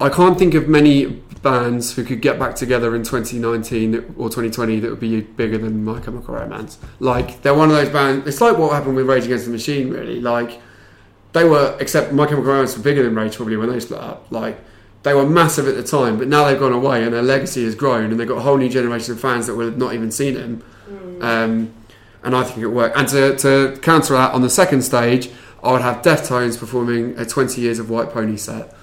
I 0.00 0.08
can't 0.08 0.36
think 0.38 0.54
of 0.54 0.66
many 0.68 1.22
bands 1.42 1.94
who 1.94 2.04
could 2.04 2.20
get 2.20 2.38
back 2.38 2.54
together 2.54 2.94
in 2.94 3.02
2019 3.02 4.14
or 4.18 4.28
2020 4.28 4.80
that 4.80 4.90
would 4.90 5.00
be 5.00 5.20
bigger 5.20 5.58
than 5.58 5.84
My 5.84 6.00
Chemical 6.00 6.34
Romance. 6.34 6.78
Like 6.98 7.42
they're 7.42 7.54
one 7.54 7.70
of 7.70 7.76
those 7.76 7.88
bands. 7.88 8.26
It's 8.26 8.40
like 8.40 8.58
what 8.58 8.72
happened 8.72 8.96
with 8.96 9.06
Rage 9.06 9.24
Against 9.24 9.46
the 9.46 9.50
Machine, 9.50 9.90
really. 9.90 10.20
Like 10.20 10.60
they 11.32 11.44
were, 11.44 11.76
except 11.80 12.12
My 12.12 12.26
Chemical 12.26 12.52
Romance 12.52 12.76
were 12.76 12.82
bigger 12.82 13.02
than 13.02 13.14
Rage 13.14 13.36
probably 13.36 13.56
when 13.56 13.70
they 13.70 13.80
split 13.80 14.00
up. 14.00 14.30
Like 14.30 14.58
they 15.02 15.14
were 15.14 15.26
massive 15.26 15.66
at 15.66 15.76
the 15.76 15.82
time, 15.82 16.18
but 16.18 16.28
now 16.28 16.44
they've 16.44 16.58
gone 16.58 16.72
away 16.72 17.04
and 17.04 17.14
their 17.14 17.22
legacy 17.22 17.64
has 17.64 17.74
grown, 17.74 18.10
and 18.10 18.20
they've 18.20 18.28
got 18.28 18.38
a 18.38 18.42
whole 18.42 18.58
new 18.58 18.68
generation 18.68 19.14
of 19.14 19.20
fans 19.20 19.46
that 19.46 19.54
will 19.54 19.66
have 19.66 19.78
not 19.78 19.94
even 19.94 20.10
seen 20.10 20.34
them. 20.34 20.62
Mm. 20.88 21.22
Um, 21.22 21.74
and 22.22 22.36
I 22.36 22.42
think 22.42 22.58
it 22.58 22.68
worked. 22.68 22.98
And 22.98 23.08
to, 23.08 23.36
to 23.38 23.78
counter 23.80 24.12
that, 24.12 24.34
on 24.34 24.42
the 24.42 24.50
second 24.50 24.82
stage, 24.82 25.30
I 25.62 25.72
would 25.72 25.80
have 25.80 26.02
Deftones 26.02 26.58
performing 26.58 27.18
a 27.18 27.24
20 27.24 27.60
Years 27.60 27.78
of 27.78 27.88
White 27.88 28.10
Pony 28.10 28.36
set. 28.36 28.74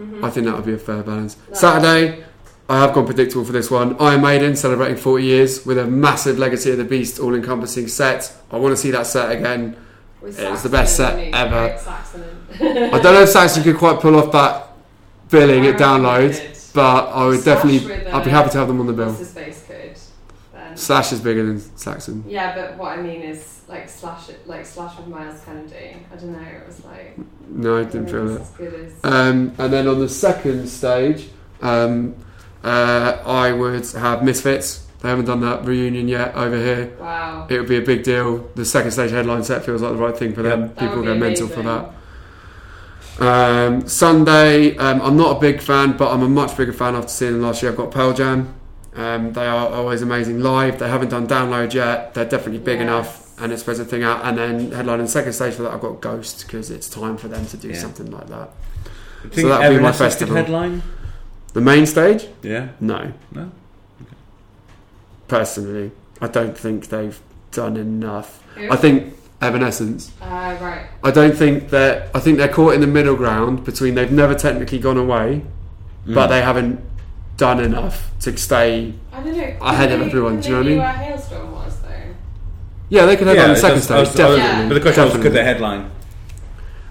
Mhm. 0.00 0.24
I 0.24 0.30
think 0.30 0.46
that 0.46 0.56
would 0.56 0.64
be 0.66 0.72
a 0.74 0.78
fair 0.78 1.02
balance. 1.02 1.36
Saturday, 1.52 2.24
I 2.68 2.78
have 2.80 2.94
gone 2.94 3.04
predictable 3.04 3.44
for 3.44 3.52
this 3.52 3.70
one. 3.70 3.96
Iron 3.98 4.22
Maiden 4.22 4.56
celebrating 4.56 4.96
40 4.96 5.24
years 5.24 5.66
with 5.66 5.76
a 5.78 5.86
massive 5.86 6.38
Legacy 6.38 6.70
of 6.70 6.78
the 6.78 6.84
Beast 6.84 7.18
all 7.18 7.34
encompassing 7.34 7.88
set. 7.88 8.32
I 8.50 8.56
want 8.56 8.72
to 8.72 8.76
see 8.80 8.90
that 8.92 9.06
set 9.06 9.32
again. 9.32 9.76
With 10.22 10.38
It's 10.38 10.62
the 10.62 10.68
best 10.68 10.96
set 10.96 11.18
ever. 11.34 11.76
I 12.60 12.98
don't 13.02 13.14
know 13.14 13.22
if 13.22 13.28
Saxon 13.30 13.62
could 13.62 13.76
quite 13.78 14.00
pull 14.00 14.16
off 14.16 14.30
that 14.32 14.68
billing 15.30 15.66
at 15.66 15.76
download, 15.78 16.38
but 16.74 17.06
I 17.08 17.26
would 17.26 17.40
Slash 17.40 17.56
definitely, 17.56 18.06
I'd 18.06 18.24
be 18.24 18.30
happy 18.30 18.50
to 18.50 18.58
have 18.58 18.68
them 18.68 18.80
on 18.80 18.86
the 18.86 18.92
bill. 18.92 19.06
What's 19.08 19.18
his 19.20 19.32
face 19.32 19.64
could. 19.66 19.96
Then. 20.52 20.69
Slash 20.80 21.12
is 21.12 21.20
bigger 21.20 21.44
than 21.44 21.60
Saxon. 21.76 22.24
Yeah, 22.26 22.54
but 22.54 22.78
what 22.78 22.98
I 22.98 23.02
mean 23.02 23.20
is 23.20 23.60
like 23.68 23.88
slash 23.88 24.30
like 24.46 24.64
slash 24.64 24.96
with 24.96 25.08
Myles 25.08 25.40
Kennedy. 25.44 25.96
I 26.10 26.16
don't 26.16 26.32
know. 26.32 26.38
It 26.40 26.66
was 26.66 26.84
like. 26.84 27.16
No, 27.48 27.78
I 27.78 27.84
didn't 27.84 28.06
feel 28.08 28.24
know 28.24 28.30
it. 28.32 28.34
if 28.36 28.40
it's 28.40 28.50
as 28.50 28.56
good 28.56 28.74
as. 28.74 29.04
Um, 29.04 29.52
and 29.58 29.72
then 29.72 29.86
on 29.86 29.98
the 29.98 30.08
second 30.08 30.68
stage, 30.68 31.28
um, 31.60 32.14
uh, 32.64 33.18
I 33.26 33.52
would 33.52 33.86
have 33.92 34.24
Misfits. 34.24 34.86
They 35.00 35.08
haven't 35.08 35.26
done 35.26 35.40
that 35.40 35.64
reunion 35.64 36.08
yet 36.08 36.34
over 36.34 36.56
here. 36.56 36.94
wow. 36.98 37.46
It 37.48 37.58
would 37.58 37.68
be 37.68 37.76
a 37.78 37.82
big 37.82 38.02
deal. 38.02 38.38
The 38.54 38.64
second 38.64 38.90
stage 38.92 39.10
headline 39.10 39.44
set 39.44 39.64
feels 39.64 39.80
like 39.82 39.92
the 39.92 39.98
right 39.98 40.16
thing 40.16 40.34
for 40.34 40.42
them. 40.42 40.68
That 40.68 40.78
People 40.78 41.02
go 41.02 41.14
mental 41.14 41.48
for 41.48 41.62
that. 41.62 41.92
Um, 43.18 43.86
Sunday, 43.88 44.76
um, 44.76 45.00
I'm 45.02 45.16
not 45.16 45.36
a 45.36 45.40
big 45.40 45.60
fan, 45.60 45.96
but 45.96 46.12
I'm 46.12 46.22
a 46.22 46.28
much 46.28 46.56
bigger 46.56 46.72
fan 46.72 46.94
after 46.94 47.08
seeing 47.08 47.32
them 47.32 47.42
last 47.42 47.62
year. 47.62 47.70
I've 47.70 47.76
got 47.76 47.90
Pearl 47.90 48.12
Jam. 48.14 48.54
Um, 49.00 49.32
they 49.32 49.46
are 49.46 49.68
always 49.68 50.02
amazing 50.02 50.40
live. 50.40 50.78
They 50.78 50.88
haven't 50.88 51.08
done 51.08 51.26
download 51.26 51.72
yet. 51.72 52.12
They're 52.14 52.24
definitely 52.26 52.58
big 52.58 52.78
Yes. 52.80 52.82
enough, 52.88 53.40
and 53.40 53.50
it 53.52 53.58
spreads 53.58 53.78
the 53.78 53.84
thing 53.86 54.02
out. 54.02 54.20
And 54.24 54.36
then 54.36 54.72
headline 54.72 54.98
in 55.00 55.06
the 55.06 55.10
second 55.10 55.32
stage 55.32 55.54
for 55.54 55.62
that, 55.62 55.72
I've 55.72 55.80
got 55.80 56.00
Ghost 56.02 56.44
because 56.46 56.70
it's 56.70 56.88
time 56.88 57.16
for 57.16 57.28
them 57.28 57.46
to 57.46 57.56
do 57.56 57.68
Yeah. 57.68 57.78
something 57.78 58.10
like 58.10 58.28
that. 58.28 58.50
So 59.32 59.48
that'd 59.48 59.70
be 59.70 59.82
my 59.82 59.88
Evanescence 59.90 59.98
festival. 59.98 60.36
headline? 60.36 60.82
The 61.54 61.60
main 61.60 61.86
stage, 61.86 62.28
Yeah. 62.42 62.68
no. 62.80 63.12
No? 63.32 63.50
Personally, 65.28 65.92
I 66.20 66.26
don't 66.28 66.56
think 66.56 66.88
they've 66.88 67.18
done 67.52 67.76
enough. 67.76 68.42
Who? 68.56 68.70
I 68.70 68.76
think 68.76 69.14
Evanescence. 69.40 70.10
Uh, 70.20 70.56
right. 70.60 70.86
I 71.02 71.10
don't 71.10 71.34
think 71.36 71.70
that. 71.70 72.08
I 72.14 72.20
think 72.20 72.36
they're 72.38 72.48
caught 72.48 72.74
in 72.74 72.80
the 72.80 72.86
middle 72.86 73.16
ground 73.16 73.64
between 73.64 73.94
they've 73.94 74.10
never 74.12 74.34
technically 74.34 74.78
gone 74.78 74.98
away, 74.98 75.42
but 76.06 76.26
Mm. 76.26 76.28
they 76.28 76.42
haven't 76.42 76.80
done 77.40 77.58
enough 77.60 78.12
to 78.20 78.36
stay. 78.36 78.92
I 79.12 79.22
don't 79.22 79.36
know. 79.36 79.56
Ahead 79.62 79.90
of 79.92 80.02
everyone, 80.02 80.40
do 80.40 80.48
you 80.48 80.54
know 80.54 80.60
what 80.60 80.66
I 80.66 80.66
couldn't 80.66 80.66
they 80.66 80.70
mean? 80.70 80.78
Where 80.78 80.92
Halestorm 80.92 81.52
was 81.52 81.80
though. 81.80 82.14
Yeah, 82.90 83.06
they 83.06 83.16
could 83.16 83.26
have 83.28 83.36
Yeah, 83.36 83.42
done 83.46 83.54
the 83.54 83.60
second 83.60 83.80
stage. 83.80 84.00
Was- 84.00 84.14
definitely. 84.14 84.42
Yeah. 84.44 84.68
But 84.68 84.74
the 84.74 84.80
question 84.80 85.04
was, 85.04 85.12
could 85.14 85.22
Definitely. 85.22 85.38
they 85.40 85.44
headline? 85.44 85.90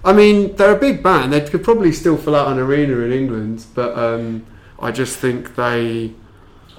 I 0.04 0.14
mean, 0.14 0.56
they're 0.56 0.76
a 0.76 0.80
big 0.80 1.04
band. 1.04 1.32
They 1.34 1.42
could 1.42 1.64
probably 1.64 1.92
still 1.92 2.18
fill 2.18 2.36
out 2.36 2.48
an 2.52 2.58
arena 2.58 2.98
in 3.00 3.12
England, 3.12 3.66
but 3.76 3.98
um, 3.98 4.46
I 4.80 4.92
just 4.92 5.18
think 5.18 5.56
they. 5.56 6.14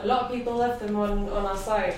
A 0.02 0.06
lot 0.06 0.22
of 0.22 0.32
people 0.32 0.54
left 0.56 0.80
them 0.80 0.96
on, 0.96 1.28
on 1.28 1.46
our 1.46 1.56
site. 1.56 1.96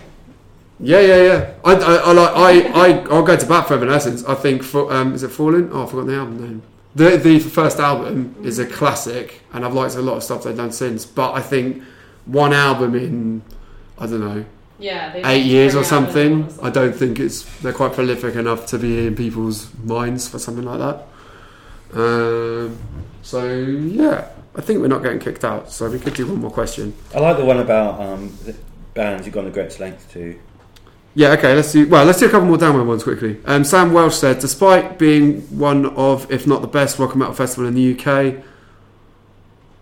Yeah, 0.81 1.01
yeah, 1.01 1.23
yeah. 1.23 1.55
I, 1.64 1.73
I, 1.75 1.95
I 1.95 2.12
like. 2.12 2.35
I, 2.35 2.51
I, 2.85 2.89
I'll 3.05 3.23
go 3.23 3.37
to 3.37 3.47
bat 3.47 3.68
for 3.68 3.75
Evanescence. 3.75 4.25
I 4.25 4.35
think. 4.35 4.62
For, 4.64 4.93
um, 4.93 5.14
is 5.14 5.23
it 5.23 5.29
Fallen? 5.31 5.70
Oh, 5.73 5.85
I 5.85 5.87
forgot 5.87 6.07
the 6.09 6.16
album 6.16 6.41
name. 6.41 6.62
The 6.95 7.16
the 7.16 7.38
first 7.38 7.78
album 7.78 8.36
is 8.45 8.59
a 8.59 8.66
classic, 8.66 9.40
and 9.53 9.64
I've 9.64 9.72
liked 9.74 9.95
a 9.95 10.03
lot 10.03 10.16
of 10.16 10.22
stuff 10.22 10.45
they've 10.45 10.57
done 10.57 10.72
since. 10.72 11.07
But 11.07 11.32
I 11.32 11.40
think 11.40 11.82
one 12.26 12.53
album 12.53 12.95
in, 12.95 13.43
I 13.99 14.07
don't 14.07 14.20
know, 14.20 14.45
Yeah. 14.78 15.12
Eight 15.24 15.45
years 15.47 15.74
or 15.74 15.78
bring 15.78 15.84
out 15.84 15.86
something. 15.88 16.55
I 16.62 16.70
don't 16.70 16.95
think 16.95 17.18
it's 17.18 17.43
they're 17.61 17.72
quite 17.72 17.93
prolific 17.95 18.34
enough 18.34 18.66
to 18.66 18.78
be 18.78 19.07
in 19.07 19.16
people's 19.16 19.72
minds 19.82 20.28
for 20.28 20.38
something 20.38 20.64
like 20.64 20.78
that. 20.80 21.07
Um, 21.95 22.78
so 23.22 23.47
yeah, 23.47 24.28
I 24.57 24.61
think 24.61 24.80
we're 24.80 24.88
not 24.88 25.03
getting 25.03 25.18
kicked 25.18 25.45
out. 25.45 25.70
So 25.70 25.88
we 25.90 25.99
could 25.99 26.14
do 26.14 26.26
one 26.26 26.40
more 26.40 26.51
question. 26.51 26.95
I 27.14 27.20
like 27.20 27.36
the 27.38 27.45
one 27.45 27.59
about 27.59 28.01
um, 28.01 28.32
the 28.45 28.55
bands 28.95 29.26
you've 29.26 29.34
gone 29.34 29.45
to 29.45 29.51
great 29.51 29.78
lengths 29.80 30.12
to. 30.12 30.38
Yeah, 31.15 31.31
okay. 31.33 31.55
Let's 31.55 31.73
do 31.73 31.87
well. 31.89 32.05
Let's 32.05 32.21
do 32.21 32.27
a 32.27 32.31
couple 32.31 32.47
more 32.49 32.57
download 32.57 32.87
ones 32.87 33.03
quickly. 33.05 33.39
Um, 33.45 33.65
Sam 33.65 33.93
Welsh 33.93 34.15
said, 34.17 34.39
despite 34.39 34.99
being 34.99 35.43
one 35.59 35.87
of, 35.97 36.31
if 36.33 36.47
not 36.47 36.63
the 36.63 36.69
best 36.69 36.99
rock 36.99 37.11
and 37.11 37.19
metal 37.19 37.35
festival 37.35 37.67
in 37.69 37.75
the 37.75 37.93
UK, 37.93 38.43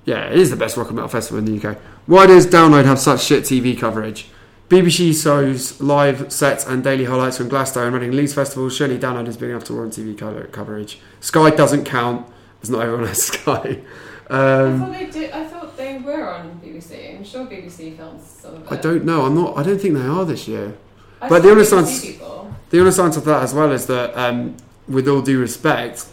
yeah, 0.05 0.27
it 0.27 0.39
is 0.39 0.51
the 0.51 0.57
best 0.57 0.77
rock 0.77 0.89
and 0.89 0.97
metal 0.97 1.09
festival 1.09 1.39
in 1.39 1.45
the 1.45 1.69
UK. 1.69 1.79
Why 2.07 2.27
does 2.27 2.47
Download 2.47 2.85
have 2.85 2.99
such 2.99 3.23
shit 3.23 3.45
TV 3.45 3.79
coverage? 3.79 4.29
BBC 4.69 5.21
shows 5.21 5.81
live 5.81 6.33
sets 6.33 6.65
and 6.67 6.83
daily 6.83 7.05
highlights 7.05 7.37
from 7.39 7.49
Glasgow 7.49 7.85
and 7.87 7.95
Reading 7.95 8.13
Leeds 8.13 8.35
festivals. 8.35 8.75
Surely 8.77 8.99
Download 8.99 9.27
is 9.29 9.37
big 9.37 9.51
enough 9.51 9.65
to 9.65 9.73
warrant 9.75 9.95
TV 9.95 10.17
coverage. 10.53 10.99
Sky 11.21 11.51
doesn't 11.51 11.85
count. 11.85 12.27
As 12.63 12.71
not 12.71 12.83
everyone 12.83 13.07
has 13.07 13.23
Sky. 13.27 13.79
I 14.29 14.35
Um, 14.35 14.81
thought 14.81 14.93
they 14.93 15.07
did. 15.07 15.31
I 15.33 15.45
thought 15.47 15.77
they 15.77 15.99
were 15.99 16.29
on 16.29 16.61
BBC. 16.65 17.17
I'm 17.17 17.25
sure 17.25 17.47
BBC 17.47 17.97
films 17.97 18.23
some 18.27 18.55
of 18.57 18.63
it. 18.67 18.73
I 18.73 18.77
don't 18.77 19.05
know. 19.05 19.23
I'm 19.23 19.35
not. 19.35 19.57
I 19.59 19.63
don't 19.65 19.81
think 19.81 19.95
they 19.95 20.03
are 20.07 20.25
this 20.25 20.47
year. 20.47 20.77
I 21.21 21.29
but 21.29 21.43
the 21.43 21.51
honest 21.51 21.73
BBC 21.73 21.79
answer- 22.09 22.19
The 22.71 22.81
honest 22.81 22.99
answer 23.01 23.21
to 23.21 23.27
that 23.27 23.43
as 23.43 23.53
well 23.55 23.73
is 23.73 23.87
that, 23.87 24.17
um, 24.17 24.55
with 24.89 25.09
all 25.09 25.21
due 25.23 25.41
respect, 25.41 26.07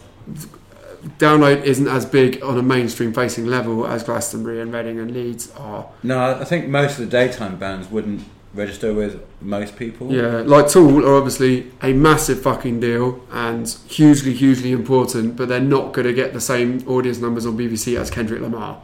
download 1.18 1.62
isn't 1.64 1.86
as 1.88 2.04
big 2.04 2.42
on 2.42 2.58
a 2.58 2.62
mainstream 2.62 3.12
facing 3.12 3.46
level 3.46 3.86
as 3.86 4.02
Glastonbury 4.02 4.60
and 4.60 4.72
Reading 4.72 4.98
and 4.98 5.10
Leeds 5.12 5.50
are. 5.56 5.86
No, 6.02 6.18
I 6.18 6.40
I 6.40 6.44
think 6.44 6.68
most 6.68 6.98
of 6.98 7.04
the 7.04 7.10
daytime 7.10 7.56
bands 7.56 7.90
wouldn't 7.90 8.22
register 8.54 8.92
with 8.92 9.20
most 9.40 9.76
people. 9.76 10.12
Yeah, 10.12 10.42
like 10.44 10.68
Tool 10.68 11.06
are 11.06 11.14
obviously 11.16 11.70
a 11.82 11.92
massive 11.92 12.42
fucking 12.42 12.80
deal 12.80 13.20
and 13.32 13.68
hugely, 13.86 14.32
hugely 14.32 14.72
important, 14.72 15.36
but 15.36 15.48
they're 15.48 15.60
not 15.60 15.92
going 15.92 16.06
to 16.06 16.12
get 16.14 16.32
the 16.32 16.40
same 16.40 16.82
audience 16.88 17.18
numbers 17.18 17.46
on 17.46 17.56
BBC 17.56 17.96
as 17.96 18.10
Kendrick 18.10 18.40
Lamar. 18.40 18.80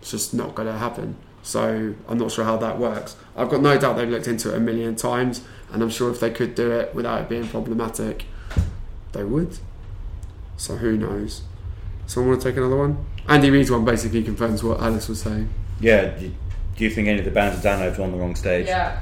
It's 0.00 0.10
just 0.12 0.32
not 0.32 0.54
going 0.54 0.68
to 0.68 0.78
happen. 0.78 1.16
So 1.42 1.94
I'm 2.08 2.18
not 2.18 2.30
sure 2.30 2.44
how 2.44 2.56
that 2.58 2.78
works. 2.78 3.16
I've 3.36 3.48
got 3.50 3.60
no 3.60 3.76
doubt 3.78 3.96
they've 3.96 4.08
looked 4.08 4.28
into 4.28 4.52
it 4.52 4.56
a 4.56 4.60
million 4.60 4.96
times, 4.96 5.42
and 5.72 5.82
I'm 5.82 5.90
sure 5.90 6.10
if 6.10 6.20
they 6.20 6.30
could 6.30 6.54
do 6.54 6.70
it 6.70 6.94
without 6.94 7.22
it 7.22 7.28
being 7.28 7.46
problematic, 7.48 8.24
they 9.12 9.24
would. 9.24 9.58
So 10.56 10.76
who 10.76 10.96
knows? 10.96 11.42
Someone 12.06 12.30
want 12.30 12.42
to 12.42 12.48
take 12.50 12.56
another 12.56 12.76
one? 12.76 13.04
Andy 13.28 13.50
Reid's 13.50 13.70
one 13.70 13.84
basically 13.84 14.22
confirms 14.22 14.62
what 14.62 14.80
Alice 14.80 15.08
was 15.08 15.20
saying. 15.20 15.48
Yeah. 15.80 16.06
Do 16.16 16.24
you, 16.26 16.34
do 16.76 16.84
you 16.84 16.90
think 16.90 17.08
any 17.08 17.18
of 17.18 17.24
the 17.24 17.30
bands 17.30 17.64
at 17.64 17.78
download 17.78 17.98
were 17.98 18.04
on 18.04 18.12
the 18.12 18.18
wrong 18.18 18.34
stage? 18.34 18.66
Yeah. 18.66 19.00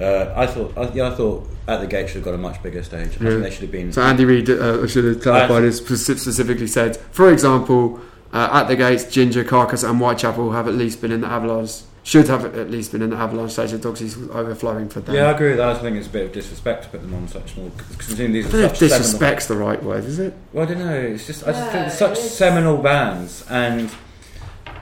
Uh, 0.00 0.32
I 0.34 0.46
thought. 0.46 0.72
I, 0.78 0.90
yeah, 0.94 1.08
I 1.08 1.14
thought 1.14 1.46
at 1.68 1.80
the 1.80 1.86
gate 1.86 2.08
should 2.08 2.16
have 2.16 2.24
got 2.24 2.34
a 2.34 2.38
much 2.38 2.62
bigger 2.62 2.82
stage. 2.82 3.18
I 3.20 3.24
Yeah. 3.24 3.30
think 3.30 3.42
they 3.42 3.50
should 3.50 3.62
have 3.62 3.70
been. 3.70 3.92
So 3.92 4.00
Andy 4.02 4.24
Reid 4.24 4.48
uh, 4.48 4.86
should 4.86 5.04
have 5.04 5.20
clarified 5.22 5.64
this 5.64 5.76
specifically 5.78 6.66
said, 6.66 6.96
for 6.96 7.30
example, 7.30 8.00
uh, 8.32 8.48
at 8.50 8.64
the 8.68 8.76
gates, 8.76 9.04
Jinjer, 9.04 9.46
Carcass, 9.46 9.82
and 9.82 9.98
Whitechapel 9.98 10.52
have 10.52 10.66
at 10.66 10.74
least 10.74 11.02
been 11.02 11.12
in 11.12 11.20
the 11.20 11.26
Avalanche. 11.26 11.82
Should 12.02 12.28
have 12.28 12.56
at 12.56 12.70
least 12.70 12.92
been 12.92 13.02
in 13.02 13.10
the 13.10 13.16
Avalanche 13.16 13.52
stage. 13.52 13.72
The 13.72 13.78
Doxies 13.78 14.16
was 14.16 14.30
overflowing 14.30 14.88
for 14.88 15.00
them. 15.00 15.14
Yeah, 15.14 15.26
I 15.26 15.32
agree 15.32 15.48
with 15.50 15.58
that. 15.58 15.76
I 15.76 15.78
think 15.78 15.96
it's 15.98 16.06
a 16.06 16.10
bit 16.10 16.26
of 16.26 16.32
disrespect 16.32 16.84
to 16.84 16.88
put 16.88 17.02
them 17.02 17.12
on 17.14 17.28
such 17.28 17.52
small. 17.52 17.70
Considering 17.98 18.32
these 18.32 18.46
I 18.46 18.48
are 18.48 18.52
don't 18.52 18.60
know 18.62 18.68
such 18.68 18.72
if 18.72 18.78
seminal. 18.78 18.98
disrespect's 18.98 19.46
the 19.46 19.56
right 19.56 19.82
word, 19.82 20.04
is 20.06 20.18
it? 20.18 20.34
Well, 20.52 20.64
I 20.66 20.68
don't 20.72 20.78
know. 20.78 20.94
It's 20.94 21.26
just 21.26 21.46
I 21.46 21.52
just 21.52 21.62
think 21.64 21.74
Yeah, 21.74 21.80
they're 21.82 21.90
such 21.90 22.12
it's- 22.12 22.30
seminal 22.36 22.78
bands, 22.78 23.44
and 23.50 23.90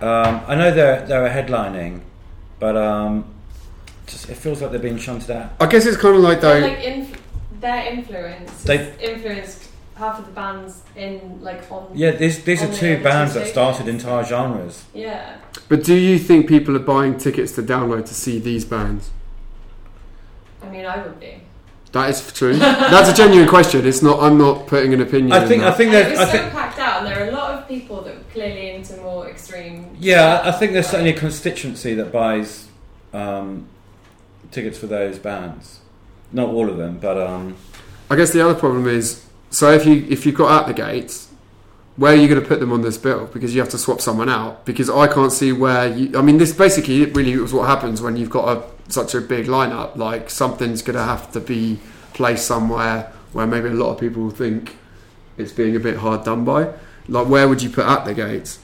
Um, 0.00 0.42
I 0.46 0.54
know 0.54 0.70
they're 0.70 1.04
they're 1.06 1.28
headlining, 1.28 2.02
but 2.60 2.76
um, 2.76 3.24
just, 4.06 4.28
it 4.30 4.36
feels 4.36 4.62
like 4.62 4.70
they're 4.70 4.78
being 4.78 4.96
shunted 4.96 5.32
out. 5.32 5.50
I 5.60 5.66
guess 5.66 5.86
it's 5.86 5.96
kind 5.96 6.14
of 6.14 6.22
like 6.22 6.40
though. 6.40 6.56
like 6.60 6.78
inf- 6.84 7.20
their 7.60 7.84
influence 7.92 8.62
They- 8.62 8.94
influenced 9.00 9.67
half 9.98 10.18
of 10.18 10.26
the 10.26 10.32
bands 10.32 10.82
in 10.96 11.38
like 11.42 11.70
on 11.70 11.90
Yeah, 11.94 12.12
these 12.12 12.42
these 12.44 12.62
are 12.62 12.72
two 12.72 13.02
bands 13.02 13.32
two 13.32 13.40
that 13.40 13.48
started 13.48 13.88
entire 13.88 14.24
genres. 14.24 14.84
yeah 14.94 15.36
But 15.68 15.82
do 15.84 15.94
you 15.94 16.18
think 16.18 16.46
people 16.48 16.74
are 16.76 16.86
buying 16.94 17.18
tickets 17.18 17.52
to 17.56 17.62
download 17.62 18.06
to 18.06 18.14
see 18.14 18.38
these 18.38 18.64
bands? 18.64 19.10
I 20.62 20.68
mean 20.68 20.86
I 20.86 21.02
would 21.02 21.18
be 21.20 21.42
That 21.92 22.10
is 22.10 22.32
true. 22.32 22.54
That's 22.92 23.08
a 23.10 23.14
genuine 23.14 23.48
question. 23.48 23.86
It's 23.86 24.02
not. 24.02 24.22
I'm 24.22 24.36
not 24.38 24.66
putting 24.66 24.92
an 24.94 25.00
opinion. 25.00 25.32
I 25.32 25.42
in 25.42 25.48
think 25.48 25.62
I 25.62 25.66
that. 25.70 25.76
think 25.76 25.92
and 25.94 26.06
it 26.06 26.10
was 26.10 26.20
I 26.20 26.24
so 26.26 26.32
think 26.38 26.52
packed 26.52 26.78
out 26.78 26.98
and 26.98 27.06
there 27.08 27.24
are 27.24 27.28
a 27.28 27.32
lot 27.32 27.50
of 27.58 27.66
people 27.68 28.02
that 28.02 28.14
were 28.16 28.24
clearly 28.32 28.70
into 28.70 28.96
more 28.98 29.28
extreme 29.28 29.96
yeah 29.98 30.42
I 30.44 30.52
think 30.52 30.72
there's 30.72 30.86
like- 30.86 30.90
certainly 30.92 31.12
a 31.14 31.18
constituency 31.18 31.94
that 31.94 32.12
buys 32.12 32.68
um, 33.12 33.66
tickets 34.50 34.78
for 34.78 34.86
those 34.86 35.18
bands. 35.18 35.80
Not 36.30 36.48
all 36.50 36.68
of 36.68 36.76
them, 36.76 36.98
but 36.98 37.16
um, 37.16 37.56
I 38.10 38.16
guess 38.16 38.30
the 38.32 38.42
other 38.44 38.54
problem 38.58 38.86
is. 38.86 39.24
So 39.50 39.72
if 39.72 39.86
you 39.86 40.06
if 40.08 40.26
you've 40.26 40.34
got 40.34 40.62
at 40.62 40.66
the 40.68 40.74
gates, 40.74 41.28
where 41.96 42.12
are 42.12 42.16
you 42.16 42.28
going 42.28 42.40
to 42.40 42.46
put 42.46 42.60
them 42.60 42.72
on 42.72 42.82
this 42.82 42.96
bill? 42.96 43.26
Because 43.26 43.54
you 43.54 43.60
have 43.60 43.70
to 43.70 43.78
swap 43.78 44.00
someone 44.00 44.28
out. 44.28 44.64
Because 44.64 44.88
I 44.88 45.06
can't 45.06 45.32
see 45.32 45.52
where 45.52 45.88
you. 45.88 46.16
I 46.18 46.22
mean, 46.22 46.38
this 46.38 46.52
basically 46.52 47.04
really 47.06 47.32
is 47.32 47.52
what 47.52 47.66
happens 47.66 48.00
when 48.00 48.16
you've 48.16 48.30
got 48.30 48.56
a 48.56 48.92
such 48.92 49.14
a 49.14 49.20
big 49.20 49.46
lineup. 49.46 49.96
Like 49.96 50.30
something's 50.30 50.82
going 50.82 50.96
to 50.96 51.04
have 51.04 51.32
to 51.32 51.40
be 51.40 51.80
placed 52.14 52.46
somewhere 52.46 53.12
where 53.32 53.46
maybe 53.46 53.68
a 53.68 53.72
lot 53.72 53.92
of 53.92 54.00
people 54.00 54.30
think 54.30 54.76
it's 55.36 55.52
being 55.52 55.76
a 55.76 55.80
bit 55.80 55.96
hard 55.96 56.24
done 56.24 56.44
by. 56.44 56.72
Like 57.08 57.28
where 57.28 57.48
would 57.48 57.62
you 57.62 57.70
put 57.70 57.86
at 57.86 58.04
the 58.04 58.14
gates? 58.14 58.60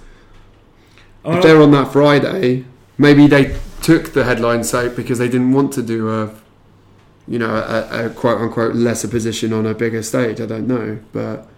if 1.25 1.39
uh, 1.39 1.41
they're 1.41 1.63
on 1.63 1.71
that 1.71 1.93
Friday, 1.93 2.65
maybe 2.99 3.27
they 3.27 3.57
took 3.81 4.13
the 4.13 4.25
headline 4.25 4.63
sake 4.63 4.95
because 4.95 5.19
they 5.19 5.29
didn't 5.29 5.53
want 5.53 5.73
to 5.73 5.83
do 5.83 6.11
a, 6.11 6.35
you 7.27 7.39
know, 7.39 7.55
a, 7.55 8.07
a 8.07 8.11
quote 8.11 8.41
unquote 8.41 8.75
lesser 8.75 9.09
position 9.09 9.53
on 9.53 9.67
a 9.67 9.75
bigger 9.75 10.03
stage. 10.03 10.41
I 10.41 10.47
don't 10.47 10.67
know, 10.67 10.99
but 11.13 11.49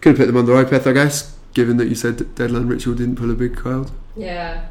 could 0.00 0.10
have 0.10 0.18
put 0.18 0.26
them 0.26 0.36
on 0.36 0.46
the 0.46 0.52
Opeth, 0.52 0.86
I 0.86 0.92
guess. 0.92 1.36
Given 1.54 1.78
that 1.78 1.88
you 1.88 1.94
said 1.94 2.18
Deadland 2.34 2.68
Ritual 2.68 2.94
didn't 2.94 3.16
pull 3.16 3.30
a 3.30 3.34
big 3.34 3.56
crowd, 3.56 3.90
yeah 4.14 4.66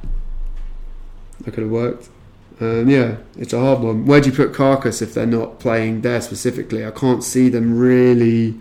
that 1.42 1.52
could 1.52 1.64
have 1.64 1.72
worked. 1.72 2.10
Um, 2.60 2.90
yeah, 2.90 3.18
it's 3.38 3.54
a 3.54 3.60
hard 3.60 3.82
one. 3.82 4.06
Where 4.06 4.22
do 4.22 4.30
you 4.30 4.36
put 4.36 4.54
Carcass 4.54 5.02
if 5.02 5.14
they're 5.14 5.26
not 5.26 5.60
playing 5.60 6.02
there 6.02 6.22
specifically? 6.22 6.86
I 6.86 6.92
can't 6.92 7.24
see 7.24 7.50
them 7.50 7.78
really 7.78 8.56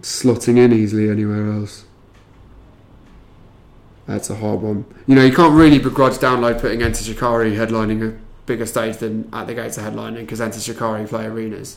slotting 0.00 0.56
in 0.56 0.72
easily 0.72 1.10
anywhere 1.10 1.52
else. 1.52 1.84
That's 4.06 4.30
a 4.30 4.36
hard 4.36 4.62
one. 4.62 4.84
You 5.06 5.14
know, 5.14 5.24
you 5.24 5.34
can't 5.34 5.54
really 5.54 5.78
begrudge 5.78 6.14
Download 6.14 6.60
putting 6.60 6.82
Enter 6.82 7.04
Shikari 7.04 7.52
headlining 7.52 8.02
a 8.02 8.18
bigger 8.46 8.66
stage 8.66 8.98
than 8.98 9.28
At 9.32 9.46
the 9.46 9.54
Gates 9.54 9.78
of 9.78 9.84
headlining 9.84 10.20
because 10.20 10.40
Enter 10.40 10.60
Shikari 10.60 11.06
play 11.06 11.26
arenas, 11.26 11.76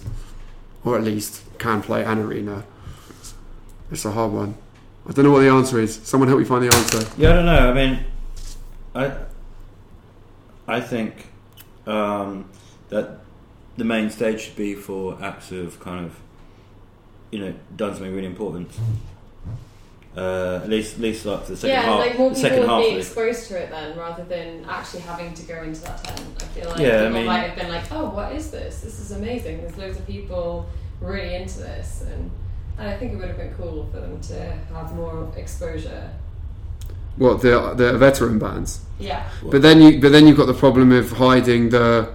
or 0.83 0.97
at 0.97 1.03
least 1.03 1.43
can 1.57 1.81
play 1.81 2.03
an 2.03 2.19
arena. 2.19 2.63
It's 3.91 4.05
a 4.05 4.11
hard 4.11 4.31
one. 4.31 4.57
I 5.07 5.11
don't 5.11 5.25
know 5.25 5.31
what 5.31 5.41
the 5.41 5.49
answer 5.49 5.79
is. 5.79 5.95
Someone 6.03 6.27
help 6.27 6.39
me 6.39 6.45
find 6.45 6.63
the 6.63 6.75
answer. 6.75 7.07
Yeah, 7.17 7.29
I 7.29 7.33
don't 7.33 7.45
know. 7.45 7.69
I 7.69 7.73
mean, 7.73 8.05
I 8.95 9.11
I 10.67 10.81
think 10.81 11.27
um, 11.85 12.49
that 12.89 13.19
the 13.77 13.83
main 13.83 14.09
stage 14.09 14.41
should 14.41 14.55
be 14.55 14.73
for 14.73 15.21
acts 15.21 15.51
of 15.51 15.79
kind 15.79 16.05
of 16.05 16.19
you 17.31 17.39
know 17.39 17.53
done 17.75 17.93
something 17.93 18.15
really 18.15 18.27
important. 18.27 18.71
Uh, 20.17 20.61
at 20.63 20.69
least, 20.69 20.93
at 20.95 21.01
least 21.01 21.25
like 21.25 21.43
for 21.43 21.51
the 21.51 21.57
second 21.57 21.75
yeah 21.75 21.81
half. 21.81 21.99
like 21.99 22.17
more 22.17 22.29
the 22.29 22.35
people 22.35 22.49
second 22.49 22.59
would 22.61 22.69
half 22.69 22.81
be 22.83 22.87
of 22.87 22.93
the- 22.93 22.99
exposed 22.99 23.47
to 23.49 23.57
it 23.61 23.69
then 23.69 23.97
rather 23.97 24.23
than 24.23 24.63
actually 24.69 25.01
having 25.01 25.33
to 25.33 25.43
go 25.45 25.61
into 25.61 25.81
that 25.81 26.01
tent 26.05 26.21
I 26.39 26.43
feel 26.45 26.69
like 26.69 26.79
Yeah, 26.79 27.03
I 27.03 27.09
mean- 27.09 27.25
might 27.25 27.39
have 27.49 27.57
been 27.57 27.67
like 27.69 27.91
oh 27.91 28.09
what 28.11 28.31
is 28.33 28.49
this? 28.49 28.79
This 28.81 28.99
is 28.99 29.11
amazing. 29.11 29.59
There's 29.61 29.77
loads 29.77 29.97
of 29.99 30.07
people 30.07 30.67
really 31.01 31.35
into 31.35 31.59
this. 31.59 32.05
And 32.09 32.31
and 32.77 32.89
I 32.89 32.95
think 32.97 33.13
it 33.13 33.17
would 33.17 33.27
have 33.27 33.37
been 33.37 33.53
cool 33.55 33.89
for 33.91 33.99
them 33.99 34.19
to 34.21 34.51
have 34.73 34.93
more 34.95 35.29
exposure. 35.35 36.09
What 37.17 37.41
the 37.41 37.73
the 37.75 37.97
veteran 37.97 38.39
bands? 38.39 38.79
yeah. 38.99 39.27
But 39.51 39.61
then 39.61 39.81
you 39.81 39.99
but 39.99 40.11
then 40.13 40.27
you've 40.27 40.37
got 40.37 40.47
the 40.47 40.53
problem 40.65 40.91
of 40.93 41.11
hiding 41.11 41.69
the 41.71 42.09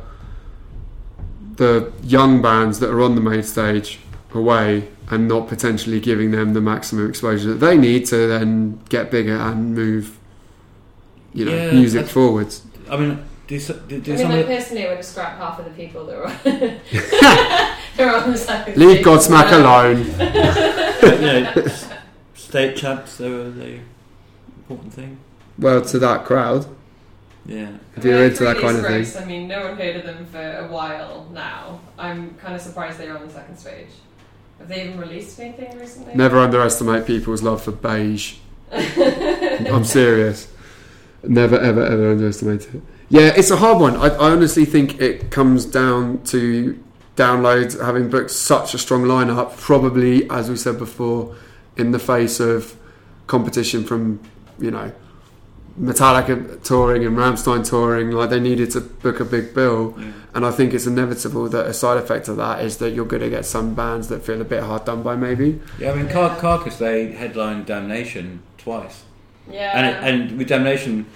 the 1.56 1.92
young 2.02 2.40
bands 2.40 2.78
that 2.80 2.88
are 2.90 3.02
on 3.02 3.14
the 3.14 3.20
main 3.20 3.42
stage 3.42 3.98
away 4.34 4.88
and 5.10 5.26
not 5.28 5.48
potentially 5.48 5.98
giving 6.00 6.30
them 6.30 6.54
the 6.54 6.60
maximum 6.60 7.08
exposure 7.08 7.48
that 7.50 7.64
they 7.66 7.76
need 7.76 8.06
to 8.06 8.26
then 8.28 8.80
get 8.88 9.10
bigger 9.10 9.36
and 9.36 9.74
move 9.74 10.18
you 11.34 11.44
know 11.44 11.54
Yeah, 11.54 11.72
music 11.72 11.98
that's- 12.02 12.12
forwards. 12.12 12.62
I 12.90 12.96
mean, 12.96 13.22
do, 13.46 13.58
so- 13.60 13.74
do, 13.88 14.00
do 14.00 14.14
I 14.14 14.16
mean 14.16 14.28
like 14.30 14.46
personally 14.46 14.84
I 14.84 14.88
would 14.88 14.96
have 14.98 15.06
scrapped 15.06 15.38
half 15.38 15.58
of 15.58 15.64
the 15.64 15.70
people 15.72 16.06
that 16.06 16.16
were 16.16 16.26
on, 16.26 16.38
they 17.96 18.04
were 18.04 18.16
on 18.16 18.30
the 18.32 18.38
second 18.38 18.76
Leave 18.76 18.90
stage. 19.02 19.04
Godsmack 19.06 19.52
alone. 19.52 19.98
you 19.98 21.20
know, 21.20 21.52
s- 21.56 21.88
state 22.34 22.76
champs. 22.76 23.18
They 23.18 23.30
were 23.30 23.50
the 23.50 23.78
important 24.58 24.92
thing. 24.92 25.18
Well, 25.58 25.82
to 25.82 25.98
that 25.98 26.24
crowd, 26.24 26.66
Yeah. 27.46 27.70
if 27.96 28.04
you're 28.04 28.24
into 28.24 28.44
that 28.44 28.58
kind 28.58 28.76
of 28.78 28.86
thing. 28.86 29.22
I 29.22 29.24
mean, 29.26 29.46
no 29.48 29.68
one 29.68 29.76
heard 29.76 29.96
of 29.96 30.04
them 30.04 30.24
for 30.26 30.38
a 30.40 30.66
while 30.68 31.28
now. 31.32 31.80
I'm 31.98 32.34
kind 32.34 32.54
of 32.54 32.60
surprised 32.60 32.98
they're 32.98 33.16
on 33.16 33.26
the 33.26 33.32
second 33.32 33.56
stage. 33.58 33.88
Have 34.60 34.68
they 34.68 34.84
even 34.84 35.00
released 35.00 35.40
anything 35.40 35.76
recently? 35.78 36.14
Never 36.14 36.38
underestimate 36.38 37.06
people's 37.06 37.42
love 37.42 37.62
for 37.62 37.72
beige. 37.72 38.36
I'm 38.70 39.84
serious. 39.84 40.52
Never, 41.24 41.58
ever, 41.58 41.84
ever 41.84 42.10
underestimate 42.12 42.72
it. 42.74 42.82
Yeah, 43.08 43.32
it's 43.36 43.50
a 43.50 43.56
hard 43.56 43.80
one. 43.80 43.96
I, 43.96 44.08
I 44.08 44.30
honestly 44.30 44.66
think 44.66 45.00
it 45.00 45.30
comes 45.30 45.64
down 45.64 46.22
to 46.24 46.78
downloads 47.16 47.82
having 47.82 48.10
booked 48.10 48.30
such 48.30 48.74
a 48.74 48.78
strong 48.78 49.02
lineup, 49.04 49.56
probably, 49.56 50.28
as 50.30 50.50
we 50.50 50.56
said 50.56 50.78
before, 50.78 51.34
in 51.76 51.90
the 51.90 51.98
face 51.98 52.38
of 52.38 52.76
competition 53.26 53.82
from, 53.84 54.20
you 54.58 54.70
know, 54.70 54.92
Metallica 55.78 56.62
touring 56.62 57.04
and 57.04 57.16
Rammstein 57.16 57.68
touring. 57.68 58.10
Like, 58.10 58.30
they 58.30 58.40
needed 58.40 58.70
to 58.72 58.80
book 58.80 59.20
a 59.20 59.24
big 59.24 59.54
bill. 59.54 59.94
yeah. 59.98 60.12
And 60.32 60.46
I 60.46 60.52
think 60.52 60.72
it's 60.74 60.86
inevitable 60.86 61.48
that 61.48 61.66
a 61.66 61.74
side 61.74 61.96
effect 61.98 62.28
of 62.28 62.36
that 62.36 62.62
is 62.64 62.76
that 62.76 62.90
you're 62.90 63.04
going 63.04 63.22
to 63.22 63.30
get 63.30 63.44
some 63.44 63.74
bands 63.74 64.08
that 64.08 64.22
feel 64.24 64.40
a 64.40 64.44
bit 64.44 64.62
hard 64.62 64.84
done 64.84 65.02
by, 65.02 65.16
maybe. 65.16 65.60
Yeah, 65.78 65.90
I 65.90 65.94
mean, 65.96 66.08
Car- 66.08 66.36
Carcass, 66.36 66.76
they 66.78 67.10
headlined 67.12 67.66
Damnation 67.66 68.42
twice. 68.56 69.02
Yeah. 69.50 69.72
And, 69.76 69.86
it, 69.86 70.30
and 70.30 70.38
with 70.38 70.46
Damnation, 70.48 71.06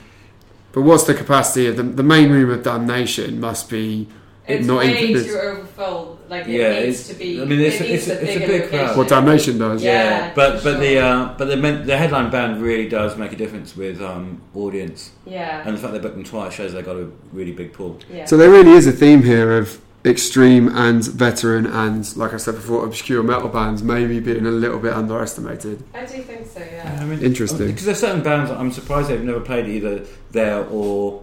But 0.73 0.83
what's 0.83 1.05
the 1.05 1.15
capacity 1.15 1.69
of 1.69 1.77
the, 1.77 1.85
the 1.85 2.03
main 2.03 2.31
room 2.31 2.51
of 2.51 2.65
Damnation? 2.65 3.39
Must 3.39 3.71
be 3.71 4.09
it's 4.49 4.67
not 4.67 4.79
way 4.79 4.99
even- 5.11 5.25
too 5.25 5.39
overfull. 5.39 6.14
Like, 6.29 6.47
it 6.49 6.53
Yeah, 6.53 6.81
needs 6.81 7.01
it's- 7.01 7.09
to 7.09 7.15
be. 7.15 7.41
I 7.41 7.45
mean, 7.45 7.61
it's- 7.61 7.81
it 7.81 7.91
it's- 7.91 8.09
a 8.09 8.23
it's 8.23 8.37
a 8.37 8.47
big 8.47 8.69
crowd. 8.71 8.97
what 8.97 9.09
Damnation 9.09 9.59
does. 9.59 9.83
Yeah. 9.83 9.93
yeah, 9.93 10.33
but 10.35 10.59
for 10.61 10.73
but 10.73 10.81
the 10.81 10.99
uh, 10.99 11.29
but 11.39 11.47
the 11.49 11.57
men- 11.57 11.87
the 11.87 11.97
headline 11.97 12.31
band 12.31 12.63
really 12.63 12.89
does 12.89 13.17
make 13.17 13.33
a 13.33 13.37
difference 13.37 13.77
with 13.77 14.01
um, 14.01 14.41
audience, 14.55 15.11
Yeah. 15.27 15.63
and 15.67 15.77
the 15.77 15.81
fact 15.81 15.93
they 15.93 15.99
booked 15.99 16.15
them 16.17 16.25
twice 16.25 16.55
shows 16.55 16.73
they 16.73 16.83
got 16.83 16.97
a 16.97 17.07
really 17.33 17.53
big 17.53 17.73
pull. 17.73 17.99
yeah. 18.13 18.25
So 18.25 18.37
there 18.37 18.51
really 18.51 18.73
is 18.73 18.87
a 18.87 18.93
theme 18.93 19.23
here 19.23 19.57
of 19.59 19.79
extreme 20.07 20.69
and 20.69 21.03
veteran 21.03 21.65
and, 21.65 22.15
like 22.17 22.35
I 22.35 22.37
said 22.37 22.57
before, 22.57 22.85
obscure 22.85 23.23
metal 23.23 23.49
bands 23.49 23.83
maybe 23.83 24.21
being 24.21 24.45
a 24.47 24.51
little 24.51 24.79
bit 24.79 24.93
underestimated. 24.93 25.83
I 25.95 26.01
do 26.05 26.21
think 26.23 26.47
so, 26.47 26.61
yeah. 26.61 26.99
I 27.01 27.05
mean, 27.07 27.21
Interesting. 27.23 27.69
Because 27.69 27.87
there's 27.87 28.01
certain 28.01 28.23
bands 28.23 28.51
I'm 28.51 28.71
surprised 28.71 29.09
they've 29.09 29.23
never 29.25 29.41
played 29.41 29.67
either 29.67 30.03
there 30.31 30.67
or 30.71 31.23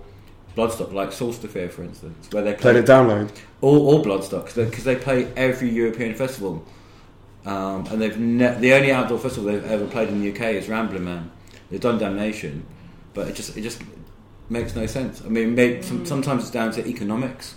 Bloodstock, 0.55 0.91
like 0.93 1.11
Solstice, 1.11 1.73
for 1.73 1.83
instance, 1.83 2.27
where 2.31 2.43
they 2.43 2.53
play 2.53 2.73
played 2.73 2.75
it 2.77 2.85
download. 2.85 3.31
or, 3.61 3.77
or 3.95 4.03
Bloodstock 4.03 4.53
because 4.53 4.83
they, 4.83 4.95
play 4.95 5.31
every 5.35 5.69
European 5.69 6.13
festival, 6.15 6.65
um, 7.45 7.85
and 7.87 8.01
they've 8.01 8.17
ne- 8.17 8.59
the 8.59 8.73
only 8.73 8.91
outdoor 8.91 9.17
festival 9.17 9.51
they've 9.51 9.65
ever 9.65 9.85
played 9.87 10.09
in 10.09 10.21
the 10.21 10.29
UK 10.31 10.55
is 10.55 10.67
Ramblin' 10.67 11.03
Man. 11.03 11.31
They've 11.69 11.79
done 11.79 11.97
Damnation, 11.97 12.65
but 13.13 13.27
it 13.29 13.35
just 13.35 13.55
it 13.55 13.61
just 13.61 13.81
makes 14.49 14.75
no 14.75 14.85
sense. 14.85 15.21
I 15.25 15.29
mean, 15.29 15.55
maybe, 15.55 15.81
some, 15.81 16.01
Mm. 16.03 16.07
sometimes 16.07 16.43
it's 16.43 16.51
down 16.51 16.71
to 16.73 16.85
economics 16.85 17.55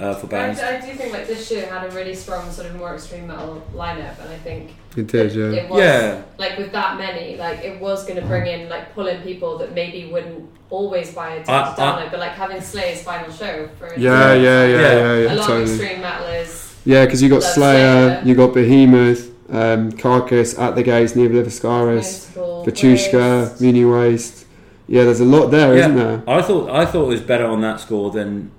uh, 0.00 0.14
for 0.14 0.26
I, 0.26 0.30
bands. 0.30 0.60
I 0.60 0.80
do 0.80 0.92
think 0.94 1.12
like 1.12 1.26
this 1.26 1.50
year 1.50 1.66
had 1.66 1.90
a 1.90 1.94
really 1.94 2.14
strong 2.14 2.50
sort 2.50 2.66
of 2.68 2.76
more 2.76 2.94
extreme 2.94 3.26
metal 3.26 3.62
lineup, 3.74 4.18
and 4.20 4.28
I 4.30 4.38
think 4.38 4.70
It 4.96 5.06
did, 5.06 5.26
it, 5.26 5.34
yeah. 5.36 5.60
it 5.62 5.70
was 5.70 5.78
Yeah. 5.80 6.22
like 6.38 6.58
with 6.58 6.72
that 6.72 6.98
many, 6.98 7.36
like 7.36 7.60
it 7.64 7.80
was 7.80 8.04
going 8.06 8.20
to 8.20 8.26
bring 8.26 8.46
in 8.46 8.68
like 8.68 8.94
pull 8.94 9.06
in 9.06 9.22
people 9.22 9.58
that 9.58 9.72
maybe 9.74 10.10
wouldn't 10.12 10.48
always 10.70 11.14
buy 11.14 11.34
a 11.34 11.38
ticket 11.40 11.50
I- 11.54 11.74
to 11.74 11.80
download, 11.80 12.10
but 12.10 12.20
like 12.20 12.32
having 12.32 12.60
Slayer's 12.60 13.02
final 13.02 13.30
show 13.32 13.68
for 13.78 13.94
Yeah, 13.96 14.34
yeah, 14.34 14.34
yeah, 14.34 14.66
Yeah. 14.66 14.78
yeah, 14.80 15.16
yeah, 15.18 15.32
a 15.32 15.34
lot 15.34 15.38
of 15.40 15.46
totally. 15.46 15.70
extreme 15.74 16.02
metalers. 16.02 16.74
Yeah, 16.84 17.04
because 17.04 17.22
you 17.22 17.28
got 17.30 17.42
Slayer, 17.42 18.08
Slayer. 18.18 18.22
you 18.24 18.34
got 18.34 18.52
Behemoth, 18.52 19.30
um, 19.50 19.92
Carcass, 19.92 20.58
At 20.58 20.74
the 20.74 20.82
Gates, 20.82 21.14
Ne 21.16 21.28
Obliviscaris, 21.28 22.34
Municipal 22.34 22.64
Batushka, 22.66 23.42
Waste. 23.48 23.60
Muni 23.60 23.84
Waste. 23.84 24.46
Yeah, 24.86 25.04
there's 25.04 25.20
a 25.20 25.24
lot 25.24 25.46
there, 25.46 25.76
Yeah. 25.78 25.86
not 25.86 25.96
there? 25.96 26.22
I 26.36 26.42
thought 26.42 26.68
I 26.70 26.84
thought 26.84 27.04
it 27.04 27.08
was 27.08 27.20
better 27.22 27.46
on 27.46 27.60
that 27.62 27.80
score 27.80 28.10
than 28.10 28.50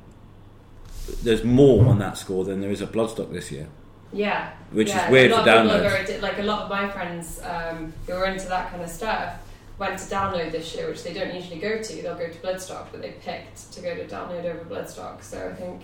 there's 1.23 1.43
more 1.43 1.85
on 1.87 1.99
that 1.99 2.17
score 2.17 2.43
than 2.43 2.61
there 2.61 2.71
is 2.71 2.81
at 2.81 2.91
Bloodstock 2.91 3.31
this 3.31 3.51
year, 3.51 3.67
Yeah, 4.13 4.51
which 4.71 4.89
yeah, 4.89 5.05
is 5.05 5.11
weird 5.11 5.31
a 5.31 5.35
for 5.35 5.39
lot 5.41 5.47
of 5.47 5.63
people 5.63 5.71
are 5.77 5.79
downloads. 5.89 6.07
very 6.07 6.21
like 6.21 6.39
a 6.39 6.43
lot 6.43 6.61
of 6.63 6.69
my 6.69 6.89
friends 6.89 7.41
um, 7.43 7.93
who 8.07 8.13
are 8.13 8.25
into 8.25 8.47
that 8.47 8.71
kind 8.71 8.81
of 8.83 8.89
stuff 8.89 9.35
went 9.77 9.99
to 9.99 10.05
download 10.05 10.51
this 10.51 10.73
year, 10.73 10.87
which 10.89 11.03
they 11.03 11.13
don't 11.13 11.35
usually 11.35 11.59
go 11.59 11.81
to. 11.81 12.01
They'll 12.01 12.15
go 12.17 12.27
to 12.29 12.37
Bloodstock, 12.39 12.85
but 12.91 13.01
they 13.01 13.11
picked 13.11 13.71
to 13.73 13.81
go 13.81 13.93
to 13.93 14.05
download 14.07 14.45
over 14.45 14.63
Bloodstock. 14.63 15.21
So 15.21 15.49
I 15.49 15.53
think 15.53 15.81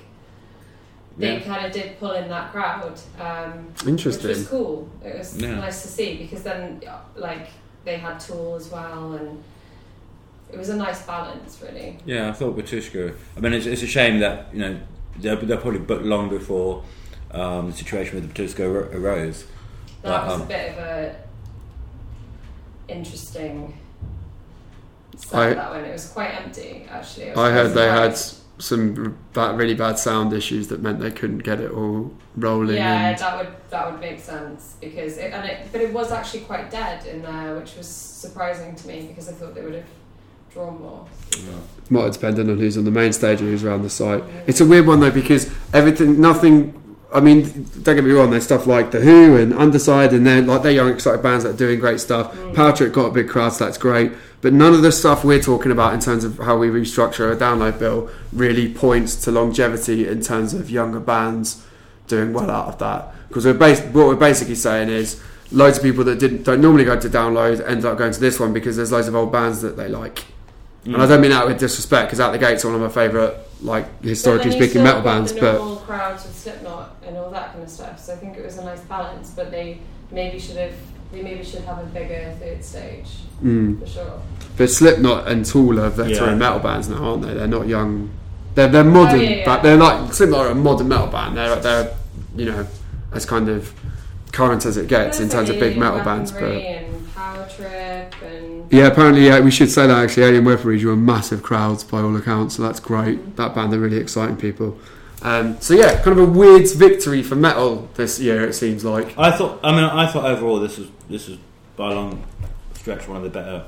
they 1.18 1.34
Yeah. 1.38 1.40
kind 1.42 1.66
of 1.66 1.74
did 1.74 2.00
pull 2.00 2.12
in 2.12 2.30
that 2.30 2.52
crowd, 2.54 2.98
um, 3.20 3.68
which 3.84 4.06
was 4.06 4.18
cool. 4.48 4.90
It 5.04 5.18
was 5.18 5.38
Yeah. 5.38 5.56
nice 5.56 5.82
to 5.82 5.88
see 5.90 6.16
because 6.16 6.42
then, 6.44 6.82
like, 7.18 7.48
they 7.84 7.98
had 7.98 8.18
Tool 8.20 8.56
as 8.56 8.70
well, 8.70 9.12
and 9.14 9.44
it 10.52 10.58
was 10.58 10.70
a 10.70 10.76
nice 10.78 11.02
balance, 11.02 11.60
really. 11.62 11.98
Yeah, 12.06 12.30
I 12.30 12.32
thought 12.32 12.56
Batushka. 12.58 13.14
I 13.36 13.40
mean, 13.42 13.52
it's, 13.54 13.66
it's 13.66 13.84
a 13.84 13.88
shame 13.88 14.20
that 14.22 14.48
you 14.54 14.60
know 14.62 14.78
they're, 15.18 15.36
they're 15.36 15.58
probably 15.58 15.80
booked 15.80 16.06
long 16.06 16.30
before 16.30 16.84
um, 17.32 17.72
the 17.72 17.78
situation 17.78 18.16
with 18.16 18.34
Batushka 18.34 18.62
ar- 18.62 18.98
arose. 18.98 19.44
That 20.02 20.10
But, 20.10 20.26
was 20.26 20.34
um, 20.36 20.42
a 20.42 20.46
bit 20.46 20.72
of 20.72 20.78
a 20.80 21.16
interesting 22.88 23.78
set 25.18 25.40
I- 25.40 25.54
that 25.54 25.70
one. 25.72 25.86
It 25.86 25.92
was 25.94 26.08
quite 26.10 26.32
empty, 26.36 26.86
actually. 26.90 27.32
I 27.34 27.52
heard 27.52 27.74
they 27.74 27.88
had 27.88 28.18
some 28.58 29.18
bad, 29.34 29.58
really 29.58 29.74
bad 29.74 29.98
sound 29.98 30.34
issues 30.34 30.68
that 30.68 30.82
meant 30.82 31.00
they 31.00 31.12
couldn't 31.12 31.40
get 31.40 31.60
it 31.60 31.72
all 31.72 32.14
rolling. 32.36 32.76
Yeah, 32.78 33.10
and- 33.10 33.18
that 33.20 33.38
would 33.38 33.54
that 33.70 33.92
would 33.92 34.00
make 34.02 34.20
sense 34.20 34.76
because 34.82 35.18
it, 35.18 35.32
and 35.34 35.50
it, 35.50 35.68
but 35.72 35.82
it 35.82 35.94
was 35.94 36.12
actually 36.12 36.42
quite 36.42 36.70
dead 36.70 37.06
in 37.06 37.22
there, 37.22 37.56
which 37.58 37.76
was 37.78 37.88
surprising 37.88 38.76
to 38.76 38.88
me 38.88 39.08
because 39.08 39.30
I 39.30 39.34
thought 39.34 39.56
they 39.56 39.62
would 39.64 39.76
have 39.76 39.86
drawn 40.54 40.82
more. 40.82 41.08
might 41.90 42.04
have 42.04 42.14
depended 42.14 42.50
on 42.50 42.58
who's 42.58 42.78
on 42.78 42.84
the 42.84 42.92
main 42.92 43.14
stage 43.14 43.40
and 43.40 43.50
who's 43.50 43.64
around 43.64 43.84
the 43.84 43.90
site. 43.90 44.24
It's 44.48 44.60
a 44.60 44.66
weird 44.66 44.86
one 44.86 45.00
though 45.00 45.12
because 45.12 45.54
everything, 45.74 46.20
nothing. 46.20 46.78
I 47.14 47.20
mean, 47.20 47.70
don't 47.84 47.96
get 47.96 48.04
me 48.06 48.12
wrong. 48.12 48.32
There's 48.32 48.46
stuff 48.46 48.68
like 48.68 48.92
the 48.92 49.02
Who 49.02 49.36
and 49.36 49.54
Underside, 49.54 50.14
and 50.14 50.26
they're 50.26 50.42
like 50.42 50.64
they're 50.64 50.72
young, 50.72 50.90
exciting 50.90 51.22
bands 51.22 51.44
that 51.44 51.56
are 51.56 51.58
doing 51.58 51.80
great 51.80 52.00
stuff. 52.00 52.34
Mm. 52.34 52.56
Power 52.56 52.72
Trip 52.72 52.94
got 52.94 53.08
a 53.08 53.12
big 53.12 53.30
crowd, 53.30 53.50
so 53.50 53.66
that's 53.66 53.78
great. 53.78 54.14
But 54.42 54.54
none 54.54 54.74
of 54.74 54.82
the 54.82 54.92
stuff 54.92 55.24
we're 55.24 55.42
talking 55.42 55.72
about 55.72 55.94
in 55.94 56.00
terms 56.00 56.24
of 56.24 56.38
how 56.38 56.58
we 56.58 56.70
restructure 56.70 57.32
a 57.32 57.36
download 57.36 57.80
bill 57.80 58.10
really 58.34 58.74
points 58.74 59.16
to 59.24 59.32
longevity 59.32 60.08
in 60.08 60.22
terms 60.22 60.54
of 60.54 60.70
younger 60.70 61.00
bands 61.00 61.66
doing 62.08 62.34
well 62.34 62.50
out 62.50 62.68
of 62.68 62.78
that. 62.80 63.14
Because 63.28 63.46
we're 63.46 63.54
bas- 63.54 63.82
what 63.82 64.08
we're 64.08 64.16
basically 64.16 64.56
saying 64.56 64.90
is 64.90 65.22
loads 65.52 65.78
of 65.78 65.84
people 65.84 66.04
that 66.06 66.18
didn't 66.18 66.44
don't 66.44 66.62
normally 66.62 66.86
go 66.86 67.00
to 67.00 67.10
download 67.10 67.66
end 67.68 67.84
up 67.86 67.98
going 67.98 68.14
to 68.14 68.20
this 68.20 68.40
one 68.40 68.54
because 68.54 68.78
there's 68.78 68.92
loads 68.92 69.08
of 69.08 69.16
old 69.16 69.32
bands 69.32 69.62
that 69.62 69.78
they 69.78 69.88
like. 69.88 70.24
And 70.86 70.98
I 70.98 71.06
don't 71.06 71.22
mean 71.22 71.32
that 71.32 71.46
with 71.48 71.60
disrespect, 71.60 72.08
because 72.08 72.20
At 72.20 72.32
the 72.32 72.40
Gates, 72.40 72.66
are 72.66 72.70
one 72.72 72.76
of 72.76 72.82
my 72.82 72.90
favourite, 72.90 73.36
like 73.62 74.02
historically 74.04 74.50
But 74.52 74.58
speaking, 74.58 74.84
metal 74.84 75.02
bands. 75.02 75.32
the 75.34 75.40
But 75.42 75.58
normal 75.60 75.76
crowds 75.78 76.24
with 76.26 76.36
Slipknot 76.36 76.96
and 77.06 77.18
all 77.18 77.30
that 77.32 77.52
kind 77.52 77.64
of 77.64 77.70
stuff. 77.70 78.00
So 78.00 78.14
I 78.14 78.16
think 78.16 78.36
it 78.38 78.44
was 78.44 78.58
a 78.58 78.66
nice 78.66 78.82
balance. 78.82 79.30
But 79.36 79.52
they 79.52 79.80
maybe 80.12 80.40
should 80.40 80.58
have. 80.58 80.74
They 81.12 81.22
maybe 81.22 81.44
should 81.44 81.64
have 81.66 81.78
a 81.78 81.84
bigger 81.88 82.34
third 82.40 82.64
stage 82.64 83.08
mm. 83.44 83.78
for 83.80 83.86
sure. 83.86 84.22
but 84.56 84.70
Slipknot 84.70 85.28
and 85.28 85.46
Tool 85.46 85.78
are 85.82 85.90
veteran 85.90 86.30
Yeah. 86.30 86.36
metal 86.36 86.60
bands 86.60 86.88
now, 86.88 87.04
aren't 87.04 87.24
they? 87.24 87.34
They're 87.34 87.48
not 87.48 87.68
young. 87.68 88.10
They're 88.56 88.70
they're 88.70 88.84
modern, 88.86 89.20
Oh, 89.20 89.24
yeah, 89.24 89.30
yeah. 89.30 89.46
but 89.46 89.62
they're 89.62 89.76
like 89.76 90.14
Slipknot 90.14 90.46
are 90.46 90.52
a 90.52 90.56
modern 90.56 90.88
metal 90.88 91.08
band. 91.08 91.36
They're 91.38 91.56
they're 91.58 91.94
you 92.38 92.46
know 92.46 92.66
as 93.14 93.26
kind 93.26 93.50
of 93.50 93.74
current 94.32 94.66
as 94.66 94.78
it 94.78 94.88
gets 94.88 95.20
in 95.20 95.28
terms 95.28 95.50
of 95.50 95.60
big 95.60 95.78
metal 95.78 96.00
bands. 96.00 96.32
But 96.32 96.44
and 96.44 97.01
Power 97.42 97.50
Trip 97.50 98.24
and 98.24 98.72
yeah, 98.72 98.88
apparently 98.88 99.26
yeah, 99.26 99.40
we 99.40 99.52
should 99.52 99.70
say 99.70 99.88
that 99.88 100.04
actually. 100.04 100.24
Alien 100.24 100.46
Weaponry 100.46 100.80
drew 100.80 100.94
a 100.94 100.98
massive 100.98 101.44
crowds 101.44 101.84
by 101.84 102.02
all 102.02 102.16
accounts, 102.16 102.56
so 102.56 102.64
that's 102.64 102.80
great. 102.80 103.36
That 103.36 103.56
band 103.56 103.74
are 103.74 103.80
really 103.80 103.98
exciting 103.98 104.38
people. 104.38 104.78
Um, 105.22 105.60
so 105.62 105.74
yeah, 105.74 106.02
kind 106.02 106.18
of 106.18 106.30
a 106.30 106.32
weird 106.32 106.70
victory 106.72 107.22
for 107.22 107.36
metal 107.36 107.90
this 107.96 108.20
year. 108.20 108.48
It 108.48 108.54
seems 108.54 108.84
like. 108.84 109.18
I 109.18 109.32
thought. 109.32 109.60
I 109.64 109.72
mean, 109.72 109.84
I 109.84 110.12
thought 110.12 110.26
overall 110.26 110.60
this 110.60 110.78
was 110.78 110.88
this 111.10 111.28
was 111.28 111.38
by 111.76 111.92
a 111.92 111.96
long 111.96 112.24
stretch 112.74 113.08
one 113.08 113.18
of 113.18 113.24
the 113.24 113.30
better 113.30 113.66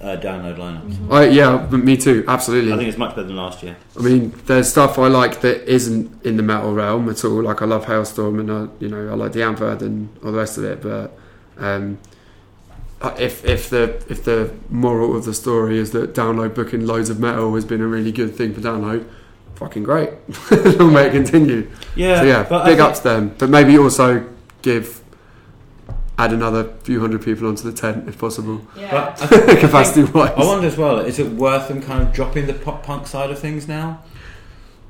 uh, 0.00 0.16
download 0.16 0.56
lineups. 0.56 1.12
I, 1.12 1.28
yeah, 1.28 1.66
but 1.70 1.78
me 1.78 1.96
too. 1.96 2.24
Absolutely. 2.26 2.72
I 2.72 2.76
think 2.76 2.88
it's 2.88 2.98
much 2.98 3.14
better 3.14 3.28
than 3.28 3.36
last 3.36 3.62
year. 3.62 3.76
I 3.96 4.02
mean, 4.02 4.34
there's 4.46 4.68
stuff 4.68 4.98
I 4.98 5.06
like 5.06 5.40
that 5.42 5.70
isn't 5.70 6.24
in 6.24 6.36
the 6.36 6.42
metal 6.42 6.74
realm 6.74 7.08
at 7.08 7.24
all. 7.24 7.42
Like 7.42 7.62
I 7.62 7.66
love 7.66 7.86
Halestorm 7.86 8.40
and 8.40 8.50
I, 8.50 8.68
you 8.80 8.88
know 8.88 9.10
I 9.10 9.14
like 9.14 9.32
the 9.32 9.40
Amphad 9.40 9.82
and 9.82 10.08
all 10.24 10.32
the 10.32 10.38
rest 10.38 10.58
of 10.58 10.64
it. 10.64 10.82
But 10.82 11.16
um, 11.58 11.98
Uh, 13.04 13.14
if 13.18 13.44
if 13.44 13.68
the 13.68 14.02
if 14.08 14.24
the 14.24 14.50
moral 14.70 15.14
of 15.14 15.24
the 15.26 15.34
story 15.34 15.76
is 15.78 15.90
that 15.90 16.14
download 16.14 16.54
booking 16.54 16.86
loads 16.86 17.10
of 17.10 17.20
metal 17.20 17.54
has 17.54 17.64
been 17.64 17.82
a 17.82 17.86
really 17.86 18.10
good 18.10 18.34
thing 18.34 18.54
for 18.54 18.62
download, 18.62 19.04
fucking 19.56 19.82
great. 19.82 20.08
Long 20.78 20.94
may 20.94 21.08
it 21.08 21.10
continue. 21.12 21.70
Yeah, 21.96 22.20
so 22.20 22.24
yeah, 22.24 22.42
but 22.48 22.64
big 22.64 22.78
think- 22.78 22.88
ups 22.88 23.00
to 23.00 23.08
them. 23.10 23.34
But 23.36 23.50
maybe 23.50 23.76
also 23.76 24.26
give 24.62 25.02
add 26.16 26.32
another 26.32 26.64
few 26.84 26.98
hundred 27.00 27.20
people 27.22 27.46
onto 27.46 27.70
the 27.70 27.76
tent 27.76 28.08
if 28.08 28.16
possible, 28.18 28.62
yeah. 28.74 28.90
But 28.90 29.22
I 29.22 29.26
think- 29.46 29.60
capacity 29.60 30.04
wise. 30.10 30.32
I 30.36 30.44
wonder 30.44 30.66
as 30.66 30.78
well. 30.78 31.00
Is 31.00 31.18
it 31.18 31.30
worth 31.32 31.68
them 31.68 31.82
kind 31.82 32.02
of 32.08 32.14
dropping 32.14 32.46
the 32.46 32.54
pop 32.54 32.84
punk 32.84 33.06
side 33.06 33.30
of 33.30 33.38
things 33.38 33.68
now? 33.68 34.00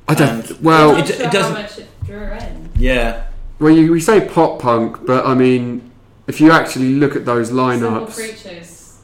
I 0.07 0.15
don't. 0.15 0.49
and- 0.49 0.61
well, 0.63 0.93
I'm 0.93 1.03
it- 1.03 1.11
it 1.19 1.33
doesn't- 1.33 1.53
how 1.57 1.63
much 1.63 1.79
it 1.79 1.89
drew 2.05 2.19
in. 2.23 2.71
Yeah, 2.77 3.25
Well, 3.59 3.73
you, 3.75 3.91
we 3.91 4.01
say 4.01 4.21
pop 4.29 4.61
punk, 4.61 5.05
but 5.05 5.27
I 5.27 5.35
mean, 5.35 5.91
if 6.27 6.41
you 6.41 6.51
actually 6.51 6.95
look 6.95 7.17
at 7.17 7.25
those 7.25 7.51
lineups, 7.51 9.01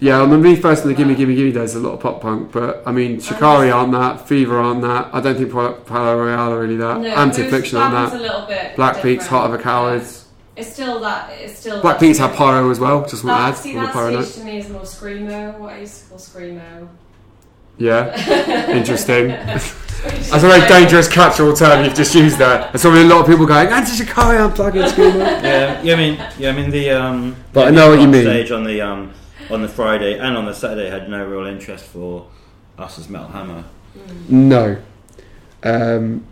yeah, 0.00 0.20
on 0.20 0.30
the 0.30 0.38
Me 0.38 0.54
First 0.54 0.84
and 0.84 0.92
the 0.92 0.96
Gimme 0.96 1.14
Gimme 1.16 1.34
Gimme 1.34 1.52
days, 1.52 1.74
a 1.74 1.80
lot 1.80 1.94
of 1.94 2.00
pop 2.00 2.20
punk, 2.20 2.52
but 2.52 2.82
I 2.86 2.92
mean, 2.92 3.20
Shikari 3.20 3.70
aren't 3.70 3.92
that, 3.92 4.28
Fever 4.28 4.58
aren't 4.58 4.82
that. 4.82 5.10
I 5.12 5.20
don't 5.20 5.36
think 5.36 5.50
Palaye 5.50 5.84
Royale 5.88 6.52
are 6.52 6.60
really 6.60 6.76
that. 6.76 7.00
No, 7.00 7.08
Anti 7.08 7.42
that 7.42 7.74
aren't 7.74 8.12
that. 8.12 8.12
a 8.12 8.22
little 8.22 8.46
bit 8.46 8.76
Black 8.76 9.02
Peaks. 9.02 9.26
Heart 9.26 9.52
of 9.52 9.60
a 9.60 9.62
Coward. 9.62 10.02
It's 10.56 10.72
still 10.72 11.00
that. 11.00 11.30
It's 11.32 11.58
still. 11.58 11.80
Black 11.82 11.98
Peaks 11.98 12.20
of- 12.20 12.34
pyro 12.34 12.70
as 12.70 12.78
well. 12.78 13.06
Just 13.06 13.24
want 13.24 13.38
to 13.38 13.42
add 13.42 13.56
see, 13.56 13.74
that 13.74 13.92
pyro 13.92 14.22
to 14.24 14.44
me 14.44 14.58
is 14.58 14.68
more 14.68 14.82
screamo. 14.82 15.58
What 15.58 15.74
I 15.74 15.80
used 15.80 16.02
to 16.04 16.08
call 16.10 16.18
screamo. 16.18 16.88
Yeah, 17.76 18.70
interesting. 18.76 19.30
Which 20.04 20.14
That's 20.30 20.44
a 20.44 20.48
very 20.48 20.66
dangerous 20.68 21.08
catch-all 21.08 21.54
term 21.54 21.84
you've 21.84 21.94
just 21.94 22.14
used 22.14 22.38
there. 22.38 22.68
There's 22.70 22.82
probably 22.82 23.02
a 23.02 23.04
lot 23.04 23.22
of 23.22 23.26
people 23.26 23.46
going, 23.46 23.68
Enter 23.68 23.92
Shikari, 23.92 24.38
unplugging 24.38 24.88
Screamer. 24.88 25.18
yeah, 25.18 25.82
yeah. 25.82 25.94
I 25.94 25.96
mean, 25.96 26.14
yeah. 26.38 26.50
I 26.50 26.52
mean 26.52 26.70
the. 26.70 26.90
Um, 26.90 27.36
But 27.52 27.68
I 27.68 27.70
know 27.72 27.90
what 27.90 28.00
you 28.00 28.06
mean. 28.06 28.22
Stage 28.22 28.52
on 28.52 28.62
the 28.62 28.80
um, 28.80 29.12
on 29.50 29.62
the 29.62 29.68
Friday 29.68 30.18
and 30.18 30.36
on 30.36 30.44
the 30.44 30.54
Saturday 30.54 30.88
had 30.88 31.08
no 31.08 31.24
real 31.26 31.46
interest 31.46 31.84
for 31.84 32.28
us 32.78 32.98
as 32.98 33.08
Metal 33.08 33.28
Hammer. 33.28 33.64
No. 34.28 34.80
Um, 35.64 36.24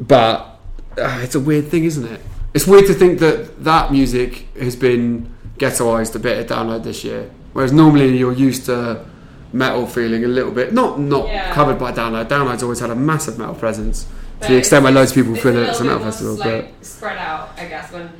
but 0.00 0.58
uh, 0.98 1.20
it's 1.22 1.34
a 1.34 1.40
weird 1.40 1.68
thing, 1.68 1.84
isn't 1.84 2.04
it? 2.06 2.20
It's 2.54 2.66
weird 2.66 2.86
to 2.86 2.94
think 2.94 3.20
that 3.20 3.62
that 3.64 3.92
music 3.92 4.46
has 4.58 4.74
been 4.74 5.32
ghettoized 5.58 6.14
a 6.14 6.18
bit 6.18 6.38
at 6.38 6.48
download 6.48 6.82
this 6.82 7.04
year, 7.04 7.30
whereas 7.52 7.72
normally 7.72 8.16
you're 8.16 8.32
used 8.32 8.66
to 8.66 9.04
metal 9.52 9.86
feeling 9.86 10.24
a 10.24 10.28
little 10.28 10.50
bit 10.52 10.72
not 10.72 10.98
not 11.00 11.26
Yeah. 11.28 11.52
covered 11.52 11.78
by 11.78 11.92
download. 11.92 12.28
Download's 12.28 12.62
always 12.62 12.80
had 12.80 12.90
a 12.90 12.94
massive 12.96 13.38
metal 13.38 13.54
presence 13.54 14.06
But 14.40 14.46
to 14.48 14.52
the 14.52 14.58
extent 14.58 14.84
where 14.84 14.92
loads 14.92 15.10
of 15.12 15.14
people 15.16 15.34
feel 15.36 15.56
it. 15.56 15.68
It's 15.68 15.80
a 15.80 15.84
metal 15.84 16.00
festival, 16.00 16.34
like, 16.34 16.44
but 16.78 16.86
spread 16.86 17.16
out, 17.18 17.50
I 17.56 17.64
guess. 17.66 17.90
When 17.92 18.10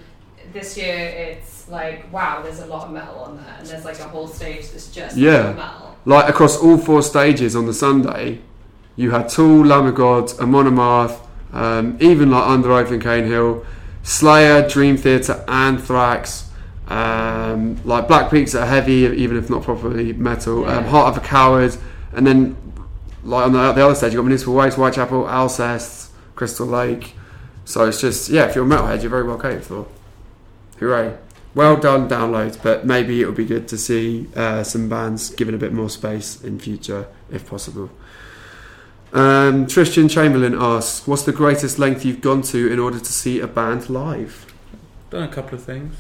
this 0.53 0.77
year 0.79 0.95
it's 0.97 1.69
like, 1.69 2.11
wow, 2.13 2.41
there's 2.43 2.61
a 2.61 2.67
lot 2.67 2.87
of 2.87 2.93
metal 2.93 3.19
on 3.19 3.37
there, 3.37 3.55
and 3.59 3.67
there's 3.67 3.85
like 3.85 3.99
a 3.99 4.05
whole 4.05 4.27
stage 4.29 4.71
that's 4.71 4.87
just 4.89 5.17
Yeah. 5.17 5.53
metal. 5.53 5.95
like 6.07 6.29
across 6.29 6.57
all 6.57 6.79
four 6.79 7.03
stages 7.03 7.55
on 7.57 7.67
the 7.67 7.75
Sunday, 7.75 8.39
you 8.95 9.11
had 9.11 9.29
Tool, 9.29 9.67
Lamb 9.67 9.87
of 9.87 9.95
God, 9.97 10.33
Amon 10.41 10.67
Amarth, 10.67 11.17
um, 11.53 11.97
even 12.01 12.31
like 12.31 12.45
Underoath 12.45 12.91
and 12.93 13.03
Cane 13.03 13.27
Hill, 13.27 13.65
Slayer, 14.05 14.67
Dream 14.69 14.97
Theater, 14.97 15.45
Anthrax, 15.49 16.45
um, 16.89 17.81
like 17.85 18.09
Black 18.09 18.31
Peaks 18.31 18.55
are 18.55 18.67
heavy, 18.67 18.93
even 19.17 19.37
if 19.37 19.51
not 19.51 19.63
properly 19.63 20.13
metal, 20.13 20.65
um, 20.65 20.85
Yeah. 20.85 20.91
Heart 20.91 21.17
of 21.17 21.25
a 21.25 21.27
Coward, 21.27 21.77
and 22.13 22.27
then 22.27 22.57
like 23.25 23.47
on 23.47 23.53
the, 23.53 23.73
the 23.73 23.85
other 23.85 23.95
stage, 23.95 24.13
you've 24.13 24.21
got 24.21 24.27
Municipal 24.27 24.55
Waste, 24.55 24.77
Whitechapel, 24.77 25.25
Alcest, 25.25 26.11
Crystal 26.37 26.67
Lake. 26.67 27.15
So 27.65 27.89
it's 27.89 28.01
just, 28.01 28.29
yeah, 28.29 28.47
if 28.47 28.55
you're 28.55 28.65
a 28.65 28.69
metalhead, 28.69 29.01
you're 29.03 29.11
very 29.11 29.25
well 29.25 29.39
catered 29.39 29.65
for. 29.65 29.87
Hooray. 30.79 31.17
Well 31.55 31.77
done, 31.77 32.09
downloads, 32.09 32.63
but 32.63 32.87
maybe 32.87 33.21
it 33.21 33.27
would 33.27 33.35
be 33.35 33.47
good 33.47 33.67
to 33.69 33.79
see 33.79 34.29
uh, 34.37 34.63
some 34.63 34.89
bands 34.89 35.31
given 35.31 35.55
a 35.55 35.59
bit 35.59 35.73
more 35.73 35.89
space 35.91 36.41
in 36.45 36.61
future, 36.61 37.07
if 37.31 37.49
possible. 37.49 37.91
Um, 39.13 39.67
Tristan 39.67 40.09
Chamberlain 40.09 40.55
asks, 40.55 41.07
"What's 41.07 41.23
the 41.23 41.33
greatest 41.33 41.79
length 41.79 42.05
you've 42.05 42.21
gone 42.21 42.43
to 42.43 42.71
in 42.71 42.79
order 42.79 42.99
to 42.99 43.13
see 43.13 43.41
a 43.41 43.47
band 43.47 43.89
live?" 43.89 44.47
Done 45.09 45.23
a 45.23 45.29
couple 45.29 45.55
of 45.57 45.65
things. 45.65 45.97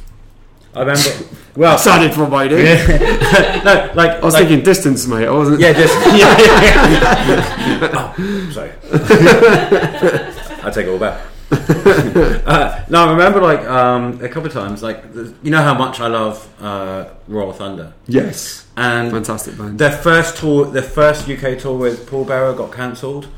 I 0.76 0.80
remember. 0.80 1.10
Well, 1.56 1.78
Sounded 1.78 2.12
for 2.12 2.28
my 2.28 2.48
dude. 2.48 2.66
yeah. 2.66 3.62
no, 3.64 3.90
like 3.94 4.10
I 4.10 4.20
was 4.20 4.34
like, 4.34 4.46
thinking 4.46 4.62
distance, 4.62 5.06
mate. 5.06 5.26
I 5.26 5.30
wasn't. 5.30 5.58
Yeah, 5.58 5.72
just 5.72 5.94
yeah, 6.08 6.36
yeah, 6.36 6.62
yeah. 7.80 7.90
oh, 7.94 8.50
sorry. 8.52 8.72
I 10.62 10.70
take 10.70 10.86
it 10.86 10.90
all 10.90 10.98
back. 10.98 11.18
uh, 11.50 12.84
no, 12.90 13.06
I 13.06 13.10
remember 13.10 13.40
like 13.40 13.60
um, 13.60 14.20
a 14.22 14.28
couple 14.28 14.48
of 14.48 14.52
times, 14.52 14.82
like 14.82 15.02
you 15.42 15.50
know 15.50 15.62
how 15.62 15.72
much 15.72 15.98
I 16.00 16.08
love 16.08 16.46
uh, 16.62 17.06
Royal 17.28 17.54
Thunder, 17.54 17.94
Yes. 18.06 18.66
and 18.76 19.10
Fantastic 19.10 19.56
band. 19.56 19.78
their 19.78 19.92
first 19.92 20.36
tour, 20.36 20.66
their 20.66 20.82
first 20.82 21.26
UK 21.26 21.58
tour 21.58 21.78
with 21.78 22.06
Paul 22.06 22.24
Barrow 22.26 22.54
got 22.54 22.72
cancelled. 22.72 23.28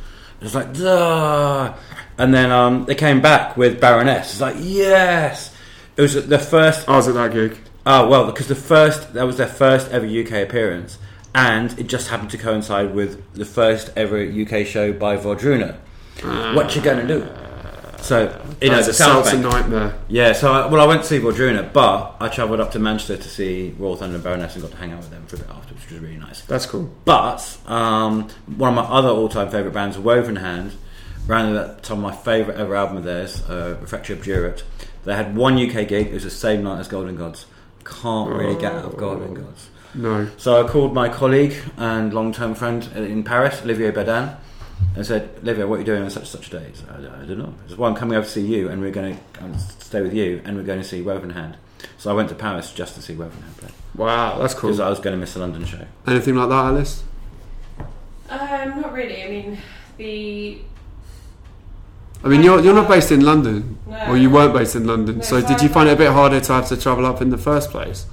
It 0.41 0.45
was 0.45 0.55
like, 0.57 0.73
Duh. 0.75 1.73
and 2.19 2.35
then 2.35 2.51
um, 2.51 2.85
they 2.87 2.95
came 2.97 3.21
back 3.21 3.57
with 3.57 3.81
Baroness. 3.81 4.33
It's 4.33 4.41
like, 4.41 4.57
yes. 4.59 5.55
It 5.99 6.03
was 6.03 6.15
the 6.15 6.39
first 6.39 6.89
I 6.89 6.97
was 6.97 7.09
at 7.09 7.15
that 7.15 7.33
gig. 7.33 7.59
Oh 7.85 8.09
well, 8.09 8.27
because 8.27 8.47
the 8.47 8.55
first 8.55 9.15
that 9.15 9.25
was 9.25 9.37
their 9.37 9.49
first 9.49 9.91
ever 9.91 10.07
UK 10.07 10.49
appearance, 10.49 10.97
and 11.35 11.77
it 11.77 11.89
just 11.89 12.09
happened 12.09 12.31
to 12.31 12.39
coincide 12.39 12.95
with 12.95 13.35
the 13.35 13.45
first 13.45 13.91
ever 13.97 14.23
UK 14.23 14.65
show 14.65 14.93
by 14.93 15.17
Wardruna. 15.17 15.77
what 16.55 16.77
you 16.77 16.83
gonna 16.83 17.07
do? 17.07 17.27
So 18.01 18.41
you 18.63 18.71
know 18.71 18.81
the 18.81 18.91
a 18.91 18.95
South 18.95 19.25
Bank. 19.25 19.43
nightmare. 19.43 19.99
Yeah, 20.07 20.35
so 20.35 20.53
I, 20.53 20.67
well, 20.67 20.81
I 20.81 20.87
went 20.87 21.03
to 21.03 21.09
see 21.09 21.19
Wardruna, 21.19 21.73
but 21.73 22.15
I 22.21 22.29
travelled 22.29 22.61
up 22.61 22.71
to 22.73 22.79
Manchester 22.79 23.17
to 23.17 23.29
see 23.29 23.75
Royal 23.77 23.97
Thunder 23.97 24.15
and 24.15 24.25
Baroness 24.25 24.55
and 24.55 24.63
got 24.63 24.71
to 24.71 24.77
hang 24.77 24.93
out 24.93 25.01
with 25.01 25.11
them 25.11 25.27
for 25.27 25.35
a 25.35 25.41
bit 25.41 25.49
afterwards, 25.49 25.83
which 25.85 25.91
was 25.91 26.01
really 26.01 26.17
nice. 26.17 26.43
That's 26.43 26.65
cool. 26.65 26.95
But 27.05 27.59
um, 27.67 28.29
one 28.57 28.71
of 28.71 28.77
my 28.77 28.89
other 28.89 29.09
all-time 29.09 29.51
favourite 29.51 29.75
bands, 29.75 29.99
Woven 29.99 30.37
Hand, 30.37 30.75
ran 31.27 31.55
that 31.55 31.83
time 31.83 32.01
my 32.01 32.15
favourite 32.15 32.57
ever 32.57 32.77
album 32.77 32.99
of 32.99 33.05
theirs, 33.05 33.43
uh, 33.51 33.77
Refractory 33.81 34.17
Obdurate. 34.17 34.63
They 35.09 35.15
had 35.17 35.35
one 35.35 35.55
UK 35.55 35.89
gig. 35.89 36.09
It 36.09 36.13
was 36.13 36.25
the 36.25 36.31
same 36.31 36.63
night 36.65 36.81
as 36.81 36.87
Golden 36.87 37.17
Gods. 37.17 37.47
Can't 37.83 38.29
really 38.29 38.61
get 38.61 38.75
out 38.75 38.85
of 38.85 38.99
Golden 38.99 39.33
Gods. 39.33 39.71
No. 39.95 40.29
So 40.37 40.63
I 40.63 40.69
called 40.69 40.93
my 40.93 41.09
colleague 41.09 41.57
and 41.79 42.13
long-term 42.13 42.55
friend 42.55 42.87
in 42.95 43.25
Paris, 43.25 43.63
Olivier 43.63 43.91
Badin, 43.91 44.37
and 44.95 45.07
said, 45.07 45.31
"Olivier, 45.43 45.65
what 45.65 45.77
are 45.77 45.79
you 45.79 45.87
doing 45.87 46.03
on 46.03 46.11
such 46.11 46.25
and 46.25 46.29
such 46.29 46.49
a 46.49 46.59
day?" 46.59 46.67
He 46.69 46.77
said, 46.77 46.91
I, 46.91 47.23
I 47.23 47.25
don't 47.25 47.39
know. 47.39 47.55
I 47.65 47.69
said, 47.71 47.79
"Well, 47.79 47.89
I'm 47.89 47.97
coming 47.97 48.19
over 48.19 48.27
to 48.27 48.31
see 48.31 48.45
you, 48.45 48.69
and 48.69 48.83
we're 48.83 48.91
going 48.91 49.17
to 49.17 49.45
um, 49.45 49.59
stay 49.59 50.03
with 50.03 50.13
you, 50.13 50.43
and 50.45 50.59
we're 50.59 50.63
going 50.63 50.83
to 50.83 50.87
see 50.87 51.01
Woven 51.01 51.31
Hand." 51.31 51.57
So 51.97 52.11
I 52.11 52.13
went 52.13 52.29
to 52.29 52.35
Paris 52.35 52.75
just 52.75 52.95
to 52.97 53.01
see 53.01 53.15
Woven 53.15 53.41
Hand 53.41 53.57
play 53.57 53.71
Wow, 53.95 54.37
that's 54.37 54.53
cool. 54.53 54.69
because. 54.69 54.81
I 54.81 54.91
was 54.91 55.01
going 55.01 55.15
to 55.15 55.19
miss 55.19 55.33
the 55.33 55.41
London 55.41 55.65
show. 55.65 55.87
Anything 56.07 56.35
like 56.35 56.51
that, 56.51 56.67
Alice? 56.67 57.03
Um, 58.29 58.83
not 58.83 58.93
really. 58.93 59.25
I 59.25 59.31
mean, 59.31 59.59
the 59.97 60.59
I 62.25 62.29
mean, 62.29 62.43
you're, 62.43 62.61
you're 62.61 62.75
not 62.75 62.89
based 62.89 63.13
in 63.13 63.25
London, 63.25 63.79
no, 63.87 64.07
or 64.09 64.17
you 64.17 64.29
weren't 64.29 64.53
based 64.53 64.75
in 64.75 64.87
London. 64.87 65.19
No, 65.19 65.23
so 65.23 65.41
did 65.41 65.63
you 65.63 65.69
find 65.69 65.89
it 65.89 65.93
a 65.93 65.97
bit 65.97 66.11
harder 66.11 66.41
to 66.41 66.53
have 66.53 66.67
to 66.69 66.77
travel 66.77 67.07
up 67.07 67.23
in 67.23 67.31
the 67.31 67.39
first 67.39 67.71
place? 67.71 68.07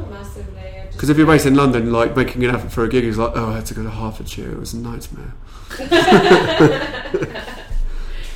not 0.00 0.10
massively. 0.10 0.60
Because 0.92 1.08
if 1.08 1.16
you're 1.16 1.26
based 1.26 1.46
in 1.46 1.54
London, 1.54 1.92
like 1.92 2.16
making 2.16 2.44
an 2.44 2.54
effort 2.54 2.70
for 2.72 2.84
a 2.84 2.88
gig 2.88 3.04
is 3.04 3.18
like, 3.18 3.32
oh, 3.34 3.50
I 3.50 3.56
had 3.56 3.66
to 3.66 3.74
go 3.74 3.82
to 3.82 3.90
Hertfordshire. 3.90 4.50
It 4.50 4.58
was 4.58 4.74
a 4.74 4.78
nightmare. 4.78 5.32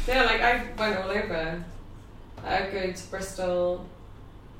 yeah, 0.06 0.22
like 0.22 0.40
I 0.40 0.64
went 0.78 0.96
all 0.96 1.10
over. 1.10 1.64
I 2.44 2.62
go 2.70 2.92
to 2.92 3.06
Bristol, 3.10 3.86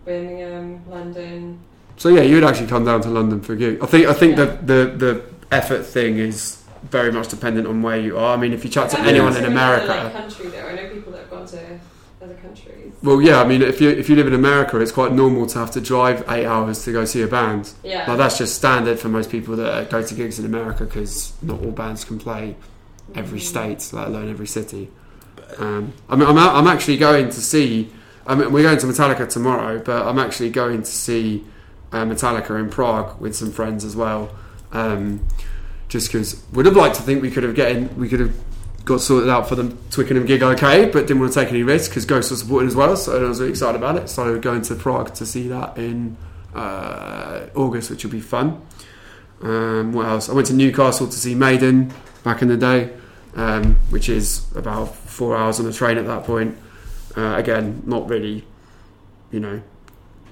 Birmingham, 0.05 0.82
London. 0.89 1.61
So 1.97 2.09
yeah, 2.09 2.22
you 2.22 2.35
would 2.35 2.45
actually 2.45 2.66
come 2.66 2.85
down 2.85 3.01
to 3.03 3.09
London 3.09 3.41
for 3.41 3.53
a 3.53 3.57
gig. 3.57 3.78
I 3.80 3.87
think 3.87 4.07
I 4.07 4.12
think 4.12 4.37
the, 4.37 4.47
the 4.47 4.97
the 4.97 5.22
effort 5.53 5.85
thing 5.85 6.18
is 6.18 6.64
very 6.91 7.11
much 7.12 7.28
dependent 7.28 7.66
on 7.66 7.82
where 7.82 7.99
you 7.99 8.16
are. 8.18 8.37
I 8.37 8.41
mean, 8.41 8.53
if 8.53 8.64
you 8.64 8.70
chat 8.70 8.91
to 8.91 9.01
anyone 9.01 9.28
in 9.28 9.43
been 9.43 9.43
to 9.45 9.49
another, 9.51 9.74
America, 9.85 10.05
like, 10.05 10.12
country 10.12 10.47
though. 10.49 10.66
I 10.68 10.74
know 10.74 10.89
people 10.93 11.12
that 11.12 11.20
have 11.22 11.30
gone 11.30 11.47
to 11.47 11.80
other 12.22 12.35
countries. 12.35 12.93
well, 13.03 13.20
yeah, 13.20 13.41
I 13.41 13.47
mean, 13.47 13.62
if 13.62 13.80
you 13.80 13.91
if 13.91 14.09
you 14.09 14.16
live 14.16 14.26
in 14.26 14.35
America, 14.35 14.78
it's 14.80 14.93
quite 14.93 15.12
normal 15.12 15.47
to 15.49 15.59
have 15.59 15.70
to 15.72 15.80
drive 15.80 16.24
eight 16.28 16.47
hours 16.47 16.85
to 16.85 16.93
go 16.93 17.05
see 17.05 17.22
a 17.22 17.26
band. 17.26 17.72
Yeah. 17.82 18.05
Like 18.09 18.18
that's 18.18 18.39
just 18.39 18.55
standard 18.55 18.99
for 18.99 19.09
most 19.09 19.30
people 19.30 19.57
that 19.57 19.91
go 19.91 20.03
to 20.03 20.14
gigs 20.14 20.39
in 20.39 20.45
America 20.45 20.85
because 20.85 21.32
not 21.43 21.61
all 21.62 21.70
bands 21.70 22.05
can 22.05 22.18
play 22.18 22.57
every 23.14 23.39
Mm. 23.41 23.43
state, 23.43 23.91
let 23.93 24.09
alone 24.09 24.30
every 24.30 24.47
city. 24.47 24.91
Um, 25.59 25.93
I 26.09 26.16
mean, 26.16 26.26
I'm, 26.28 26.39
I'm 26.39 26.66
actually 26.66 26.97
going 26.97 27.26
to 27.28 27.41
see. 27.41 27.91
I 28.26 28.35
mean, 28.35 28.51
we're 28.53 28.62
going 28.62 28.78
to 28.78 28.87
Metallica 28.87 29.28
tomorrow, 29.28 29.78
but 29.78 30.07
I'm 30.07 30.18
actually 30.18 30.49
going 30.51 30.82
to 30.82 30.91
see 30.91 31.45
uh, 31.93 32.05
Metallica 32.05 32.59
in 32.59 32.70
Prague 32.70 33.20
with 33.20 33.37
some 33.37 33.53
friends 33.53 33.85
as 33.85 33.95
well. 33.95 34.30
Um, 34.72 35.26
just 35.95 36.09
because 36.09 36.42
would 36.53 36.66
have 36.66 36.74
liked 36.74 36.97
to 36.97 37.03
think 37.03 37.22
we 37.22 37.30
could 37.30 37.45
have 37.45 37.55
getting 37.55 37.97
we 37.97 38.09
could 38.09 38.18
have 38.18 38.34
got 38.84 39.01
sorted 39.01 39.30
out 39.30 39.49
for 39.49 39.55
the 39.55 39.72
Twickenham 39.92 40.26
gig 40.26 40.42
okay, 40.42 40.86
but 40.86 41.07
didn't 41.07 41.20
want 41.20 41.32
to 41.32 41.38
take 41.40 41.51
any 41.51 41.62
risks 41.62 41.88
because 41.88 42.05
Ghost 42.05 42.32
was 42.32 42.40
supporting 42.40 42.66
as 42.66 42.74
well, 42.74 42.97
so 42.97 43.16
I 43.16 43.28
was 43.28 43.38
really 43.38 43.53
excited 43.53 43.76
about 43.78 43.97
it. 43.97 44.09
So 44.11 44.36
going 44.40 44.62
to 44.62 44.74
Prague 44.74 45.14
to 45.14 45.24
see 45.24 45.47
that 45.49 45.78
in 45.78 46.16
uh, 46.53 47.47
August, 47.55 47.90
which 47.90 48.03
will 48.05 48.11
be 48.11 48.20
fun. 48.20 48.61
Um, 49.40 49.92
what 49.92 50.07
else? 50.07 50.28
I 50.28 50.32
went 50.32 50.49
to 50.49 50.53
Newcastle 50.55 51.07
to 51.07 51.16
see 51.16 51.34
Maiden 51.36 51.95
back 52.24 52.42
in 52.42 52.49
the 52.49 52.57
day, 52.57 52.90
um, 53.36 53.76
which 53.90 54.09
is 54.09 54.45
about 54.57 54.92
four 54.95 55.36
hours 55.36 55.61
on 55.61 55.64
the 55.66 55.72
train 55.72 55.97
at 55.97 56.07
that 56.07 56.24
point. 56.24 56.59
Uh, 57.16 57.36
again, 57.36 57.84
not 57.86 58.09
really, 58.09 58.45
you 59.30 59.38
know, 59.38 59.62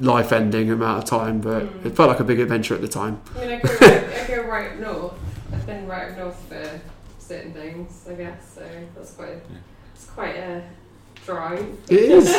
life-ending 0.00 0.70
amount 0.70 1.04
of 1.04 1.08
time, 1.08 1.40
but 1.40 1.62
Mm. 1.62 1.86
it 1.86 1.96
felt 1.96 2.08
like 2.08 2.20
a 2.20 2.24
big 2.24 2.40
adventure 2.40 2.74
at 2.74 2.80
the 2.80 2.88
time. 2.88 3.20
I 3.36 3.40
mean, 3.40 3.50
I 3.50 3.58
go, 3.60 3.68
right, 3.80 4.04
I 4.04 4.26
go 4.26 4.42
right 4.42 4.80
north. 4.80 5.12
I've 5.62 5.66
been 5.66 5.86
right 5.86 6.10
up 6.10 6.18
north 6.18 6.44
for 6.48 6.80
certain 7.20 7.52
things, 7.52 8.04
I 8.10 8.14
guess. 8.14 8.54
So 8.56 8.62
that's 8.96 9.12
quite. 9.12 9.38
It's 9.94 10.06
quite 10.06 10.34
a 10.36 10.64
drive. 11.24 11.64
It 11.88 11.98
is. 12.18 12.32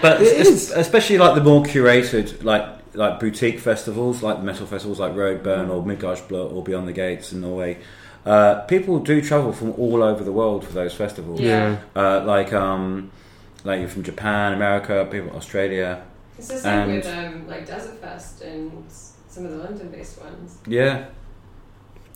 But 0.00 0.22
It 0.22 0.28
it's- 0.28 0.46
is. 0.46 0.70
especially 0.70 1.18
like 1.18 1.34
the 1.34 1.42
more 1.44 1.62
curated, 1.62 2.42
like 2.42 2.66
like 2.94 3.20
boutique 3.20 3.58
festivals, 3.58 4.22
like 4.22 4.38
the 4.38 4.42
metal 4.44 4.66
festivals 4.66 4.98
like 5.00 5.12
Roadburn 5.12 5.68
or 5.70 5.82
Midgardsblot 5.84 6.52
or 6.52 6.62
Beyond 6.62 6.88
the 6.88 6.92
Gates 6.92 7.32
in 7.32 7.42
Norway. 7.42 7.78
Uh, 8.24 8.60
people 8.62 9.00
do 9.00 9.20
travel 9.20 9.52
from 9.52 9.72
all 9.72 10.02
over 10.02 10.22
the 10.24 10.32
world 10.32 10.64
for 10.64 10.72
those 10.72 10.94
festivals. 10.94 11.40
yeah. 11.40 11.78
Uh, 11.94 12.22
like 12.24 12.52
um, 12.54 13.10
like 13.64 13.80
you're 13.80 13.88
from 13.88 14.02
Japan, 14.02 14.54
America, 14.54 15.06
people 15.10 15.36
Australia. 15.36 16.02
It's 16.38 16.48
the 16.48 16.56
same 16.58 16.72
And- 16.78 16.92
with 16.92 17.06
um, 17.06 17.48
like 17.48 17.66
Desert 17.66 17.98
Fest 18.00 18.40
and 18.40 18.84
some 19.28 19.44
of 19.44 19.50
the 19.52 19.58
London-based 19.58 20.20
ones. 20.22 20.56
Yeah, 20.66 21.06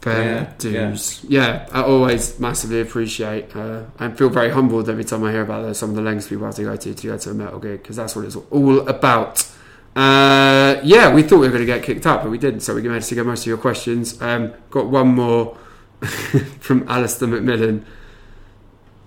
Fair 0.07 0.25
Yeah, 0.25 0.53
dues. 0.59 1.25
Yeah. 1.25 1.69
I 1.73 1.83
always 1.83 2.39
massively 2.39 2.81
appreciate 2.81 3.57
uh, 3.57 3.83
and 3.99 4.17
feel 4.17 4.29
very 4.29 4.51
humbled 4.51 4.89
every 4.89 5.03
time 5.03 5.25
I 5.25 5.33
hear 5.33 5.43
about 5.43 5.75
some 5.75 5.91
of 5.91 5.97
the 5.97 6.03
lengths 6.03 6.29
people 6.29 6.47
have 6.47 6.55
to 6.55 6.63
go 6.63 6.77
to 6.77 6.95
to 6.95 7.07
go 7.09 7.19
to 7.19 7.31
a 7.31 7.35
metal 7.35 7.59
gig 7.59 7.83
because 7.83 7.97
that's 7.97 8.15
what 8.15 8.25
it's 8.25 8.37
all 8.37 8.89
about. 8.89 9.45
Uh, 9.97 10.81
yeah, 10.85 11.13
we 11.13 11.25
thought 11.25 11.39
we 11.39 11.49
were 11.49 11.55
going 11.55 11.61
to 11.61 11.67
get 11.67 11.83
kicked 11.83 12.07
out, 12.07 12.23
but 12.23 12.31
we 12.31 12.39
didn't, 12.39 12.61
so 12.61 12.77
we 12.77 12.83
managed 12.83 13.09
to 13.09 13.17
get 13.17 13.27
most 13.27 13.41
of 13.41 13.47
your 13.49 13.57
questions. 13.57 14.23
Um, 14.23 14.55
got 14.71 14.87
one 14.87 15.09
more 15.09 15.59
from 16.61 16.89
Alistair 16.89 17.27
McMillan. 17.27 17.85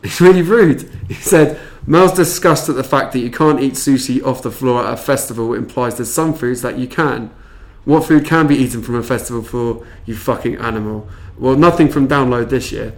It's 0.03 0.19
really 0.19 0.41
rude. 0.41 0.81
He 1.07 1.13
said, 1.13 1.61
Merl's 1.85 2.13
disgust 2.13 2.67
at 2.67 2.75
the 2.75 2.83
fact 2.83 3.13
that 3.13 3.19
you 3.19 3.31
can't 3.31 3.61
eat 3.61 3.75
sushi 3.75 4.21
off 4.21 4.41
the 4.41 4.51
floor 4.51 4.83
at 4.85 4.93
a 4.93 4.97
festival 4.97 5.53
implies 5.53 5.95
there's 5.95 6.13
some 6.13 6.33
foods 6.33 6.61
that 6.61 6.77
you 6.77 6.87
can. 6.89 7.31
What 7.85 8.05
food 8.05 8.25
can 8.25 8.47
be 8.47 8.55
eaten 8.55 8.81
from 8.81 8.95
a 8.95 9.03
festival 9.03 9.41
floor, 9.41 9.85
you 10.05 10.15
fucking 10.15 10.57
animal? 10.57 11.07
Well, 11.37 11.55
nothing 11.55 11.89
from 11.89 12.07
download 12.07 12.49
this 12.49 12.71
year. 12.71 12.93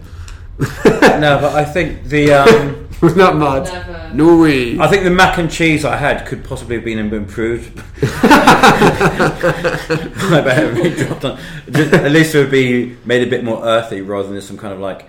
no, 0.58 1.38
but 1.40 1.54
I 1.54 1.64
think 1.64 2.04
the 2.04 2.32
um, 2.32 2.88
Was 3.02 3.14
that 3.16 3.34
mud? 3.34 3.64
Never. 3.64 4.10
No 4.14 4.40
way. 4.40 4.78
I 4.78 4.86
think 4.86 5.02
the 5.02 5.10
mac 5.10 5.36
and 5.36 5.50
cheese 5.50 5.84
I 5.84 5.96
had 5.96 6.24
could 6.24 6.44
possibly 6.44 6.76
have 6.76 6.84
been 6.84 7.00
improved. 7.00 7.82
I 8.02 9.40
bet 10.44 10.62
it 10.62 10.72
really 10.72 10.94
dropped 10.94 11.24
on. 11.24 11.36
Just, 11.68 11.92
at 11.94 12.12
least 12.12 12.32
it 12.36 12.38
would 12.38 12.52
be 12.52 12.96
made 13.04 13.26
a 13.26 13.30
bit 13.30 13.42
more 13.42 13.64
earthy 13.64 14.02
rather 14.02 14.28
than 14.28 14.40
some 14.40 14.56
kind 14.56 14.72
of 14.72 14.78
like 14.78 15.08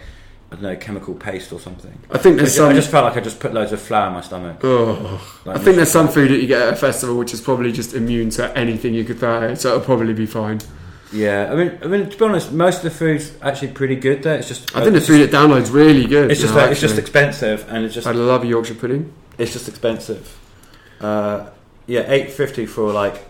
I 0.53 0.55
don't 0.55 0.63
know 0.65 0.75
chemical 0.75 1.15
paste 1.15 1.51
or 1.51 1.59
something. 1.59 1.97
I 2.11 2.19
think 2.19 2.35
I 2.35 2.37
there's 2.37 2.49
just, 2.49 2.57
some. 2.57 2.69
I 2.69 2.73
just 2.73 2.91
felt 2.91 3.05
like 3.05 3.17
I 3.17 3.21
just 3.21 3.39
put 3.39 3.55
loads 3.55 3.71
of 3.71 3.81
flour 3.81 4.09
in 4.09 4.13
my 4.13 4.21
stomach. 4.21 4.59
Oh, 4.63 5.19
Like, 5.45 5.57
I 5.57 5.59
think 5.59 5.77
there's 5.77 5.91
some 5.91 6.07
food 6.07 6.29
that 6.29 6.39
you 6.39 6.45
get 6.45 6.61
at 6.61 6.73
a 6.73 6.75
festival 6.75 7.17
which 7.17 7.33
is 7.33 7.41
probably 7.41 7.71
just 7.71 7.95
immune 7.95 8.29
to 8.31 8.55
anything 8.55 8.93
you 8.93 9.03
could 9.03 9.17
throw 9.17 9.37
at 9.41 9.49
it, 9.49 9.59
so 9.59 9.69
it'll 9.69 9.81
probably 9.81 10.13
be 10.13 10.27
fine. 10.27 10.59
Yeah, 11.11 11.51
I 11.51 11.55
mean, 11.55 11.79
I 11.81 11.87
mean 11.87 12.07
to 12.07 12.15
be 12.15 12.23
honest, 12.23 12.51
most 12.51 12.77
of 12.77 12.83
the 12.83 12.91
food's 12.91 13.33
actually 13.41 13.69
pretty 13.69 13.95
good 13.95 14.21
there. 14.21 14.37
It's 14.37 14.47
just 14.47 14.75
I 14.75 14.81
think 14.81 14.93
the 14.93 15.01
food 15.01 15.21
at 15.21 15.31
download's 15.31 15.71
really 15.71 16.05
good. 16.05 16.29
It's 16.29 16.39
just 16.39 16.53
like, 16.53 16.69
it's 16.69 16.81
just 16.81 16.99
expensive 16.99 17.65
and 17.69 17.83
it's 17.83 17.95
just 17.95 18.05
I 18.05 18.11
love 18.11 18.45
Yorkshire 18.45 18.75
pudding. 18.75 19.11
it's 19.39 19.53
just 19.53 19.67
expensive. 19.67 20.39
Uh, 21.01 21.49
yeah, 21.87 22.03
eight 22.07 22.31
fifty 22.31 22.67
for 22.67 22.93
like 22.93 23.23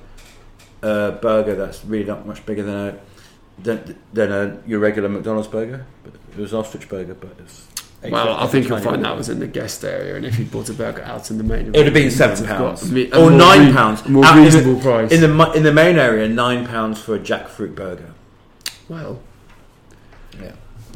a 0.82 1.14
burger 1.22 1.56
that's 1.56 1.86
really 1.86 2.06
not 2.06 2.26
much 2.28 2.46
bigger 2.46 2.64
than 2.64 2.76
a 2.76 3.00
than, 3.62 3.98
than 4.12 4.32
a 4.32 4.58
your 4.68 4.80
regular 4.80 5.08
McDonald's 5.08 5.48
burger. 5.48 5.86
But 6.34 6.40
it 6.40 6.42
was 6.44 6.54
ostrich 6.54 6.90
burger, 6.90 7.14
but 7.14 7.32
it's. 7.40 7.68
Well, 8.10 8.34
I 8.36 8.48
think 8.48 8.68
you'll 8.68 8.80
find 8.80 9.06
that 9.06 9.16
was 9.16 9.30
in 9.30 9.40
the 9.40 9.48
guest 9.48 9.86
area, 9.86 10.16
and 10.18 10.26
if 10.26 10.38
you 10.38 10.44
bought 10.44 10.68
a 10.68 10.74
burger 10.74 11.04
out 11.04 11.32
in 11.32 11.38
the 11.38 11.44
main, 11.44 11.68
It 11.68 11.78
would 11.78 11.86
have 11.86 11.94
been 11.94 12.12
seven 12.12 12.46
pounds 12.46 12.92
me- 12.92 13.10
or 13.14 13.32
nine 13.32 13.68
rea- 13.68 13.74
pounds. 13.74 14.06
more 14.10 14.26
Out 14.26 14.34
in 14.38 14.44
the- 14.44 14.46
reasonable 14.52 14.82
price. 14.82 15.10
in 15.12 15.22
the 15.22 15.52
in 15.54 15.64
the 15.64 15.72
main 15.72 15.98
area. 15.98 16.28
Nine 16.28 16.68
pounds 16.68 17.00
for 17.00 17.16
a 17.16 17.20
jackfruit 17.20 17.76
burger. 17.76 18.10
well, 18.90 19.20
Yeah. 20.42 20.52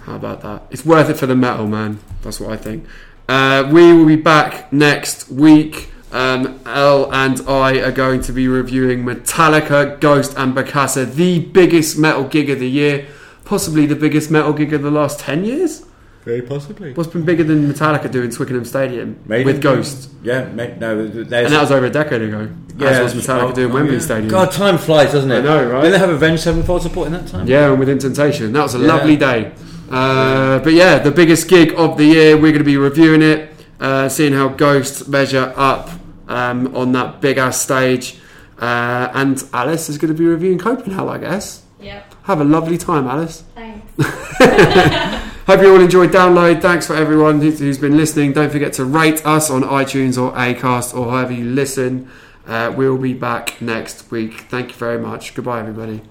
How 0.06 0.16
about 0.16 0.42
that? 0.42 0.64
It's 0.70 0.86
worth 0.86 1.10
it 1.10 1.16
for 1.18 1.28
the 1.28 1.36
metal, 1.36 1.66
man. 1.68 2.00
That's 2.24 2.40
what 2.42 2.52
I 2.52 2.58
think. 2.58 2.86
Uh, 3.30 3.70
we 3.72 3.94
will 3.94 4.06
be 4.06 4.16
back 4.18 4.72
next 4.74 5.30
week. 5.32 5.92
Um, 6.12 6.60
Elle 6.66 7.10
and 7.14 7.42
I 7.48 7.80
are 7.80 7.92
going 7.92 8.22
to 8.22 8.32
be 8.34 8.48
reviewing 8.48 9.04
Metallica, 9.06 10.00
Ghost, 10.00 10.34
and 10.38 10.54
Bokassa, 10.56 11.06
the 11.14 11.40
biggest 11.40 11.98
metal 11.98 12.24
gig 12.24 12.50
of 12.50 12.60
the 12.60 12.70
year, 12.70 13.06
possibly 13.48 13.86
the 13.86 13.96
biggest 13.96 14.30
metal 14.30 14.54
gig 14.54 14.74
of 14.74 14.82
the 14.84 14.92
last 14.92 15.20
10 15.20 15.46
years. 15.46 15.86
Very 16.26 16.42
possibly. 16.42 16.94
What's 16.94 17.10
been 17.10 17.24
bigger 17.24 17.46
than 17.46 17.72
Metallica 17.72 18.12
doing 18.12 18.30
Twickenham 18.30 18.66
Stadium 18.66 19.18
with 19.28 19.62
Ghost? 19.62 20.12
Yeah, 20.24 20.44
mate, 20.50 20.78
no, 20.78 21.08
there's 21.08 21.16
And 21.16 21.54
that 21.54 21.62
was 21.62 21.72
over 21.72 21.86
a 21.86 21.90
decade 21.90 22.22
ago. 22.22 22.50
Yeah, 22.78 22.90
as 22.90 23.16
was 23.16 23.26
Metallica 23.26 23.52
oh, 23.52 23.54
doing 23.54 23.72
oh, 23.72 23.76
Wembley 23.76 23.96
yeah. 23.96 24.02
Stadium. 24.02 24.30
God, 24.30 24.52
time 24.52 24.78
flies, 24.78 25.14
doesn't 25.14 25.32
it? 25.32 25.40
I 25.40 25.42
know, 25.42 25.70
right? 25.70 25.82
Didn't 25.84 25.94
they 25.94 26.00
have 26.00 26.10
Avenged 26.10 26.44
Sevenfold 26.44 26.82
support 26.82 27.08
in 27.08 27.14
that 27.14 27.28
time? 27.28 27.48
Yeah, 27.48 27.70
and 27.72 27.80
with 27.80 28.02
Temptation. 28.02 28.52
That 28.52 28.64
was 28.64 28.76
a 28.76 28.80
Yeah. 28.80 28.88
lovely 28.88 29.16
day. 29.16 29.54
Uh, 29.90 30.60
but 30.60 30.74
yeah, 30.74 31.00
the 31.00 31.12
biggest 31.12 31.48
gig 31.48 31.74
of 31.78 31.98
the 31.98 32.04
year. 32.06 32.36
We're 32.36 32.52
going 32.52 32.58
to 32.58 32.66
be 32.66 32.76
reviewing 32.76 33.22
it, 33.22 33.50
uh, 33.80 34.10
seeing 34.10 34.34
how 34.34 34.50
Ghost 34.50 35.08
measure 35.08 35.54
up 35.56 35.90
um, 36.28 36.76
on 36.76 36.92
that 36.92 37.22
big 37.22 37.38
ass 37.38 37.62
stage. 37.62 38.18
Uh, 38.60 39.10
and 39.14 39.42
Alice 39.54 39.88
is 39.88 39.98
going 39.98 40.14
to 40.14 40.18
be 40.18 40.26
reviewing 40.26 40.58
Copenhagen, 40.58 41.08
I 41.08 41.18
guess. 41.20 41.64
Yep. 41.80 42.07
Have 42.28 42.42
a 42.42 42.44
lovely 42.44 42.78
time, 42.78 43.08
Alice. 43.08 43.44
Thanks. 43.56 43.88
Hope 45.48 45.62
you 45.62 45.74
all 45.74 45.80
enjoyed 45.80 46.12
download. 46.12 46.62
Thanks 46.62 46.86
for 46.86 46.94
everyone 46.94 47.40
who's, 47.40 47.60
who's 47.60 47.78
been 47.78 47.96
listening. 47.96 48.34
Don't 48.34 48.52
forget 48.52 48.74
to 48.74 48.84
rate 48.84 49.26
us 49.26 49.50
on 49.50 49.64
iTunes 49.64 50.22
or 50.22 50.34
Acast 50.34 50.94
or 50.94 51.10
however 51.10 51.32
you 51.32 51.46
listen. 51.46 52.12
Uh, 52.46 52.74
we'll 52.76 52.98
be 52.98 53.14
back 53.14 53.62
next 53.62 54.12
week. 54.12 54.42
Thank 54.50 54.72
you 54.72 54.76
very 54.76 55.00
much. 55.00 55.36
Goodbye, 55.36 55.62
everybody. 55.62 56.02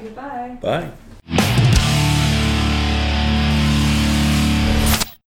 Goodbye. 0.00 0.58
Bye. 0.62 1.70